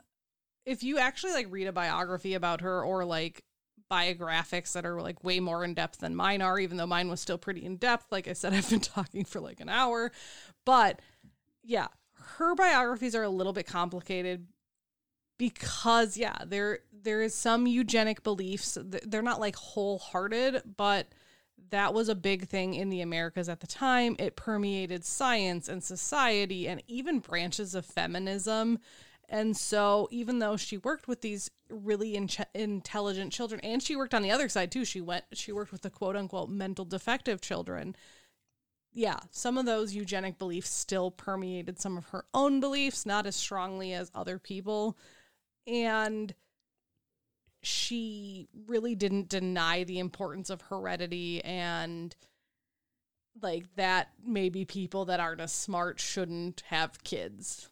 if 0.67 0.83
you 0.83 0.99
actually 0.99 1.33
like 1.33 1.47
read 1.49 1.65
a 1.65 1.71
biography 1.71 2.35
about 2.35 2.61
her 2.61 2.83
or 2.83 3.03
like 3.03 3.43
biographics 3.91 4.73
that 4.73 4.85
are 4.85 5.01
like 5.01 5.23
way 5.23 5.39
more 5.39 5.65
in 5.65 5.73
depth 5.73 5.99
than 5.99 6.15
mine 6.15 6.43
are 6.43 6.59
even 6.59 6.77
though 6.77 6.85
mine 6.85 7.09
was 7.09 7.19
still 7.19 7.39
pretty 7.39 7.65
in 7.65 7.75
depth 7.75 8.05
like 8.11 8.27
i 8.27 8.33
said 8.33 8.53
i've 8.53 8.69
been 8.69 8.79
talking 8.79 9.25
for 9.25 9.41
like 9.41 9.59
an 9.59 9.67
hour 9.67 10.11
but 10.63 11.01
yeah 11.63 11.87
her 12.37 12.53
biographies 12.53 13.15
are 13.15 13.23
a 13.23 13.29
little 13.29 13.51
bit 13.51 13.65
complicated 13.65 14.45
because 15.41 16.17
yeah 16.17 16.37
there 16.45 16.77
there 16.93 17.19
is 17.23 17.33
some 17.33 17.65
eugenic 17.65 18.21
beliefs 18.21 18.77
they're 19.07 19.23
not 19.23 19.39
like 19.39 19.55
wholehearted 19.55 20.61
but 20.77 21.07
that 21.71 21.95
was 21.95 22.09
a 22.09 22.15
big 22.15 22.47
thing 22.47 22.75
in 22.75 22.89
the 22.89 23.01
Americas 23.01 23.49
at 23.49 23.61
the 23.61 23.67
time. 23.67 24.15
It 24.19 24.35
permeated 24.35 25.03
science 25.03 25.67
and 25.67 25.83
society 25.83 26.67
and 26.67 26.83
even 26.87 27.19
branches 27.19 27.73
of 27.73 27.85
feminism. 27.85 28.79
And 29.29 29.55
so, 29.55 30.09
even 30.11 30.39
though 30.39 30.57
she 30.57 30.77
worked 30.77 31.07
with 31.07 31.21
these 31.21 31.49
really 31.69 32.15
in- 32.15 32.29
intelligent 32.53 33.31
children, 33.31 33.61
and 33.61 33.81
she 33.81 33.95
worked 33.95 34.13
on 34.13 34.21
the 34.21 34.31
other 34.31 34.49
side 34.49 34.71
too, 34.71 34.83
she 34.83 34.99
went, 34.99 35.23
she 35.31 35.53
worked 35.53 35.71
with 35.71 35.81
the 35.81 35.89
quote 35.89 36.17
unquote 36.17 36.49
mental 36.49 36.83
defective 36.83 37.39
children. 37.39 37.95
Yeah, 38.93 39.19
some 39.31 39.57
of 39.57 39.65
those 39.65 39.95
eugenic 39.95 40.37
beliefs 40.37 40.69
still 40.69 41.11
permeated 41.11 41.79
some 41.79 41.97
of 41.97 42.07
her 42.07 42.25
own 42.33 42.59
beliefs, 42.59 43.05
not 43.05 43.25
as 43.25 43.37
strongly 43.37 43.93
as 43.93 44.11
other 44.13 44.37
people. 44.37 44.97
And 45.67 46.33
she 47.63 48.47
really 48.67 48.95
didn't 48.95 49.29
deny 49.29 49.83
the 49.83 49.99
importance 49.99 50.49
of 50.49 50.61
heredity 50.61 51.43
and 51.43 52.15
like 53.41 53.65
that 53.75 54.09
maybe 54.25 54.65
people 54.65 55.05
that 55.05 55.19
aren't 55.19 55.41
as 55.41 55.53
smart 55.53 55.99
shouldn't 55.99 56.63
have 56.67 57.03
kids. 57.03 57.69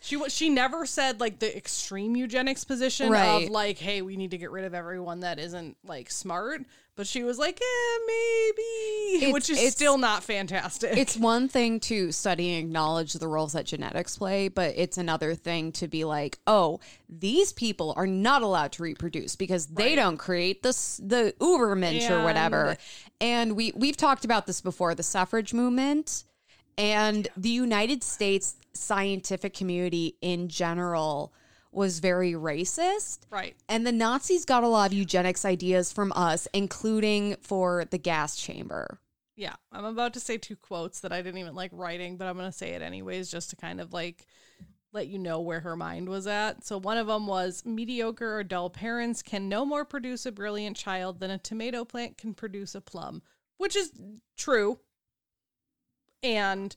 She 0.00 0.16
wa- 0.16 0.28
she 0.28 0.48
never 0.48 0.86
said 0.86 1.20
like 1.20 1.40
the 1.40 1.56
extreme 1.56 2.14
eugenics 2.16 2.64
position 2.64 3.10
Right. 3.10 3.44
of 3.44 3.50
like 3.50 3.78
hey 3.78 4.00
we 4.02 4.16
need 4.16 4.30
to 4.30 4.38
get 4.38 4.50
rid 4.50 4.64
of 4.64 4.72
everyone 4.74 5.20
that 5.20 5.38
isn't 5.40 5.76
like 5.84 6.08
smart, 6.10 6.62
but 6.94 7.06
she 7.06 7.24
was 7.24 7.36
like 7.36 7.60
eh 7.60 7.98
maybe 8.06 9.16
It's- 9.26 9.32
which 9.32 9.50
is 9.50 9.72
still 9.72 9.98
not 9.98 10.22
fantastic. 10.22 10.96
It's 10.96 11.16
one 11.16 11.48
thing 11.48 11.80
to 11.80 12.12
study 12.12 12.54
and 12.54 12.64
acknowledge 12.66 13.14
the 13.14 13.26
roles 13.26 13.54
that 13.54 13.66
genetics 13.66 14.16
play, 14.16 14.46
but 14.48 14.74
it's 14.76 14.98
another 14.98 15.34
thing 15.34 15.72
to 15.72 15.88
be 15.88 16.04
like, 16.04 16.38
oh, 16.46 16.78
these 17.08 17.52
people 17.52 17.92
are 17.96 18.06
not 18.06 18.42
allowed 18.42 18.70
to 18.72 18.82
reproduce 18.84 19.34
because 19.34 19.66
they 19.66 19.96
don't 19.96 20.16
create 20.16 20.62
the 20.62 20.70
the 21.02 21.34
Ubermensch 21.40 22.08
or 22.08 22.22
whatever. 22.22 22.76
And 23.20 23.56
we 23.56 23.72
we've 23.74 23.96
talked 23.96 24.24
about 24.24 24.46
this 24.46 24.60
before, 24.60 24.94
the 24.94 25.02
suffrage 25.02 25.52
movement 25.52 26.22
and 26.76 27.26
the 27.36 27.48
United 27.48 28.04
States 28.04 28.54
scientific 28.78 29.54
community 29.54 30.16
in 30.20 30.48
general 30.48 31.32
was 31.70 31.98
very 31.98 32.32
racist. 32.32 33.20
right. 33.30 33.54
And 33.68 33.86
the 33.86 33.92
Nazis 33.92 34.44
got 34.44 34.64
a 34.64 34.68
lot 34.68 34.90
of 34.90 34.96
eugenics 34.96 35.44
ideas 35.44 35.92
from 35.92 36.12
us, 36.12 36.48
including 36.54 37.36
for 37.42 37.84
the 37.90 37.98
gas 37.98 38.36
chamber. 38.36 39.00
Yeah, 39.36 39.54
I'm 39.70 39.84
about 39.84 40.14
to 40.14 40.20
say 40.20 40.38
two 40.38 40.56
quotes 40.56 41.00
that 41.00 41.12
I 41.12 41.22
didn't 41.22 41.38
even 41.38 41.54
like 41.54 41.70
writing, 41.72 42.16
but 42.16 42.26
I'm 42.26 42.36
going 42.36 42.50
to 42.50 42.56
say 42.56 42.70
it 42.70 42.82
anyways 42.82 43.30
just 43.30 43.50
to 43.50 43.56
kind 43.56 43.80
of 43.80 43.92
like 43.92 44.26
let 44.92 45.06
you 45.08 45.18
know 45.18 45.40
where 45.40 45.60
her 45.60 45.76
mind 45.76 46.08
was 46.08 46.26
at. 46.26 46.64
So 46.64 46.78
one 46.78 46.96
of 46.96 47.06
them 47.06 47.26
was 47.26 47.64
mediocre 47.64 48.38
or 48.38 48.42
dull 48.42 48.70
parents 48.70 49.22
can 49.22 49.48
no 49.48 49.64
more 49.64 49.84
produce 49.84 50.26
a 50.26 50.32
brilliant 50.32 50.76
child 50.76 51.20
than 51.20 51.30
a 51.30 51.38
tomato 51.38 51.84
plant 51.84 52.18
can 52.18 52.34
produce 52.34 52.74
a 52.74 52.80
plum, 52.80 53.22
which 53.58 53.76
is 53.76 53.92
true. 54.36 54.80
And 56.22 56.74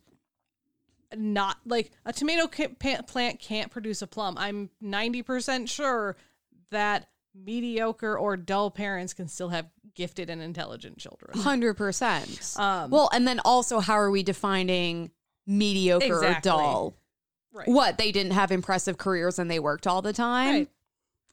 not 1.16 1.58
like 1.66 1.92
a 2.06 2.14
tomato 2.14 2.48
ca- 2.48 3.02
plant 3.08 3.40
can't 3.40 3.72
produce 3.72 4.02
a 4.02 4.08
plum. 4.08 4.38
I'm 4.38 4.70
90% 4.84 5.70
sure 5.70 6.16
that 6.70 7.08
mediocre 7.36 8.18
or 8.18 8.38
dull 8.38 8.72
parents 8.72 9.14
can 9.14 9.28
still 9.28 9.50
have 9.50 9.68
gifted 9.96 10.30
and 10.30 10.42
intelligent 10.42 10.98
children. 10.98 11.38
Hundred 11.40 11.76
percent. 11.76 12.54
Um, 12.58 12.90
Well, 12.92 13.10
and 13.14 13.28
then 13.28 13.40
also, 13.44 13.80
how 13.80 13.94
are 13.96 14.12
we 14.12 14.24
defining 14.24 15.12
mediocre 15.48 16.06
Exactly. 16.06 16.52
or 16.52 16.56
dull? 16.56 16.98
Right. 17.54 17.68
What 17.68 17.98
they 17.98 18.12
didn't 18.12 18.32
have 18.34 18.52
impressive 18.52 18.98
careers 18.98 19.38
and 19.40 19.52
they 19.52 19.60
worked 19.60 19.86
all 19.88 20.02
the 20.02 20.14
time. 20.14 20.68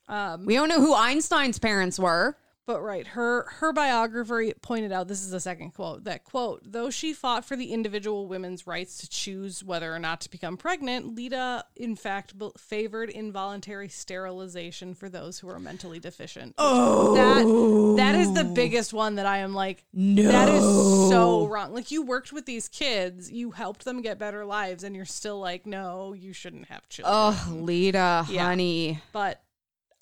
Right. 0.08 0.32
Um, 0.32 0.46
We 0.46 0.54
don't 0.54 0.68
know 0.68 0.80
who 0.80 0.94
Einstein's 0.94 1.58
parents 1.58 1.98
were. 1.98 2.36
But 2.68 2.82
right, 2.82 3.06
her 3.06 3.46
her 3.60 3.72
biographer 3.72 4.44
pointed 4.60 4.92
out 4.92 5.08
this 5.08 5.22
is 5.22 5.30
the 5.30 5.40
second 5.40 5.70
quote 5.70 6.04
that 6.04 6.24
quote 6.24 6.60
though 6.70 6.90
she 6.90 7.14
fought 7.14 7.46
for 7.46 7.56
the 7.56 7.72
individual 7.72 8.28
women's 8.28 8.66
rights 8.66 8.98
to 8.98 9.08
choose 9.08 9.64
whether 9.64 9.90
or 9.90 9.98
not 9.98 10.20
to 10.20 10.30
become 10.30 10.58
pregnant, 10.58 11.14
Leta 11.14 11.64
in 11.76 11.96
fact 11.96 12.34
favored 12.58 13.08
involuntary 13.08 13.88
sterilization 13.88 14.94
for 14.94 15.08
those 15.08 15.38
who 15.38 15.48
are 15.48 15.58
mentally 15.58 15.98
deficient. 15.98 16.56
Oh, 16.58 17.96
that 17.96 18.02
that 18.02 18.14
is 18.20 18.34
the 18.34 18.44
oh. 18.44 18.52
biggest 18.52 18.92
one 18.92 19.14
that 19.14 19.24
I 19.24 19.38
am 19.38 19.54
like 19.54 19.86
No. 19.94 20.24
that 20.24 20.50
is 20.50 20.62
so 20.62 21.46
wrong. 21.46 21.72
Like 21.72 21.90
you 21.90 22.02
worked 22.02 22.34
with 22.34 22.44
these 22.44 22.68
kids, 22.68 23.32
you 23.32 23.50
helped 23.52 23.86
them 23.86 24.02
get 24.02 24.18
better 24.18 24.44
lives, 24.44 24.84
and 24.84 24.94
you're 24.94 25.06
still 25.06 25.40
like 25.40 25.64
no, 25.64 26.12
you 26.12 26.34
shouldn't 26.34 26.66
have 26.66 26.86
children. 26.90 27.14
Oh, 27.16 27.48
Leta, 27.50 28.26
Yeah. 28.28 28.44
honey. 28.44 29.00
but 29.14 29.40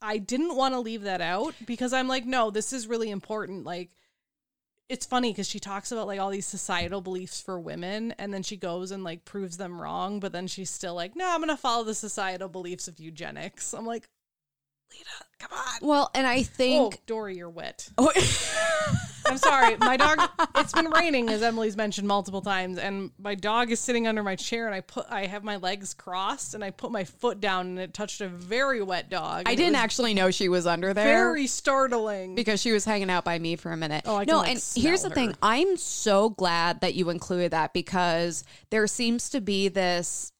I 0.07 0.19
didn't 0.19 0.55
want 0.57 0.74
to 0.74 0.81
leave 0.81 1.03
that 1.03 1.20
out 1.20 1.55
because 1.66 1.93
I'm 1.93 2.07
like, 2.09 2.24
no, 2.24 2.51
this 2.51 2.73
is 2.73 2.87
really 2.87 3.11
important. 3.11 3.65
Like, 3.65 3.91
it's 4.89 5.05
funny 5.05 5.33
because 5.33 5.49
she 5.49 5.59
talks 5.59 5.91
about 5.91 6.07
like 6.07 6.20
all 6.20 6.31
these 6.31 6.47
societal 6.47 7.01
beliefs 7.01 7.41
for 7.41 7.59
women, 7.59 8.12
and 8.19 8.33
then 8.33 8.45
she 8.45 8.57
goes 8.57 8.93
and 8.93 9.03
like 9.03 9.24
proves 9.24 9.57
them 9.57 9.81
wrong, 9.83 10.20
but 10.20 10.31
then 10.33 10.47
she's 10.47 10.70
still 10.70 10.95
like, 10.95 11.16
no, 11.16 11.28
I'm 11.28 11.41
gonna 11.41 11.57
follow 11.57 11.83
the 11.83 11.95
societal 11.95 12.49
beliefs 12.49 12.87
of 12.87 13.01
eugenics. 13.01 13.74
I'm 13.74 13.85
like, 13.85 14.09
Leta, 14.93 15.11
come 15.41 15.59
on. 15.59 15.89
Well, 15.89 16.11
and 16.15 16.24
I 16.24 16.39
Oh, 16.39 16.43
think. 16.45 17.05
Dory, 17.07 17.37
you're 17.37 17.51
wet. 17.51 17.91
Oh. 17.99 18.12
I'm 19.27 19.39
sorry. 19.39 19.77
My 19.77 19.97
dog 19.97 20.20
it's 20.57 20.73
been 20.73 20.90
raining 20.90 21.28
as 21.28 21.43
Emily's 21.43 21.77
mentioned 21.77 22.09
multiple 22.09 22.40
times 22.40 22.78
and 22.78 23.11
my 23.19 23.35
dog 23.35 23.70
is 23.70 23.81
sitting 23.81 24.07
under 24.07 24.23
my 24.23 24.36
chair 24.36 24.66
and 24.66 24.74
I 24.74 24.81
put 24.81 25.07
I 25.11 25.27
have 25.27 25.44
my 25.44 25.57
legs 25.57 25.94
crossed 25.94 26.55
and 26.55 26.65
I 26.65 26.70
put 26.70 26.90
my 26.90 27.05
foot 27.05 27.40
down 27.40 27.66
and 27.66 27.78
it 27.78 27.94
touched 27.94 28.20
a 28.20 28.28
very 28.28 28.82
wet 28.82 29.11
dog. 29.11 29.44
I 29.47 29.55
didn't 29.55 29.77
actually 29.77 30.15
know 30.15 30.31
she 30.31 30.48
was 30.48 30.66
under 30.66 30.94
there. 30.94 31.05
very 31.05 31.47
startling. 31.47 32.35
because 32.35 32.61
she 32.61 32.73
was 32.73 32.85
hanging 32.85 33.11
out 33.11 33.24
by 33.24 33.39
me 33.39 33.57
for 33.57 33.73
a 33.73 33.77
minute. 33.77 34.03
Oh, 34.07 34.16
I 34.16 34.24
can, 34.24 34.32
no, 34.32 34.39
like, 34.39 34.51
and 34.51 34.62
here's 34.77 35.03
the 35.03 35.11
thing. 35.11 35.35
I'm 35.43 35.77
so 35.77 36.31
glad 36.31 36.81
that 36.81 36.94
you 36.94 37.11
included 37.11 37.51
that 37.53 37.73
because 37.73 38.44
there 38.70 38.86
seems 38.86 39.31
to 39.31 39.40
be 39.40 39.69
this 39.69 40.32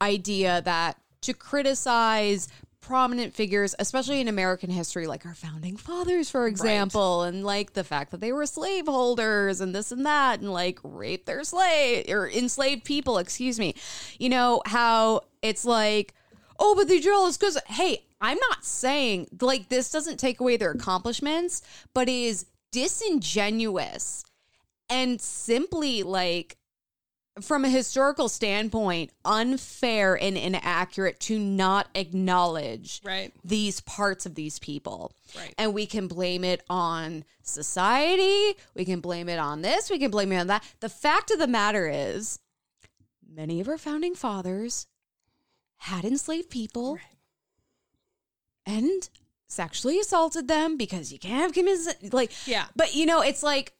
idea 0.00 0.62
that 0.62 0.98
to 1.22 1.34
criticize 1.34 2.48
prominent 2.86 3.34
figures, 3.34 3.74
especially 3.80 4.20
in 4.20 4.28
American 4.28 4.70
history, 4.70 5.08
like 5.08 5.26
our 5.26 5.34
founding 5.34 5.76
fathers, 5.76 6.30
for 6.30 6.46
example, 6.46 7.24
and 7.24 7.44
like 7.44 7.72
the 7.72 7.82
fact 7.82 8.12
that 8.12 8.20
they 8.20 8.32
were 8.32 8.46
slaveholders 8.46 9.60
and 9.60 9.74
this 9.74 9.90
and 9.90 10.06
that, 10.06 10.38
and 10.38 10.52
like 10.52 10.78
raped 10.84 11.26
their 11.26 11.42
slave 11.42 12.04
or 12.08 12.30
enslaved 12.30 12.84
people, 12.84 13.18
excuse 13.18 13.58
me. 13.58 13.74
You 14.20 14.28
know, 14.28 14.62
how 14.66 15.22
it's 15.42 15.64
like, 15.64 16.14
oh, 16.60 16.76
but 16.76 16.86
they 16.86 17.00
jealous 17.00 17.36
because, 17.36 17.58
hey, 17.66 18.04
I'm 18.20 18.38
not 18.50 18.64
saying 18.64 19.30
like 19.40 19.68
this 19.68 19.90
doesn't 19.90 20.18
take 20.18 20.38
away 20.38 20.56
their 20.56 20.70
accomplishments, 20.70 21.62
but 21.92 22.08
it 22.08 22.14
is 22.14 22.46
disingenuous 22.70 24.24
and 24.88 25.20
simply 25.20 26.04
like 26.04 26.56
from 27.40 27.64
a 27.64 27.68
historical 27.68 28.28
standpoint, 28.28 29.10
unfair 29.24 30.14
and 30.20 30.38
inaccurate 30.38 31.20
to 31.20 31.38
not 31.38 31.88
acknowledge 31.94 33.00
Right. 33.04 33.32
these 33.44 33.80
parts 33.80 34.24
of 34.26 34.34
these 34.34 34.58
people. 34.58 35.12
Right. 35.36 35.54
And 35.58 35.74
we 35.74 35.86
can 35.86 36.08
blame 36.08 36.44
it 36.44 36.62
on 36.70 37.24
society. 37.42 38.54
We 38.74 38.84
can 38.84 39.00
blame 39.00 39.28
it 39.28 39.38
on 39.38 39.62
this. 39.62 39.90
We 39.90 39.98
can 39.98 40.10
blame 40.10 40.32
it 40.32 40.38
on 40.38 40.46
that. 40.46 40.64
The 40.80 40.88
fact 40.88 41.30
of 41.30 41.38
the 41.38 41.46
matter 41.46 41.88
is, 41.88 42.38
many 43.28 43.60
of 43.60 43.68
our 43.68 43.78
founding 43.78 44.14
fathers 44.14 44.86
had 45.80 46.04
enslaved 46.06 46.48
people 46.48 46.98
and 48.64 49.08
sexually 49.48 49.98
assaulted 50.00 50.48
them 50.48 50.76
because 50.76 51.12
you 51.12 51.18
can't 51.18 51.40
have 51.42 51.52
commis- 51.52 52.12
like 52.12 52.32
Yeah. 52.46 52.66
but 52.74 52.94
you 52.94 53.06
know 53.06 53.20
it's 53.20 53.42
like 53.42 53.72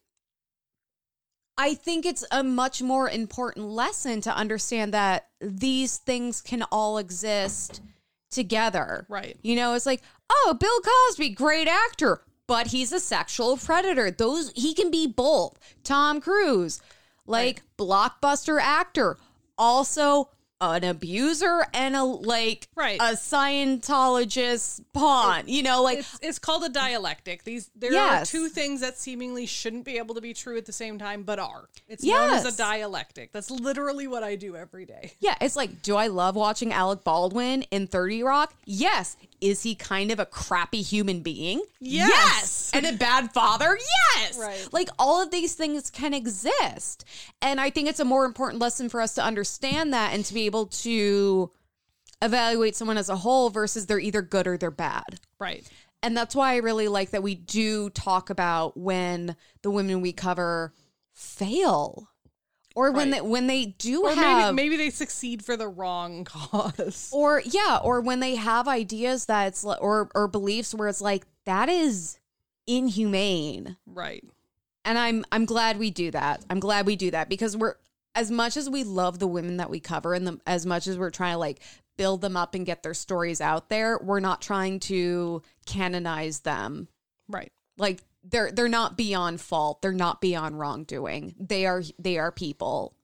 I 1.58 1.74
think 1.74 2.04
it's 2.04 2.24
a 2.30 2.42
much 2.42 2.82
more 2.82 3.08
important 3.08 3.66
lesson 3.66 4.20
to 4.22 4.34
understand 4.34 4.92
that 4.94 5.28
these 5.40 5.96
things 5.96 6.40
can 6.40 6.62
all 6.70 6.98
exist 6.98 7.80
together. 8.30 9.06
Right. 9.08 9.38
You 9.42 9.56
know, 9.56 9.74
it's 9.74 9.86
like, 9.86 10.02
oh, 10.30 10.56
Bill 10.58 10.80
Cosby, 10.80 11.30
great 11.30 11.68
actor, 11.68 12.20
but 12.46 12.68
he's 12.68 12.92
a 12.92 13.00
sexual 13.00 13.56
predator. 13.56 14.10
Those 14.10 14.52
he 14.54 14.74
can 14.74 14.90
be 14.90 15.06
both. 15.06 15.58
Tom 15.82 16.20
Cruise, 16.20 16.80
like 17.26 17.62
blockbuster 17.78 18.60
actor, 18.60 19.16
also 19.56 20.28
an 20.60 20.84
abuser 20.84 21.66
and 21.74 21.94
a 21.94 22.02
like 22.04 22.68
Right. 22.74 22.98
a 23.00 23.14
Scientologist 23.14 24.82
pawn. 24.92 25.44
you 25.46 25.62
know, 25.62 25.82
like 25.82 25.98
It's, 25.98 26.18
it's 26.22 26.38
called 26.38 26.64
a 26.64 26.68
dialectic. 26.68 27.44
These 27.44 27.70
there 27.76 27.92
Yes. 27.92 28.28
are 28.28 28.30
two 28.32 28.48
things 28.48 28.80
that 28.80 28.98
seemingly 28.98 29.46
shouldn't 29.46 29.84
be 29.84 29.98
able 29.98 30.14
to 30.14 30.20
be 30.20 30.32
true 30.34 30.56
at 30.56 30.66
the 30.66 30.72
same 30.72 30.98
time, 30.98 31.22
but 31.22 31.38
are. 31.38 31.68
It's 31.88 32.02
known 32.02 32.30
as 32.30 32.44
a 32.46 32.56
dialectic. 32.56 33.32
That's 33.32 33.50
literally 33.50 34.06
what 34.06 34.22
I 34.22 34.36
do 34.36 34.56
every 34.56 34.86
day. 34.86 35.12
Yeah, 35.20 35.34
it's 35.40 35.56
like, 35.56 35.82
do 35.82 35.96
I 35.96 36.06
love 36.06 36.36
watching 36.36 36.72
Alec 36.72 37.04
Baldwin 37.04 37.62
in 37.70 37.86
30 37.86 38.22
Rock? 38.22 38.54
Yes. 38.64 39.16
Is 39.40 39.62
he 39.62 39.74
kind 39.74 40.10
of 40.10 40.18
a 40.18 40.26
crappy 40.26 40.82
human 40.82 41.20
being? 41.20 41.62
Yes. 41.80 42.70
And 42.74 42.86
a 42.86 42.92
bad 42.92 43.32
father? 43.32 43.78
Yes. 44.16 44.38
Right. 44.38 44.68
Like 44.72 44.88
all 44.98 45.22
of 45.22 45.30
these 45.30 45.54
things 45.54 45.90
can 45.90 46.14
exist. 46.14 47.04
And 47.42 47.60
I 47.60 47.70
think 47.70 47.88
it's 47.88 48.00
a 48.00 48.04
more 48.04 48.24
important 48.24 48.60
lesson 48.60 48.88
for 48.88 49.00
us 49.00 49.14
to 49.14 49.24
understand 49.24 49.92
that 49.92 50.12
and 50.12 50.24
to 50.24 50.34
be 50.34 50.46
able 50.46 50.66
to 50.66 51.50
evaluate 52.22 52.76
someone 52.76 52.98
as 52.98 53.08
a 53.08 53.16
whole 53.16 53.50
versus 53.50 53.86
they're 53.86 53.98
either 53.98 54.22
good 54.22 54.46
or 54.46 54.56
they're 54.56 54.70
bad. 54.70 55.20
Right. 55.38 55.68
And 56.02 56.16
that's 56.16 56.34
why 56.34 56.52
I 56.52 56.56
really 56.56 56.88
like 56.88 57.10
that 57.10 57.22
we 57.22 57.34
do 57.34 57.90
talk 57.90 58.30
about 58.30 58.76
when 58.76 59.36
the 59.62 59.70
women 59.70 60.00
we 60.00 60.12
cover 60.12 60.72
fail. 61.12 62.08
Or 62.76 62.92
when 62.92 63.10
Right. 63.10 63.22
they 63.22 63.28
when 63.28 63.46
they 63.48 63.64
do 63.66 64.04
Or 64.04 64.14
have 64.14 64.54
maybe 64.54 64.68
maybe 64.70 64.76
they 64.76 64.90
succeed 64.90 65.42
for 65.44 65.56
the 65.56 65.66
wrong 65.66 66.24
cause. 66.32 67.08
or 67.12 67.42
yeah 67.44 67.80
or 67.82 68.00
when 68.02 68.20
they 68.20 68.36
have 68.36 68.68
ideas 68.68 69.24
that 69.26 69.46
it's 69.48 69.64
li- 69.64 69.78
or 69.80 70.10
or 70.14 70.28
beliefs 70.28 70.72
where 70.74 70.86
it's 70.86 71.00
like 71.00 71.24
that 71.46 71.68
is 71.70 72.18
inhumane 72.66 73.76
Right. 73.86 74.24
and 74.84 74.98
i'm 74.98 75.24
i'm 75.32 75.44
glad 75.46 75.78
we 75.78 75.90
do 75.90 76.10
that 76.10 76.44
i'm 76.50 76.60
glad 76.60 76.84
we 76.86 76.96
do 76.96 77.10
that 77.12 77.28
because 77.28 77.56
we're 77.56 77.76
as 78.14 78.30
much 78.30 78.56
as 78.56 78.68
we 78.68 78.84
love 78.84 79.18
the 79.18 79.26
women 79.26 79.56
that 79.58 79.70
we 79.70 79.80
cover 79.80 80.12
and 80.14 80.26
the, 80.26 80.40
as 80.46 80.66
much 80.66 80.86
as 80.86 80.98
we're 80.98 81.10
trying 81.10 81.34
to 81.34 81.38
like 81.38 81.60
build 81.96 82.20
them 82.20 82.36
up 82.36 82.54
and 82.54 82.66
get 82.66 82.82
their 82.82 82.92
stories 82.94 83.40
out 83.40 83.68
there 83.70 83.98
we're 84.02 84.20
not 84.20 84.42
trying 84.42 84.78
to 84.80 85.42
canonize 85.64 86.40
them 86.40 86.88
Right. 87.28 87.52
like 87.78 88.02
they're 88.28 88.50
they're 88.52 88.68
not 88.68 88.96
beyond 88.96 89.40
fault 89.40 89.80
they're 89.82 89.92
not 89.92 90.20
beyond 90.20 90.58
wrongdoing 90.58 91.34
they 91.38 91.66
are 91.66 91.82
they 91.98 92.18
are 92.18 92.32
people 92.32 92.94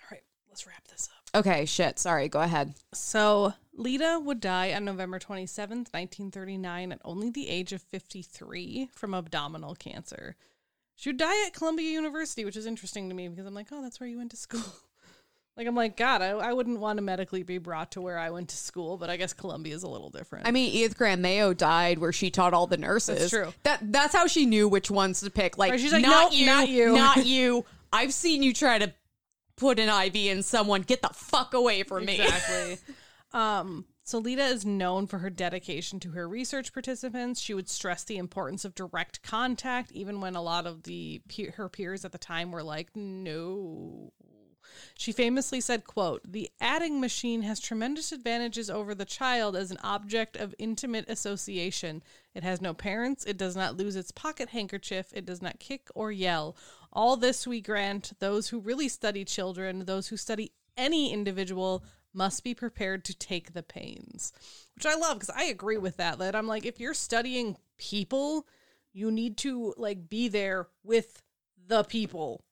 All 0.00 0.08
right. 0.10 0.22
Let's 0.48 0.66
wrap 0.66 0.86
this 0.88 1.08
up. 1.34 1.40
okay 1.40 1.64
shit 1.66 1.98
sorry 1.98 2.28
go 2.28 2.40
ahead 2.40 2.74
So 2.92 3.54
Leta 3.76 4.20
would 4.22 4.38
die 4.40 4.72
on 4.72 4.84
November 4.84 5.18
27th, 5.18 5.90
1939, 5.92 6.92
at 6.92 7.00
only 7.04 7.28
the 7.30 7.48
age 7.48 7.72
of 7.72 7.82
53 7.82 8.88
from 8.92 9.14
abdominal 9.14 9.74
cancer. 9.74 10.36
She 10.94 11.08
would 11.08 11.16
die 11.16 11.44
at 11.46 11.54
Columbia 11.54 11.90
University, 11.90 12.44
which 12.44 12.56
is 12.56 12.66
interesting 12.66 13.08
to 13.08 13.16
me 13.16 13.26
because 13.26 13.46
I'm 13.46 13.52
like, 13.54 13.66
oh, 13.72 13.82
that's 13.82 13.98
where 13.98 14.08
you 14.08 14.18
went 14.18 14.30
to 14.30 14.36
school. 14.36 14.62
like, 15.56 15.66
I'm 15.66 15.74
like, 15.76 15.96
God, 15.96 16.20
I, 16.20 16.30
I 16.30 16.52
wouldn't 16.52 16.80
want 16.80 16.96
to 16.98 17.02
medically 17.02 17.42
be 17.44 17.58
brought 17.58 17.92
to 17.92 18.00
where 18.00 18.18
I 18.18 18.30
went 18.30 18.48
to 18.48 18.56
school, 18.56 18.96
but 18.96 19.08
I 19.08 19.16
guess 19.16 19.32
Columbia 19.32 19.74
is 19.74 19.84
a 19.84 19.88
little 19.88 20.10
different. 20.10 20.48
I 20.48 20.50
mean, 20.50 20.72
Edith 20.72 20.98
Graham 20.98 21.22
Mayo 21.22 21.54
died 21.54 21.98
where 21.98 22.12
she 22.12 22.30
taught 22.30 22.54
all 22.54 22.66
the 22.66 22.76
nurses. 22.76 23.18
That's 23.18 23.30
true. 23.30 23.54
That 23.62 23.80
that's 23.92 24.14
how 24.14 24.26
she 24.26 24.46
knew 24.46 24.68
which 24.68 24.90
ones 24.90 25.20
to 25.20 25.30
pick. 25.30 25.56
Like, 25.56 25.72
Right, 25.72 25.80
she's 25.80 25.92
like, 25.92 26.02
not 26.02 26.32
"Nope, 26.32 26.40
you, 26.40 26.46
not 26.46 26.68
you." 26.68 26.92
not 26.94 27.16
you. 27.26 27.64
I've 27.92 28.12
seen 28.12 28.42
you 28.42 28.52
try 28.52 28.78
to 28.78 28.92
put 29.56 29.78
an 29.78 29.88
IV 29.88 30.16
in 30.16 30.42
someone. 30.42 30.82
Get 30.82 31.02
the 31.02 31.10
fuck 31.14 31.54
away 31.54 31.84
from 31.84 32.04
me. 32.04 32.20
Exactly. 32.20 32.78
um, 33.32 33.84
so 34.02 34.18
Leta 34.18 34.44
is 34.44 34.66
known 34.66 35.06
for 35.06 35.18
her 35.18 35.30
dedication 35.30 35.98
to 36.00 36.10
her 36.10 36.28
research 36.28 36.72
participants. 36.72 37.40
She 37.40 37.54
would 37.54 37.70
stress 37.70 38.04
the 38.04 38.18
importance 38.18 38.64
of 38.64 38.74
direct 38.74 39.22
contact, 39.22 39.92
even 39.92 40.20
when 40.20 40.34
a 40.34 40.42
lot 40.42 40.66
of 40.66 40.82
the 40.82 41.22
her 41.54 41.68
peers 41.68 42.04
at 42.04 42.12
the 42.12 42.18
time 42.18 42.50
were 42.50 42.62
like, 42.62 42.94
"No." 42.94 44.12
She 44.96 45.12
famously 45.12 45.60
said, 45.60 45.84
quote, 45.84 46.22
"The 46.24 46.50
adding 46.60 47.00
machine 47.00 47.42
has 47.42 47.60
tremendous 47.60 48.12
advantages 48.12 48.68
over 48.68 48.94
the 48.94 49.04
child 49.04 49.56
as 49.56 49.70
an 49.70 49.78
object 49.82 50.36
of 50.36 50.54
intimate 50.58 51.08
association. 51.08 52.02
It 52.34 52.42
has 52.42 52.60
no 52.60 52.74
parents, 52.74 53.24
it 53.24 53.36
does 53.36 53.56
not 53.56 53.76
lose 53.76 53.96
its 53.96 54.10
pocket 54.10 54.50
handkerchief, 54.50 55.12
it 55.12 55.24
does 55.24 55.40
not 55.40 55.60
kick 55.60 55.88
or 55.94 56.10
yell. 56.10 56.56
All 56.92 57.16
this 57.16 57.46
we 57.46 57.60
grant 57.60 58.12
those 58.18 58.48
who 58.48 58.60
really 58.60 58.88
study 58.88 59.24
children, 59.24 59.84
those 59.84 60.08
who 60.08 60.16
study 60.16 60.52
any 60.76 61.12
individual 61.12 61.84
must 62.12 62.44
be 62.44 62.54
prepared 62.54 63.04
to 63.04 63.14
take 63.14 63.52
the 63.52 63.62
pains." 63.62 64.32
Which 64.74 64.86
I 64.86 64.94
love 64.94 65.18
because 65.18 65.34
I 65.34 65.44
agree 65.44 65.78
with 65.78 65.96
that. 65.98 66.18
That 66.18 66.34
I'm 66.36 66.46
like 66.46 66.64
if 66.64 66.80
you're 66.80 66.94
studying 66.94 67.56
people, 67.78 68.46
you 68.92 69.10
need 69.10 69.36
to 69.38 69.74
like 69.76 70.08
be 70.08 70.28
there 70.28 70.68
with 70.82 71.22
the 71.66 71.82
people. 71.84 72.44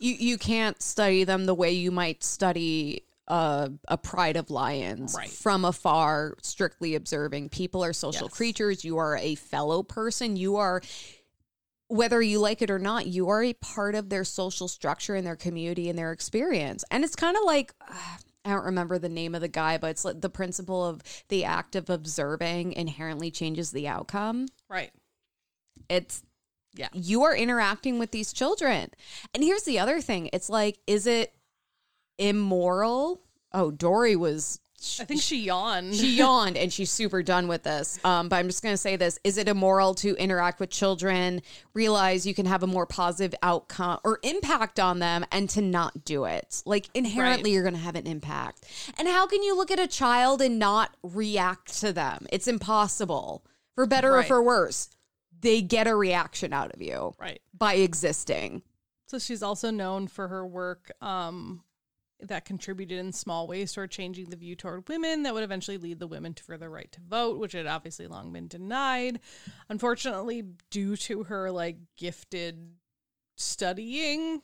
You 0.00 0.14
you 0.14 0.38
can't 0.38 0.80
study 0.82 1.22
them 1.24 1.44
the 1.44 1.54
way 1.54 1.70
you 1.72 1.90
might 1.92 2.24
study 2.24 3.04
a, 3.28 3.70
a 3.86 3.96
pride 3.96 4.36
of 4.36 4.50
lions 4.50 5.14
Right. 5.16 5.28
from 5.30 5.64
afar, 5.64 6.34
strictly 6.42 6.96
observing. 6.96 7.50
People 7.50 7.84
are 7.84 7.92
social 7.92 8.26
Yes. 8.26 8.34
creatures. 8.36 8.84
You 8.84 8.98
are 8.98 9.16
a 9.16 9.36
fellow 9.36 9.84
person. 9.84 10.34
You 10.36 10.56
are, 10.56 10.82
whether 11.88 12.20
you 12.22 12.38
like 12.40 12.62
it 12.62 12.70
or 12.70 12.78
not, 12.78 13.06
you 13.06 13.28
are 13.28 13.42
a 13.42 13.52
part 13.52 13.94
of 13.94 14.08
their 14.08 14.24
social 14.24 14.66
structure 14.68 15.14
and 15.14 15.26
their 15.26 15.36
community 15.36 15.88
and 15.88 15.98
their 15.98 16.12
experience. 16.12 16.82
And 16.90 17.04
it's 17.04 17.14
kind 17.14 17.36
of 17.36 17.44
like, 17.44 17.72
I 18.44 18.50
don't 18.50 18.64
remember 18.64 18.98
the 18.98 19.08
name 19.08 19.34
of 19.34 19.42
the 19.42 19.48
guy, 19.48 19.76
but 19.76 19.90
it's 19.90 20.04
like 20.04 20.22
the 20.22 20.30
principle 20.30 20.84
of 20.84 21.02
the 21.28 21.44
act 21.44 21.76
of 21.76 21.90
observing 21.90 22.72
inherently 22.72 23.30
changes 23.30 23.70
the 23.70 23.86
outcome 23.86 24.46
Right. 24.68 24.90
it's 25.90 26.22
Yeah. 26.74 26.88
you 26.92 27.22
are 27.24 27.34
interacting 27.34 27.98
with 27.98 28.10
these 28.12 28.32
children. 28.32 28.90
And 29.34 29.42
here's 29.42 29.64
the 29.64 29.78
other 29.78 30.00
thing. 30.00 30.30
It's 30.32 30.48
like 30.48 30.78
is 30.86 31.06
it 31.06 31.34
immoral? 32.18 33.20
Oh 33.52 33.70
dory 33.70 34.14
was 34.16 34.60
I 34.98 35.04
think 35.04 35.20
she 35.20 35.40
yawned. 35.42 35.94
she 35.94 36.16
yawned 36.16 36.56
and 36.56 36.72
she's 36.72 36.90
super 36.90 37.22
done 37.22 37.48
with 37.48 37.64
this. 37.64 37.98
Um, 38.02 38.30
but 38.30 38.36
i'm 38.36 38.46
just 38.46 38.62
going 38.62 38.72
to 38.72 38.78
say 38.78 38.96
this. 38.96 39.18
Is 39.24 39.36
it 39.36 39.46
immoral 39.46 39.94
to 39.96 40.14
interact 40.16 40.58
with 40.58 40.70
children 40.70 41.42
realize 41.74 42.24
you 42.24 42.32
can 42.34 42.46
have 42.46 42.62
a 42.62 42.66
more 42.66 42.86
positive 42.86 43.36
outcome 43.42 43.98
or 44.04 44.20
impact 44.22 44.80
on 44.80 44.98
them 44.98 45.26
and 45.32 45.50
to 45.50 45.60
not 45.60 46.04
do 46.06 46.24
it? 46.24 46.62
Like 46.64 46.88
inherently 46.94 47.50
Right. 47.50 47.54
you're 47.54 47.62
going 47.62 47.74
to 47.74 47.80
have 47.80 47.94
an 47.96 48.06
impact. 48.06 48.64
And 48.98 49.06
how 49.06 49.26
can 49.26 49.42
you 49.42 49.54
look 49.54 49.70
at 49.70 49.78
a 49.78 49.86
child 49.86 50.40
and 50.40 50.58
not 50.58 50.96
react 51.02 51.78
to 51.80 51.92
them? 51.92 52.26
It's 52.32 52.48
impossible 52.48 53.44
for 53.74 53.84
better 53.86 54.16
or 54.16 54.22
for 54.22 54.42
worse 54.42 54.88
they 55.40 55.62
get 55.62 55.86
a 55.86 55.94
reaction 55.94 56.52
out 56.52 56.72
of 56.72 56.82
you 56.82 57.14
right. 57.18 57.40
by 57.56 57.74
existing 57.74 58.62
So 59.06 59.18
she's 59.18 59.42
also 59.42 59.70
known 59.70 60.06
for 60.08 60.28
her 60.28 60.46
work 60.46 60.90
um, 61.00 61.62
that 62.20 62.44
contributed 62.44 62.98
in 62.98 63.12
small 63.12 63.46
ways 63.46 63.72
toward 63.72 63.90
changing 63.90 64.30
the 64.30 64.36
view 64.36 64.54
toward 64.54 64.88
women 64.88 65.22
that 65.22 65.34
would 65.34 65.42
eventually 65.42 65.78
lead 65.78 65.98
the 65.98 66.06
women 66.06 66.34
to 66.34 66.44
for 66.44 66.56
the 66.56 66.68
right 66.68 66.90
to 66.92 67.00
vote, 67.00 67.38
which 67.38 67.52
had 67.52 67.66
obviously 67.66 68.06
long 68.06 68.32
been 68.32 68.48
denied. 68.48 69.20
Unfortunately, 69.68 70.44
due 70.70 70.96
to 70.96 71.24
her 71.24 71.50
like 71.50 71.76
gifted 71.96 72.72
studying, 73.36 74.42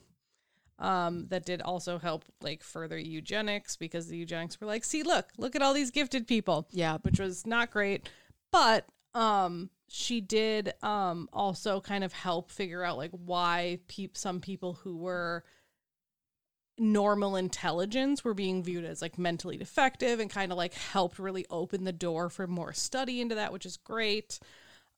um, 0.79 1.27
that 1.29 1.47
did 1.47 1.63
also 1.63 1.99
help 1.99 2.25
like 2.41 2.63
further 2.63 2.99
eugenics 2.99 3.77
because 3.77 4.09
the 4.09 4.17
eugenics 4.17 4.61
were 4.61 4.67
like, 4.67 4.85
see, 4.85 5.03
look, 5.03 5.31
look 5.39 5.57
at 5.57 5.63
all 5.63 5.73
these 5.73 5.91
gifted 5.91 6.27
people. 6.27 6.69
Yeah. 6.71 6.99
which 7.03 7.19
was 7.19 7.47
not 7.47 7.71
great. 7.71 8.09
But 8.53 8.87
um, 9.15 9.71
she 9.89 10.21
did 10.21 10.75
um 10.83 11.29
also 11.33 11.81
kind 11.81 12.03
of 12.03 12.13
help 12.13 12.51
figure 12.51 12.83
out 12.83 12.97
like 12.97 13.13
why 13.13 13.79
some 14.15 14.41
people 14.41 14.75
who 14.75 14.97
were 14.97 15.45
normal 16.79 17.37
intelligence 17.37 18.23
were 18.23 18.35
being 18.35 18.63
viewed 18.63 18.85
as 18.85 19.01
like 19.01 19.19
mentally 19.19 19.57
defective 19.57 20.21
and 20.21 20.31
kind 20.31 20.53
of 20.53 20.59
like 20.59 20.75
helped 20.75 21.19
really 21.19 21.47
open 21.49 21.85
the 21.85 21.93
door 21.93 22.29
for 22.29 22.47
more 22.47 22.73
study 22.73 23.21
into 23.21 23.35
that 23.35 23.53
which 23.53 23.67
is 23.67 23.77
great. 23.79 24.39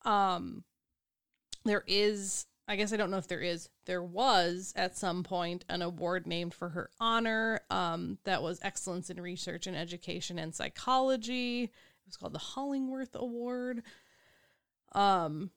Um 0.05 0.65
there 1.65 1.85
is 1.87 2.47
i 2.67 2.77
guess 2.77 2.93
i 2.93 2.97
don't 2.97 3.11
know 3.11 3.19
if 3.19 3.29
there 3.29 3.41
is 3.41 3.69
there 3.85 4.03
was 4.03 4.73
at 4.77 4.97
some 4.97 5.23
point 5.23 5.65
an 5.69 5.83
award 5.83 6.27
named 6.27 6.55
for 6.55 6.71
her 6.71 6.89
honor 7.01 7.61
um 7.69 8.17
that 8.25 8.43
was 8.43 8.59
excellence 8.63 9.11
in 9.11 9.21
research 9.21 9.67
and 9.67 9.77
education 9.77 10.39
and 10.39 10.55
psychology. 10.55 11.65
It 11.65 11.71
was 12.07 12.17
called 12.17 12.33
the 12.33 12.39
hollingworth 12.39 13.15
award 13.15 13.83
um 14.93 15.51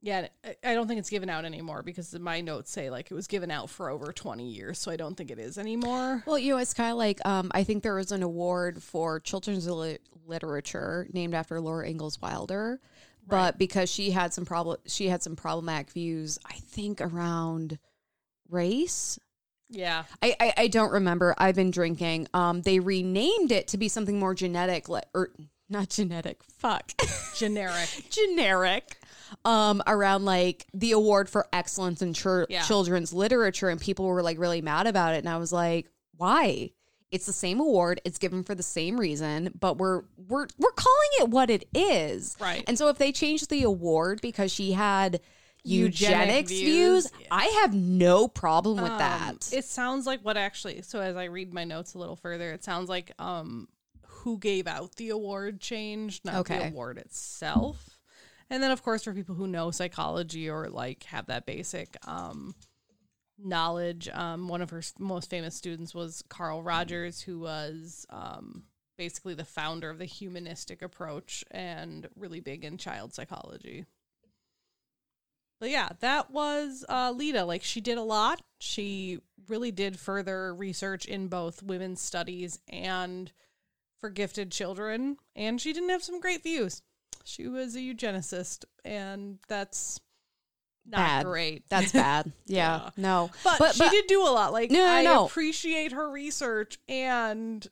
yeah, 0.00 0.28
I- 0.64 0.74
don't 0.74 0.86
think 0.86 1.00
it's 1.00 1.10
given 1.10 1.28
out 1.28 1.44
anymore 1.44 1.82
because 1.82 2.16
my 2.18 2.40
notes 2.40 2.70
say 2.70 2.88
like 2.88 3.10
it 3.10 3.14
was 3.14 3.26
given 3.26 3.50
out 3.50 3.68
for 3.68 3.90
over 3.90 4.12
20 4.12 4.48
years, 4.48 4.78
so 4.78 4.92
I 4.92 4.96
don't 4.96 5.16
think 5.16 5.32
it 5.32 5.40
is 5.40 5.58
anymore. 5.58 6.22
Well, 6.24 6.38
you 6.38 6.52
know, 6.52 6.58
it's 6.58 6.72
kind 6.72 6.92
of 6.92 6.98
like 6.98 7.24
um, 7.26 7.50
I 7.52 7.64
think 7.64 7.82
there 7.82 7.96
was 7.96 8.12
an 8.12 8.22
award 8.22 8.80
for 8.80 9.18
children's 9.18 9.66
li- 9.66 9.98
literature 10.24 11.08
named 11.12 11.34
after 11.34 11.60
Laura 11.60 11.88
Ingalls 11.88 12.20
Wilder, 12.22 12.80
but 13.26 13.58
because 13.58 13.90
she 13.90 14.12
had 14.12 14.32
some 14.32 14.44
problem, 14.44 14.76
she 14.86 15.08
had 15.08 15.20
some 15.22 15.34
problematic 15.34 15.90
views. 15.90 16.38
I 16.46 16.54
think 16.54 17.00
around 17.00 17.78
race. 18.48 19.18
Yeah. 19.68 20.04
I, 20.22 20.36
I, 20.40 20.52
I 20.58 20.68
don't 20.68 20.92
remember. 20.92 21.34
I've 21.36 21.56
been 21.56 21.70
drinking. 21.70 22.28
Um, 22.32 22.62
they 22.62 22.78
renamed 22.80 23.52
it 23.52 23.68
to 23.68 23.78
be 23.78 23.88
something 23.88 24.18
more 24.18 24.34
genetic, 24.34 24.88
li- 24.88 25.02
or 25.12 25.30
not 25.68 25.88
genetic. 25.90 26.40
Fuck, 26.58 26.92
Generic. 27.36 27.88
generic. 28.10 28.96
Um, 29.44 29.82
around 29.86 30.24
like 30.24 30.66
the 30.72 30.92
award 30.92 31.28
for 31.28 31.46
excellence 31.52 32.00
in 32.00 32.14
chur- 32.14 32.46
Yeah. 32.48 32.62
children's 32.62 33.12
literature, 33.12 33.68
and 33.68 33.78
people 33.80 34.06
were 34.06 34.22
like 34.22 34.38
really 34.38 34.62
mad 34.62 34.86
about 34.86 35.14
it. 35.14 35.18
And 35.18 35.28
I 35.28 35.36
was 35.36 35.52
like, 35.52 35.86
why? 36.16 36.70
It's 37.10 37.26
the 37.26 37.32
same 37.32 37.60
award. 37.60 38.00
It's 38.04 38.18
given 38.18 38.42
for 38.42 38.54
the 38.54 38.62
same 38.62 38.98
reason, 38.98 39.52
but 39.58 39.76
we're 39.78 40.02
we're 40.28 40.46
we're 40.58 40.72
calling 40.72 41.08
it 41.20 41.28
what 41.28 41.50
it 41.50 41.68
is. 41.74 42.36
Right. 42.40 42.64
And 42.66 42.78
so 42.78 42.88
if 42.88 42.98
they 42.98 43.12
changed 43.12 43.50
the 43.50 43.62
award 43.64 44.20
because 44.22 44.50
she 44.52 44.72
had 44.72 45.20
Eugenic 45.64 46.00
eugenics 46.00 46.50
views, 46.52 46.62
views, 47.08 47.12
yeah. 47.20 47.26
I 47.30 47.44
have 47.62 47.74
no 47.74 48.28
problem 48.28 48.76
with 48.82 48.92
Um, 48.92 48.98
that. 48.98 49.50
It 49.52 49.64
sounds 49.64 50.06
like 50.06 50.20
what 50.22 50.36
actually, 50.38 50.82
so 50.82 51.00
as 51.00 51.16
I 51.16 51.24
read 51.24 51.52
my 51.52 51.64
notes 51.64 51.94
a 51.94 51.98
little 51.98 52.16
further, 52.16 52.52
it 52.52 52.64
sounds 52.64 52.88
like 52.88 53.12
um 53.18 53.68
who 54.18 54.38
gave 54.38 54.66
out 54.66 54.96
the 54.96 55.10
award 55.10 55.60
changed, 55.60 56.24
not 56.24 56.34
the 56.46 56.68
award 56.68 56.98
itself. 56.98 57.98
And 58.50 58.62
then 58.62 58.70
of 58.70 58.82
course 58.82 59.04
for 59.04 59.12
people 59.12 59.34
who 59.34 59.46
know 59.46 59.70
psychology 59.70 60.48
or 60.48 60.68
like 60.68 61.04
have 61.04 61.26
that 61.26 61.46
basic 61.46 61.96
um 62.06 62.54
knowledge, 63.38 64.08
um 64.08 64.48
one 64.48 64.62
of 64.62 64.70
her 64.70 64.82
most 64.98 65.30
famous 65.30 65.54
students 65.54 65.94
was 65.94 66.22
Carl 66.28 66.62
Rogers 66.62 67.20
who 67.20 67.40
was 67.40 68.06
um 68.10 68.64
basically 68.96 69.34
the 69.34 69.44
founder 69.44 69.88
of 69.90 69.98
the 69.98 70.04
humanistic 70.04 70.82
approach 70.82 71.44
and 71.50 72.08
really 72.16 72.40
big 72.40 72.64
in 72.64 72.76
child 72.76 73.14
psychology. 73.14 73.86
But 75.60 75.70
yeah, 75.70 75.88
that 76.00 76.30
was 76.30 76.84
uh, 76.88 77.12
Leta. 77.16 77.44
Like 77.44 77.62
she 77.62 77.80
did 77.80 77.98
a 77.98 78.02
lot. 78.02 78.42
She 78.60 79.20
really 79.48 79.72
did 79.72 79.98
further 79.98 80.54
research 80.54 81.04
in 81.06 81.28
both 81.28 81.62
women's 81.62 82.00
studies 82.00 82.58
and 82.68 83.32
for 84.00 84.10
gifted 84.10 84.50
children. 84.52 85.16
And 85.36 85.60
she 85.60 85.72
didn't 85.72 85.90
have 85.90 86.02
some 86.02 86.20
great 86.20 86.42
views. 86.42 86.82
She 87.24 87.46
was 87.48 87.76
a 87.76 87.80
eugenicist, 87.80 88.64
and 88.84 89.38
that's 89.48 90.00
not 90.86 90.96
Bad. 90.98 91.26
great. 91.26 91.68
That's 91.68 91.92
bad. 91.92 92.32
Yeah. 92.46 92.80
Yeah. 92.84 92.90
No. 92.96 93.30
But, 93.44 93.74
she 93.74 93.88
did 93.90 94.06
do 94.06 94.22
a 94.22 94.30
lot. 94.30 94.52
Like 94.52 94.70
No, 94.70 94.78
no, 94.78 94.86
I 94.86 95.02
no. 95.02 95.26
appreciate 95.26 95.92
her 95.92 96.10
research, 96.10 96.78
and 96.88 97.66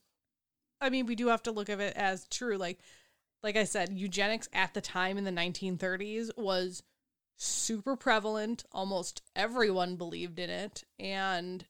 I 0.81 0.91
mean, 0.91 1.07
we 1.07 1.15
do 1.15 1.29
have 1.29 1.43
to 1.45 1.53
look 1.53 1.71
at 1.71 1.81
it 1.81 1.97
as 1.97 2.27
true. 2.29 2.59
Like, 2.59 2.81
like 3.43 3.57
I 3.57 3.65
said, 3.65 3.93
eugenics 3.95 4.49
at 4.53 4.75
the 4.75 4.83
time 4.83 5.17
in 5.17 5.25
the 5.25 5.31
1930s 5.31 6.37
was 6.37 6.83
super 7.39 7.97
prevalent. 7.97 8.65
Almost 8.73 9.23
everyone 9.35 9.97
believed 9.97 10.39
in 10.39 10.51
it, 10.51 10.85
and 10.99 11.65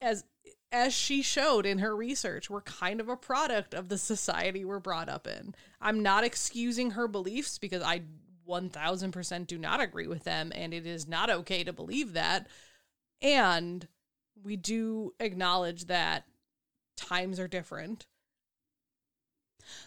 as 0.00 0.24
as 0.72 0.94
she 0.94 1.22
showed 1.22 1.66
in 1.66 1.78
her 1.78 1.94
research, 1.94 2.48
we're 2.48 2.62
kind 2.62 3.00
of 3.00 3.08
a 3.08 3.16
product 3.16 3.74
of 3.74 3.88
the 3.88 3.98
society 3.98 4.64
we're 4.64 4.80
brought 4.80 5.08
up 5.08 5.26
in. 5.26 5.54
I'm 5.80 6.02
not 6.02 6.24
excusing 6.24 6.92
her 6.92 7.06
beliefs 7.06 7.58
because 7.58 7.82
I 7.82 8.02
1000% 8.48 9.46
do 9.46 9.58
not 9.58 9.80
agree 9.80 10.06
with 10.06 10.24
them, 10.24 10.50
and 10.54 10.72
it 10.72 10.86
is 10.86 11.06
not 11.06 11.30
okay 11.30 11.62
to 11.62 11.72
believe 11.72 12.14
that. 12.14 12.48
And 13.20 13.86
we 14.42 14.56
do 14.56 15.12
acknowledge 15.20 15.86
that 15.86 16.24
times 16.96 17.38
are 17.38 17.48
different. 17.48 18.06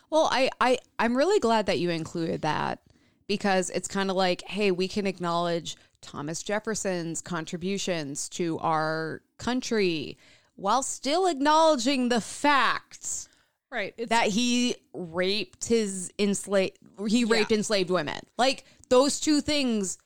Well, 0.10 0.30
I, 0.32 0.50
I 0.62 0.78
I'm 0.98 1.18
really 1.18 1.40
glad 1.40 1.66
that 1.66 1.80
you 1.80 1.90
included 1.90 2.44
that 2.44 2.80
because 3.28 3.70
it's 3.72 3.88
kind 3.88 4.10
of 4.10 4.16
like, 4.16 4.44
hey, 4.48 4.72
we 4.72 4.88
can 4.88 5.06
acknowledge 5.06 5.76
Thomas 6.02 6.44
Jefferson's 6.44 7.22
contributions 7.22 8.30
to 8.30 8.58
our 8.60 9.22
country 9.38 10.18
while 10.56 10.84
still 10.84 11.28
acknowledging 11.28 12.10
the 12.10 12.22
facts 12.22 13.30
Right. 13.72 13.94
That 14.10 14.28
he 14.28 14.76
raped 14.94 15.66
his 15.66 16.10
enslaved 16.18 16.78
he 17.10 17.26
raped 17.26 17.52
enslaved 17.52 17.90
women. 17.90 18.22
Like 18.38 18.64
those 18.90 19.20
two 19.20 19.42
things 19.42 19.98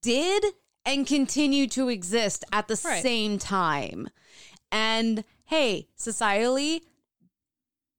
did 0.00 0.44
and 0.84 1.06
continue 1.06 1.68
to 1.68 1.88
exist 1.88 2.44
at 2.52 2.66
the 2.66 2.80
Right. 2.84 3.02
same 3.02 3.38
time. 3.38 4.08
And 4.72 5.22
hey, 5.44 5.88
societally, 5.96 6.80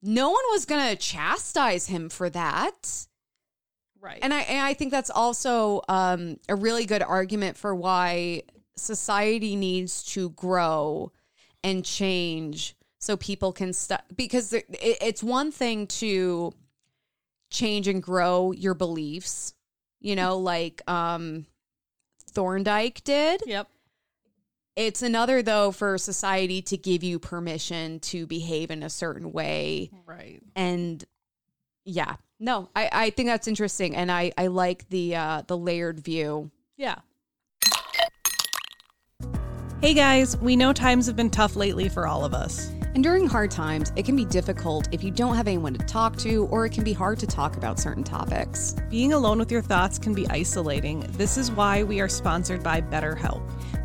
no 0.02 0.30
one 0.30 0.44
was 0.50 0.66
going 0.66 0.88
to 0.90 0.96
chastise 0.96 1.86
him 1.86 2.10
for 2.10 2.28
that. 2.30 3.06
right. 3.98 4.18
And 4.20 4.34
I 4.34 4.40
and 4.40 4.60
I 4.60 4.74
think 4.74 4.90
that's 4.90 5.10
also 5.10 5.80
um, 5.88 6.38
a 6.48 6.54
really 6.56 6.84
good 6.84 7.02
argument 7.02 7.56
for 7.56 7.74
why 7.74 8.42
society 8.76 9.56
needs 9.56 10.02
to 10.12 10.30
grow 10.30 11.12
and 11.64 11.84
change 11.84 12.76
so 13.00 13.16
people 13.16 13.52
can 13.52 13.72
stop 13.72 14.04
because 14.14 14.52
it, 14.52 14.66
it's 14.70 15.22
one 15.24 15.50
thing 15.50 15.86
to 15.88 16.52
change 17.50 17.88
and 17.88 18.02
grow 18.02 18.52
your 18.52 18.74
beliefs, 18.74 19.54
you 20.00 20.14
know, 20.14 20.38
like 20.54 20.80
um, 20.88 21.46
Thorndike 22.30 23.02
did. 23.04 23.42
yep. 23.46 23.68
It's 24.76 25.02
another 25.02 25.40
though 25.42 25.70
for 25.70 25.98
society 25.98 26.60
to 26.62 26.76
give 26.76 27.04
you 27.04 27.18
permission 27.20 28.00
to 28.00 28.26
behave 28.26 28.70
in 28.72 28.82
a 28.82 28.90
certain 28.90 29.30
way 29.32 29.90
Right. 30.04 30.40
and 30.56 31.04
yeah 31.84 32.16
no 32.40 32.70
i 32.74 32.88
i 32.90 33.10
think 33.10 33.28
that's 33.28 33.46
interesting 33.46 33.94
and 33.94 34.10
i 34.10 34.32
i 34.38 34.46
like 34.48 34.88
the 34.88 35.14
uh 35.14 35.42
the 35.46 35.56
layered 35.56 36.00
view 36.00 36.50
Yeah. 36.76 36.96
Hey 39.84 39.92
guys, 39.92 40.34
we 40.38 40.56
know 40.56 40.72
times 40.72 41.06
have 41.08 41.14
been 41.14 41.28
tough 41.28 41.56
lately 41.56 41.90
for 41.90 42.06
all 42.06 42.24
of 42.24 42.32
us. 42.32 42.72
and 42.94 43.04
during 43.04 43.26
hard 43.26 43.50
times 43.50 43.92
it 43.96 44.06
can 44.06 44.16
be 44.16 44.24
difficult 44.24 44.88
if 44.92 45.04
you 45.04 45.10
don't 45.10 45.36
have 45.36 45.46
anyone 45.46 45.74
to 45.74 45.84
talk 45.84 46.16
to 46.16 46.46
or 46.46 46.64
it 46.64 46.72
can 46.72 46.84
be 46.84 46.94
hard 46.94 47.18
to 47.18 47.26
talk 47.26 47.58
about 47.58 47.78
certain 47.78 48.02
topics 48.02 48.76
Being 48.88 49.12
alone 49.12 49.38
with 49.38 49.52
your 49.52 49.60
thoughts 49.60 49.98
can 49.98 50.14
be 50.14 50.26
isolating. 50.28 51.00
This 51.18 51.36
is 51.36 51.50
why 51.50 51.82
we 51.82 52.00
are 52.00 52.08
sponsored 52.08 52.62
by 52.62 52.80
BetterHelp. 52.80 53.42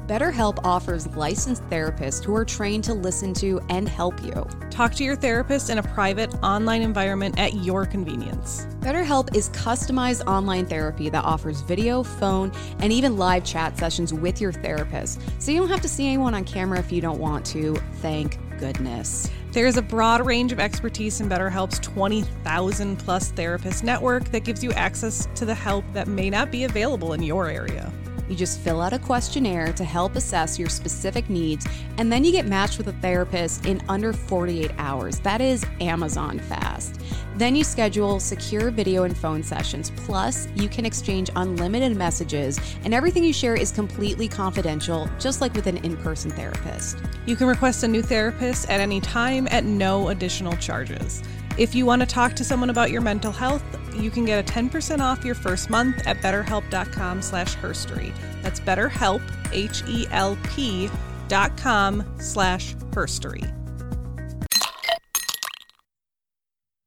Betterhelp 0.09 0.57
offers 0.63 1.05
licensed 1.15 1.61
therapists 1.69 2.23
who 2.23 2.33
are 2.33 2.43
trained 2.43 2.83
to 2.83 2.95
listen 2.95 3.31
to 3.31 3.61
and 3.69 3.87
help 3.87 4.23
you 4.23 4.43
Talk 4.71 4.95
to 4.95 5.03
your 5.03 5.15
therapist 5.15 5.69
in 5.69 5.77
a 5.77 5.83
private 5.83 6.33
online 6.41 6.81
environment 6.81 7.37
at 7.37 7.53
your 7.53 7.85
convenience. 7.85 8.65
betterhelp 8.79 9.35
is 9.35 9.49
customized 9.51 10.25
online 10.25 10.65
therapy 10.65 11.09
that 11.09 11.23
offers 11.23 11.61
video 11.61 12.01
phone 12.01 12.51
and 12.79 12.91
even 12.91 13.17
live 13.17 13.43
chat 13.43 13.77
sessions 13.77 14.11
with 14.11 14.41
your 14.41 14.51
therapist 14.51 15.21
so 15.37 15.51
you 15.51 15.59
don't 15.59 15.69
have 15.69 15.81
to 15.81 15.89
see 15.89 16.07
anyone 16.07 16.33
on 16.33 16.43
camera 16.43 16.79
if 16.79 16.91
you 16.91 17.01
don't 17.01 17.19
want 17.19 17.45
to 17.45 17.75
thank 18.01 18.39
goodness 18.57 19.29
There 19.51 19.67
is 19.67 19.77
a 19.77 19.81
broad 19.83 20.25
range 20.25 20.51
of 20.51 20.59
expertise 20.59 21.21
in 21.21 21.29
BetterHelp's 21.29 21.79
20,000 21.79 22.97
plus 22.97 23.31
therapist 23.31 23.83
network 23.83 24.25
that 24.31 24.43
gives 24.43 24.63
you 24.63 24.71
access 24.73 25.27
to 25.35 25.45
the 25.45 25.55
help 25.55 25.85
that 25.93 26.07
may 26.07 26.29
not 26.29 26.51
be 26.51 26.65
available 26.65 27.13
in 27.13 27.23
your 27.23 27.47
area. 27.47 27.91
You 28.29 28.35
just 28.35 28.59
fill 28.59 28.79
out 28.79 28.93
a 28.93 28.99
questionnaire 28.99 29.73
to 29.73 29.83
help 29.83 30.15
assess 30.15 30.59
your 30.59 30.69
specific 30.69 31.29
needs, 31.29 31.67
and 31.97 32.11
then 32.11 32.23
you 32.23 32.31
get 32.31 32.47
matched 32.47 32.77
with 32.77 32.87
a 32.87 32.93
therapist 32.93 33.65
in 33.65 33.81
under 33.89 34.13
48 34.13 34.71
hours. 34.77 35.19
That 35.19 35.41
is 35.41 35.65
Amazon 35.81 36.37
fast. 36.39 37.01
Then 37.35 37.55
you 37.55 37.63
schedule 37.63 38.19
secure 38.19 38.69
video 38.69 39.03
and 39.03 39.17
phone 39.17 39.41
sessions. 39.41 39.91
Plus, 39.95 40.47
you 40.55 40.69
can 40.69 40.85
exchange 40.85 41.29
unlimited 41.35 41.97
messages, 41.97 42.59
and 42.83 42.93
everything 42.93 43.23
you 43.23 43.33
share 43.33 43.55
is 43.55 43.71
completely 43.71 44.27
confidential, 44.27 45.09
just 45.19 45.41
like 45.41 45.53
with 45.53 45.65
an 45.65 45.77
in 45.77 45.97
person 45.97 46.29
therapist. 46.29 46.97
You 47.25 47.35
can 47.35 47.47
request 47.47 47.83
a 47.83 47.87
new 47.87 48.01
therapist 48.01 48.69
at 48.69 48.79
any 48.79 49.01
time 49.01 49.47
at 49.49 49.63
no 49.63 50.09
additional 50.09 50.55
charges. 50.57 51.23
If 51.59 51.75
you 51.75 51.85
want 51.85 52.01
to 52.01 52.05
talk 52.05 52.35
to 52.37 52.45
someone 52.45 52.69
about 52.69 52.89
your 52.89 53.01
mental 53.01 53.33
health, 53.33 53.65
you 53.93 54.09
can 54.09 54.23
get 54.23 54.39
a 54.49 54.53
10% 54.53 55.01
off 55.01 55.25
your 55.25 55.35
first 55.35 55.69
month 55.69 56.01
at 56.07 56.21
betterhelp.com 56.21 57.21
slash 57.21 57.57
herstory. 57.57 58.15
That's 58.41 58.61
betterhelp, 58.61 59.21
H-E-L-P 59.51 60.89
dot 61.27 61.57
com 61.57 62.09
slash 62.17 62.75
herstory. 62.91 63.41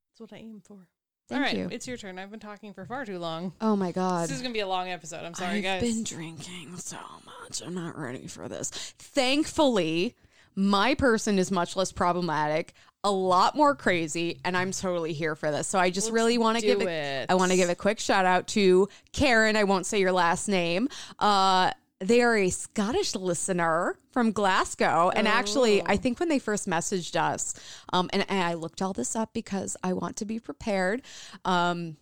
That's 0.09 0.21
what 0.21 0.33
I 0.33 0.37
aim 0.37 0.63
for. 0.65 0.89
Thank 1.29 1.39
All 1.39 1.45
right, 1.45 1.57
you. 1.57 1.69
it's 1.71 1.87
your 1.87 1.99
turn. 1.99 2.19
I've 2.19 2.31
been 2.31 2.41
talking 2.41 2.73
for 2.73 2.87
far 2.87 3.05
too 3.05 3.19
long. 3.19 3.53
Oh 3.61 3.77
my 3.77 3.93
God. 3.93 4.25
This 4.25 4.37
is 4.37 4.41
going 4.41 4.55
to 4.55 4.57
be 4.57 4.61
a 4.61 4.67
long 4.67 4.89
episode. 4.89 5.23
I'm 5.23 5.35
sorry, 5.35 5.61
guys. 5.61 5.83
I've 5.83 5.89
guys. 5.89 5.95
been 5.95 6.05
drinking 6.05 6.77
so 6.79 6.97
much. 7.27 7.61
I'm 7.61 7.75
not 7.75 7.99
ready 7.99 8.27
for 8.27 8.49
this. 8.49 8.71
Thankfully, 8.99 10.17
my 10.55 10.95
person 10.95 11.39
is 11.39 11.51
much 11.51 11.77
less 11.77 11.93
problematic, 11.93 12.73
a 13.05 13.11
lot 13.11 13.57
more 13.57 13.75
crazy, 13.75 14.39
and 14.45 14.57
I'm 14.57 14.71
totally 14.71 15.13
here 15.13 15.35
for 15.35 15.51
this. 15.51 15.67
So 15.67 15.79
I 15.79 15.91
just 15.91 16.13
really 16.13 16.39
want 16.39 16.59
to 16.59 16.65
give 16.65 16.81
it. 16.83 17.27
I 17.29 17.35
want 17.35 17.51
to 17.51 17.57
give 17.57 17.69
a 17.69 17.75
quick 17.75 17.99
shout 17.99 18.25
out 18.25 18.47
to 18.49 18.89
Karen. 19.13 19.57
I 19.57 19.65
won't 19.65 19.87
say 19.87 20.01
your 20.01 20.13
last 20.13 20.49
name. 20.49 20.89
Uh, 21.19 21.73
they 21.99 22.21
are 22.21 22.37
a 22.37 22.51
Scottish 22.51 23.15
listener 23.15 23.97
from 24.11 24.33
Glasgow. 24.33 25.11
And 25.11 25.29
actually, 25.29 25.83
I 25.87 25.97
think 25.97 26.19
when 26.21 26.29
they 26.29 26.39
first 26.39 26.69
messaged 26.69 27.17
us, 27.17 27.55
um, 27.93 28.11
and, 28.13 28.27
and 28.29 28.41
I 28.41 28.55
looked 28.55 28.83
all 28.83 28.93
this 28.93 29.15
up 29.15 29.33
because 29.33 29.77
I 29.83 29.93
want 29.93 30.17
to 30.17 30.25
be 30.25 30.41
prepared. 30.41 31.03
Um, 31.45 31.97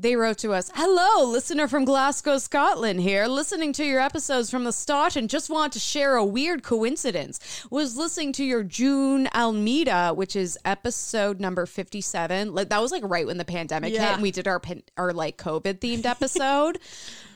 they 0.00 0.14
wrote 0.14 0.38
to 0.38 0.52
us, 0.52 0.70
Hello, 0.74 1.28
listener 1.28 1.66
from 1.66 1.84
Glasgow, 1.84 2.38
Scotland 2.38 3.00
here, 3.00 3.26
listening 3.26 3.72
to 3.74 3.84
your 3.84 4.00
episodes 4.00 4.48
from 4.48 4.62
the 4.62 4.72
start 4.72 5.16
and 5.16 5.28
just 5.28 5.50
want 5.50 5.72
to 5.72 5.80
share 5.80 6.14
a 6.14 6.24
weird 6.24 6.62
coincidence. 6.62 7.40
Was 7.70 7.96
listening 7.96 8.32
to 8.34 8.44
your 8.44 8.62
June 8.62 9.28
Almeida, 9.34 10.12
which 10.14 10.36
is 10.36 10.56
episode 10.64 11.40
number 11.40 11.66
57. 11.66 12.54
Like 12.54 12.68
that 12.68 12.80
was 12.80 12.92
like 12.92 13.02
right 13.04 13.26
when 13.26 13.38
the 13.38 13.44
pandemic 13.44 13.92
hit 13.92 14.00
and 14.14 14.22
we 14.22 14.30
did 14.30 14.46
our 14.46 14.60
pan- 14.60 14.84
our 14.96 15.12
like 15.12 15.36
COVID 15.36 15.80
themed 15.80 16.06
episode. 16.16 16.78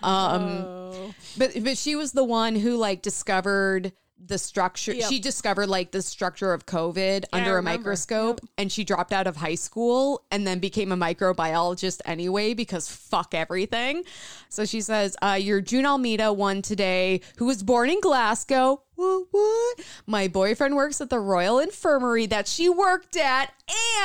um 0.02 0.42
Oh. 0.64 1.14
but 1.36 1.50
but 1.64 1.76
she 1.76 1.96
was 1.96 2.12
the 2.12 2.24
one 2.24 2.54
who 2.54 2.76
like 2.76 3.02
discovered 3.02 3.92
the 4.24 4.38
structure. 4.38 4.92
Yep. 4.94 5.08
She 5.08 5.18
discovered 5.18 5.68
like 5.68 5.90
the 5.90 6.02
structure 6.02 6.52
of 6.52 6.66
COVID 6.66 7.24
I 7.32 7.38
under 7.38 7.58
a 7.58 7.62
microscope, 7.62 8.40
and 8.56 8.70
she 8.70 8.84
dropped 8.84 9.12
out 9.12 9.26
of 9.26 9.36
high 9.36 9.56
school 9.56 10.24
and 10.30 10.46
then 10.46 10.58
became 10.58 10.92
a 10.92 10.96
microbiologist 10.96 12.00
anyway 12.04 12.54
because 12.54 12.88
fuck 12.88 13.34
everything. 13.34 14.04
So 14.48 14.64
she 14.64 14.80
says, 14.80 15.16
uh, 15.22 15.38
"Your 15.40 15.60
June 15.60 15.86
Almeida 15.86 16.32
one 16.32 16.62
today, 16.62 17.20
who 17.36 17.46
was 17.46 17.62
born 17.62 17.90
in 17.90 18.00
Glasgow." 18.00 18.82
What, 18.94 19.26
what? 19.32 19.80
My 20.06 20.28
boyfriend 20.28 20.76
works 20.76 21.00
at 21.00 21.10
the 21.10 21.18
Royal 21.18 21.58
Infirmary 21.58 22.26
that 22.26 22.46
she 22.46 22.68
worked 22.68 23.16
at. 23.16 23.52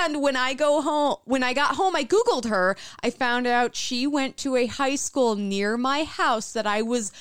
And 0.02 0.22
when 0.24 0.36
I 0.36 0.56
go 0.56 0.82
home, 0.82 1.18
when 1.26 1.44
I 1.44 1.54
got 1.54 1.76
home, 1.76 1.96
I 1.96 2.04
Googled 2.04 2.46
her. 2.46 2.76
I 3.04 3.12
found 3.12 3.46
out 3.46 3.76
she 3.76 4.08
went 4.08 4.38
to 4.38 4.56
a 4.56 4.66
high 4.66 4.96
school 4.96 5.36
near 5.36 5.78
my 5.78 6.04
house 6.04 6.52
that 6.54 6.66
I 6.66 6.82
was 6.82 7.12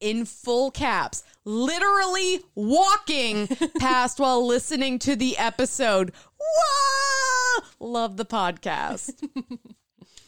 in 0.00 0.24
full 0.24 0.70
caps, 0.70 1.22
literally 1.44 2.40
walking 2.54 3.46
past 3.78 4.18
while 4.18 4.46
listening 4.46 4.98
to 5.00 5.16
the 5.16 5.36
episode. 5.38 6.12
Whoa! 6.40 7.64
Love 7.80 8.16
the 8.16 8.24
podcast. 8.24 9.28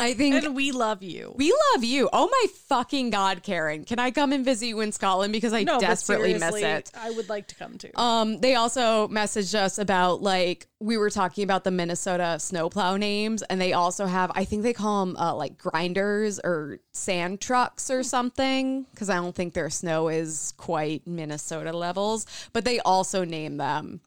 I 0.03 0.15
think 0.15 0.35
And 0.45 0.55
we 0.57 0.73
love 0.73 1.03
you. 1.03 1.35
we 1.37 1.55
love 1.73 1.85
you. 1.85 2.09
Oh 2.12 2.29
my 2.29 2.47
fucking 2.69 3.11
god, 3.11 3.43
Karen! 3.43 3.85
Can 3.85 3.99
I 3.99 4.11
come 4.11 4.33
and 4.33 4.45
visit 4.45 4.66
you 4.66 4.81
in 4.81 4.93
Scotland 4.93 5.33
because 5.33 5.53
I 5.53 5.62
no, 5.62 5.79
desperately 5.79 6.35
miss 6.35 6.57
it? 6.57 6.91
I 6.95 7.11
would 7.11 7.29
like 7.29 7.49
to 7.49 7.55
come 7.55 7.79
too. 7.79 7.91
Um, 7.95 8.41
they 8.41 8.55
also 8.55 9.09
messaged 9.09 9.55
us 9.55 9.79
about 9.79 10.23
like 10.23 10.66
we 10.81 10.97
were 10.97 11.11
talking 11.11 11.45
about 11.45 11.65
the 11.65 11.70
Minnesota 11.70 12.39
snowplow 12.41 12.97
names, 12.97 13.43
and 13.43 13.61
they 13.61 13.73
also 13.73 14.07
have 14.07 14.33
I 14.35 14.45
think 14.45 14.62
they 14.62 14.73
call 14.73 15.07
them 15.07 15.16
uh, 15.16 15.35
like 15.35 15.57
grinders 15.59 16.41
or 16.43 16.81
sand 16.93 17.41
trucks 17.41 17.91
or 17.91 18.03
something 18.03 18.85
because 18.91 19.09
I 19.09 19.15
don't 19.16 19.35
think 19.35 19.55
their 19.55 19.70
snow 19.70 20.09
is 20.09 20.53
quite 20.57 21.07
Minnesota 21.07 21.73
levels, 21.73 22.27
but 22.53 22.65
they 22.65 22.81
also 22.81 23.24
name 23.24 23.57
them. 23.57 24.01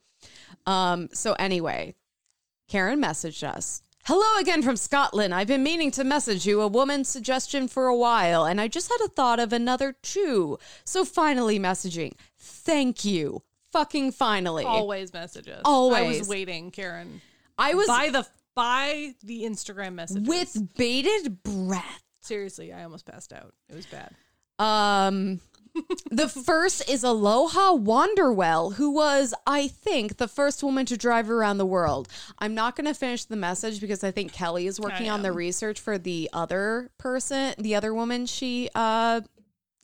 Um, 0.66 1.10
so 1.14 1.34
anyway, 1.34 1.96
Karen 2.68 3.02
messaged 3.02 3.48
us. 3.48 3.82
Hello 4.08 4.40
again 4.40 4.62
from 4.62 4.78
Scotland. 4.78 5.34
I've 5.34 5.48
been 5.48 5.64
meaning 5.64 5.90
to 5.92 6.04
message 6.04 6.46
you 6.46 6.62
a 6.62 6.68
woman's 6.68 7.10
suggestion 7.10 7.68
for 7.68 7.88
a 7.88 7.96
while, 7.96 8.46
and 8.46 8.62
I 8.62 8.68
just 8.68 8.88
had 8.88 9.04
a 9.04 9.10
thought 9.10 9.40
of 9.40 9.52
another 9.52 9.94
too. 9.94 10.60
So 10.84 11.04
finally 11.04 11.58
messaging. 11.58 12.14
Thank 12.38 13.04
you. 13.04 13.42
Fucking 13.72 14.12
finally. 14.12 14.64
Always 14.64 15.12
messages. 15.12 15.58
I 15.58 15.62
Always. 15.66 16.20
was 16.20 16.30
waiting, 16.30 16.70
Karen. 16.70 17.20
I 17.58 17.74
was 17.74 17.88
by 17.88 18.10
the 18.12 18.28
by 18.54 19.16
the 19.24 19.42
Instagram 19.42 19.96
messages. 19.96 20.28
with 20.28 20.76
bated 20.78 21.42
breath. 21.42 22.04
seriously, 22.22 22.72
I 22.72 22.84
almost 22.84 23.08
passed 23.08 23.34
out. 23.34 23.56
It 23.70 23.76
was 23.76 23.88
bad. 23.88 24.14
Um 24.60 25.42
the 26.12 26.28
first 26.30 26.90
is 26.90 27.04
Aloha 27.04 27.74
Wanderwell, 27.74 28.76
who 28.76 28.92
was, 28.92 29.34
I 29.46 29.68
think, 29.68 30.18
the 30.18 30.28
first 30.28 30.64
woman 30.64 30.86
to 30.88 30.98
drive 30.98 31.30
around 31.30 31.58
the 31.58 31.66
world. 31.66 32.08
I'm 32.40 32.56
not 32.56 32.76
going 32.76 32.86
to 32.86 32.94
finish 32.94 33.26
the 33.26 33.36
message 33.36 33.82
because 33.82 34.04
I 34.04 34.12
think 34.12 34.32
Kelley 34.32 34.68
is 34.68 34.80
working 34.80 35.10
on 35.10 35.22
the 35.22 35.32
research 35.32 35.80
for 35.80 35.98
the 35.98 36.30
other 36.34 36.92
person, 36.98 37.54
the 37.58 37.76
other 37.76 37.94
woman 37.94 38.26
she 38.26 38.70
uh 38.76 39.22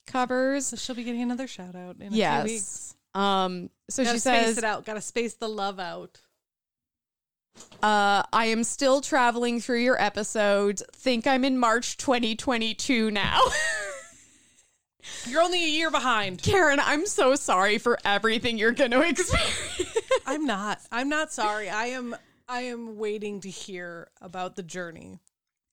covers. 0.07 0.67
So 0.67 0.77
she'll 0.77 0.95
be 0.95 1.03
getting 1.03 1.21
another 1.21 1.47
shout 1.47 1.75
out 1.75 1.97
in 1.99 2.13
a 2.13 2.17
few 2.43 2.53
weeks. 2.53 2.95
Um 3.13 3.69
so 3.89 4.03
Gotta 4.03 4.15
she 4.15 4.19
space 4.19 4.45
says 4.45 4.57
it 4.57 4.63
out. 4.63 4.85
Gotta 4.85 5.01
space 5.01 5.33
the 5.35 5.49
love 5.49 5.79
out. 5.79 6.19
Uh, 7.83 8.23
I 8.31 8.45
am 8.45 8.63
still 8.63 9.01
traveling 9.01 9.59
through 9.59 9.79
your 9.79 10.01
episodes. 10.01 10.83
Think 10.93 11.27
I'm 11.27 11.43
in 11.43 11.57
March 11.57 11.97
2022 11.97 13.11
now. 13.11 13.41
You're 15.27 15.41
only 15.41 15.63
a 15.63 15.67
year 15.67 15.91
behind. 15.91 16.41
Karen, 16.41 16.79
I'm 16.79 17.05
so 17.05 17.35
sorry 17.35 17.77
for 17.77 17.97
everything 18.05 18.57
you're 18.57 18.71
going 18.71 18.91
to 18.91 19.01
experience. 19.01 19.97
I'm 20.25 20.45
not. 20.45 20.79
I'm 20.91 21.09
not 21.09 21.31
sorry. 21.31 21.69
I 21.69 21.85
am. 21.87 22.15
I 22.47 22.61
am 22.61 22.97
waiting 22.97 23.39
to 23.41 23.49
hear 23.49 24.09
about 24.21 24.55
the 24.55 24.63
journey. 24.63 25.19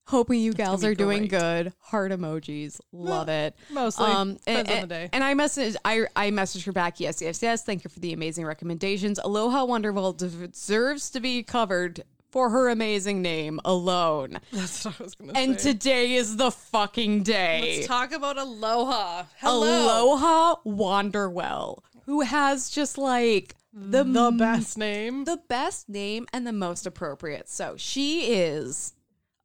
Hoping 0.07 0.39
you 0.39 0.53
gals 0.53 0.83
are 0.83 0.95
doing 0.95 1.27
great. 1.27 1.39
good. 1.39 1.73
Heart 1.81 2.11
emojis. 2.13 2.79
Love 2.91 3.29
it. 3.29 3.55
mostly. 3.69 4.07
and, 4.07 4.39
Depends 4.39 4.71
on 4.71 4.81
the 4.81 4.87
day. 4.87 5.09
and 5.13 5.23
I 5.23 5.35
messaged 5.35 5.75
I 5.85 6.05
I 6.15 6.31
messaged 6.31 6.65
her 6.65 6.71
back, 6.71 6.99
yes, 6.99 7.21
yes, 7.21 7.43
yes. 7.43 7.63
Thank 7.63 7.83
you 7.83 7.91
for 7.91 7.99
the 7.99 8.13
amazing 8.13 8.45
recommendations. 8.45 9.19
Aloha 9.23 9.65
Wanderwell 9.67 10.17
deserves 10.17 11.11
to 11.11 11.19
be 11.19 11.43
covered 11.43 12.03
for 12.31 12.49
her 12.49 12.69
amazing 12.69 13.21
name 13.21 13.59
alone. 13.65 14.39
That's 14.51 14.85
what 14.85 14.99
I 14.99 15.03
was 15.03 15.15
gonna 15.15 15.33
And 15.35 15.59
say. 15.59 15.71
today 15.73 16.13
is 16.15 16.37
the 16.37 16.51
fucking 16.51 17.23
day. 17.23 17.75
Let's 17.77 17.87
talk 17.87 18.11
about 18.11 18.37
aloha. 18.37 19.25
Hello. 19.39 20.03
Aloha 20.13 20.55
Wanderwell, 20.65 21.79
who 22.05 22.21
has 22.21 22.69
just 22.69 22.97
like 22.97 23.55
the 23.73 24.03
The 24.03 24.31
best 24.31 24.77
name. 24.77 25.25
the 25.25 25.41
best 25.47 25.89
name 25.89 26.27
and 26.33 26.45
the 26.45 26.51
most 26.53 26.85
appropriate. 26.85 27.49
So 27.49 27.75
she 27.77 28.33
is 28.33 28.93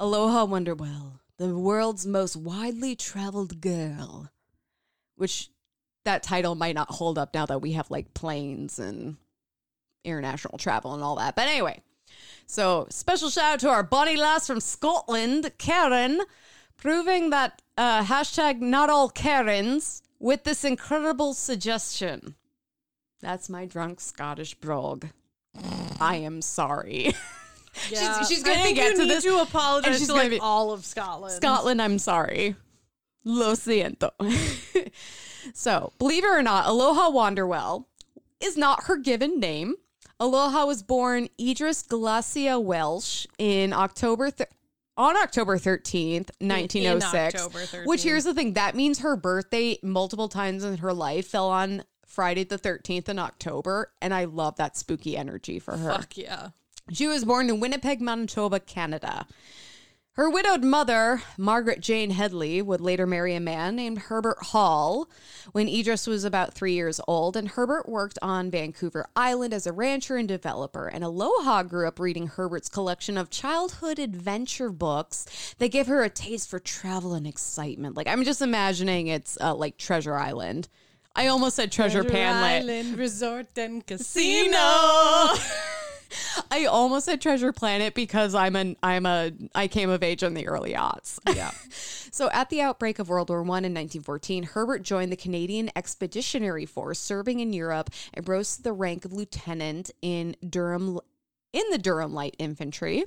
Aloha 0.01 0.47
Wanderwell, 0.47 1.21
the 1.39 1.57
world's 1.57 2.07
most 2.07 2.37
widely 2.37 2.95
traveled 2.97 3.61
girl. 3.61 4.31
Which 5.17 5.49
that 6.05 6.23
title 6.23 6.55
might 6.55 6.75
not 6.75 6.91
hold 6.91 7.19
up 7.19 7.33
now 7.35 7.47
that 7.47 7.63
we 7.63 7.73
have 7.73 7.91
like 7.91 8.13
planes 8.15 8.79
and 8.79 9.17
international 10.05 10.59
travel 10.59 10.93
and 10.93 11.03
all 11.03 11.17
that. 11.17 11.35
But 11.37 11.49
anyway, 11.49 11.83
so 12.47 12.87
special 12.91 13.31
shout 13.31 13.55
out 13.55 13.61
to 13.61 13.69
our 13.69 13.83
bunny 13.83 14.17
lass 14.17 14.47
from 14.47 14.61
Scotland, 14.61 15.53
Karen, 15.59 16.21
proving 16.77 17.31
that 17.31 17.63
uh, 17.77 18.03
hashtag 18.05 18.61
not 18.61 18.91
all 18.91 19.09
Karens 19.09 20.03
with 20.19 20.45
this 20.45 20.65
incredible 20.65 21.35
suggestion. 21.35 22.35
That's 23.21 23.49
my 23.49 23.65
drunk 23.65 24.01
Scottish 24.01 24.55
brog. 24.55 25.07
I 26.01 26.17
am 26.17 26.43
sorry. 26.43 27.15
Yeah. 27.91 28.23
she's 28.23 28.45
I 28.45 28.47
gonna 28.47 28.63
think 28.63 28.77
get 28.77 28.95
to 28.95 29.05
this- 29.05 29.25
to 29.25 29.33
and 29.37 29.49
apologize 29.49 29.99
she's 29.99 30.07
to 30.07 30.15
like 30.15 30.31
be- 30.31 30.39
all 30.39 30.71
of 30.71 30.85
Scotland. 30.85 31.35
Scotland, 31.35 31.83
I'm 31.83 31.99
sorry. 31.99 32.55
Lo 33.25 33.55
siento. 33.55 34.11
so, 35.55 35.93
believe 35.99 36.23
it 36.23 36.29
or 36.29 36.41
not, 36.41 36.67
Aloha 36.69 37.11
Wanderwell 37.11 37.87
is 38.41 38.57
not 38.57 38.85
her 38.85 38.97
given 38.97 39.41
name. 39.41 39.75
Aloha 40.21 40.65
was 40.65 40.83
born 40.83 41.29
Idris 41.41 41.83
Galcia 41.83 42.59
Welsh 42.61 43.27
in 43.39 43.73
October 43.73 44.31
th- 44.31 44.49
on 44.97 45.17
October 45.17 45.59
13th, 45.59 46.31
1906. 46.39 47.35
October 47.35 47.83
Which 47.85 48.05
here's 48.05 48.25
the 48.25 48.33
thing 48.35 48.53
that 48.53 48.77
means 48.77 49.01
her 49.01 49.17
birthday 49.17 49.77
multiple 49.83 50.29
times 50.29 50.63
in 50.63 50.79
her 50.79 50.93
life 50.93 51.27
fell 51.27 51.49
on 51.49 51.83
Friday 52.07 52.45
the 52.45 52.59
13th 52.59 53.09
in 53.09 53.19
October. 53.19 53.93
And 54.01 54.15
I 54.15 54.25
love 54.25 54.57
that 54.57 54.77
spooky 54.77 55.17
energy 55.17 55.59
for 55.59 55.77
her. 55.77 55.95
Fuck 55.95 56.17
yeah. 56.17 56.51
She 56.93 57.09
was 57.09 57.25
born 57.25 57.49
in 57.49 57.61
Winnipeg, 57.61 58.01
Manitoba, 58.01 58.61
Canada. 58.61 59.27
Her 60.17 60.31
widowed 60.31 60.63
mother, 60.63 61.23
Margaret 61.37 61.81
Jane 61.81 62.11
Headley, 62.11 62.63
would 62.63 62.81
later 62.81 63.05
marry 63.05 63.35
a 63.35 63.41
man 63.41 63.75
named 63.75 63.99
Herbert 63.99 64.39
Hall 64.41 65.09
when 65.51 65.69
Idris 65.69 66.07
was 66.07 66.23
about 66.23 66.55
three 66.55 66.75
years 66.75 67.01
old. 67.09 67.37
And 67.37 67.49
Herbert 67.49 67.89
worked 67.89 68.21
on 68.23 68.49
Vancouver 68.49 69.07
Island 69.17 69.53
as 69.53 69.67
a 69.67 69.73
rancher 69.73 70.17
and 70.17 70.29
developer. 70.29 70.87
And 70.87 71.03
Aloha 71.03 71.65
grew 71.65 71.89
up 71.89 71.99
reading 71.99 72.29
Herbert's 72.29 72.69
collection 72.69 73.19
of 73.19 73.29
childhood 73.29 73.99
adventure 73.99 74.71
books 74.71 75.55
that 75.59 75.73
gave 75.73 75.89
her 75.89 76.05
a 76.05 76.11
taste 76.11 76.49
for 76.49 76.61
travel 76.61 77.15
and 77.15 77.27
excitement. 77.27 77.97
Like, 77.97 78.07
I'm 78.07 78.23
just 78.23 78.41
imagining 78.41 79.09
it's 79.09 79.37
uh, 79.41 79.53
like 79.57 79.79
Treasure 79.79 80.15
Island. 80.15 80.69
I 81.17 81.27
almost 81.27 81.57
said 81.57 81.73
Treasure, 81.73 82.05
Panlet. 82.05 82.61
Island 82.61 82.99
Resort 82.99 83.59
and 83.59 83.85
Casino. 83.85 84.59
I 86.51 86.67
almost 86.67 87.07
said 87.07 87.21
Treasure 87.21 87.53
Planet 87.53 87.95
because 87.95 88.35
I'm 88.35 88.57
an 88.57 88.77
I'm 88.83 89.07
a 89.07 89.33
I 89.55 89.69
came 89.69 89.91
of 89.91 90.03
age 90.03 90.23
in 90.23 90.35
the 90.35 90.47
early 90.47 90.73
aughts. 90.73 91.19
Yeah. 91.35 91.51
so 92.11 92.31
at 92.31 92.51
the 92.51 92.61
outbreak 92.61 92.99
of 92.99 93.09
World 93.09 93.31
War 93.31 93.43
One 93.43 93.65
in 93.65 93.73
1914, 93.73 94.45
Herbert 94.45 94.83
joined 94.83 95.13
the 95.13 95.17
Canadian 95.17 95.71
Expeditionary 95.77 96.67
Force, 96.67 96.99
serving 96.99 97.41
in 97.41 97.53
Europe, 97.53 97.91
and 98.13 98.29
rose 98.29 98.57
to 98.57 98.63
the 98.63 98.73
rank 98.73 99.05
of 99.05 99.13
lieutenant 99.13 99.91
in 100.03 100.37
Durham 100.49 101.01
in 101.55 101.63
the 101.71 101.79
Durham 101.79 102.13
Light 102.13 102.35
Infantry. 102.39 103.05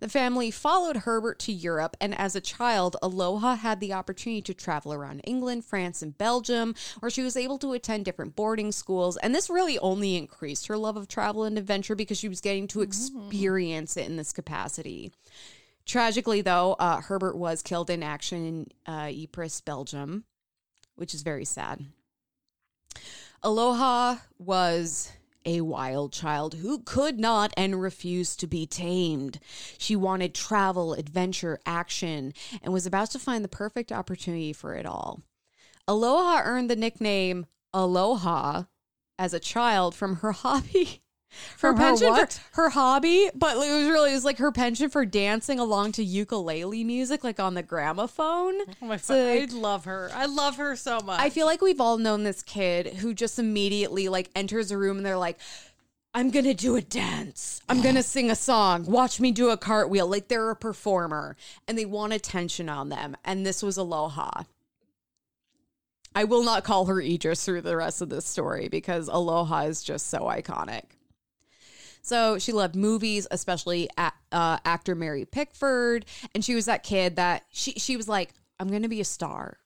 The 0.00 0.08
family 0.08 0.50
followed 0.50 0.98
Herbert 0.98 1.38
to 1.40 1.52
Europe, 1.52 1.96
and 1.98 2.16
as 2.16 2.36
a 2.36 2.40
child, 2.40 2.96
Aloha 3.02 3.56
had 3.56 3.80
the 3.80 3.94
opportunity 3.94 4.42
to 4.42 4.54
travel 4.54 4.92
around 4.92 5.22
England, 5.24 5.64
France, 5.64 6.02
and 6.02 6.16
Belgium, 6.16 6.74
where 7.00 7.10
she 7.10 7.22
was 7.22 7.36
able 7.36 7.58
to 7.58 7.72
attend 7.72 8.04
different 8.04 8.36
boarding 8.36 8.70
schools. 8.70 9.16
And 9.16 9.34
this 9.34 9.48
really 9.48 9.78
only 9.78 10.14
increased 10.14 10.66
her 10.66 10.76
love 10.76 10.98
of 10.98 11.08
travel 11.08 11.44
and 11.44 11.56
adventure 11.56 11.94
because 11.94 12.18
she 12.18 12.28
was 12.28 12.42
getting 12.42 12.68
to 12.68 12.82
experience 12.82 13.96
it 13.96 14.06
in 14.06 14.16
this 14.16 14.32
capacity. 14.32 15.10
Tragically, 15.86 16.42
though, 16.42 16.74
uh, 16.74 17.00
Herbert 17.00 17.36
was 17.36 17.62
killed 17.62 17.88
in 17.88 18.02
action 18.02 18.44
in 18.44 18.92
uh, 18.92 19.10
Ypres, 19.10 19.62
Belgium, 19.62 20.24
which 20.96 21.14
is 21.14 21.22
very 21.22 21.44
sad. 21.46 21.86
Aloha 23.42 24.16
was 24.38 25.12
a 25.46 25.62
wild 25.62 26.12
child 26.12 26.54
who 26.54 26.80
could 26.80 27.18
not 27.18 27.54
and 27.56 27.80
refused 27.80 28.40
to 28.40 28.46
be 28.46 28.66
tamed. 28.66 29.38
She 29.78 29.96
wanted 29.96 30.34
travel, 30.34 30.92
adventure, 30.92 31.60
action, 31.64 32.34
and 32.62 32.74
was 32.74 32.84
about 32.84 33.12
to 33.12 33.18
find 33.18 33.42
the 33.42 33.48
perfect 33.48 33.92
opportunity 33.92 34.52
for 34.52 34.74
it 34.74 34.84
all. 34.84 35.22
Aloha 35.88 36.42
earned 36.44 36.68
the 36.68 36.76
nickname 36.76 37.46
Aloha 37.72 38.64
as 39.18 39.32
a 39.32 39.40
child 39.40 39.94
from 39.94 40.16
her 40.16 40.32
hobby. 40.32 41.02
From 41.56 41.76
her 41.76 41.82
penchant 41.82 42.10
what? 42.10 42.32
For, 42.32 42.62
her 42.62 42.70
hobby, 42.70 43.30
but 43.34 43.56
it 43.56 43.58
was 43.58 43.88
really 43.88 44.10
it 44.10 44.14
was 44.14 44.24
like 44.24 44.38
her 44.38 44.52
penchant 44.52 44.92
for 44.92 45.04
dancing 45.04 45.58
along 45.58 45.92
to 45.92 46.04
ukulele 46.04 46.84
music, 46.84 47.24
like 47.24 47.40
on 47.40 47.54
the 47.54 47.62
gramophone. 47.62 48.54
Oh 48.82 48.86
my 48.86 48.96
So. 48.96 49.14
I 49.14 49.46
love 49.50 49.84
her. 49.84 50.10
I 50.14 50.26
love 50.26 50.56
her 50.56 50.76
so 50.76 51.00
much. 51.00 51.20
I 51.20 51.30
feel 51.30 51.46
like 51.46 51.60
we've 51.60 51.80
all 51.80 51.98
known 51.98 52.24
this 52.24 52.42
kid 52.42 52.86
who 52.86 53.14
just 53.14 53.38
immediately 53.38 54.08
like 54.08 54.30
enters 54.34 54.70
a 54.70 54.78
room 54.78 54.98
and 54.98 55.06
they're 55.06 55.18
like, 55.18 55.38
I'm 56.14 56.30
gonna 56.30 56.54
do 56.54 56.76
a 56.76 56.82
dance. 56.82 57.60
I'm 57.68 57.82
gonna 57.82 58.02
sing 58.02 58.30
a 58.30 58.36
song. 58.36 58.86
Watch 58.86 59.20
me 59.20 59.32
do 59.32 59.50
a 59.50 59.56
cartwheel. 59.58 60.06
Like 60.06 60.28
they're 60.28 60.50
a 60.50 60.56
performer 60.56 61.36
and 61.68 61.76
they 61.76 61.84
want 61.84 62.14
attention 62.14 62.68
on 62.68 62.88
them. 62.88 63.16
And 63.24 63.44
this 63.44 63.62
was 63.62 63.76
Aloha. 63.76 64.44
I 66.14 66.24
will 66.24 66.42
not 66.42 66.64
call 66.64 66.86
her 66.86 66.98
Idris 66.98 67.44
through 67.44 67.60
the 67.60 67.76
rest 67.76 68.00
of 68.00 68.08
this 68.08 68.24
story 68.24 68.68
because 68.68 69.08
Aloha 69.08 69.64
is 69.64 69.82
just 69.82 70.06
so 70.06 70.20
iconic. 70.20 70.84
So 72.06 72.38
she 72.38 72.52
loved 72.52 72.76
movies, 72.76 73.26
especially 73.32 73.90
a 73.98 74.12
uh, 74.30 74.58
actor 74.64 74.94
Mary 74.94 75.24
Pickford, 75.24 76.06
and 76.36 76.44
she 76.44 76.54
was 76.54 76.66
that 76.66 76.84
kid 76.84 77.16
that 77.16 77.42
she 77.50 77.72
she 77.72 77.96
was 77.96 78.08
like, 78.08 78.32
"I'm 78.60 78.68
going 78.68 78.82
to 78.82 78.88
be 78.88 79.00
a 79.00 79.04
star. 79.04 79.58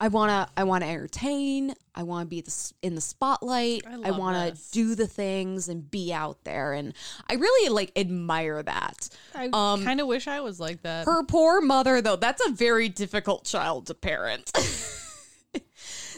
I 0.00 0.08
wanna 0.08 0.48
I 0.56 0.64
wanna 0.64 0.86
entertain. 0.86 1.74
I 1.94 2.04
want 2.04 2.26
to 2.26 2.30
be 2.30 2.40
the, 2.40 2.72
in 2.80 2.94
the 2.94 3.02
spotlight. 3.02 3.82
I 3.86 4.08
I, 4.08 4.10
want 4.12 4.38
to 4.38 4.52
this. 4.52 4.70
do 4.70 4.94
the 4.94 5.06
things 5.06 5.68
and 5.68 5.90
be 5.90 6.10
out 6.10 6.42
there." 6.44 6.72
And 6.72 6.94
I 7.28 7.34
really 7.34 7.68
like 7.68 7.92
admire 7.96 8.62
that. 8.62 9.10
I 9.34 9.50
um, 9.52 9.84
kind 9.84 10.00
of 10.00 10.06
wish 10.06 10.26
I 10.26 10.40
was 10.40 10.58
like 10.58 10.80
that. 10.84 11.04
Her 11.04 11.22
poor 11.22 11.60
mother, 11.60 12.00
though, 12.00 12.16
that's 12.16 12.44
a 12.46 12.50
very 12.50 12.88
difficult 12.88 13.44
child 13.44 13.88
to 13.88 13.94
parent. 13.94 14.50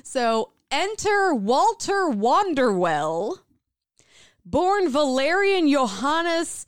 so 0.04 0.52
enter 0.70 1.34
Walter 1.34 2.08
Wanderwell, 2.10 3.38
born 4.44 4.88
Valerian 4.90 5.68
Johannes. 5.70 6.66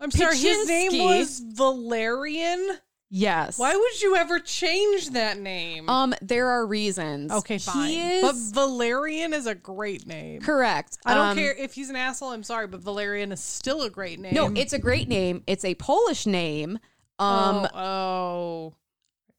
I'm 0.00 0.10
sorry, 0.10 0.36
his 0.38 0.68
name 0.68 1.04
was 1.04 1.40
Valerian. 1.40 2.78
Yes. 3.10 3.58
Why 3.58 3.74
would 3.74 4.02
you 4.02 4.16
ever 4.16 4.38
change 4.38 5.10
that 5.10 5.38
name? 5.38 5.88
Um, 5.88 6.14
there 6.20 6.46
are 6.48 6.66
reasons. 6.66 7.32
okay, 7.32 7.56
fine. 7.56 7.90
Is 7.90 8.22
But 8.22 8.34
Valerian 8.54 9.32
is 9.32 9.46
a 9.46 9.54
great 9.54 10.06
name. 10.06 10.42
correct. 10.42 10.98
I 11.06 11.14
don't 11.14 11.28
Um, 11.28 11.36
care 11.36 11.54
if 11.54 11.72
he's 11.72 11.88
an 11.88 11.96
asshole. 11.96 12.32
I'm 12.32 12.42
sorry, 12.42 12.66
but 12.66 12.80
Valerian 12.80 13.32
is 13.32 13.40
still 13.40 13.80
a 13.82 13.88
great 13.90 14.20
name. 14.20 14.34
No, 14.34 14.52
it's 14.54 14.74
a 14.74 14.78
great 14.78 15.08
name. 15.08 15.42
It's 15.46 15.64
a 15.64 15.74
Polish 15.76 16.26
name. 16.26 16.78
Um, 17.18 17.66
oh, 17.74 17.78
oh. 17.80 18.74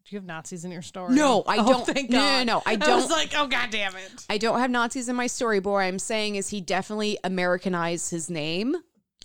Do 0.10 0.16
you 0.16 0.18
have 0.20 0.26
Nazis 0.26 0.66
in 0.66 0.72
your 0.72 0.82
story? 0.82 1.14
No, 1.14 1.44
I 1.48 1.58
Oh, 1.60 1.68
don't. 1.70 1.86
Thank 1.86 2.10
No, 2.10 2.18
no, 2.20 2.26
God. 2.40 2.48
no, 2.48 2.58
I 2.66 2.72
I 2.72 2.76
don't. 2.78 2.96
was 3.02 3.12
like, 3.12 3.34
oh 3.38 3.46
god 3.48 3.70
damn 3.70 3.96
it. 3.96 4.26
I 4.30 4.40
don't 4.40 4.60
have 4.60 4.72
Nazis 4.72 5.08
in 5.08 5.16
my 5.16 5.28
story, 5.28 5.60
but 5.60 5.70
what 5.72 5.80
I'm 5.82 6.00
saying 6.00 6.36
is 6.36 6.50
he 6.50 6.62
definitely 6.62 7.20
Americanized 7.24 8.10
his 8.10 8.28
name 8.30 8.76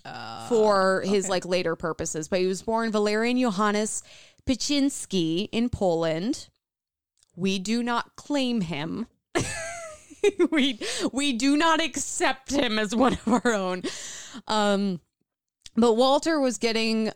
Uh, 0.05 0.47
for 0.47 1.01
his 1.05 1.27
like 1.27 1.43
later 1.45 1.75
purposes. 1.75 2.27
But 2.27 2.39
he 2.39 2.45
was 2.45 2.61
born 2.61 2.91
Valerian 2.91 3.39
Johannes 3.39 4.03
Pieczynski 4.47 5.49
in 5.51 5.69
Poland. 5.69 6.49
We 7.35 7.57
do 7.57 7.81
not 7.81 8.15
claim 8.15 8.61
him. 8.61 9.07
we 10.51 10.79
we 11.11 11.33
do 11.33 11.57
not 11.57 11.81
accept 11.81 12.51
him 12.51 12.77
as 12.77 12.95
one 12.95 13.13
of 13.13 13.27
our 13.27 13.53
own. 13.53 13.81
Um, 14.47 15.01
but 15.75 15.93
Walter 15.93 16.39
was 16.39 16.57
getting 16.59 17.11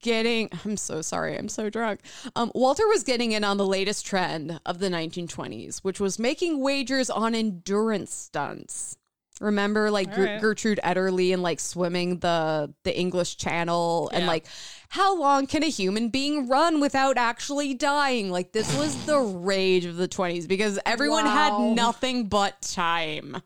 getting 0.00 0.48
I'm 0.64 0.76
so 0.76 1.02
sorry, 1.02 1.36
I'm 1.36 1.48
so 1.48 1.70
drunk. 1.70 2.00
Um, 2.36 2.52
Walter 2.54 2.86
was 2.88 3.02
getting 3.02 3.32
in 3.32 3.44
on 3.44 3.56
the 3.56 3.66
latest 3.66 4.06
trend 4.06 4.60
of 4.66 4.78
the 4.78 4.88
1920s, 4.88 5.78
which 5.78 6.00
was 6.00 6.18
making 6.18 6.60
wagers 6.60 7.10
on 7.10 7.34
endurance 7.34 8.12
stunts. 8.14 8.96
Remember 9.40 9.90
like 9.90 10.16
right. 10.16 10.40
Gertrude 10.40 10.78
Ederle 10.84 11.32
and 11.32 11.42
like 11.42 11.58
swimming 11.58 12.18
the 12.20 12.72
the 12.84 12.96
English 12.96 13.38
Channel 13.38 14.08
and 14.12 14.26
like 14.26 14.46
how 14.88 15.18
long 15.18 15.46
can 15.46 15.64
a 15.64 15.68
human 15.68 16.10
being 16.10 16.48
run 16.48 16.80
without 16.80 17.16
actually 17.16 17.74
dying? 17.74 18.30
Like 18.30 18.52
this 18.52 18.76
was 18.76 18.94
the 19.04 19.18
rage 19.18 19.84
of 19.84 19.96
the 19.96 20.06
20s 20.06 20.46
because 20.46 20.78
everyone 20.86 21.26
had 21.26 21.58
nothing 21.58 22.28
but 22.28 22.60
time. 22.62 23.42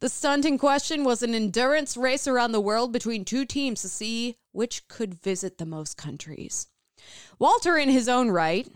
The 0.00 0.08
stunt 0.08 0.44
in 0.44 0.58
question 0.58 1.04
was 1.04 1.22
an 1.22 1.34
endurance 1.34 1.96
race 1.96 2.26
around 2.26 2.52
the 2.52 2.60
world 2.60 2.92
between 2.92 3.24
two 3.24 3.44
teams 3.44 3.82
to 3.82 3.88
see 3.88 4.36
which 4.58 4.88
could 4.88 5.14
visit 5.14 5.58
the 5.58 5.64
most 5.64 5.96
countries. 5.96 6.66
Walter, 7.38 7.76
in 7.76 7.88
his 7.88 8.08
own 8.08 8.28
right, 8.28 8.66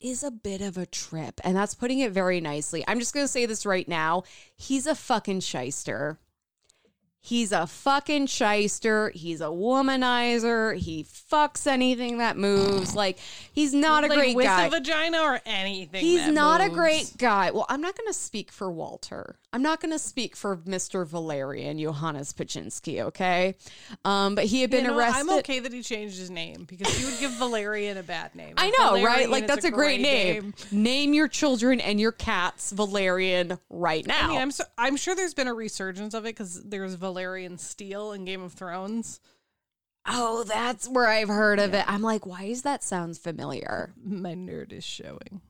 is 0.00 0.22
a 0.22 0.30
bit 0.30 0.60
of 0.60 0.78
a 0.78 0.86
trip, 0.86 1.40
and 1.42 1.56
that's 1.56 1.74
putting 1.74 1.98
it 1.98 2.12
very 2.12 2.40
nicely. 2.40 2.84
I'm 2.86 3.00
just 3.00 3.12
going 3.12 3.24
to 3.24 3.32
say 3.32 3.44
this 3.44 3.66
right 3.66 3.88
now. 3.88 4.22
He's 4.54 4.86
a 4.86 4.94
fucking 4.94 5.40
shyster. 5.40 6.20
He's 7.20 7.50
a 7.50 7.66
fucking 7.66 8.28
shyster. 8.28 9.10
He's 9.12 9.40
a 9.40 9.46
womanizer. 9.46 10.76
He 10.76 11.02
fucks 11.02 11.66
anything 11.66 12.18
that 12.18 12.36
moves. 12.36 12.94
Like, 12.94 13.18
he's 13.52 13.74
not 13.74 14.04
a 14.04 14.06
like 14.06 14.18
great 14.18 14.36
with 14.36 14.46
guy. 14.46 14.66
a 14.66 14.70
vagina 14.70 15.18
or 15.20 15.40
anything. 15.44 16.00
He's 16.00 16.28
not 16.28 16.60
a 16.60 16.70
great 16.70 17.12
guy. 17.18 17.50
Well, 17.50 17.66
I'm 17.68 17.80
not 17.80 17.96
going 17.96 18.06
to 18.06 18.14
speak 18.14 18.52
for 18.52 18.70
Walter. 18.70 19.40
I'm 19.50 19.62
not 19.62 19.80
going 19.80 19.92
to 19.92 19.98
speak 19.98 20.36
for 20.36 20.58
Mr. 20.58 21.06
Valerian 21.06 21.78
Johannes 21.78 22.34
Pieczynski, 22.34 23.00
okay? 23.00 23.54
Um, 24.04 24.34
but 24.34 24.44
he 24.44 24.60
had 24.60 24.70
been 24.70 24.84
You 24.84 24.90
know, 24.90 24.98
arrested. 24.98 25.20
I'm 25.20 25.38
okay 25.38 25.60
that 25.60 25.72
he 25.72 25.82
changed 25.82 26.18
his 26.18 26.30
name 26.30 26.64
because 26.68 26.94
he 26.94 27.04
would 27.06 27.18
give 27.18 27.30
Valerian 27.32 27.96
a 27.96 28.02
bad 28.02 28.34
name. 28.34 28.54
I 28.58 28.70
know, 28.78 29.02
right? 29.02 29.28
Like 29.30 29.46
that's 29.46 29.64
a 29.64 29.70
great, 29.70 30.02
name. 30.02 30.52
Name 30.70 31.14
your 31.14 31.28
children 31.28 31.80
and 31.80 31.98
your 31.98 32.12
cats 32.12 32.72
Valerian 32.72 33.58
right 33.70 34.06
now. 34.06 34.26
I 34.26 34.28
mean, 34.28 34.40
I'm 34.40 34.50
so, 34.50 34.64
I'm 34.76 34.96
sure 34.96 35.14
there's 35.14 35.32
been 35.34 35.48
a 35.48 35.54
resurgence 35.54 36.12
of 36.12 36.24
it 36.24 36.36
because 36.36 36.62
there's 36.64 36.96
Valyrian 36.96 37.58
Steel 37.58 38.12
in 38.12 38.26
Game 38.26 38.42
of 38.42 38.52
Thrones. 38.52 39.18
oh, 40.06 40.44
that's 40.44 40.86
where 40.88 41.06
I've 41.06 41.28
heard 41.28 41.58
of 41.58 41.72
it. 41.72 41.84
I'm 41.86 42.02
like, 42.02 42.26
why 42.26 42.44
is 42.44 42.62
that 42.62 42.82
sounds 42.84 43.18
familiar? 43.18 43.94
My 44.04 44.34
nerd 44.34 44.72
is 44.72 44.84
showing. 44.84 45.40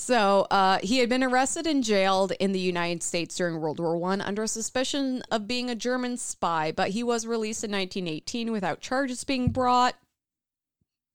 So 0.00 0.46
uh, 0.50 0.78
he 0.82 0.98
had 0.98 1.10
been 1.10 1.22
arrested 1.22 1.66
and 1.66 1.84
jailed 1.84 2.32
in 2.40 2.52
the 2.52 2.58
United 2.58 3.02
States 3.02 3.36
during 3.36 3.60
World 3.60 3.78
War 3.78 3.98
One 3.98 4.22
under 4.22 4.46
suspicion 4.46 5.22
of 5.30 5.46
being 5.46 5.68
a 5.68 5.74
German 5.74 6.16
spy, 6.16 6.72
but 6.72 6.88
he 6.90 7.02
was 7.02 7.26
released 7.26 7.64
in 7.64 7.70
1918 7.72 8.50
without 8.50 8.80
charges 8.80 9.24
being 9.24 9.50
brought. 9.50 9.94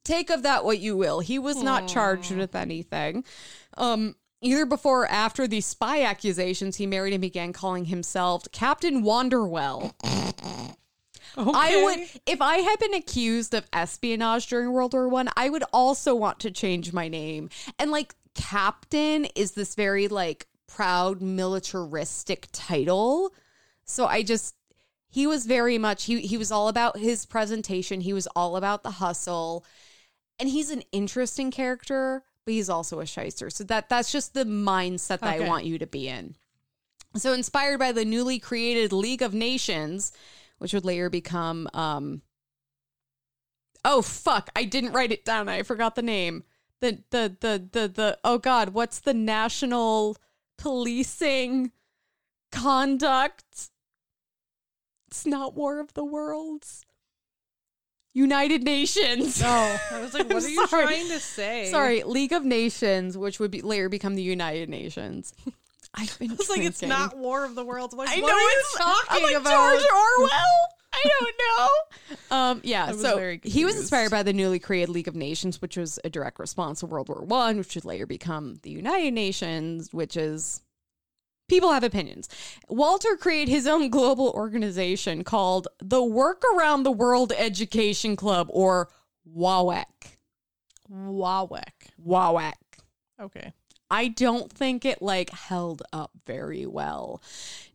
take 0.03 0.29
of 0.29 0.43
that 0.43 0.63
what 0.63 0.77
you 0.77 0.95
will. 0.95 1.19
He 1.19 1.39
was 1.39 1.63
not 1.63 1.87
charged 1.87 2.31
with 2.31 2.55
anything. 2.55 3.25
Um, 3.75 4.17
either 4.39 4.67
before 4.67 5.01
or 5.01 5.07
after 5.07 5.47
the 5.47 5.61
spy 5.61 6.03
accusations, 6.03 6.75
he 6.75 6.85
married 6.85 7.13
and 7.13 7.21
began 7.21 7.53
calling 7.53 7.85
himself 7.85 8.43
Captain 8.51 9.03
Wanderwell. 9.03 9.93
I 11.37 11.83
would, 11.83 12.21
if 12.27 12.39
I 12.39 12.57
had 12.57 12.77
been 12.77 12.93
accused 12.93 13.55
of 13.55 13.65
espionage 13.73 14.45
during 14.45 14.71
World 14.71 14.93
War 14.93 15.09
One, 15.09 15.27
I, 15.35 15.49
would 15.49 15.63
also 15.73 16.13
want 16.13 16.39
to 16.41 16.51
change 16.51 16.93
my 16.93 17.07
name. 17.07 17.49
And 17.79 17.89
like 17.89 18.13
Captain 18.35 19.25
is 19.35 19.51
this 19.53 19.75
very 19.75 20.07
like 20.07 20.47
proud 20.67 21.21
militaristic 21.21 22.47
title. 22.51 23.33
So 23.85 24.05
I 24.05 24.23
just 24.23 24.55
he 25.09 25.25
was 25.25 25.45
very 25.45 25.77
much 25.77 26.03
he 26.03 26.21
he 26.21 26.37
was 26.37 26.51
all 26.51 26.67
about 26.67 26.97
his 26.97 27.25
presentation. 27.25 28.01
He 28.01 28.13
was 28.13 28.27
all 28.35 28.57
about 28.57 28.83
the 28.83 28.91
hustle. 28.91 29.65
And 30.37 30.49
he's 30.49 30.69
an 30.69 30.83
interesting 30.91 31.49
character, 31.49 32.23
but 32.43 32.53
he's 32.53 32.69
also 32.69 32.99
a 32.99 33.05
shyster. 33.05 33.49
So 33.49 33.63
that 33.65 33.89
that's 33.89 34.11
just 34.11 34.33
the 34.33 34.43
mindset 34.43 35.19
that 35.19 35.35
Okay. 35.35 35.45
I 35.45 35.47
want 35.47 35.65
you 35.65 35.79
to 35.79 35.87
be 35.87 36.09
in. 36.09 36.35
So 37.15 37.31
inspired 37.31 37.79
by 37.79 37.93
the 37.93 38.03
newly 38.03 38.39
created 38.39 38.91
League 38.91 39.21
of 39.21 39.33
Nations, 39.33 40.11
which 40.57 40.73
would 40.73 40.85
later 40.85 41.09
become 41.09 41.69
um 41.73 42.21
Oh 43.85 44.01
fuck, 44.01 44.49
I 44.55 44.65
didn't 44.65 44.93
write 44.93 45.11
it 45.11 45.23
down. 45.23 45.47
I 45.47 45.63
forgot 45.63 45.95
the 45.95 46.01
name. 46.01 46.43
The 46.85 47.01
the 47.09 47.35
the 47.39 47.69
the 47.71 47.87
the 47.87 48.19
oh 48.23 48.37
god, 48.37 48.69
what's 48.69 48.99
the 48.99 49.13
national 49.15 50.17
policing 50.59 51.71
conduct? 52.51 53.71
It's 55.07 55.25
not 55.25 55.55
War 55.55 55.79
of 55.79 55.95
the 55.95 56.05
Worlds. 56.05 56.85
United 58.13 58.61
Nations. 58.63 59.41
Oh, 59.43 59.79
I 59.91 59.99
was 60.01 60.13
like, 60.13 60.29
what 60.29 60.43
are 60.43 60.47
you 60.47 60.67
sorry. 60.67 60.85
trying 60.85 61.07
to 61.07 61.19
say? 61.19 61.71
Sorry, 61.71 62.03
League 62.03 62.33
of 62.33 62.45
Nations, 62.45 63.17
which 63.17 63.39
would 63.39 63.49
be 63.49 63.61
later 63.63 63.89
become 63.89 64.13
the 64.13 64.21
United 64.21 64.69
Nations. 64.69 65.33
I've 65.95 66.19
been 66.19 66.31
I 66.31 66.35
was 66.35 66.49
like, 66.51 66.61
it's 66.61 66.83
not 66.83 67.17
War 67.17 67.45
of 67.45 67.55
the 67.55 67.65
Worlds. 67.65 67.95
Like, 67.95 68.09
I 68.09 68.21
what 68.21 68.27
know 68.27 68.35
are 68.35 68.39
you 68.39 68.59
it's- 68.59 68.77
talking 68.77 69.07
I'm 69.09 69.23
like, 69.23 69.35
about? 69.41 69.71
George 69.79 69.85
Orwell. 69.91 70.29
I 71.05 71.09
don't 71.19 71.35
know. 71.39 72.35
Um, 72.35 72.61
yeah, 72.63 72.91
so 72.91 73.37
he 73.43 73.65
was 73.65 73.75
inspired 73.75 74.11
by 74.11 74.23
the 74.23 74.33
newly 74.33 74.59
created 74.59 74.89
League 74.89 75.07
of 75.07 75.15
Nations, 75.15 75.61
which 75.61 75.77
was 75.77 75.99
a 76.03 76.09
direct 76.09 76.39
response 76.39 76.79
to 76.79 76.85
World 76.85 77.09
War 77.09 77.21
One, 77.23 77.57
which 77.57 77.75
would 77.75 77.85
later 77.85 78.05
become 78.05 78.59
the 78.63 78.69
United 78.69 79.13
Nations, 79.13 79.91
which 79.91 80.17
is 80.17 80.61
people 81.47 81.71
have 81.71 81.83
opinions. 81.83 82.29
Walter 82.69 83.15
created 83.15 83.51
his 83.51 83.67
own 83.67 83.89
global 83.89 84.29
organization 84.31 85.23
called 85.23 85.67
the 85.79 86.03
Work 86.03 86.43
Around 86.55 86.83
the 86.83 86.91
World 86.91 87.33
Education 87.37 88.15
Club, 88.15 88.47
or 88.49 88.89
WAWEC. 89.35 89.85
WAWEC. 90.91 91.63
WAWEC. 92.05 92.53
Okay. 93.21 93.53
I 93.89 94.07
don't 94.07 94.51
think 94.51 94.83
it 94.85 95.01
like 95.01 95.29
held 95.29 95.83
up 95.93 96.11
very 96.25 96.65
well. 96.65 97.21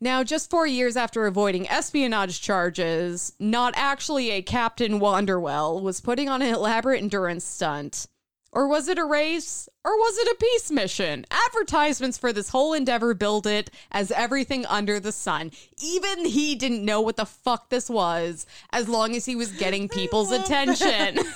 Now, 0.01 0.25
just 0.25 0.51
four 0.51 0.67
years 0.67 0.97
after 0.97 1.27
avoiding 1.27 1.69
espionage 1.69 2.41
charges, 2.41 3.33
not 3.39 3.75
actually 3.77 4.31
a 4.31 4.43
Captain 4.43 4.99
Wanderwell 4.99 5.81
was 5.81 6.01
putting 6.01 6.29
on 6.29 6.43
an 6.43 6.53
elaborate 6.55 7.03
endurance 7.03 7.45
stunt. 7.45 8.07
Or 8.53 8.67
was 8.67 8.89
it 8.89 8.99
a 8.99 9.05
race? 9.05 9.69
Or 9.85 9.97
was 9.97 10.19
it 10.19 10.33
a 10.33 10.37
peace 10.41 10.71
mission? 10.73 11.25
Advertisements 11.31 12.19
for 12.19 12.33
this 12.33 12.49
whole 12.49 12.73
endeavor 12.73 13.15
build 13.15 13.47
it 13.47 13.71
as 13.93 14.11
everything 14.11 14.67
under 14.67 14.99
the 14.99 15.13
sun. 15.13 15.53
Even 15.81 16.25
he 16.25 16.57
didn't 16.57 16.85
know 16.85 17.01
what 17.01 17.17
the 17.17 17.27
fuck 17.27 17.71
this 17.71 17.89
was, 17.89 18.47
as 18.73 18.89
long 18.89 19.15
as 19.15 19.25
he 19.25 19.37
was 19.37 19.53
getting 19.53 19.89
people's 19.89 20.33
attention. 20.33 21.21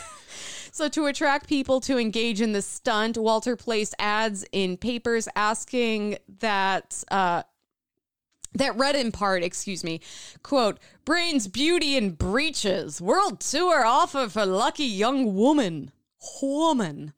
So, 0.74 0.88
to 0.88 1.06
attract 1.06 1.48
people 1.48 1.80
to 1.82 1.98
engage 1.98 2.40
in 2.40 2.50
the 2.50 2.60
stunt, 2.60 3.16
Walter 3.16 3.54
placed 3.54 3.94
ads 4.00 4.44
in 4.50 4.76
papers 4.76 5.28
asking 5.36 6.18
that. 6.40 7.04
Uh, 7.12 7.44
that 8.56 8.76
read 8.76 8.94
in 8.94 9.10
part, 9.12 9.42
excuse 9.42 9.82
me, 9.82 10.00
quote, 10.44 10.78
brains, 11.04 11.48
beauty, 11.48 11.96
and 11.96 12.16
breeches. 12.16 13.00
World 13.00 13.40
tour 13.40 13.84
offer 13.84 14.28
for 14.28 14.46
lucky 14.46 14.84
young 14.84 15.34
woman. 15.34 15.92
Woman. 16.40 17.12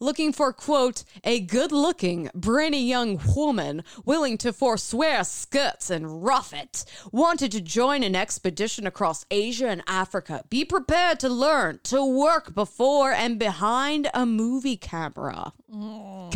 Looking 0.00 0.32
for, 0.32 0.52
quote, 0.52 1.04
a 1.24 1.40
good 1.40 1.72
looking, 1.72 2.30
brainy 2.34 2.82
young 2.82 3.20
woman 3.34 3.84
willing 4.04 4.38
to 4.38 4.52
forswear 4.52 5.24
skirts 5.24 5.90
and 5.90 6.24
rough 6.24 6.52
it. 6.52 6.84
Wanted 7.12 7.52
to 7.52 7.60
join 7.60 8.02
an 8.02 8.16
expedition 8.16 8.86
across 8.86 9.26
Asia 9.30 9.68
and 9.68 9.82
Africa. 9.86 10.44
Be 10.48 10.64
prepared 10.64 11.20
to 11.20 11.28
learn 11.28 11.80
to 11.84 12.04
work 12.04 12.54
before 12.54 13.12
and 13.12 13.38
behind 13.38 14.08
a 14.14 14.26
movie 14.26 14.76
camera. 14.76 15.52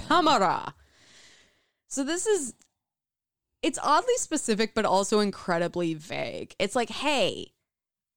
Camera. 0.08 0.74
So 1.88 2.04
this 2.04 2.26
is 2.26 2.54
it's 3.62 3.78
oddly 3.82 4.16
specific 4.16 4.74
but 4.74 4.84
also 4.84 5.20
incredibly 5.20 5.94
vague. 5.94 6.54
It's 6.58 6.76
like, 6.76 6.90
hey, 6.90 7.52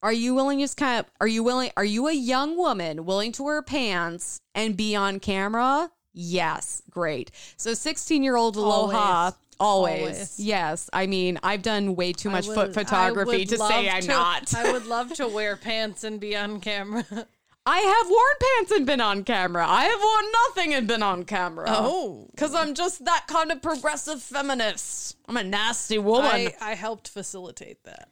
are 0.04 0.12
you 0.12 0.34
willing 0.34 0.58
to 0.58 0.64
just 0.64 0.76
kind 0.76 1.00
of 1.00 1.10
are 1.18 1.26
you 1.26 1.42
willing 1.42 1.70
are 1.76 1.84
you 1.84 2.06
a 2.08 2.12
young 2.12 2.56
woman 2.58 3.06
willing 3.06 3.32
to 3.32 3.42
wear 3.42 3.62
pants 3.62 4.38
and 4.54 4.76
be 4.76 4.94
on 4.94 5.18
camera? 5.18 5.90
Yes, 6.12 6.82
great. 6.90 7.30
So 7.56 7.74
16 7.74 8.22
year 8.22 8.36
old 8.36 8.56
Aloha. 8.56 9.32
Always. 9.58 10.00
Always. 10.00 10.40
Yes. 10.40 10.90
I 10.92 11.06
mean, 11.06 11.38
I've 11.42 11.62
done 11.62 11.96
way 11.96 12.12
too 12.12 12.28
much 12.28 12.48
I 12.48 12.54
foot 12.54 12.74
photography 12.74 13.46
to 13.46 13.56
say 13.56 13.88
I'm 13.88 14.02
to- 14.02 14.08
not. 14.08 14.54
I 14.54 14.72
would 14.72 14.86
love 14.86 15.14
to 15.14 15.26
wear 15.26 15.56
pants 15.56 16.04
and 16.04 16.20
be 16.20 16.36
on 16.36 16.60
camera. 16.60 17.04
I 17.66 17.78
have 17.78 18.10
worn 18.10 18.34
pants 18.40 18.72
and 18.72 18.86
been 18.86 19.00
on 19.00 19.24
camera. 19.24 19.66
I 19.66 19.84
have 19.84 20.00
worn 20.02 20.24
nothing 20.48 20.74
and 20.74 20.86
been 20.86 21.02
on 21.02 21.24
camera. 21.24 21.64
Oh. 21.68 22.28
Because 22.30 22.54
I'm 22.54 22.74
just 22.74 23.06
that 23.06 23.24
kind 23.26 23.50
of 23.50 23.62
progressive 23.62 24.20
feminist. 24.20 25.16
I'm 25.26 25.38
a 25.38 25.44
nasty 25.44 25.96
woman. 25.96 26.30
I, 26.30 26.54
I 26.60 26.74
helped 26.74 27.08
facilitate 27.08 27.82
that 27.84 28.10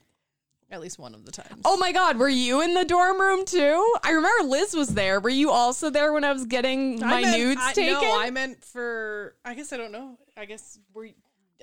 at 0.73 0.81
least 0.81 0.99
one 0.99 1.15
of 1.15 1.24
the 1.24 1.31
times. 1.31 1.61
Oh 1.65 1.77
my 1.77 1.93
God, 1.93 2.16
were 2.16 2.28
you 2.28 2.62
in 2.62 2.74
the 2.74 2.85
dorm 2.85 3.20
room 3.20 3.44
too? 3.44 3.94
I 4.03 4.11
remember 4.11 4.49
Liz 4.49 4.74
was 4.74 4.89
there. 4.94 5.20
Were 5.20 5.28
you 5.28 5.51
also 5.51 5.90
there 5.90 6.12
when 6.12 6.24
I 6.24 6.32
was 6.32 6.47
getting 6.47 7.03
I 7.03 7.07
my 7.07 7.20
meant- 7.23 7.39
nudes 7.39 7.61
I, 7.62 7.73
taken? 7.74 7.93
No, 8.01 8.20
I 8.20 8.31
meant 8.31 8.65
for. 8.65 9.36
I 9.44 9.55
guess 9.55 9.73
I 9.73 9.77
don't 9.77 9.93
know. 9.93 10.19
I 10.36 10.47
guess 10.47 10.78
were. 10.94 11.05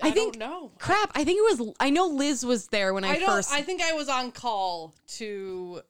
I, 0.02 0.08
I 0.08 0.10
think- 0.12 0.38
don't 0.38 0.38
know. 0.50 0.70
Crap, 0.78 1.10
I 1.14 1.24
think 1.24 1.38
it 1.38 1.58
was. 1.58 1.74
I 1.80 1.90
know 1.90 2.06
Liz 2.06 2.46
was 2.46 2.68
there 2.68 2.94
when 2.94 3.04
I, 3.04 3.10
I 3.10 3.18
don't. 3.18 3.28
first. 3.28 3.52
I 3.52 3.60
think 3.62 3.82
I 3.82 3.92
was 3.92 4.08
on 4.08 4.30
call 4.32 4.94
to 5.18 5.82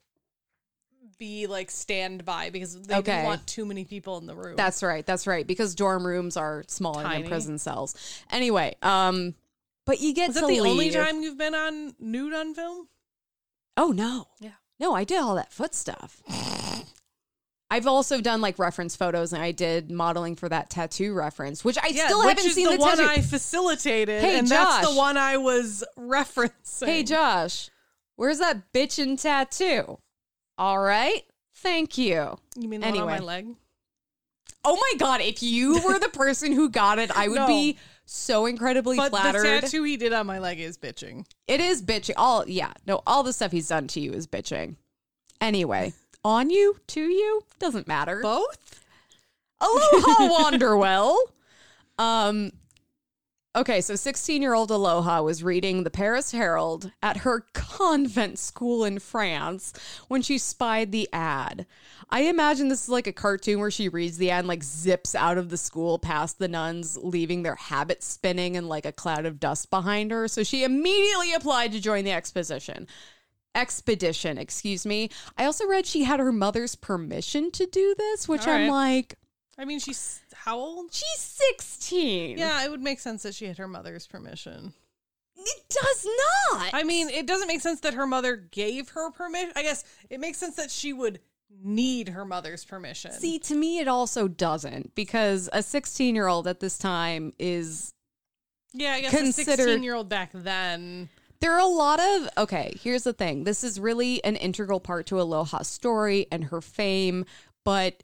be 1.18 1.46
like 1.46 1.70
standby 1.70 2.48
because 2.50 2.80
they 2.80 2.94
Okay. 2.96 3.12
didn't 3.12 3.26
want 3.26 3.46
too 3.46 3.66
many 3.66 3.84
people 3.84 4.16
in 4.18 4.26
the 4.26 4.34
room. 4.34 4.56
That's 4.56 4.82
right. 4.82 5.04
That's 5.04 5.26
right. 5.26 5.46
Because 5.46 5.74
dorm 5.74 6.06
rooms 6.06 6.36
are 6.38 6.64
smaller 6.68 7.02
Tiny. 7.02 7.22
than 7.22 7.30
prison 7.30 7.58
cells. 7.58 7.94
Anyway, 8.30 8.74
um, 8.82 9.34
but 9.84 10.00
you 10.00 10.14
get 10.14 10.30
is 10.30 10.36
that 10.36 10.46
the 10.46 10.60
only 10.60 10.90
time 10.90 11.22
you've 11.22 11.36
been 11.38 11.54
on 11.54 11.94
nude 11.98 12.32
on 12.32 12.54
film? 12.54 12.88
Oh 13.76 13.92
no. 13.92 14.28
Yeah. 14.40 14.52
No, 14.78 14.94
I 14.94 15.04
did 15.04 15.20
all 15.20 15.34
that 15.36 15.52
foot 15.52 15.74
stuff. 15.74 16.22
I've 17.72 17.86
also 17.86 18.20
done 18.20 18.40
like 18.40 18.58
reference 18.58 18.96
photos, 18.96 19.32
and 19.32 19.40
I 19.40 19.52
did 19.52 19.92
modeling 19.92 20.34
for 20.34 20.48
that 20.48 20.70
tattoo 20.70 21.14
reference, 21.14 21.64
which 21.64 21.78
I 21.80 21.92
still 21.92 22.18
which 22.18 22.38
haven't 22.38 22.52
seen 22.52 22.64
the, 22.68 22.72
the, 22.72 22.78
one 22.80 22.96
tattoo. 22.96 23.08
I 23.08 23.20
facilitated, 23.20 24.22
Hey, 24.22 24.38
and 24.38 24.48
that's 24.48 24.88
the 24.88 24.94
one 24.94 25.16
I 25.16 25.36
was 25.36 25.84
referencing. 25.96 26.86
Hey, 26.86 27.04
Josh, 27.04 27.70
where's 28.16 28.38
that 28.40 28.72
bitchin' 28.72 29.20
tattoo? 29.20 29.98
All 30.58 30.78
right. 30.80 31.22
Thank 31.56 31.96
you. 31.96 32.38
you 32.56 32.68
mean 32.68 32.80
the 32.80 32.86
one 32.86 32.96
Anyway. 32.96 33.12
on 33.12 33.18
my 33.20 33.24
leg? 33.24 33.46
Oh 34.64 34.76
my 34.76 34.98
God. 34.98 35.20
If 35.20 35.42
you 35.42 35.80
were 35.84 35.98
the 35.98 36.08
person 36.08 36.52
who 36.52 36.70
got 36.70 36.98
it, 36.98 37.10
I 37.16 37.28
would 37.28 37.34
No. 37.40 37.46
be 37.46 37.78
so 38.12 38.46
incredibly 38.46 38.96
But 38.96 39.10
flattered. 39.10 39.44
the 39.44 39.60
tattoo 39.60 39.84
he 39.84 39.96
did 39.96 40.12
on 40.12 40.26
my 40.26 40.38
leg 40.40 40.58
is 40.58 40.76
bitching. 40.76 41.24
it 41.46 41.60
is 41.60 41.80
bitching. 41.82 42.14
All, 42.16 42.44
yeah. 42.48 42.72
No, 42.86 43.02
all 43.06 43.22
the 43.22 43.32
stuff 43.32 43.52
he's 43.52 43.68
done 43.68 43.86
to 43.88 44.00
you 44.00 44.12
is 44.12 44.26
bitching. 44.26 44.76
Anyway, 45.40 45.92
on 46.24 46.50
you, 46.50 46.76
to 46.88 47.00
you, 47.00 47.42
doesn't 47.60 47.86
matter. 47.86 48.20
Both? 48.20 48.80
Aloha 49.60 50.28
Wanderwell. 50.50 51.16
Um 51.98 52.50
Okay, 53.56 53.80
so 53.80 53.94
16-year-old 53.94 54.70
Aloha 54.70 55.22
was 55.22 55.42
reading 55.42 55.82
the 55.82 55.90
Paris 55.90 56.30
Herald 56.30 56.92
at 57.02 57.18
her 57.18 57.44
convent 57.52 58.38
school 58.38 58.84
in 58.84 59.00
France 59.00 59.72
when 60.06 60.22
she 60.22 60.38
spied 60.38 60.92
the 60.92 61.08
ad. 61.12 61.66
I 62.12 62.22
imagine 62.22 62.68
this 62.68 62.84
is 62.84 62.88
like 62.88 63.06
a 63.06 63.12
cartoon 63.12 63.60
where 63.60 63.70
she 63.70 63.88
reads 63.88 64.18
the 64.18 64.30
ad 64.30 64.40
and 64.40 64.48
like 64.48 64.64
zips 64.64 65.14
out 65.14 65.38
of 65.38 65.48
the 65.48 65.56
school 65.56 65.98
past 65.98 66.38
the 66.38 66.48
nuns, 66.48 66.98
leaving 67.00 67.42
their 67.42 67.54
habits 67.54 68.06
spinning 68.06 68.56
and 68.56 68.68
like 68.68 68.84
a 68.84 68.92
cloud 68.92 69.26
of 69.26 69.38
dust 69.38 69.70
behind 69.70 70.10
her. 70.10 70.26
So 70.26 70.42
she 70.42 70.64
immediately 70.64 71.32
applied 71.32 71.72
to 71.72 71.80
join 71.80 72.04
the 72.04 72.12
exposition. 72.12 72.88
Expedition, 73.54 74.38
excuse 74.38 74.84
me. 74.84 75.10
I 75.36 75.44
also 75.44 75.66
read 75.66 75.86
she 75.86 76.04
had 76.04 76.20
her 76.20 76.32
mother's 76.32 76.74
permission 76.74 77.50
to 77.52 77.66
do 77.66 77.94
this, 77.96 78.28
which 78.28 78.46
All 78.46 78.54
I'm 78.54 78.68
like, 78.68 79.14
I 79.56 79.64
mean, 79.64 79.78
she's 79.78 80.20
how 80.34 80.58
old? 80.58 80.92
She's 80.92 81.20
16. 81.58 82.38
Yeah, 82.38 82.64
it 82.64 82.70
would 82.70 82.80
make 82.80 82.98
sense 82.98 83.22
that 83.22 83.34
she 83.34 83.46
had 83.46 83.58
her 83.58 83.68
mother's 83.68 84.06
permission. 84.06 84.72
It 85.36 85.62
does 85.68 86.06
not. 86.52 86.74
I 86.74 86.82
mean, 86.82 87.08
it 87.08 87.26
doesn't 87.26 87.48
make 87.48 87.60
sense 87.60 87.80
that 87.80 87.94
her 87.94 88.06
mother 88.06 88.36
gave 88.36 88.90
her 88.90 89.10
permission. 89.10 89.52
I 89.56 89.62
guess 89.62 89.84
it 90.08 90.20
makes 90.20 90.38
sense 90.38 90.56
that 90.56 90.70
she 90.70 90.92
would 90.92 91.20
need 91.62 92.08
her 92.10 92.24
mother's 92.24 92.64
permission. 92.64 93.12
See, 93.12 93.38
to 93.40 93.54
me, 93.54 93.78
it 93.80 93.88
also 93.88 94.28
doesn't 94.28 94.94
because 94.94 95.48
a 95.52 95.62
16 95.62 96.14
year 96.14 96.26
old 96.26 96.46
at 96.46 96.60
this 96.60 96.78
time 96.78 97.32
is. 97.38 97.92
yeah, 98.72 98.92
I 98.94 99.00
guess 99.02 99.10
considered- 99.10 99.52
a 99.60 99.64
16 99.64 99.82
year 99.82 99.94
old 99.94 100.08
back 100.08 100.30
then. 100.32 101.08
There 101.40 101.54
are 101.54 101.60
a 101.60 101.66
lot 101.66 102.00
of. 102.00 102.28
Okay, 102.36 102.74
here's 102.82 103.04
the 103.04 103.14
thing 103.14 103.44
this 103.44 103.64
is 103.64 103.80
really 103.80 104.22
an 104.24 104.36
integral 104.36 104.78
part 104.78 105.06
to 105.06 105.20
Aloha's 105.20 105.68
story 105.68 106.26
and 106.30 106.44
her 106.44 106.60
fame, 106.60 107.24
but 107.64 108.02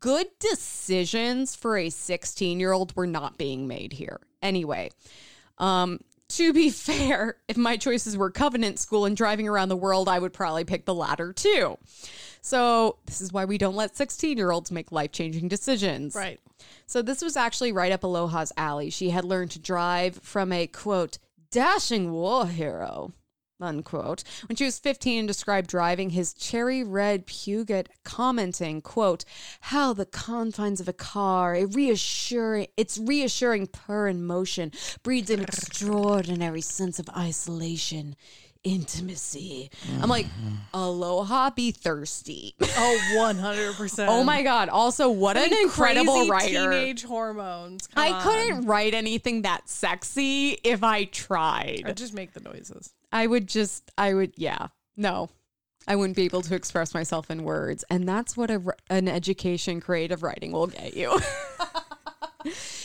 good 0.00 0.28
decisions 0.38 1.56
for 1.56 1.76
a 1.76 1.90
16 1.90 2.60
year 2.60 2.70
old 2.72 2.94
were 2.94 3.06
not 3.06 3.36
being 3.36 3.66
made 3.66 3.92
here. 3.92 4.20
Anyway, 4.42 4.90
um, 5.58 5.98
to 6.28 6.52
be 6.52 6.70
fair, 6.70 7.36
if 7.48 7.56
my 7.56 7.76
choices 7.76 8.16
were 8.16 8.30
Covenant 8.30 8.78
School 8.78 9.06
and 9.06 9.16
driving 9.16 9.48
around 9.48 9.70
the 9.70 9.76
world, 9.76 10.08
I 10.08 10.20
would 10.20 10.32
probably 10.32 10.64
pick 10.64 10.84
the 10.84 10.94
latter 10.94 11.32
too. 11.32 11.78
So, 12.40 12.96
this 13.06 13.20
is 13.20 13.32
why 13.32 13.44
we 13.44 13.58
don't 13.58 13.76
let 13.76 13.96
16 13.96 14.36
year 14.36 14.50
olds 14.50 14.70
make 14.70 14.92
life 14.92 15.12
changing 15.12 15.48
decisions. 15.48 16.14
Right. 16.14 16.40
So 16.86 17.02
this 17.02 17.22
was 17.22 17.36
actually 17.36 17.72
right 17.72 17.92
up 17.92 18.02
Aloha's 18.02 18.52
alley. 18.56 18.90
She 18.90 19.10
had 19.10 19.24
learned 19.24 19.50
to 19.52 19.58
drive 19.58 20.16
from 20.16 20.52
a 20.52 20.66
quote 20.66 21.18
dashing 21.50 22.12
war 22.12 22.46
hero 22.46 23.12
unquote 23.60 24.22
when 24.46 24.54
she 24.54 24.64
was 24.64 24.78
15 24.78 25.20
and 25.20 25.28
described 25.28 25.68
driving 25.68 26.10
his 26.10 26.32
cherry 26.32 26.84
red 26.84 27.26
Peugeot 27.26 27.86
commenting 28.04 28.80
quote 28.80 29.24
how 29.60 29.92
the 29.92 30.06
confines 30.06 30.80
of 30.80 30.88
a 30.88 30.92
car 30.92 31.54
a 31.54 31.64
reassuring 31.64 32.68
its 32.76 32.98
reassuring 32.98 33.66
purr 33.66 34.06
and 34.06 34.26
motion 34.26 34.70
breeds 35.02 35.30
an 35.30 35.40
extraordinary 35.40 36.60
sense 36.60 36.98
of 36.98 37.08
isolation 37.16 38.14
intimacy 38.64 39.70
i'm 40.02 40.08
like 40.08 40.26
aloha 40.74 41.50
be 41.50 41.70
thirsty 41.70 42.54
Oh, 42.60 42.98
100%. 43.16 44.06
oh 44.08 44.22
my 44.24 44.42
god 44.42 44.68
also 44.68 45.08
what 45.10 45.36
an 45.36 45.52
incredible 45.62 46.26
Crazy 46.28 46.30
writer 46.56 46.70
Teenage 46.72 47.04
hormones. 47.04 47.86
Come 47.86 48.04
I 48.04 48.10
on. 48.16 48.22
couldn't 48.22 48.66
write 48.66 48.94
anything 48.94 49.42
that 49.42 49.68
sexy 49.68 50.58
if 50.64 50.82
I 50.84 51.04
tried. 51.04 51.78
I 51.78 51.82
tried. 51.82 51.96
just 51.96 52.14
make 52.14 52.32
the 52.32 52.40
noises. 52.40 52.92
I 53.12 53.26
would 53.26 53.48
just, 53.48 53.90
I 53.96 54.14
would, 54.14 54.32
yeah, 54.36 54.68
no, 54.96 55.30
I 55.86 55.96
wouldn't 55.96 56.16
be 56.16 56.24
able 56.24 56.42
to 56.42 56.54
express 56.54 56.94
myself 56.94 57.30
in 57.30 57.44
words. 57.44 57.84
And 57.90 58.08
that's 58.08 58.36
what 58.36 58.50
a, 58.50 58.62
an 58.90 59.08
education 59.08 59.80
creative 59.80 60.22
writing 60.22 60.52
will 60.52 60.66
get 60.66 60.94
you. 60.96 61.18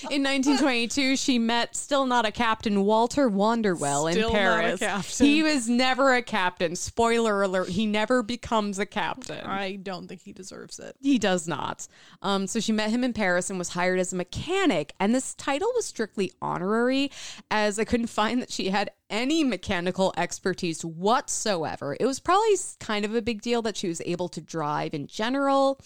In 0.10 0.22
1922, 0.24 1.16
she 1.16 1.40
met 1.40 1.76
still 1.76 2.06
not 2.06 2.26
a 2.26 2.32
captain 2.32 2.84
Walter 2.84 3.30
Wanderwell 3.30 4.12
Still 4.12 4.30
in 4.30 4.34
Paris. 4.34 5.18
He 5.18 5.44
was 5.44 5.70
never 5.70 6.14
a 6.14 6.22
captain. 6.22 6.76
Spoiler 6.76 7.42
alert, 7.42 7.70
he 7.70 7.86
never 7.86 8.22
becomes 8.22 8.80
a 8.80 8.86
captain. 8.86 9.46
I 9.46 9.78
don't 9.78 10.08
think 10.08 10.22
he 10.22 10.34
deserves 10.34 10.80
it. 10.80 10.96
He 11.02 11.18
does 11.18 11.48
not. 11.48 11.88
Um, 12.22 12.48
so 12.48 12.60
she 12.60 12.72
met 12.72 12.90
him 12.90 13.04
in 13.04 13.14
Paris 13.14 13.50
and 13.50 13.58
was 13.58 13.70
hired 13.70 14.00
as 14.00 14.14
a 14.14 14.16
mechanic. 14.16 14.94
And 15.00 15.16
this 15.16 15.34
title 15.36 15.70
was 15.76 15.86
strictly 15.86 16.32
honorary, 16.42 17.12
as 17.50 17.80
I 17.80 17.86
couldn't 17.86 18.08
find 18.08 18.42
that 18.42 18.52
she 18.52 18.70
had 18.70 18.92
any 19.10 19.44
mechanical 19.44 20.14
expertise 20.18 20.84
whatsoever. 20.84 21.96
It 22.00 22.06
was 22.06 22.20
probably 22.20 22.56
kind 22.80 23.06
of 23.06 23.16
a 23.16 23.22
big 23.22 23.42
deal 23.42 23.62
that 23.62 23.78
she 23.78 23.88
was 23.88 24.02
able 24.06 24.28
to 24.30 24.42
drive 24.42 24.94
in 24.94 25.08
general. 25.08 25.80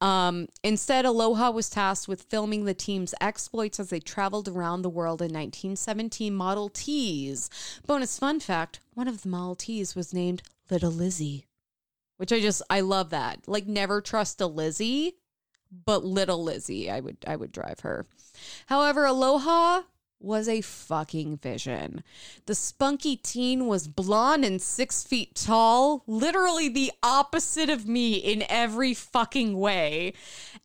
Um, 0.00 0.48
instead, 0.62 1.04
Aloha 1.04 1.50
was 1.50 1.70
tasked 1.70 2.06
with 2.06 2.22
filming 2.22 2.64
the 2.64 2.74
team's 2.74 3.14
exploits 3.20 3.80
as 3.80 3.90
they 3.90 4.00
traveled 4.00 4.46
around 4.46 4.82
the 4.82 4.90
world 4.90 5.22
in 5.22 5.32
1917 5.32 6.34
Model 6.34 6.68
Ts. 6.68 7.48
Bonus 7.86 8.18
fun 8.18 8.40
fact 8.40 8.80
one 8.94 9.08
of 9.08 9.22
the 9.22 9.28
Model 9.28 9.54
Ts 9.54 9.94
was 9.94 10.12
named 10.12 10.42
Little 10.70 10.90
Lizzie 10.90 11.46
which 12.16 12.32
I 12.32 12.40
just 12.40 12.62
I 12.70 12.80
love 12.80 13.10
that. 13.10 13.46
Like 13.46 13.66
never 13.66 14.00
trust 14.00 14.40
a 14.40 14.46
Lizzie, 14.46 15.16
but 15.84 16.04
little 16.04 16.42
Lizzie, 16.42 16.90
I 16.90 17.00
would 17.00 17.18
I 17.26 17.36
would 17.36 17.52
drive 17.52 17.80
her. 17.80 18.06
However, 18.66 19.04
Aloha 19.04 19.82
was 20.20 20.48
a 20.48 20.60
fucking 20.60 21.38
vision. 21.38 22.02
The 22.46 22.54
spunky 22.54 23.16
teen 23.16 23.66
was 23.66 23.88
blonde 23.88 24.44
and 24.44 24.60
six 24.60 25.02
feet 25.02 25.34
tall, 25.34 26.02
literally 26.06 26.68
the 26.68 26.92
opposite 27.02 27.70
of 27.70 27.86
me 27.86 28.14
in 28.14 28.44
every 28.48 28.94
fucking 28.94 29.58
way. 29.58 30.14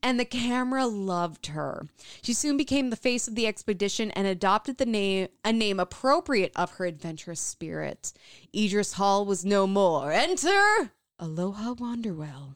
And 0.02 0.20
the 0.20 0.26
camera 0.26 0.88
loved 0.88 1.48
her. 1.48 1.88
She 2.22 2.34
soon 2.34 2.58
became 2.58 2.90
the 2.90 2.96
face 2.96 3.28
of 3.28 3.36
the 3.36 3.48
expedition 3.48 4.12
and 4.12 4.28
adopted 4.28 4.78
the 4.78 4.86
name 4.86 5.28
a 5.44 5.52
name 5.52 5.80
appropriate 5.80 6.52
of 6.56 6.72
her 6.74 6.86
adventurous 6.86 7.42
spirit. 7.42 8.14
Idris 8.56 8.94
Hall 8.94 9.26
was 9.26 9.46
no 9.46 9.68
more. 9.68 10.12
Enter 10.12 10.92
Aloha 11.20 11.76
Wanderwell. 11.76 12.56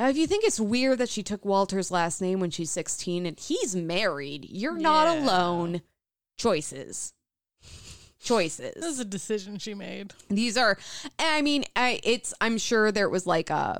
Now, 0.00 0.08
if 0.08 0.16
you 0.16 0.26
think 0.26 0.44
it's 0.44 0.58
weird 0.58 0.96
that 0.96 1.10
she 1.10 1.22
took 1.22 1.44
Walter's 1.44 1.90
last 1.90 2.22
name 2.22 2.40
when 2.40 2.50
she's 2.50 2.70
16 2.70 3.26
and 3.26 3.38
he's 3.38 3.76
married, 3.76 4.46
you're 4.48 4.78
not 4.78 5.14
Yeah. 5.14 5.22
alone. 5.22 5.82
Choices. 6.38 7.12
Choices. 8.18 8.72
This 8.76 8.86
is 8.94 8.98
a 9.00 9.04
decision 9.04 9.58
she 9.58 9.74
made. 9.74 10.14
These 10.30 10.56
are, 10.56 10.78
I 11.18 11.42
mean, 11.42 11.66
I, 11.76 12.00
it's, 12.02 12.32
I'm 12.40 12.56
sure 12.56 12.90
there 12.90 13.10
was 13.10 13.26
like 13.26 13.50
a 13.50 13.78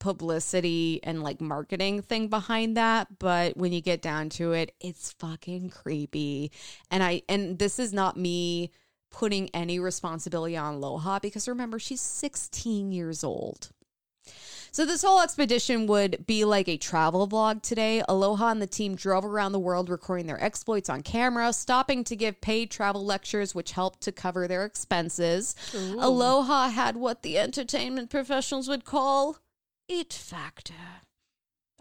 publicity 0.00 0.98
and 1.04 1.22
like 1.22 1.40
marketing 1.40 2.02
thing 2.02 2.26
behind 2.26 2.76
that. 2.76 3.20
But 3.20 3.56
when 3.56 3.72
you 3.72 3.80
get 3.80 4.02
down 4.02 4.28
to 4.30 4.50
it, 4.50 4.74
it's 4.80 5.12
fucking 5.12 5.70
creepy. 5.70 6.50
And 6.90 7.00
I, 7.00 7.22
and 7.28 7.60
this 7.60 7.78
is 7.78 7.92
not 7.92 8.16
me 8.16 8.72
putting 9.12 9.48
any 9.50 9.78
responsibility 9.78 10.56
on 10.56 10.74
Aloha 10.74 11.20
because 11.20 11.46
remember, 11.46 11.78
she's 11.78 12.00
16 12.00 12.90
years 12.90 13.22
old. 13.22 13.70
So 14.72 14.86
this 14.86 15.02
whole 15.02 15.20
expedition 15.20 15.86
would 15.88 16.26
be 16.26 16.44
like 16.44 16.68
a 16.68 16.76
travel 16.76 17.26
vlog 17.26 17.62
today. 17.62 18.02
Aloha 18.08 18.50
and 18.50 18.62
the 18.62 18.66
team 18.66 18.94
drove 18.94 19.24
around 19.24 19.52
the 19.52 19.58
world 19.58 19.88
recording 19.88 20.26
their 20.26 20.42
exploits 20.42 20.88
on 20.88 21.02
camera, 21.02 21.52
stopping 21.52 22.04
to 22.04 22.14
give 22.14 22.40
paid 22.40 22.70
travel 22.70 23.04
lectures 23.04 23.54
which 23.54 23.72
helped 23.72 24.00
to 24.02 24.12
cover 24.12 24.46
their 24.46 24.64
expenses. 24.64 25.56
Aloha 25.98 26.68
had 26.68 26.96
what 26.96 27.22
the 27.22 27.38
entertainment 27.38 28.10
professionals 28.10 28.68
would 28.68 28.84
call 28.84 29.38
it 29.88 30.12
factor. 30.12 30.74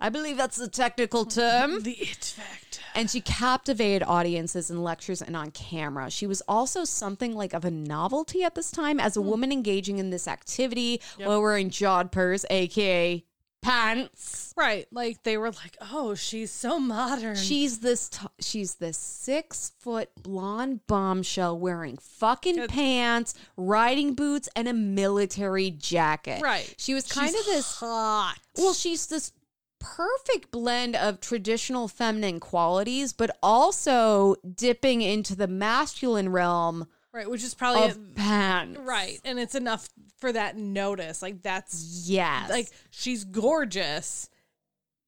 I 0.01 0.09
believe 0.09 0.37
that's 0.37 0.57
the 0.57 0.67
technical 0.67 1.25
term. 1.25 1.83
The 1.83 1.91
it 1.91 2.23
factor. 2.37 2.81
And 2.95 3.09
she 3.09 3.21
captivated 3.21 4.03
audiences 4.07 4.69
in 4.69 4.81
lectures 4.83 5.21
and 5.21 5.35
on 5.35 5.51
camera. 5.51 6.09
She 6.09 6.25
was 6.27 6.41
also 6.47 6.85
something 6.85 7.35
like 7.35 7.53
of 7.53 7.65
a 7.65 7.71
novelty 7.71 8.43
at 8.43 8.55
this 8.55 8.71
time 8.71 8.99
as 8.99 9.17
a 9.17 9.21
hmm. 9.21 9.27
woman 9.27 9.51
engaging 9.51 9.97
in 9.97 10.09
this 10.09 10.27
activity 10.27 11.01
while 11.17 11.41
wearing 11.41 11.69
jodhpurs, 11.69 12.45
aka 12.49 13.23
pants. 13.61 14.53
Right. 14.55 14.87
Like 14.91 15.23
they 15.23 15.37
were 15.37 15.51
like, 15.51 15.77
oh, 15.91 16.15
she's 16.15 16.51
so 16.51 16.79
modern. 16.79 17.35
She's 17.35 17.79
this 17.79 18.09
t- 18.09 18.27
she's 18.39 18.75
this 18.75 18.97
six 18.97 19.71
foot 19.79 20.09
blonde 20.21 20.85
bombshell 20.87 21.57
wearing 21.57 21.97
fucking 21.97 22.67
pants, 22.67 23.33
riding 23.57 24.13
boots, 24.13 24.49
and 24.55 24.67
a 24.67 24.73
military 24.73 25.71
jacket. 25.71 26.41
right. 26.41 26.73
She 26.77 26.93
was 26.93 27.07
kind 27.07 27.29
She's 27.29 27.39
of 27.39 27.45
this 27.45 27.75
hot. 27.75 28.35
well, 28.57 28.73
she's 28.73 29.07
this 29.07 29.31
perfect 29.79 30.51
blend 30.51 30.95
of 30.95 31.19
traditional 31.19 31.87
feminine 31.87 32.39
qualities, 32.39 33.13
but 33.13 33.35
also 33.41 34.35
dipping 34.55 35.01
into 35.01 35.35
the 35.35 35.47
masculine 35.47 36.29
realm 36.29 36.87
Right, 37.11 37.29
which 37.29 37.43
is 37.43 37.55
probably 37.55 37.89
of 37.89 38.15
pants. 38.15 38.79
right, 38.81 39.19
and 39.25 39.39
it's 39.39 39.55
enough 39.55 39.89
for 40.19 40.31
that 40.31 40.57
notice. 40.57 41.21
Like 41.21 41.41
that's 41.41 42.03
Yes. 42.05 42.49
like 42.49 42.69
she's 42.91 43.23
gorgeous, 43.23 44.29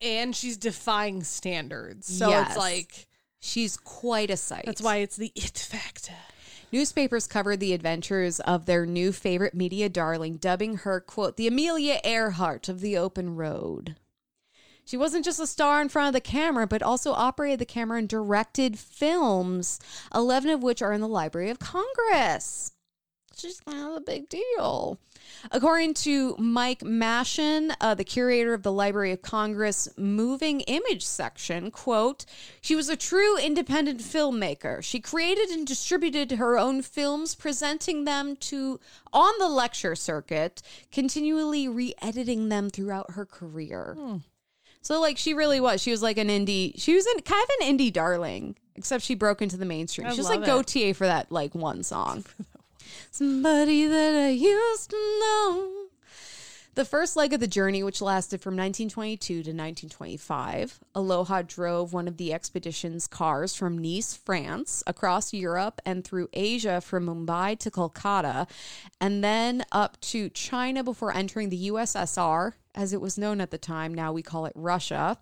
and 0.01 0.35
she's 0.35 0.57
defying 0.57 1.23
standards. 1.23 2.07
So 2.07 2.29
Yes. 2.29 2.47
it's 2.49 2.57
like 2.57 3.07
she's 3.39 3.77
quite 3.77 4.31
a 4.31 4.37
sight. 4.37 4.63
that's 4.65 4.81
why 4.81 4.97
it's 4.97 5.15
the 5.17 5.31
it 5.35 5.57
factor. 5.59 6.15
Newspapers 6.71 7.27
covered 7.27 7.59
the 7.59 7.73
adventures 7.73 8.39
of 8.39 8.65
their 8.65 8.85
new 8.85 9.11
favorite 9.11 9.53
media 9.53 9.89
darling, 9.89 10.37
dubbing 10.37 10.77
her, 10.77 11.01
quote, 11.01 11.35
the 11.35 11.45
Amelia 11.47 11.99
Earhart 12.03 12.69
of 12.69 12.79
the 12.79 12.97
open 12.97 13.35
road. 13.35 13.97
She 14.91 14.97
wasn't 14.97 15.23
just 15.23 15.39
a 15.39 15.47
star 15.47 15.81
in 15.81 15.87
front 15.87 16.09
of 16.09 16.13
the 16.13 16.19
camera, 16.19 16.67
but 16.67 16.83
also 16.83 17.13
operated 17.13 17.59
the 17.59 17.65
camera 17.65 17.97
and 17.97 18.09
directed 18.09 18.77
films, 18.77 19.79
11 20.13 20.49
of 20.49 20.63
which 20.63 20.81
are 20.81 20.91
in 20.91 20.99
the 20.99 21.07
Library 21.07 21.49
of 21.49 21.59
Congress. 21.59 22.73
She's 23.37 23.61
of 23.67 23.95
a 23.95 24.01
big 24.01 24.27
deal. 24.27 24.99
According 25.49 25.93
to 25.93 26.35
Mike 26.37 26.81
Mashon, 26.81 27.73
uh, 27.79 27.95
the 27.95 28.03
curator 28.03 28.53
of 28.53 28.63
the 28.63 28.71
Library 28.73 29.13
of 29.13 29.21
Congress 29.21 29.87
moving 29.95 30.59
image 30.59 31.05
section, 31.05 31.71
quote, 31.71 32.25
she 32.59 32.75
was 32.75 32.89
a 32.89 32.97
true 32.97 33.37
independent 33.37 34.01
filmmaker. 34.01 34.83
She 34.83 34.99
created 34.99 35.51
and 35.51 35.65
distributed 35.65 36.33
her 36.33 36.59
own 36.59 36.81
films, 36.81 37.33
presenting 37.33 38.03
them 38.03 38.35
to 38.35 38.77
on 39.13 39.31
the 39.39 39.47
lecture 39.47 39.95
circuit, 39.95 40.61
continually 40.91 41.69
re-editing 41.69 42.49
them 42.49 42.69
throughout 42.69 43.11
her 43.11 43.25
career. 43.25 43.95
So 44.81 44.99
like 44.99 45.17
she 45.17 45.33
really 45.33 45.59
was. 45.59 45.81
She 45.81 45.91
was 45.91 46.01
like 46.01 46.17
an 46.17 46.27
indie. 46.27 46.73
She 46.77 46.95
was 46.95 47.05
an, 47.05 47.21
kind 47.21 47.43
of 47.43 47.67
an 47.67 47.77
indie 47.77 47.93
darling, 47.93 48.55
except 48.75 49.03
she 49.03 49.15
broke 49.15 49.41
into 49.41 49.57
the 49.57 49.65
mainstream. 49.65 50.07
I 50.07 50.11
she 50.11 50.17
was 50.17 50.29
like 50.29 50.41
it. 50.41 50.47
Gotye 50.47 50.95
for 50.95 51.05
that 51.05 51.31
like 51.31 51.53
one 51.53 51.83
song. 51.83 52.25
Somebody 53.11 53.85
that 53.87 54.15
I 54.15 54.29
used 54.29 54.89
to 54.89 54.95
know. 54.95 55.80
The 56.73 56.85
first 56.85 57.17
leg 57.17 57.33
of 57.33 57.41
the 57.41 57.47
journey, 57.49 57.83
which 57.83 58.01
lasted 58.01 58.41
from 58.41 58.53
1922 58.53 59.33
to 59.33 59.39
1925, 59.39 60.79
Aloha 60.95 61.41
drove 61.41 61.91
one 61.91 62.07
of 62.07 62.15
the 62.15 62.31
expedition's 62.31 63.07
cars 63.07 63.53
from 63.53 63.77
Nice, 63.77 64.15
France, 64.15 64.81
across 64.87 65.33
Europe 65.33 65.81
and 65.85 66.05
through 66.05 66.29
Asia 66.31 66.79
from 66.79 67.07
Mumbai 67.07 67.59
to 67.59 67.69
Kolkata, 67.69 68.49
and 69.01 69.21
then 69.21 69.65
up 69.73 69.99
to 69.99 70.29
China 70.29 70.81
before 70.81 71.13
entering 71.13 71.49
the 71.49 71.67
USSR, 71.67 72.53
as 72.73 72.93
it 72.93 73.01
was 73.01 73.17
known 73.17 73.41
at 73.41 73.51
the 73.51 73.57
time. 73.57 73.93
Now 73.93 74.13
we 74.13 74.21
call 74.21 74.45
it 74.45 74.53
Russia. 74.55 75.17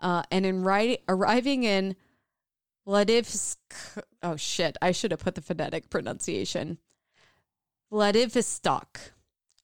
Uh, 0.00 0.22
and 0.30 0.46
in 0.46 0.62
ri- 0.62 0.98
arriving 1.08 1.64
in 1.64 1.96
Vladivsk, 2.86 3.56
oh 4.22 4.36
shit, 4.36 4.76
I 4.80 4.92
should 4.92 5.10
have 5.10 5.24
put 5.24 5.34
the 5.34 5.42
phonetic 5.42 5.90
pronunciation. 5.90 6.78
Vladivostok. 7.90 9.00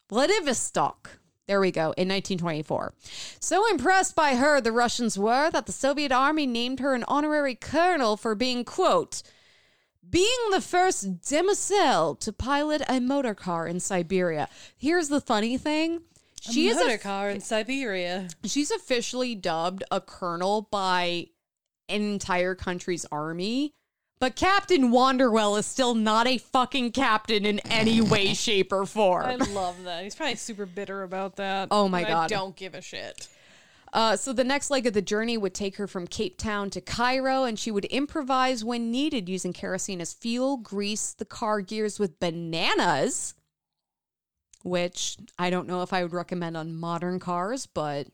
Vladivostok. 0.09 1.20
There 1.51 1.59
we 1.59 1.73
go, 1.73 1.87
in 1.97 2.07
1924. 2.07 2.95
So 3.41 3.69
impressed 3.69 4.15
by 4.15 4.37
her, 4.37 4.61
the 4.61 4.71
Russians 4.71 5.19
were 5.19 5.51
that 5.51 5.67
the 5.67 5.73
Soviet 5.73 6.13
army 6.13 6.47
named 6.47 6.79
her 6.79 6.95
an 6.95 7.05
honorary 7.09 7.57
colonel 7.57 8.17
for 8.17 8.37
being, 8.37 8.65
quote, 8.65 9.25
being 10.09 10.29
the 10.53 10.61
first 10.61 11.23
demoiselle 11.29 12.15
to 12.15 12.33
pilot 12.33 12.83
a 12.89 13.01
motor 13.01 13.35
car 13.35 13.67
in 13.67 13.81
Siberia. 13.81 14.49
Here's 14.77 15.09
the 15.09 15.21
funny 15.21 15.59
thing. 15.59 16.03
She 16.41 16.69
is 16.69 16.81
a, 16.81 16.97
car 16.99 17.31
in 17.31 17.41
Siberia. 17.41 18.29
she's 18.45 18.71
officially 18.71 19.35
dubbed 19.35 19.83
a 19.91 20.01
colonel 20.01 20.69
by 20.71 21.27
an 21.89 22.03
entire 22.03 22.55
country's 22.55 23.07
army. 23.11 23.75
But 24.21 24.37
Captain 24.37 24.91
Wanderwell 24.91 25.59
is 25.59 25.65
still 25.65 25.95
not 25.95 26.27
a 26.27 26.37
fucking 26.37 26.93
captain 26.93 27.47
in 27.47 27.59
any 27.61 28.03
way, 28.03 28.35
shape, 28.35 28.71
or 28.71 28.85
form. 28.85 29.25
I 29.25 29.37
love 29.37 29.83
that. 29.85 30.05
He's 30.05 30.15
probably 30.15 30.37
super 30.37 30.67
bitter 30.67 31.03
about 31.03 31.37
that. 31.37 31.69
Oh 31.71 31.89
my 31.89 32.01
and 32.01 32.09
I 32.09 32.11
God. 32.11 32.29
don't 32.29 32.55
give 32.55 32.75
a 32.75 32.83
shit. 32.83 33.29
Uh, 33.93 34.17
so 34.17 34.33
the 34.33 34.45
next 34.45 34.71
leg 34.71 34.87
of 34.87 34.93
the 34.93 35.03
journey 35.03 35.37
would 35.37 35.55
take 35.55 35.77
her 35.77 35.87
from 35.87 36.07
Cape 36.07 36.37
Town 36.37 36.69
to 36.71 36.83
Cairo, 36.83 37.45
and 37.45 37.59
she 37.59 37.71
would 37.71 37.87
improvise 37.87 38.63
when 38.63 38.91
needed 38.91 39.29
using 39.29 39.53
kerosene 39.55 40.01
as 40.03 40.13
fuel, 40.13 40.59
grease 40.59 41.13
the 41.15 41.25
car 41.25 41.61
gears 41.63 41.99
with 41.99 42.21
bananas, 42.21 43.35
which 44.63 45.17
I 45.39 45.51
don't 45.51 45.67
know 45.67 45.83
if 45.83 45.93
I 45.93 46.03
would 46.03 46.13
recommend 46.13 46.57
on 46.57 46.77
modern 46.77 47.19
cars, 47.19 47.67
but 47.67 48.07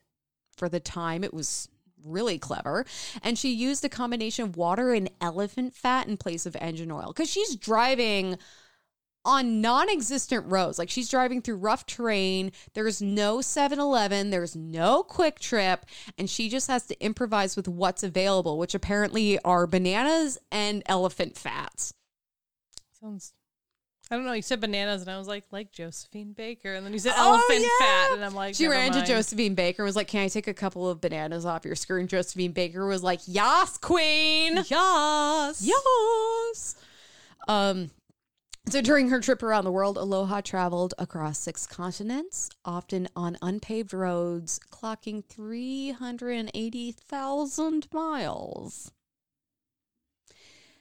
for 0.57 0.69
the 0.69 0.81
time 0.81 1.25
it 1.25 1.35
was 1.35 1.69
really 2.07 2.39
clever. 2.39 2.85
And 3.23 3.39
she 3.39 3.53
used 3.53 3.85
a 3.85 3.89
combination 3.89 4.45
of 4.45 4.57
water 4.57 4.93
and 4.93 5.11
elephant 5.21 5.75
fat 5.75 6.09
in 6.09 6.17
place 6.17 6.47
of 6.47 6.57
engine 6.57 6.91
oil. 6.91 7.09
Because 7.09 7.31
she's 7.31 7.57
driving 7.57 8.39
on 9.27 9.61
non-existent 9.61 10.47
roads. 10.47 10.79
Like 10.79 10.89
she's 10.89 11.11
driving 11.11 11.43
through 11.43 11.57
rough 11.57 11.85
terrain. 11.85 12.53
There's 12.75 13.03
no 13.03 13.39
7-eleven 13.39 14.31
there's 14.31 14.55
no 14.55 15.03
QuikTrip. 15.03 15.81
And 16.17 16.31
she 16.31 16.49
just 16.49 16.69
has 16.69 16.87
to 16.87 17.05
improvise 17.05 17.57
with 17.57 17.67
what's 17.69 18.03
available 18.03 18.57
which 18.57 18.75
apparently 18.75 19.39
are 19.41 19.67
bananas 19.67 20.39
and 20.53 20.83
elephant 20.87 21.37
fats. 21.37 21.93
Sounds. 23.01 23.35
I 24.11 24.15
don't 24.17 24.25
know. 24.25 24.33
You 24.35 24.43
said 24.43 24.61
bananas, 24.61 25.03
and 25.03 25.11
I 25.11 25.19
was 25.19 25.27
like, 25.27 25.43
like 25.51 25.73
Josephine 25.73 26.33
Baker, 26.33 26.73
and 26.75 26.87
then 26.87 26.93
you 26.93 26.99
said 27.01 27.15
Oh, 27.17 27.33
elephant 27.35 27.63
yeah. 27.63 27.69
fat, 27.87 28.13
and 28.13 28.25
I'm 28.25 28.35
like, 28.35 28.55
she 28.55 28.69
ran 28.69 28.93
mind. 28.93 29.05
to 29.05 29.13
josephine 29.13 29.55
baker 29.57 29.83
and 29.83 29.87
was 29.87 29.97
like 29.97 30.07
can 30.09 30.23
i 30.23 30.29
take 30.29 30.47
a 30.47 30.55
couple 30.55 30.89
of 30.89 31.01
bananas 31.01 31.45
off 31.45 31.65
your 31.65 31.75
skirt 31.75 31.99
and 31.99 32.09
josephine 32.09 32.53
baker 32.53 32.87
was 32.87 33.03
like 33.03 33.19
yas 33.27 33.79
queen 33.79 34.61
Yes. 34.69 35.61
Yes. 35.61 36.77
Um, 37.49 37.91
so 38.69 38.81
during 38.81 39.11
her 39.11 39.21
trip 39.21 39.43
around 39.45 39.65
the 39.65 39.71
world, 39.73 39.97
Aloha 39.97 40.41
traveled 40.41 40.93
across 40.99 41.39
six 41.39 41.67
continents, 41.69 42.51
often 42.65 43.07
on 43.15 43.39
unpaved 43.43 43.93
roads, 43.95 44.59
clocking 44.73 45.25
380,000 45.25 47.87
miles. 47.93 48.91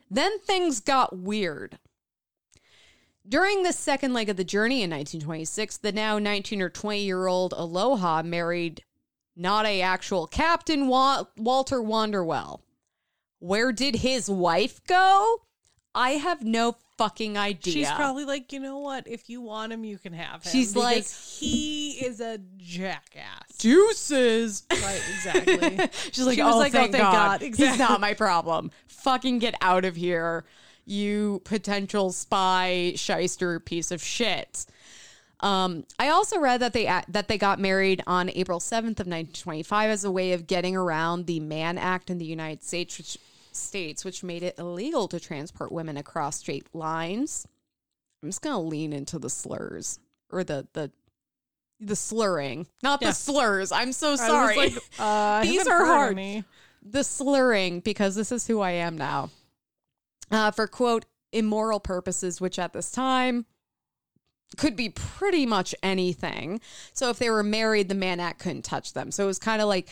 Then 0.09 0.39
things 0.39 0.79
got 0.79 1.15
weird. 1.17 1.77
During 3.27 3.63
the 3.63 3.73
second 3.73 4.13
leg 4.13 4.29
of 4.29 4.37
the 4.37 4.43
journey 4.43 4.83
in 4.83 4.89
1926, 4.91 5.77
the 5.77 5.91
now 5.91 6.19
19 6.19 6.61
or 6.61 6.69
20 6.69 7.01
year 7.03 7.27
old 7.27 7.53
Aloha 7.53 8.21
married 8.23 8.83
not 9.35 9.65
a 9.65 9.81
actual 9.81 10.27
Captain 10.27 10.87
Wa- 10.87 11.25
Walter 11.37 11.79
Wanderwell. 11.81 12.61
Where 13.39 13.71
did 13.71 13.97
his 13.97 14.29
wife 14.29 14.79
go? 14.87 15.41
I 15.93 16.11
have 16.11 16.43
no 16.43 16.75
fucking 16.97 17.37
idea. 17.37 17.73
She's 17.73 17.91
probably 17.91 18.25
like, 18.25 18.53
you 18.53 18.59
know 18.59 18.79
what? 18.79 19.07
If 19.07 19.29
you 19.29 19.41
want 19.41 19.73
him, 19.73 19.83
you 19.83 19.97
can 19.97 20.13
have 20.13 20.43
him. 20.43 20.51
She's 20.51 20.75
like- 20.75 21.05
he 21.07 21.91
is 22.05 22.21
a 22.21 22.39
jackass. 22.57 23.57
juices. 23.57 24.63
Right, 24.71 25.01
exactly. 25.15 25.89
She's 26.11 26.25
like, 26.25 26.35
She 26.35 26.41
oh, 26.41 26.57
like, 26.57 26.73
oh, 26.73 26.77
thank, 26.79 26.91
thank 26.91 27.01
God. 27.03 27.41
God. 27.41 27.41
He's 27.41 27.79
not 27.79 27.99
my 28.01 28.13
problem. 28.13 28.71
Fucking 28.87 29.39
get 29.39 29.55
out 29.61 29.83
of 29.85 29.95
here, 29.95 30.45
you 30.85 31.41
potential 31.45 32.11
spy 32.11 32.93
shyster 32.95 33.59
piece 33.59 33.91
of 33.91 34.01
shit. 34.03 34.65
Um, 35.41 35.83
I 35.99 36.09
also 36.09 36.39
read 36.39 36.61
that 36.61 36.73
they 36.73 36.85
that 37.09 37.27
they 37.27 37.37
got 37.37 37.59
married 37.59 38.01
on 38.07 38.29
April 38.29 38.59
seventh 38.59 38.99
of 38.99 39.07
nineteen 39.07 39.33
twenty 39.33 39.63
five 39.63 39.89
as 39.89 40.03
a 40.05 40.11
way 40.11 40.31
of 40.33 40.47
getting 40.47 40.75
around 40.75 41.25
the 41.27 41.39
Mann 41.39 41.77
Act 41.77 42.09
in 42.09 42.17
the 42.17 42.25
United 42.25 42.63
States, 42.63 42.97
which 42.97 43.17
states 43.51 44.03
which 44.05 44.23
made 44.23 44.43
it 44.43 44.57
illegal 44.57 45.07
to 45.09 45.19
transport 45.19 45.71
women 45.71 45.97
across 45.97 46.37
state 46.39 46.67
lines. 46.73 47.45
I'm 48.23 48.29
just 48.29 48.41
gonna 48.41 48.61
lean 48.61 48.93
into 48.93 49.19
the 49.19 49.29
slurs 49.29 49.99
or 50.31 50.43
the 50.43 50.67
the 50.73 50.91
the 51.81 51.95
slurring, 51.95 52.67
not 52.81 53.01
Yeah. 53.01 53.09
the 53.09 53.13
slurs. 53.13 53.71
I'm 53.73 53.91
so 53.91 54.07
I 54.07 54.11
was 54.11 54.19
sorry. 54.21 54.55
like, 54.57 54.73
uh, 54.97 55.41
These 55.43 55.67
are 55.67 55.85
hard. 55.85 56.17
the 56.81 57.03
slurring 57.03 57.81
because 57.81 58.15
this 58.15 58.31
is 58.31 58.47
who 58.47 58.61
I 58.61 58.71
am 58.71 58.97
now. 58.97 59.29
Uh, 60.31 60.51
for 60.51 60.67
quote 60.67 61.05
immoral 61.31 61.79
purposes, 61.79 62.39
which 62.39 62.57
at 62.57 62.73
this 62.73 62.91
time 62.91 63.45
could 64.57 64.75
be 64.75 64.89
pretty 64.89 65.45
much 65.45 65.75
anything. 65.83 66.61
So 66.93 67.09
if 67.09 67.19
they 67.19 67.29
were 67.29 67.43
married, 67.43 67.89
the 67.89 67.95
Mann 67.95 68.19
Act 68.19 68.39
couldn't 68.39 68.63
touch 68.63 68.93
them. 68.93 69.11
So 69.11 69.23
it 69.23 69.27
was 69.27 69.39
kind 69.39 69.61
of 69.61 69.67
like 69.67 69.89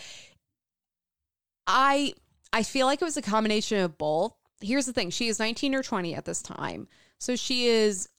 I 1.68 2.14
I 2.52 2.64
feel 2.64 2.88
like 2.88 3.02
it 3.02 3.06
was 3.06 3.18
a 3.18 3.22
combination 3.22 3.80
of 3.80 3.98
both. 3.98 4.34
Here's 4.62 4.86
the 4.86 4.94
thing: 4.94 5.10
she 5.10 5.28
is 5.28 5.40
19 5.40 5.76
or 5.76 5.84
20 5.84 6.16
at 6.16 6.26
this 6.26 6.42
time, 6.42 6.88
so 7.20 7.36
she 7.36 7.68
is 7.68 8.10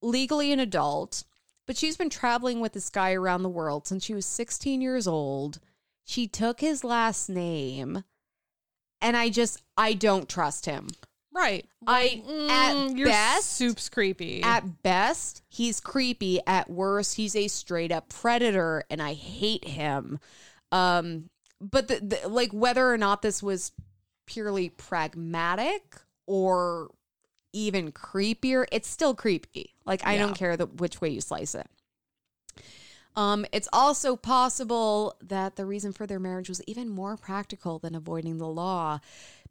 legally 0.00 0.52
an 0.52 0.60
adult, 0.60 1.24
but 1.66 1.76
she's 1.76 1.96
been 1.96 2.10
traveling 2.10 2.60
with 2.60 2.72
this 2.72 2.90
guy 2.90 3.12
around 3.12 3.42
the 3.42 3.48
world 3.48 3.86
since 3.86 4.04
she 4.04 4.14
was 4.14 4.26
16 4.26 4.80
years 4.80 5.06
old. 5.06 5.60
She 6.04 6.26
took 6.26 6.60
his 6.60 6.82
last 6.82 7.28
name, 7.28 8.04
and 9.00 9.16
I 9.16 9.28
just 9.28 9.62
I 9.76 9.92
don't 9.92 10.28
trust 10.28 10.66
him. 10.66 10.88
Right. 11.34 11.66
I 11.86 12.22
at 12.48 12.76
Mm, 12.76 12.98
your 12.98 13.08
best 13.08 13.52
soup's 13.54 13.88
creepy. 13.88 14.42
at 14.42 14.82
best, 14.82 15.42
he's 15.48 15.80
creepy. 15.80 16.40
At 16.46 16.68
worst, 16.70 17.16
he's 17.16 17.34
a 17.34 17.48
straight 17.48 17.90
up 17.92 18.08
predator, 18.08 18.84
and 18.90 19.00
I 19.00 19.14
hate 19.14 19.66
him. 19.66 20.18
Um, 20.70 21.30
but 21.60 21.88
the, 21.88 22.00
the, 22.22 22.28
like 22.28 22.52
whether 22.52 22.90
or 22.92 22.98
not 22.98 23.22
this 23.22 23.42
was 23.42 23.72
purely 24.26 24.68
pragmatic 24.70 25.96
or 26.26 26.90
even 27.52 27.92
creepier, 27.92 28.66
it's 28.72 28.88
still 28.88 29.14
creepy. 29.14 29.74
Like 29.84 30.06
I 30.06 30.14
Yeah. 30.14 30.18
don't 30.18 30.34
care 30.34 30.56
the, 30.56 30.66
which 30.66 31.00
way 31.00 31.08
you 31.10 31.20
slice 31.20 31.54
it. 31.54 31.68
Um, 33.14 33.44
it's 33.52 33.68
also 33.74 34.16
possible 34.16 35.16
that 35.22 35.56
the 35.56 35.66
reason 35.66 35.92
for 35.92 36.06
their 36.06 36.18
marriage 36.18 36.48
was 36.48 36.62
even 36.66 36.88
more 36.88 37.16
practical 37.18 37.78
than 37.78 37.94
avoiding 37.94 38.38
the 38.38 38.48
law. 38.48 39.00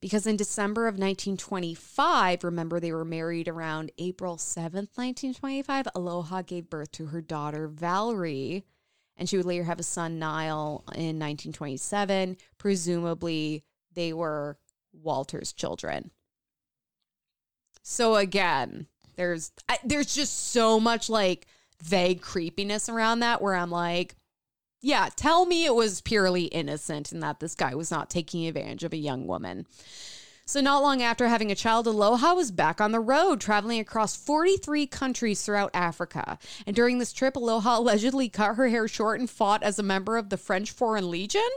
Because 0.01 0.25
in 0.25 0.35
December 0.35 0.87
of 0.87 0.95
1925, 0.95 2.43
remember 2.43 2.79
they 2.79 2.91
were 2.91 3.05
married 3.05 3.47
around 3.47 3.91
April 3.99 4.35
7th, 4.35 4.97
1925, 4.97 5.87
Aloha 5.93 6.41
gave 6.41 6.71
birth 6.71 6.91
to 6.93 7.07
her 7.07 7.21
daughter 7.21 7.67
Valerie, 7.67 8.65
and 9.15 9.29
she 9.29 9.37
would 9.37 9.45
later 9.45 9.63
have 9.63 9.79
a 9.79 9.83
son 9.83 10.17
Niall 10.17 10.83
in 10.87 11.19
1927. 11.19 12.37
Presumably, 12.57 13.63
they 13.93 14.11
were 14.11 14.57
Walter's 14.91 15.53
children. 15.53 16.09
So 17.83 18.15
again, 18.15 18.87
there's 19.15 19.51
I, 19.69 19.77
there's 19.83 20.15
just 20.15 20.51
so 20.51 20.79
much 20.79 21.09
like 21.09 21.45
vague 21.83 22.21
creepiness 22.21 22.89
around 22.89 23.19
that 23.19 23.41
where 23.41 23.55
I'm 23.55 23.71
like, 23.71 24.15
yeah, 24.81 25.09
tell 25.15 25.45
me 25.45 25.65
it 25.65 25.75
was 25.75 26.01
purely 26.01 26.45
innocent 26.45 27.11
and 27.11 27.21
that 27.21 27.39
this 27.39 27.55
guy 27.55 27.75
was 27.75 27.91
not 27.91 28.09
taking 28.09 28.47
advantage 28.47 28.83
of 28.83 28.93
a 28.93 28.97
young 28.97 29.27
woman. 29.27 29.67
So, 30.45 30.59
not 30.59 30.81
long 30.81 31.01
after 31.01 31.27
having 31.27 31.51
a 31.51 31.55
child, 31.55 31.87
Aloha 31.87 32.33
was 32.33 32.51
back 32.51 32.81
on 32.81 32.91
the 32.91 32.99
road, 32.99 33.39
traveling 33.39 33.79
across 33.79 34.17
43 34.17 34.85
countries 34.87 35.43
throughout 35.43 35.71
Africa. 35.73 36.37
And 36.65 36.75
during 36.75 36.97
this 36.97 37.13
trip, 37.13 37.37
Aloha 37.37 37.79
allegedly 37.79 38.27
cut 38.27 38.55
her 38.55 38.67
hair 38.67 38.87
short 38.87 39.19
and 39.19 39.29
fought 39.29 39.63
as 39.63 39.79
a 39.79 39.83
member 39.83 40.17
of 40.17 40.29
the 40.29 40.37
French 40.37 40.71
Foreign 40.71 41.09
Legion. 41.09 41.47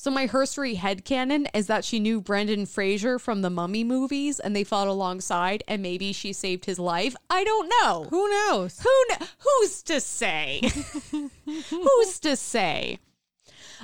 So 0.00 0.12
my 0.12 0.28
herstory 0.28 0.76
headcanon 0.76 1.48
is 1.52 1.66
that 1.66 1.84
she 1.84 1.98
knew 1.98 2.20
Brendan 2.20 2.66
Fraser 2.66 3.18
from 3.18 3.42
the 3.42 3.50
Mummy 3.50 3.82
movies 3.82 4.38
and 4.38 4.54
they 4.54 4.62
fought 4.62 4.86
alongside 4.86 5.64
and 5.66 5.82
maybe 5.82 6.12
she 6.12 6.32
saved 6.32 6.66
his 6.66 6.78
life. 6.78 7.16
I 7.28 7.42
don't 7.42 7.68
know. 7.68 8.06
Who 8.08 8.28
knows? 8.28 8.78
Who 8.78 9.04
kn- 9.08 9.28
who's 9.38 9.82
to 9.82 10.00
say? 10.00 10.60
who's 11.10 12.20
to 12.20 12.36
say? 12.36 13.00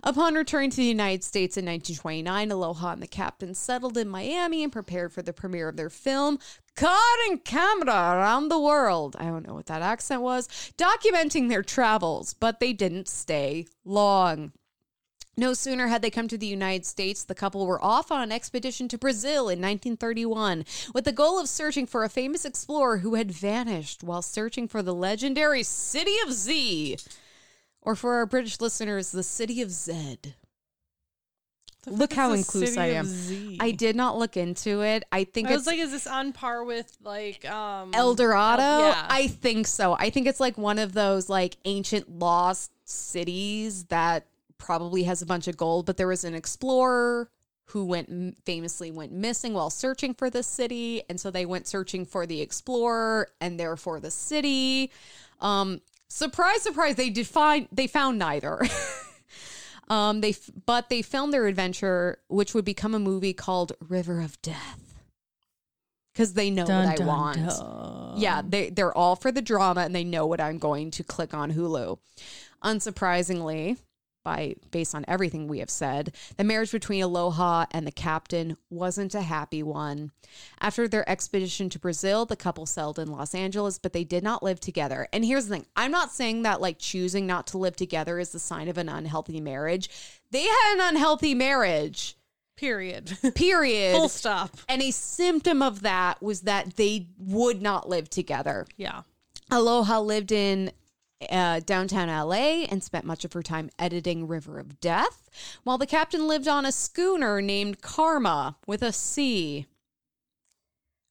Upon 0.04 0.36
returning 0.36 0.70
to 0.70 0.76
the 0.76 0.84
United 0.84 1.24
States 1.24 1.56
in 1.56 1.64
1929, 1.64 2.52
Aloha 2.52 2.92
and 2.92 3.02
the 3.02 3.08
captain 3.08 3.52
settled 3.52 3.98
in 3.98 4.08
Miami 4.08 4.62
and 4.62 4.72
prepared 4.72 5.12
for 5.12 5.22
the 5.22 5.32
premiere 5.32 5.68
of 5.68 5.76
their 5.76 5.90
film, 5.90 6.38
Car 6.76 6.96
and 7.28 7.44
Camera 7.44 7.90
Around 7.92 8.50
the 8.50 8.60
World. 8.60 9.16
I 9.18 9.24
don't 9.24 9.44
know 9.44 9.54
what 9.54 9.66
that 9.66 9.82
accent 9.82 10.22
was, 10.22 10.46
documenting 10.78 11.48
their 11.48 11.64
travels, 11.64 12.34
but 12.34 12.60
they 12.60 12.72
didn't 12.72 13.08
stay 13.08 13.66
long. 13.84 14.52
No 15.36 15.52
sooner 15.52 15.88
had 15.88 16.02
they 16.02 16.10
come 16.10 16.28
to 16.28 16.38
the 16.38 16.46
United 16.46 16.86
States, 16.86 17.24
the 17.24 17.34
couple 17.34 17.66
were 17.66 17.82
off 17.82 18.12
on 18.12 18.22
an 18.22 18.32
expedition 18.32 18.86
to 18.88 18.98
Brazil 18.98 19.48
in 19.48 19.60
1931 19.60 20.64
with 20.94 21.04
the 21.04 21.12
goal 21.12 21.40
of 21.40 21.48
searching 21.48 21.86
for 21.86 22.04
a 22.04 22.08
famous 22.08 22.44
explorer 22.44 22.98
who 22.98 23.16
had 23.16 23.32
vanished 23.32 24.04
while 24.04 24.22
searching 24.22 24.68
for 24.68 24.82
the 24.82 24.94
legendary 24.94 25.62
City 25.62 26.16
of 26.24 26.32
Z. 26.32 26.98
Or 27.82 27.94
for 27.94 28.14
our 28.14 28.26
British 28.26 28.60
listeners, 28.60 29.12
the 29.12 29.22
City 29.22 29.60
of 29.60 29.70
Zed. 29.70 30.34
Look 31.86 32.14
how 32.14 32.32
inclusive 32.32 32.78
I 32.78 32.92
am. 32.92 33.06
I 33.60 33.70
did 33.70 33.94
not 33.94 34.16
look 34.16 34.36
into 34.36 34.82
it. 34.82 35.04
I 35.12 35.24
think 35.24 35.48
I 35.48 35.50
it's 35.50 35.60
was 35.60 35.66
like, 35.66 35.78
is 35.78 35.90
this 35.90 36.06
on 36.06 36.32
par 36.32 36.64
with 36.64 36.96
like 37.02 37.44
um 37.44 37.90
El 37.92 38.14
Dorado? 38.14 38.62
yeah. 38.62 39.06
I 39.08 39.26
think 39.26 39.66
so. 39.66 39.94
I 39.98 40.10
think 40.10 40.26
it's 40.26 40.40
like 40.40 40.56
one 40.56 40.78
of 40.78 40.92
those 40.92 41.28
like 41.28 41.56
ancient 41.64 42.08
lost 42.08 42.70
cities 42.84 43.84
that 43.84 44.26
probably 44.58 45.04
has 45.04 45.22
a 45.22 45.26
bunch 45.26 45.48
of 45.48 45.56
gold, 45.56 45.86
but 45.86 45.96
there 45.96 46.06
was 46.06 46.24
an 46.24 46.34
explorer 46.34 47.30
who 47.66 47.84
went 47.84 48.36
famously 48.44 48.90
went 48.90 49.12
missing 49.12 49.54
while 49.54 49.70
searching 49.70 50.14
for 50.14 50.28
the 50.28 50.42
city, 50.42 51.02
and 51.08 51.18
so 51.18 51.30
they 51.30 51.46
went 51.46 51.66
searching 51.66 52.04
for 52.04 52.26
the 52.26 52.40
explorer 52.40 53.28
and 53.40 53.58
therefore 53.58 54.00
the 54.00 54.10
city. 54.10 54.90
Um 55.40 55.80
surprise 56.08 56.62
surprise 56.62 56.96
they 56.96 57.10
did 57.10 57.26
find 57.26 57.68
they 57.72 57.86
found 57.86 58.18
neither. 58.18 58.60
um 59.88 60.20
they 60.20 60.34
but 60.66 60.88
they 60.88 61.02
filmed 61.02 61.32
their 61.32 61.46
adventure 61.46 62.18
which 62.28 62.54
would 62.54 62.64
become 62.64 62.94
a 62.94 62.98
movie 62.98 63.32
called 63.32 63.72
River 63.80 64.20
of 64.20 64.40
Death. 64.42 64.80
Cuz 66.14 66.34
they 66.34 66.50
know 66.50 66.64
what 66.64 67.00
I 67.00 67.04
want. 67.04 67.38
Yeah, 68.18 68.42
they 68.46 68.70
they're 68.70 68.96
all 68.96 69.16
for 69.16 69.32
the 69.32 69.42
drama 69.42 69.80
and 69.80 69.94
they 69.94 70.04
know 70.04 70.26
what 70.26 70.40
I'm 70.40 70.58
going 70.58 70.90
to 70.92 71.02
click 71.02 71.32
on 71.32 71.52
Hulu. 71.52 71.98
Unsurprisingly, 72.62 73.78
by 74.24 74.56
based 74.70 74.94
on 74.94 75.04
everything 75.06 75.46
we 75.46 75.60
have 75.60 75.70
said, 75.70 76.14
the 76.36 76.44
marriage 76.44 76.72
between 76.72 77.02
Aloha 77.02 77.66
and 77.70 77.86
the 77.86 77.92
captain 77.92 78.56
wasn't 78.70 79.14
a 79.14 79.22
happy 79.22 79.62
one. 79.62 80.10
After 80.60 80.88
their 80.88 81.08
expedition 81.08 81.68
to 81.70 81.78
Brazil, 81.78 82.26
the 82.26 82.36
couple 82.36 82.66
settled 82.66 82.98
in 82.98 83.12
Los 83.12 83.34
Angeles, 83.34 83.78
but 83.78 83.92
they 83.92 84.04
did 84.04 84.24
not 84.24 84.42
live 84.42 84.58
together. 84.58 85.06
And 85.12 85.24
here's 85.24 85.46
the 85.46 85.54
thing 85.56 85.66
I'm 85.76 85.92
not 85.92 86.10
saying 86.10 86.42
that 86.42 86.60
like 86.60 86.78
choosing 86.78 87.26
not 87.26 87.46
to 87.48 87.58
live 87.58 87.76
together 87.76 88.18
is 88.18 88.32
the 88.32 88.38
sign 88.38 88.68
of 88.68 88.78
an 88.78 88.88
unhealthy 88.88 89.40
marriage. 89.40 89.88
They 90.30 90.42
had 90.42 90.74
an 90.74 90.94
unhealthy 90.94 91.34
marriage, 91.34 92.16
period. 92.56 93.16
period. 93.34 93.94
Full 93.94 94.08
stop. 94.08 94.56
And 94.68 94.82
a 94.82 94.90
symptom 94.90 95.62
of 95.62 95.82
that 95.82 96.22
was 96.22 96.42
that 96.42 96.76
they 96.76 97.08
would 97.18 97.62
not 97.62 97.88
live 97.88 98.08
together. 98.08 98.66
Yeah. 98.76 99.02
Aloha 99.50 100.00
lived 100.00 100.32
in 100.32 100.72
uh, 101.30 101.60
downtown 101.60 102.08
LA 102.08 102.64
and 102.64 102.82
spent 102.82 103.04
much 103.04 103.24
of 103.24 103.32
her 103.32 103.42
time 103.42 103.70
editing 103.78 104.26
River 104.26 104.58
of 104.58 104.80
Death, 104.80 105.30
while 105.64 105.78
the 105.78 105.86
captain 105.86 106.26
lived 106.26 106.48
on 106.48 106.64
a 106.66 106.72
schooner 106.72 107.40
named 107.40 107.80
Karma 107.80 108.56
with 108.66 108.82
a 108.82 108.92
C. 108.92 109.66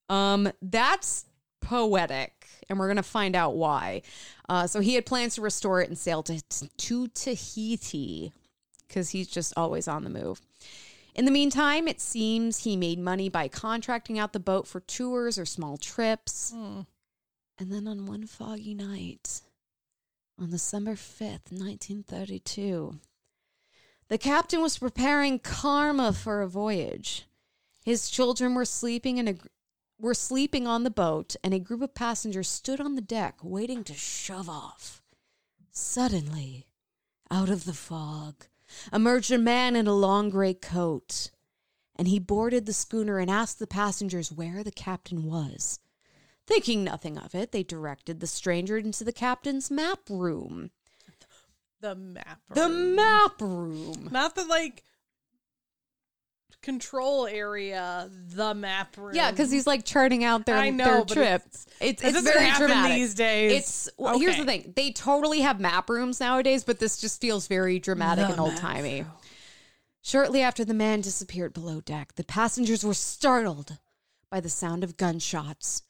Um, 0.09 0.51
that's 0.61 1.25
poetic, 1.61 2.47
and 2.69 2.77
we're 2.77 2.87
gonna 2.87 3.03
find 3.03 3.35
out 3.35 3.55
why. 3.55 4.01
Uh, 4.49 4.67
so 4.67 4.79
he 4.79 4.95
had 4.95 5.05
plans 5.05 5.35
to 5.35 5.41
restore 5.41 5.81
it 5.81 5.89
and 5.89 5.97
sail 5.97 6.23
to, 6.23 6.41
to 6.77 7.07
Tahiti 7.07 8.33
because 8.87 9.09
he's 9.09 9.27
just 9.27 9.53
always 9.57 9.87
on 9.87 10.03
the 10.03 10.09
move. 10.09 10.41
In 11.15 11.25
the 11.25 11.31
meantime, 11.31 11.87
it 11.87 12.01
seems 12.01 12.59
he 12.59 12.75
made 12.75 12.99
money 12.99 13.29
by 13.29 13.47
contracting 13.47 14.17
out 14.17 14.33
the 14.33 14.39
boat 14.39 14.67
for 14.67 14.79
tours 14.79 15.37
or 15.37 15.45
small 15.45 15.77
trips. 15.77 16.51
And 17.59 17.71
then 17.71 17.87
on 17.87 18.07
one 18.07 18.25
foggy 18.25 18.73
night, 18.73 19.41
on 20.39 20.49
December 20.49 20.93
5th, 20.93 21.51
1932, 21.51 22.99
the 24.09 24.17
captain 24.17 24.61
was 24.61 24.77
preparing 24.77 25.39
Karma 25.39 26.13
for 26.13 26.41
a 26.41 26.47
voyage. 26.47 27.25
His 27.83 28.09
children 28.09 28.55
were 28.55 28.65
sleeping 28.65 29.17
in 29.17 29.27
a 29.27 29.35
were 29.99 30.13
sleeping 30.13 30.67
on 30.67 30.83
the 30.83 30.89
boat 30.89 31.35
and 31.43 31.53
a 31.53 31.59
group 31.59 31.81
of 31.81 31.95
passengers 31.95 32.49
stood 32.49 32.81
on 32.81 32.95
the 32.95 33.01
deck 33.01 33.37
waiting 33.41 33.83
to 33.85 33.93
shove 33.93 34.49
off. 34.49 35.01
Suddenly, 35.71 36.67
out 37.31 37.49
of 37.49 37.63
the 37.65 37.73
fog, 37.73 38.47
emerged 38.91 39.31
a 39.31 39.37
man 39.37 39.75
in 39.75 39.87
a 39.87 39.93
long 39.93 40.29
gray 40.29 40.53
coat, 40.53 41.31
and 41.95 42.07
he 42.07 42.19
boarded 42.19 42.65
the 42.65 42.73
schooner 42.73 43.17
and 43.17 43.31
asked 43.31 43.59
the 43.59 43.67
passengers 43.67 44.31
where 44.31 44.63
the 44.63 44.71
captain 44.71 45.23
was. 45.23 45.79
Thinking 46.45 46.83
nothing 46.83 47.17
of 47.17 47.33
it, 47.33 47.51
they 47.51 47.63
directed 47.63 48.19
the 48.19 48.27
stranger 48.27 48.77
into 48.77 49.03
the 49.03 49.13
captain's 49.13 49.71
map 49.71 49.99
room. 50.09 50.71
The 51.79 51.95
map. 51.95 52.39
Room. 52.49 52.55
The 52.55 52.69
map 52.69 53.41
room. 53.41 54.09
Not 54.11 54.35
the 54.35 54.45
like 54.45 54.83
control 56.61 57.27
area, 57.27 58.09
the 58.11 58.53
map 58.53 58.97
room. 58.97 59.13
Yeah, 59.13 59.31
because 59.31 59.51
he's 59.51 59.67
like 59.67 59.85
charting 59.85 60.23
out 60.23 60.45
their, 60.45 60.55
I 60.57 60.69
know, 60.69 60.85
their 60.85 60.97
but 61.05 61.13
trip. 61.13 61.41
it's- 61.41 61.65
It's, 61.81 62.03
it's, 62.03 62.21
very 62.21 62.51
dramatic 62.51 62.95
these 62.95 63.13
days. 63.13 63.51
It's 63.51 63.89
well, 63.97 64.17
here's 64.17 64.37
the 64.37 64.45
thing: 64.45 64.73
they 64.75 64.91
totally 64.91 65.41
have 65.41 65.59
map 65.59 65.89
rooms 65.89 66.19
nowadays, 66.19 66.63
but 66.63 66.79
this 66.79 66.97
just 66.97 67.19
feels 67.19 67.47
very 67.47 67.79
dramatic 67.79 68.29
and 68.29 68.39
old 68.39 68.55
timey. 68.57 69.05
Shortly 70.01 70.41
after 70.41 70.65
the 70.65 70.73
man 70.73 71.01
disappeared 71.01 71.53
below 71.53 71.79
deck, 71.81 72.15
the 72.15 72.23
passengers 72.25 72.83
were 72.83 72.93
startled 72.93 73.77
by 74.29 74.39
the 74.39 74.49
sound 74.49 74.83
of 74.83 74.97
gunshots. 74.97 75.83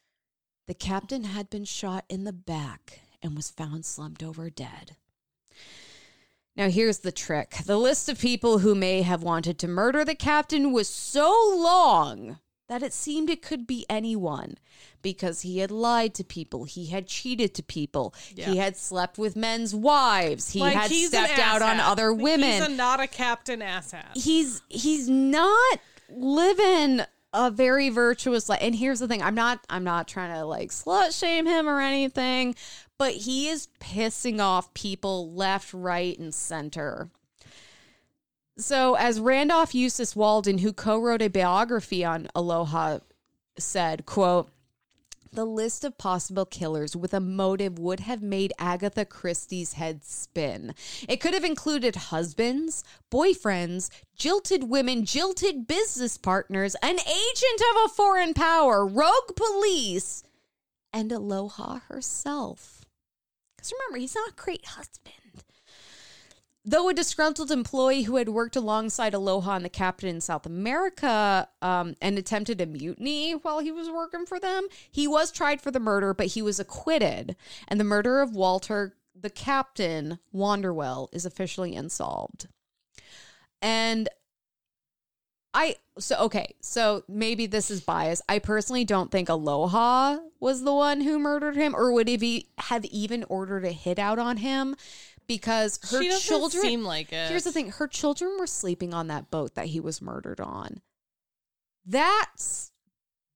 The 0.65 0.73
captain 0.73 1.25
had 1.25 1.49
been 1.49 1.65
shot 1.65 2.05
in 2.09 2.23
the 2.23 2.33
back 2.33 3.01
and 3.21 3.35
was 3.35 3.49
found 3.49 3.85
slumped 3.85 4.23
over 4.23 4.49
dead. 4.49 4.95
Now, 6.55 6.69
here's 6.69 6.99
the 6.99 7.11
trick. 7.11 7.57
The 7.65 7.77
list 7.77 8.09
of 8.09 8.19
people 8.19 8.59
who 8.59 8.75
may 8.75 9.01
have 9.01 9.23
wanted 9.23 9.57
to 9.59 9.67
murder 9.67 10.05
the 10.05 10.15
captain 10.15 10.71
was 10.71 10.87
so 10.87 11.29
long 11.55 12.39
that 12.69 12.83
it 12.83 12.93
seemed 12.93 13.29
it 13.29 13.41
could 13.41 13.67
be 13.67 13.85
anyone 13.89 14.57
because 15.01 15.41
he 15.41 15.59
had 15.59 15.69
lied 15.69 16.13
to 16.15 16.23
people, 16.23 16.63
he 16.63 16.87
had 16.87 17.07
cheated 17.07 17.53
to 17.55 17.63
people, 17.63 18.13
he 18.35 18.57
had 18.57 18.77
slept 18.77 19.17
with 19.17 19.35
men's 19.35 19.75
wives, 19.75 20.51
he 20.51 20.61
Like, 20.61 20.73
had 20.75 20.91
stepped 20.91 21.39
out 21.39 21.61
on 21.61 21.79
other 21.79 22.13
women. 22.13 22.51
He's 22.51 22.67
a, 22.67 22.69
not 22.69 23.01
a 23.01 23.07
captain 23.07 23.59
asshat. 23.59 24.15
he's 24.15 24.61
he's 24.69 25.09
not 25.09 25.79
living 26.09 27.01
a 27.33 27.49
very 27.49 27.89
virtuous 27.89 28.47
life. 28.47 28.59
And 28.61 28.75
here's 28.75 28.99
the 28.99 29.07
thing: 29.07 29.21
I'm 29.21 29.35
not 29.35 29.59
I'm 29.69 29.83
not 29.83 30.07
trying 30.07 30.33
to 30.33 30.45
like 30.45 30.69
slut 30.69 31.17
shame 31.17 31.45
him 31.45 31.67
or 31.67 31.79
anything, 31.79 32.55
but 32.97 33.13
he 33.13 33.49
is 33.49 33.67
pissing 33.79 34.39
off 34.39 34.73
people 34.73 35.33
left, 35.33 35.73
right, 35.73 36.17
and 36.17 36.33
center. 36.33 37.09
So, 38.57 38.93
as 38.93 39.19
Randolph 39.19 39.73
Eustace 39.73 40.15
Walden, 40.15 40.59
who 40.59 40.73
co-wrote 40.73 41.23
a 41.23 41.27
biography 41.27 42.05
on 42.05 42.27
Aloha, 42.35 42.99
said, 43.57 44.05
"quote." 44.05 44.49
The 45.33 45.45
list 45.45 45.83
of 45.83 45.97
possible 45.97 46.45
killers 46.45 46.95
with 46.95 47.11
a 47.11 47.19
motive 47.19 47.79
would 47.79 48.01
have 48.01 48.21
made 48.21 48.53
Agatha 48.59 49.03
Christie's 49.03 49.73
head 49.73 50.05
spin. 50.05 50.75
It 51.09 51.19
could 51.21 51.33
have 51.33 51.43
included 51.43 51.95
husbands, 51.95 52.83
boyfriends, 53.11 53.89
jilted 54.15 54.65
women, 54.69 55.05
jilted 55.05 55.65
business 55.65 56.19
partners, 56.19 56.75
an 56.83 56.99
agent 56.99 57.61
of 57.71 57.85
a 57.85 57.89
foreign 57.89 58.35
power, 58.35 58.85
rogue 58.85 59.35
police, 59.35 60.23
and 60.93 61.11
Aloha 61.11 61.79
herself. 61.87 62.85
Because 63.57 63.73
remember, 63.73 63.97
he's 63.97 64.13
not 64.13 64.29
a 64.29 64.35
great 64.35 64.67
husband. 64.67 65.22
Though 66.65 66.87
a 66.87 66.93
disgruntled 66.93 67.51
employee 67.51 68.03
who 68.03 68.15
had 68.15 68.29
worked 68.29 68.55
alongside 68.55 69.13
Aloha 69.13 69.57
and 69.57 69.65
the 69.65 69.69
captain 69.69 70.07
in 70.07 70.21
South 70.21 70.45
America 70.45 71.49
um, 71.61 71.95
and 72.01 72.17
attempted 72.17 72.61
a 72.61 72.65
mutiny 72.65 73.33
while 73.33 73.59
he 73.59 73.71
was 73.71 73.89
working 73.89 74.25
for 74.25 74.39
them, 74.39 74.67
he 74.89 75.05
was 75.05 75.29
tried 75.29 75.59
for 75.59 75.71
the 75.71 75.79
murder, 75.81 76.13
but 76.13 76.27
he 76.27 76.41
was 76.41 76.61
acquitted. 76.61 77.35
And 77.67 77.81
the 77.81 77.85
murder 77.85 78.21
of 78.21 78.33
Walter, 78.33 78.95
the 79.13 79.29
captain, 79.29 80.19
Wanderwell, 80.33 81.09
is 81.11 81.25
officially 81.25 81.75
unsolved. 81.75 82.47
And 83.61 84.07
I 85.53 85.75
so 85.99 86.17
okay, 86.21 86.55
so 86.61 87.03
maybe 87.07 87.45
this 87.45 87.69
is 87.69 87.81
bias. 87.81 88.21
I 88.27 88.39
personally 88.39 88.85
don't 88.85 89.11
think 89.11 89.29
Aloha 89.29 90.17
was 90.39 90.63
the 90.63 90.73
one 90.73 91.01
who 91.01 91.19
murdered 91.19 91.55
him 91.55 91.75
or 91.75 91.91
would 91.91 92.09
have, 92.09 92.23
e- 92.23 92.49
have 92.57 92.85
even 92.85 93.23
ordered 93.25 93.63
a 93.63 93.71
hit 93.71 93.99
out 93.99 94.17
on 94.17 94.37
him 94.37 94.75
because 95.27 95.79
her 95.91 96.01
she 96.01 96.09
doesn't 96.09 96.27
children 96.27 96.63
seem 96.63 96.83
like 96.83 97.11
it. 97.13 97.29
Here's 97.29 97.43
the 97.43 97.51
thing 97.51 97.71
her 97.71 97.87
children 97.87 98.37
were 98.39 98.47
sleeping 98.47 98.93
on 98.93 99.07
that 99.07 99.31
boat 99.31 99.55
that 99.55 99.67
he 99.67 99.79
was 99.79 100.01
murdered 100.01 100.39
on. 100.39 100.81
That's 101.85 102.71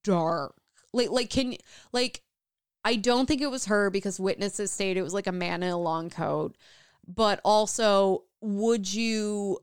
dark. 0.04 0.56
Like, 0.94 1.10
like, 1.10 1.30
can 1.30 1.54
you 1.54 1.58
like, 1.92 2.22
I 2.84 2.96
don't 2.96 3.26
think 3.28 3.42
it 3.42 3.52
was 3.52 3.66
her 3.66 3.90
because 3.90 4.20
witnesses 4.20 4.72
stated 4.72 5.00
it 5.00 5.04
was 5.04 5.14
like 5.14 5.28
a 5.28 5.32
man 5.32 5.64
in 5.64 5.70
a 5.70 5.78
long 5.78 6.10
coat. 6.10 6.56
But 7.08 7.40
also, 7.44 8.24
would 8.42 8.94
you 8.94 9.60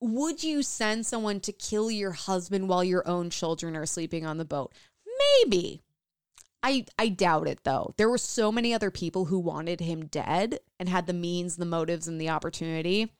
would 0.00 0.42
you 0.42 0.62
send 0.62 1.04
someone 1.06 1.40
to 1.40 1.52
kill 1.52 1.90
your 1.90 2.12
husband 2.12 2.68
while 2.68 2.82
your 2.82 3.06
own 3.06 3.30
children 3.30 3.76
are 3.76 3.86
sleeping 3.86 4.24
on 4.24 4.38
the 4.38 4.44
boat? 4.44 4.72
Maybe. 5.44 5.82
I 6.62 6.86
I 6.98 7.08
doubt 7.08 7.48
it 7.48 7.64
though. 7.64 7.94
There 7.96 8.10
were 8.10 8.18
so 8.18 8.52
many 8.52 8.74
other 8.74 8.90
people 8.90 9.26
who 9.26 9.38
wanted 9.38 9.80
him 9.80 10.06
dead 10.06 10.60
and 10.78 10.88
had 10.88 11.06
the 11.06 11.12
means, 11.12 11.56
the 11.56 11.64
motives, 11.64 12.06
and 12.06 12.20
the 12.20 12.28
opportunity. 12.28 13.12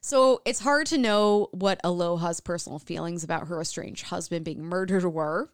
So 0.00 0.42
it's 0.44 0.60
hard 0.60 0.86
to 0.88 0.98
know 0.98 1.48
what 1.52 1.80
Aloha's 1.82 2.40
personal 2.40 2.78
feelings 2.78 3.24
about 3.24 3.48
her 3.48 3.60
estranged 3.60 4.06
husband 4.06 4.44
being 4.44 4.62
murdered 4.62 5.04
were. 5.04 5.50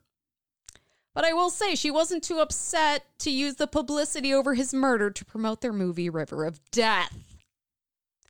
But 1.14 1.24
I 1.24 1.32
will 1.32 1.50
say 1.50 1.74
she 1.74 1.90
wasn't 1.90 2.22
too 2.22 2.38
upset 2.38 3.04
to 3.20 3.30
use 3.30 3.56
the 3.56 3.66
publicity 3.66 4.32
over 4.32 4.54
his 4.54 4.72
murder 4.72 5.10
to 5.10 5.24
promote 5.24 5.60
their 5.60 5.72
movie 5.72 6.10
River 6.10 6.44
of 6.44 6.60
Death, 6.70 7.16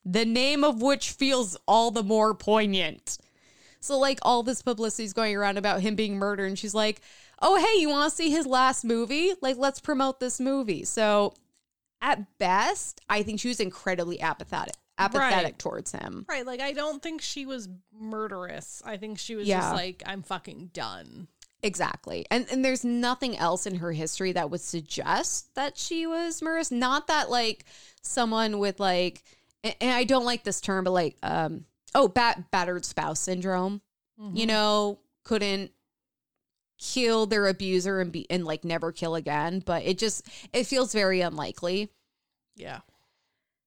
the 0.05 0.25
name 0.25 0.65
of 0.65 0.81
which 0.83 1.11
feels 1.11 1.57
all 1.67 1.91
the 1.91 2.03
more 2.03 2.35
poignant. 2.35 3.19
So, 3.81 3.99
like, 3.99 4.19
all 4.23 4.43
this 4.43 4.63
publicity 4.63 5.05
is 5.05 5.13
going 5.13 5.35
around 5.35 5.57
about 5.59 5.81
him 5.81 5.95
being 5.95 6.17
murdered, 6.17 6.47
and 6.47 6.59
she's 6.59 6.75
like, 6.75 7.01
oh, 7.41 7.57
hey, 7.57 7.81
you 7.81 7.89
want 7.89 8.11
to 8.11 8.15
see 8.17 8.31
his 8.31 8.47
last 8.47 8.85
movie? 8.85 9.33
Like, 9.41 9.57
let's 9.57 9.81
promote 9.81 10.21
this 10.21 10.39
movie. 10.39 10.85
So, 10.85 11.33
at 12.03 12.39
best, 12.39 13.01
I 13.09 13.23
think 13.23 13.41
she 13.41 13.49
was 13.49 13.61
incredibly 13.61 14.21
apathetic, 14.21 14.75
apathetic 14.99 15.45
Right. 15.53 15.59
towards 15.59 15.93
him. 15.93 16.25
right. 16.29 16.47
Like 16.47 16.61
I 16.61 16.73
don't 16.73 17.03
think 17.03 17.21
she 17.21 17.45
was 17.47 17.69
murderous. 17.93 18.83
I 18.85 18.97
think 18.97 19.19
she 19.19 19.35
was 19.37 19.47
Yeah. 19.47 19.61
just 19.61 19.75
like, 19.75 20.03
I'm 20.07 20.23
fucking 20.23 20.71
done. 20.73 21.29
Exactly. 21.63 22.25
And 22.31 22.47
and 22.51 22.65
there's 22.65 22.85
nothing 22.87 23.37
else 23.37 23.67
in 23.67 23.77
her 23.77 23.93
history 23.93 24.33
that 24.33 24.51
would 24.51 24.63
suggest 24.63 25.55
that 25.57 25.77
she 25.77 26.07
was 26.07 26.41
murderous. 26.41 26.71
Not 26.71 27.07
that 27.09 27.29
like 27.31 27.67
someone 28.01 28.59
with 28.59 28.81
like 28.81 29.23
and, 29.63 29.75
and 29.83 29.91
I 29.91 30.05
don't 30.05 30.25
like 30.25 30.43
this 30.43 30.61
term, 30.63 30.85
but 30.85 30.93
like 30.93 31.19
um 31.23 31.67
oh 31.95 32.09
bat 32.09 32.51
battered 32.51 32.85
spouse 32.85 33.21
syndrome. 33.21 33.83
You 34.19 34.25
mm-hmm. 34.25 34.47
know, 34.49 34.99
couldn't 35.25 35.71
kill 36.79 37.27
their 37.27 37.47
abuser 37.47 38.01
and 38.01 38.11
be 38.11 38.29
and 38.31 38.45
like 38.45 38.65
never 38.65 38.93
kill 38.93 39.15
again. 39.15 39.63
But 39.65 39.85
it 39.85 39.99
just 39.99 40.27
it 40.53 40.67
feels 40.67 40.93
very 40.93 41.21
unlikely. 41.21 41.91
Yeah. 42.57 42.81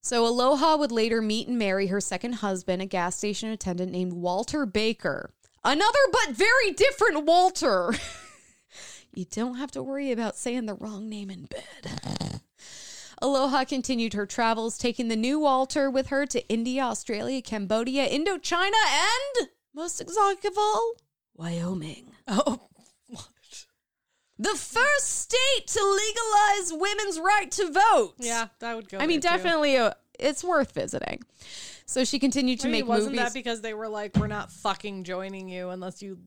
So 0.01 0.27
Aloha 0.27 0.75
would 0.75 0.91
later 0.91 1.21
meet 1.21 1.47
and 1.47 1.57
marry 1.57 1.87
her 1.87 2.01
second 2.01 2.33
husband, 2.33 2.81
a 2.81 2.85
gas 2.85 3.15
station 3.15 3.49
attendant 3.49 3.91
named 3.91 4.13
Walter 4.13 4.65
Baker. 4.65 5.33
Another 5.63 5.99
but 6.11 6.35
very 6.35 6.71
different 6.71 7.25
Walter. 7.25 7.93
you 9.13 9.25
don't 9.25 9.55
have 9.55 9.71
to 9.71 9.81
worry 9.81 10.11
about 10.11 10.35
saying 10.35 10.65
the 10.65 10.75
wrong 10.75 11.07
name 11.07 11.29
in 11.29 11.45
bed. 11.45 12.41
Aloha 13.23 13.63
continued 13.63 14.13
her 14.15 14.25
travels, 14.25 14.77
taking 14.77 15.07
the 15.07 15.15
new 15.15 15.39
Walter 15.39 15.89
with 15.89 16.07
her 16.07 16.25
to 16.25 16.45
India, 16.49 16.83
Australia, 16.83 17.41
Cambodia, 17.41 18.05
Indochina, 18.07 18.73
and 18.85 19.47
most 19.73 20.01
exotic 20.01 20.43
of 20.43 20.57
all, 20.57 20.95
Wyoming. 21.33 22.11
Oh. 22.27 22.67
What? 23.07 23.65
The 24.37 24.49
first 24.49 25.09
state 25.21 25.67
to 25.67 25.79
legalize 25.81 26.81
women's 26.81 27.19
right 27.19 27.49
to 27.51 27.71
vote. 27.71 28.15
Yeah, 28.19 28.47
that 28.59 28.75
would 28.75 28.89
go. 28.89 28.97
I 28.97 29.07
mean, 29.07 29.21
definitely, 29.21 29.77
uh 29.77 29.93
it's 30.19 30.43
worth 30.43 30.73
visiting. 30.73 31.21
So 31.85 32.03
she 32.03 32.19
continued 32.19 32.59
to 32.59 32.67
make 32.67 32.85
wasn't 32.85 33.15
movies. 33.15 33.25
that 33.25 33.33
because 33.33 33.61
they 33.61 33.73
were 33.73 33.87
like, 33.87 34.15
we're 34.17 34.27
not 34.27 34.51
fucking 34.51 35.05
joining 35.05 35.47
you 35.47 35.69
unless 35.69 36.01
you 36.01 36.19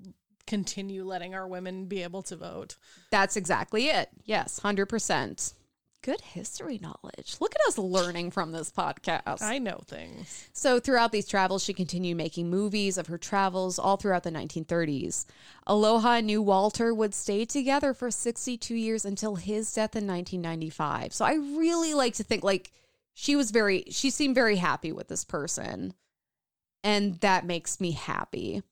continue 0.47 1.05
letting 1.05 1.35
our 1.35 1.47
women 1.47 1.87
be 1.87 2.03
able 2.03 2.23
to 2.23 2.37
vote? 2.37 2.77
That's 3.11 3.37
exactly 3.37 3.89
it. 3.89 4.09
Yes, 4.25 4.59
hundred 4.59 4.87
percent. 4.87 5.53
Good 6.07 6.21
history 6.21 6.79
knowledge. 6.81 7.35
Look 7.41 7.53
at 7.57 7.67
us 7.67 7.79
learning 7.79 8.31
from 8.31 8.53
this 8.53 8.71
podcast. 8.71 9.43
I 9.43 9.59
know 9.59 9.81
things. 9.89 10.49
So, 10.53 10.79
throughout 10.79 11.11
these 11.11 11.27
travels, 11.27 11.65
she 11.65 11.75
continued 11.75 12.17
making 12.17 12.49
movies 12.49 12.97
of 12.97 13.09
her 13.09 13.19
travels 13.19 13.77
all 13.77 13.97
throughout 13.97 14.23
the 14.23 14.31
1930s. 14.31 15.27
Aloha 15.67 16.19
and 16.19 16.29
New 16.29 16.43
Walter 16.43 16.95
would 16.95 17.13
stay 17.13 17.45
together 17.45 17.93
for 17.93 18.13
62 18.13 18.73
years 18.73 19.05
until 19.05 19.35
his 19.35 19.75
death 19.75 19.97
in 19.97 20.07
1995. 20.07 21.13
So, 21.13 21.25
I 21.25 21.35
really 21.35 21.93
like 21.93 22.15
to 22.15 22.23
think 22.23 22.45
like 22.45 22.71
she 23.13 23.35
was 23.35 23.51
very, 23.51 23.83
she 23.91 24.11
seemed 24.11 24.37
very 24.37 24.57
happy 24.57 24.93
with 24.93 25.09
this 25.09 25.25
person. 25.25 25.93
And 26.85 27.19
that 27.19 27.45
makes 27.45 27.81
me 27.81 27.91
happy. 27.91 28.63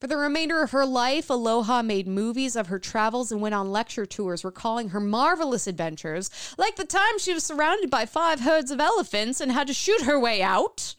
For 0.00 0.06
the 0.06 0.16
remainder 0.16 0.62
of 0.62 0.72
her 0.72 0.84
life, 0.84 1.30
Aloha 1.30 1.82
made 1.82 2.06
movies 2.06 2.54
of 2.54 2.66
her 2.66 2.78
travels 2.78 3.32
and 3.32 3.40
went 3.40 3.54
on 3.54 3.72
lecture 3.72 4.04
tours 4.04 4.44
recalling 4.44 4.90
her 4.90 5.00
marvelous 5.00 5.66
adventures, 5.66 6.30
like 6.58 6.76
the 6.76 6.84
time 6.84 7.18
she 7.18 7.32
was 7.32 7.44
surrounded 7.44 7.88
by 7.88 8.04
five 8.04 8.40
herds 8.40 8.70
of 8.70 8.80
elephants 8.80 9.40
and 9.40 9.50
had 9.52 9.66
to 9.68 9.74
shoot 9.74 10.02
her 10.02 10.20
way 10.20 10.42
out. 10.42 10.94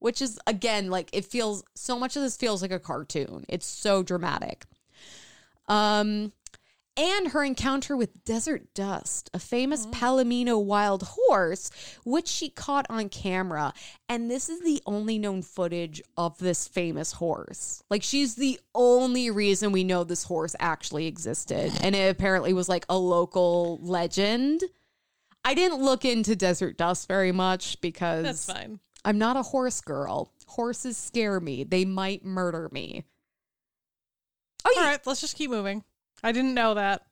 Which 0.00 0.20
is, 0.20 0.38
again, 0.48 0.90
like 0.90 1.08
it 1.12 1.24
feels 1.24 1.62
so 1.76 1.98
much 1.98 2.16
of 2.16 2.22
this 2.22 2.36
feels 2.36 2.60
like 2.60 2.72
a 2.72 2.80
cartoon. 2.80 3.44
It's 3.48 3.66
so 3.66 4.02
dramatic. 4.02 4.66
Um, 5.68 6.32
and 6.96 7.28
her 7.28 7.42
encounter 7.42 7.96
with 7.96 8.24
Desert 8.24 8.74
Dust, 8.74 9.30
a 9.32 9.38
famous 9.38 9.86
Palomino 9.86 10.62
wild 10.62 11.02
horse, 11.02 11.70
which 12.04 12.28
she 12.28 12.50
caught 12.50 12.86
on 12.90 13.08
camera. 13.08 13.72
And 14.08 14.30
this 14.30 14.48
is 14.48 14.60
the 14.60 14.82
only 14.84 15.18
known 15.18 15.42
footage 15.42 16.02
of 16.16 16.38
this 16.38 16.68
famous 16.68 17.12
horse. 17.12 17.82
Like, 17.88 18.02
she's 18.02 18.34
the 18.34 18.60
only 18.74 19.30
reason 19.30 19.72
we 19.72 19.84
know 19.84 20.04
this 20.04 20.24
horse 20.24 20.54
actually 20.60 21.06
existed. 21.06 21.72
And 21.82 21.94
it 21.94 22.10
apparently 22.10 22.52
was 22.52 22.68
like 22.68 22.84
a 22.90 22.98
local 22.98 23.78
legend. 23.82 24.62
I 25.44 25.54
didn't 25.54 25.82
look 25.82 26.04
into 26.04 26.36
Desert 26.36 26.76
Dust 26.76 27.08
very 27.08 27.32
much 27.32 27.80
because 27.80 28.24
That's 28.24 28.46
fine. 28.52 28.80
I'm 29.04 29.18
not 29.18 29.36
a 29.36 29.42
horse 29.42 29.80
girl. 29.80 30.30
Horses 30.46 30.96
scare 30.98 31.40
me, 31.40 31.64
they 31.64 31.86
might 31.86 32.24
murder 32.24 32.68
me. 32.70 33.04
Oh, 34.64 34.72
All 34.76 34.82
yeah. 34.82 34.90
right, 34.90 35.06
let's 35.06 35.20
just 35.22 35.36
keep 35.36 35.50
moving. 35.50 35.82
I 36.22 36.32
didn't 36.32 36.54
know 36.54 36.74
that. 36.74 37.02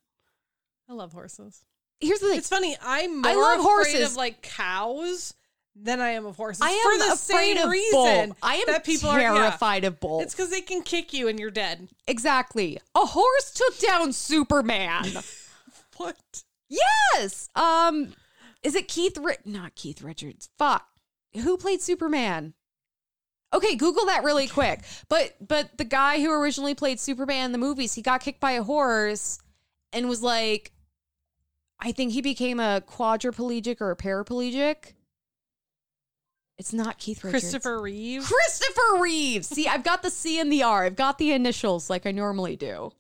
I 0.89 0.93
love 0.93 1.13
horses. 1.13 1.65
Here's 2.01 2.21
the 2.21 2.29
thing. 2.29 2.39
It's 2.39 2.49
funny. 2.49 2.77
I'm 2.83 3.21
more 3.23 3.31
I 3.31 3.35
love 3.35 3.61
afraid 3.61 3.63
horses. 3.63 4.11
of 4.13 4.17
like 4.17 4.43
cows 4.43 5.35
than 5.77 6.01
I 6.01 6.11
am 6.11 6.27
of 6.27 6.37
horses. 6.37 6.63
I 6.63 6.71
am 6.71 6.83
for 7.01 7.07
the 7.07 7.13
afraid 7.13 7.57
same 7.57 7.65
of 7.65 7.71
reason 7.71 8.29
bull. 8.31 8.37
I 8.43 8.57
am 8.57 8.65
that 8.67 8.85
people 8.85 9.11
are 9.11 9.21
yeah. 9.21 9.35
terrified 9.35 9.85
of 9.85 10.01
bulls. 10.01 10.23
It's 10.25 10.35
because 10.35 10.51
they 10.51 10.61
can 10.63 10.83
kick 10.83 11.13
you 11.13 11.29
and 11.29 11.39
you're 11.39 11.51
dead. 11.51 11.89
exactly. 12.09 12.79
A 12.95 13.07
horse 13.07 13.53
took 13.53 13.79
down 13.79 14.13
Superman. 14.13 15.05
What? 15.97 16.17
yes. 16.71 17.51
Um, 17.55 18.15
is 18.63 18.75
it 18.75 18.89
Keith? 18.89 19.19
Ri- 19.19 19.37
Not 19.45 19.75
Keith 19.75 20.01
Richards. 20.01 20.49
Fuck. 20.57 20.87
Who 21.35 21.59
played 21.59 21.83
Superman? 21.83 22.55
Okay, 23.53 23.75
Google 23.75 24.07
that 24.07 24.23
really 24.23 24.47
quick. 24.47 24.81
But 25.09 25.35
but 25.41 25.77
the 25.77 25.85
guy 25.85 26.21
who 26.21 26.33
originally 26.33 26.75
played 26.75 27.01
Superman 27.01 27.47
in 27.47 27.53
the 27.53 27.59
movies, 27.59 27.95
he 27.95 28.03
got 28.03 28.21
kicked 28.21 28.41
by 28.41 28.53
a 28.53 28.63
horse 28.63 29.41
and 29.93 30.09
was 30.09 30.23
like, 30.23 30.73
I 31.81 31.93
think 31.93 32.13
he 32.13 32.23
became 32.23 32.61
a 32.61 32.83
quadriplegic 32.87 33.81
or 33.81 33.91
a 33.91 33.97
paraplegic. 33.97 34.95
It's 36.59 36.73
not 36.75 36.99
Keith 36.99 37.25
Richards. 37.25 37.43
Christopher 37.45 37.81
Reeve. 37.81 38.23
Christopher 38.23 39.01
Reeves. 39.01 39.49
See, 39.49 39.67
I've 39.67 39.83
got 39.83 40.03
the 40.03 40.11
C 40.11 40.39
and 40.39 40.53
the 40.53 40.63
R. 40.63 40.85
I've 40.85 40.95
got 40.95 41.17
the 41.19 41.33
initials 41.33 41.89
like 41.89 42.05
I 42.07 42.11
normally 42.13 42.55
do. 42.55 42.93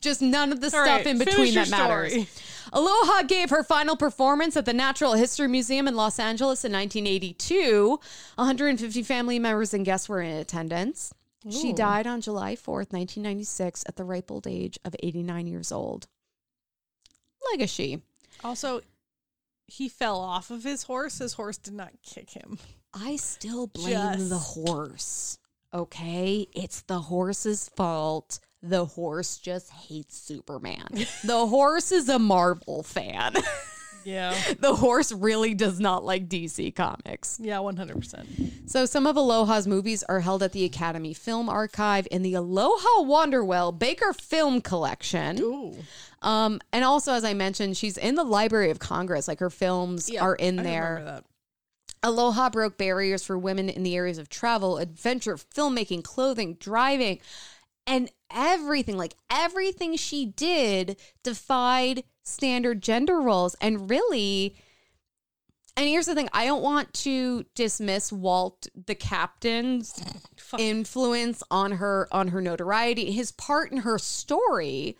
Just 0.00 0.22
none 0.22 0.52
of 0.52 0.60
the 0.60 0.66
All 0.66 0.70
stuff 0.70 0.86
right, 0.86 1.06
in 1.06 1.18
between 1.18 1.54
that 1.54 1.68
matters. 1.70 2.12
story. 2.12 2.28
Aloha 2.72 3.22
gave 3.22 3.50
her 3.50 3.62
final 3.62 3.96
performance 3.96 4.56
at 4.56 4.64
the 4.64 4.72
Natural 4.72 5.14
History 5.14 5.48
Museum 5.48 5.88
in 5.88 5.96
Los 5.96 6.18
Angeles 6.18 6.64
in 6.64 6.72
1982. 6.72 8.00
150 8.36 9.02
family 9.02 9.38
members 9.38 9.74
and 9.74 9.84
guests 9.84 10.08
were 10.08 10.20
in 10.20 10.36
attendance. 10.36 11.12
She 11.50 11.72
died 11.72 12.06
on 12.06 12.20
July 12.20 12.56
4th, 12.56 12.92
1996, 12.92 13.84
at 13.86 13.96
the 13.96 14.04
ripe 14.04 14.30
old 14.30 14.46
age 14.46 14.78
of 14.84 14.94
89 15.02 15.46
years 15.46 15.72
old. 15.72 16.06
Legacy. 17.52 18.02
Also, 18.44 18.82
he 19.66 19.88
fell 19.88 20.18
off 20.18 20.50
of 20.50 20.64
his 20.64 20.82
horse. 20.82 21.18
His 21.18 21.34
horse 21.34 21.56
did 21.56 21.74
not 21.74 21.92
kick 22.02 22.30
him. 22.30 22.58
I 22.92 23.16
still 23.16 23.66
blame 23.66 24.28
the 24.28 24.38
horse. 24.38 25.38
Okay? 25.72 26.48
It's 26.54 26.82
the 26.82 27.00
horse's 27.00 27.68
fault. 27.76 28.40
The 28.62 28.84
horse 28.86 29.38
just 29.38 29.70
hates 29.70 30.16
Superman. 30.18 30.86
the 31.24 31.46
horse 31.46 31.92
is 31.92 32.08
a 32.08 32.18
Marvel 32.18 32.82
fan. 32.82 33.34
Yeah. 34.04 34.34
the 34.60 34.74
horse 34.74 35.12
really 35.12 35.54
does 35.54 35.78
not 35.78 36.04
like 36.04 36.28
DC 36.28 36.74
Comics. 36.74 37.38
Yeah, 37.40 37.58
100%. 37.58 38.68
So 38.70 38.86
some 38.86 39.06
of 39.06 39.16
Aloha's 39.16 39.66
movies 39.68 40.02
are 40.04 40.20
held 40.20 40.42
at 40.42 40.52
the 40.52 40.64
Academy 40.64 41.12
Film 41.14 41.48
Archive 41.48 42.08
in 42.10 42.22
the 42.22 42.34
Aloha 42.34 43.02
Wanderwell 43.02 43.78
Baker 43.78 44.12
Film 44.12 44.60
Collection. 44.60 45.38
Ooh. 45.40 45.74
Um, 46.22 46.60
and 46.72 46.84
also, 46.84 47.12
as 47.12 47.24
I 47.24 47.34
mentioned, 47.34 47.76
she's 47.76 47.96
in 47.98 48.14
the 48.14 48.24
Library 48.24 48.70
of 48.70 48.78
Congress. 48.78 49.28
Like 49.28 49.38
her 49.40 49.50
films 49.50 50.08
Yeah, 50.10 50.22
are 50.22 50.34
in 50.34 50.58
I 50.58 50.62
there. 50.62 50.88
remember 50.94 51.10
that. 51.12 51.24
Aloha 52.02 52.48
broke 52.50 52.78
barriers 52.78 53.24
for 53.24 53.36
women 53.36 53.68
in 53.68 53.82
the 53.82 53.96
areas 53.96 54.18
of 54.18 54.28
travel, 54.28 54.78
adventure, 54.78 55.36
filmmaking, 55.36 56.04
clothing, 56.04 56.54
driving, 56.54 57.18
and 57.86 58.10
everything. 58.32 58.96
Like 58.96 59.14
everything 59.30 59.96
she 59.96 60.26
did 60.26 60.96
defied 61.22 62.04
standard 62.22 62.82
gender 62.82 63.20
roles. 63.20 63.54
And 63.60 63.88
really, 63.90 64.56
and 65.76 65.88
here's 65.88 66.06
the 66.06 66.14
thing 66.14 66.28
I 66.32 66.44
don't 66.44 66.62
want 66.62 66.92
to 66.94 67.44
dismiss 67.54 68.12
Walt 68.12 68.66
the 68.86 68.94
captain's 68.94 70.02
influence 70.58 71.42
on 71.50 71.72
her 71.72 72.08
on 72.12 72.28
her 72.28 72.40
notoriety, 72.40 73.12
his 73.12 73.32
part 73.32 73.72
in 73.72 73.78
her 73.78 73.98
story 73.98 74.96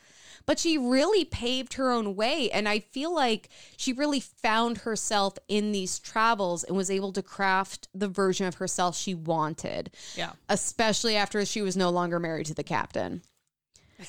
but 0.48 0.58
she 0.58 0.78
really 0.78 1.24
paved 1.26 1.74
her 1.74 1.92
own 1.92 2.16
way 2.16 2.50
and 2.50 2.68
i 2.68 2.78
feel 2.80 3.14
like 3.14 3.48
she 3.76 3.92
really 3.92 4.18
found 4.18 4.78
herself 4.78 5.34
in 5.46 5.70
these 5.72 5.98
travels 5.98 6.64
and 6.64 6.76
was 6.76 6.90
able 6.90 7.12
to 7.12 7.22
craft 7.22 7.86
the 7.94 8.08
version 8.08 8.46
of 8.46 8.54
herself 8.56 8.96
she 8.96 9.14
wanted 9.14 9.90
Yeah. 10.16 10.32
especially 10.48 11.14
after 11.16 11.44
she 11.44 11.62
was 11.62 11.76
no 11.76 11.90
longer 11.90 12.18
married 12.18 12.46
to 12.46 12.54
the 12.54 12.64
captain. 12.64 13.22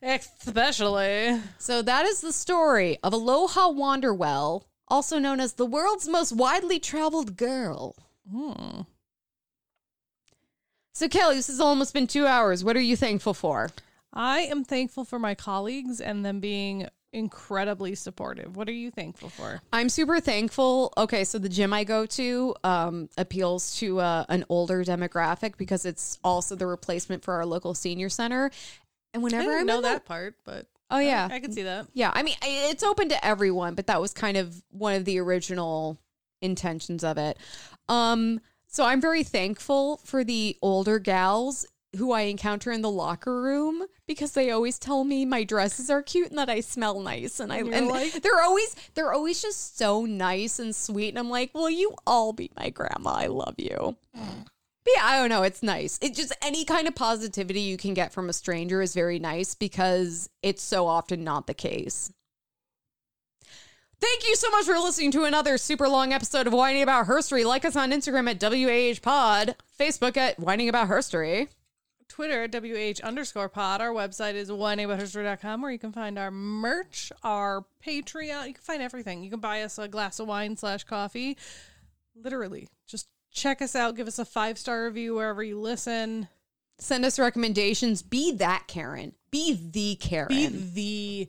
Especially. 0.00 1.40
so 1.58 1.82
that 1.82 2.06
is 2.06 2.20
the 2.20 2.32
story 2.32 2.98
of 3.02 3.12
aloha 3.12 3.68
wanderwell 3.68 4.64
also 4.88 5.18
known 5.18 5.38
as 5.40 5.54
the 5.54 5.66
world's 5.66 6.08
most 6.08 6.32
widely 6.32 6.78
traveled 6.80 7.36
girl. 7.36 7.94
Hmm. 8.32 8.82
So 10.94 11.08
Kelley 11.08 11.34
this 11.36 11.48
has 11.48 11.60
almost 11.60 11.92
been 11.92 12.06
two 12.06 12.26
hours. 12.26 12.64
What 12.64 12.76
are 12.76 12.80
you 12.80 12.96
thankful 12.96 13.34
for 13.34 13.70
I 14.12 14.40
am 14.40 14.64
thankful 14.64 15.04
for 15.04 15.18
my 15.18 15.34
colleagues 15.34 16.00
and 16.00 16.24
them 16.24 16.40
being 16.40 16.88
incredibly 17.12 17.94
supportive. 17.94 18.56
What 18.56 18.68
are 18.68 18.72
you 18.72 18.90
thankful 18.90 19.28
for? 19.28 19.60
I'm 19.72 19.88
super 19.88 20.20
thankful. 20.20 20.92
Okay, 20.96 21.24
so 21.24 21.38
the 21.38 21.48
gym 21.48 21.72
I 21.72 21.84
go 21.84 22.06
to 22.06 22.54
um, 22.64 23.08
appeals 23.16 23.76
to 23.76 24.00
uh, 24.00 24.24
an 24.28 24.44
older 24.48 24.84
demographic 24.84 25.56
because 25.56 25.84
it's 25.84 26.18
also 26.22 26.54
the 26.54 26.66
replacement 26.66 27.24
for 27.24 27.34
our 27.34 27.46
local 27.46 27.74
senior 27.74 28.08
center. 28.08 28.50
And 29.14 29.22
I 29.22 29.24
whenever 29.24 29.44
didn't 29.44 29.60
I'm 29.60 29.66
know 29.66 29.80
that 29.82 30.04
part, 30.04 30.36
but 30.44 30.66
oh 30.90 30.98
yeah, 30.98 31.28
I 31.30 31.40
can 31.40 31.52
see 31.52 31.62
that. 31.62 31.86
yeah. 31.94 32.10
I 32.14 32.22
mean, 32.22 32.34
it's 32.42 32.82
open 32.82 33.08
to 33.08 33.26
everyone, 33.26 33.74
but 33.74 33.86
that 33.86 34.00
was 34.00 34.12
kind 34.12 34.36
of 34.36 34.62
one 34.70 34.94
of 34.94 35.04
the 35.04 35.18
original 35.18 35.98
intentions 36.42 37.04
of 37.04 37.16
it. 37.18 37.38
Um, 37.88 38.40
so 38.66 38.84
I'm 38.84 39.00
very 39.00 39.22
thankful 39.24 39.96
for 40.04 40.24
the 40.24 40.56
older 40.60 40.98
gals 40.98 41.66
who 41.96 42.12
I 42.12 42.22
encounter 42.22 42.70
in 42.70 42.82
the 42.82 42.90
locker 42.90 43.40
room 43.42 43.86
because 44.06 44.32
they 44.32 44.50
always 44.50 44.78
tell 44.78 45.04
me 45.04 45.24
my 45.24 45.42
dresses 45.42 45.88
are 45.88 46.02
cute 46.02 46.28
and 46.28 46.38
that 46.38 46.50
I 46.50 46.60
smell 46.60 47.00
nice 47.00 47.40
and 47.40 47.50
I 47.52 47.58
And 47.58 47.72
and 47.74 47.88
like- 47.88 48.20
they're 48.22 48.42
always 48.42 48.76
they're 48.94 49.12
always 49.12 49.40
just 49.40 49.78
so 49.78 50.04
nice 50.04 50.58
and 50.58 50.76
sweet 50.76 51.08
and 51.10 51.18
I'm 51.18 51.30
like, 51.30 51.54
"Will 51.54 51.70
you 51.70 51.94
all 52.06 52.32
be 52.32 52.50
my 52.58 52.68
grandma? 52.70 53.10
I 53.14 53.26
love 53.26 53.54
you." 53.56 53.96
But 54.14 54.92
yeah, 54.96 55.04
I 55.04 55.18
don't 55.18 55.28
know. 55.30 55.42
It's 55.42 55.62
nice. 55.62 55.98
It 56.02 56.14
just 56.14 56.32
any 56.42 56.64
kind 56.64 56.88
of 56.88 56.94
positivity 56.94 57.60
you 57.60 57.76
can 57.76 57.94
get 57.94 58.12
from 58.12 58.28
a 58.28 58.32
stranger 58.32 58.80
is 58.82 58.94
very 58.94 59.18
nice 59.18 59.54
because 59.54 60.28
it's 60.42 60.62
so 60.62 60.86
often 60.86 61.24
not 61.24 61.46
the 61.46 61.54
case. 61.54 62.12
Thank 64.00 64.28
you 64.28 64.36
so 64.36 64.48
much 64.50 64.64
for 64.66 64.78
listening 64.78 65.10
to 65.12 65.24
another 65.24 65.58
super 65.58 65.88
long 65.88 66.12
episode 66.12 66.46
of 66.46 66.52
Wining 66.52 66.82
About 66.82 67.06
Herstory. 67.06 67.44
Like 67.44 67.64
us 67.64 67.74
on 67.74 67.90
Instagram 67.90 68.30
at 68.30 68.40
WAH 68.40 69.00
Pod, 69.02 69.56
Facebook 69.78 70.16
at 70.16 70.38
Wining 70.38 70.68
About 70.68 70.88
Herstory. 70.88 71.48
Twitter 72.08 72.44
at 72.44 72.52
WH 72.52 73.00
underscore 73.02 73.48
pod. 73.48 73.80
Our 73.80 73.90
website 73.92 74.34
is 74.34 74.50
wineabouthistory.com 74.50 75.62
where 75.62 75.70
you 75.70 75.78
can 75.78 75.92
find 75.92 76.18
our 76.18 76.30
merch, 76.30 77.12
our 77.22 77.64
Patreon. 77.86 78.48
You 78.48 78.54
can 78.54 78.62
find 78.62 78.82
everything. 78.82 79.22
You 79.22 79.30
can 79.30 79.40
buy 79.40 79.62
us 79.62 79.78
a 79.78 79.88
glass 79.88 80.18
of 80.18 80.26
wine 80.28 80.56
slash 80.56 80.84
coffee. 80.84 81.36
Literally, 82.16 82.68
just 82.86 83.08
check 83.30 83.62
us 83.62 83.76
out. 83.76 83.94
Give 83.96 84.08
us 84.08 84.18
a 84.18 84.24
five 84.24 84.58
star 84.58 84.84
review 84.84 85.14
wherever 85.14 85.42
you 85.42 85.60
listen. 85.60 86.28
Send 86.78 87.04
us 87.04 87.18
recommendations. 87.18 88.02
Be 88.02 88.32
that 88.36 88.64
Karen. 88.68 89.12
Be 89.30 89.54
the 89.72 89.96
Karen. 89.96 90.28
Be 90.28 90.48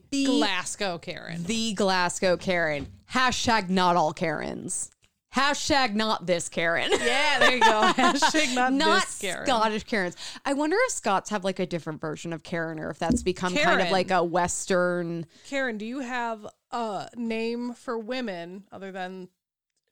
Be- 0.10 0.24
Glasgow 0.26 0.98
Karen. 0.98 1.42
the 1.44 1.74
Glasgow 1.74 2.36
Karen. 2.36 2.86
Hashtag 3.12 3.68
not 3.68 3.96
all 3.96 4.12
Karens. 4.12 4.90
Hashtag 5.34 5.94
not 5.94 6.26
this 6.26 6.48
Karen. 6.48 6.90
Yeah, 6.90 7.38
there 7.38 7.54
you 7.54 7.60
go. 7.60 7.66
Hashtag 7.96 8.54
not, 8.54 8.72
not 8.72 9.02
this 9.04 9.18
Karen. 9.20 9.46
Scottish 9.46 9.84
Karens. 9.84 10.16
I 10.44 10.54
wonder 10.54 10.76
if 10.86 10.92
Scots 10.92 11.30
have 11.30 11.44
like 11.44 11.60
a 11.60 11.66
different 11.66 12.00
version 12.00 12.32
of 12.32 12.42
Karen 12.42 12.80
or 12.80 12.90
if 12.90 12.98
that's 12.98 13.22
become 13.22 13.54
kind 13.54 13.80
of 13.80 13.90
like 13.90 14.10
a 14.10 14.24
Western. 14.24 15.26
Karen, 15.46 15.78
do 15.78 15.86
you 15.86 16.00
have 16.00 16.46
a 16.72 17.08
name 17.16 17.74
for 17.74 17.96
women 17.98 18.64
other 18.72 18.90
than 18.90 19.28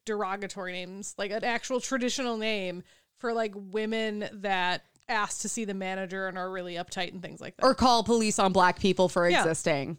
derogatory 0.06 0.73
names, 0.73 1.15
like 1.19 1.31
an 1.31 1.44
actual 1.44 1.81
traditional 1.81 2.36
name 2.36 2.82
for 3.19 3.32
like 3.32 3.52
women 3.55 4.28
that 4.32 4.82
ask 5.09 5.43
to 5.43 5.48
see 5.48 5.65
the 5.65 5.74
manager 5.74 6.27
and 6.27 6.36
are 6.36 6.51
really 6.51 6.74
uptight 6.74 7.12
and 7.12 7.23
things 7.23 7.40
like 7.40 7.56
that? 7.56 7.65
Or 7.65 7.74
call 7.74 8.02
police 8.02 8.39
on 8.40 8.52
black 8.52 8.81
people 8.81 9.09
for 9.09 9.28
Yeah. 9.28 9.40
existing. 9.43 9.98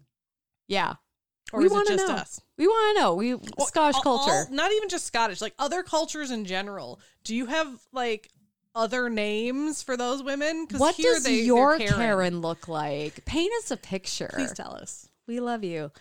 Yeah. 0.68 0.96
Or 1.52 1.60
we 1.60 1.66
is 1.66 1.72
it 1.74 1.88
just 1.88 2.08
know. 2.08 2.14
us? 2.16 2.42
We 2.58 2.68
want 2.68 2.96
to 2.98 3.02
know. 3.02 3.16
We 3.16 3.38
Scottish 3.66 3.96
All- 3.98 4.02
culture. 4.04 4.32
all- 4.32 4.48
not 4.52 4.72
even 4.72 4.90
just 4.90 5.06
Scottish, 5.06 5.42
like 5.42 5.54
other 5.60 5.84
cultures 5.84 6.32
in 6.32 6.46
general. 6.46 7.00
Do 7.24 7.36
you 7.36 7.46
have 7.48 7.68
like 7.92 8.30
other 8.76 9.10
names 9.10 9.82
for 9.82 9.98
those 9.98 10.22
women? 10.24 10.68
what 10.78 10.96
here 10.96 11.14
does 11.14 11.24
they- 11.24 11.42
your 11.42 11.78
Karen. 11.80 12.42
look 12.42 12.68
like? 12.68 13.26
Paint 13.26 13.52
us 13.60 13.72
a 13.72 13.78
picture. 13.78 14.30
Please 14.34 14.54
tell 14.54 14.74
us. 14.76 15.10
We 15.28 15.40
love 15.40 15.64
you. 15.64 15.92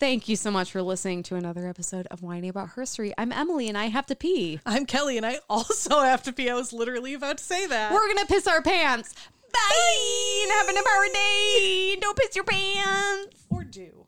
Thank 0.00 0.28
you 0.28 0.36
so 0.36 0.50
much 0.50 0.70
for 0.70 0.80
listening 0.82 1.22
to 1.24 1.34
another 1.34 1.66
episode 1.68 2.06
of 2.10 2.22
Wining 2.22 2.48
About 2.48 2.70
Herstory. 2.70 3.12
I'm 3.18 3.32
Emily 3.32 3.68
and 3.68 3.76
I 3.76 3.86
have 3.86 4.06
to 4.06 4.14
pee. 4.14 4.60
I'm 4.64 4.86
Kelley, 4.86 5.16
and 5.16 5.26
I 5.26 5.40
also 5.50 6.00
have 6.00 6.22
to 6.24 6.32
pee. 6.32 6.48
I 6.48 6.54
was 6.54 6.72
literally 6.72 7.12
about 7.14 7.38
to 7.38 7.44
say 7.44 7.66
that. 7.66 7.92
We're 7.92 8.06
gonna 8.08 8.26
piss 8.26 8.46
our 8.46 8.62
pants. 8.62 9.14
Bye. 9.52 10.40
and 10.44 10.52
Have 10.52 10.68
an 10.68 10.76
empowered 10.76 11.12
day. 11.12 11.96
Don't 12.00 12.16
piss 12.16 12.34
your 12.34 12.44
pants. 12.44 13.36
or 13.50 13.64
do. 13.64 14.03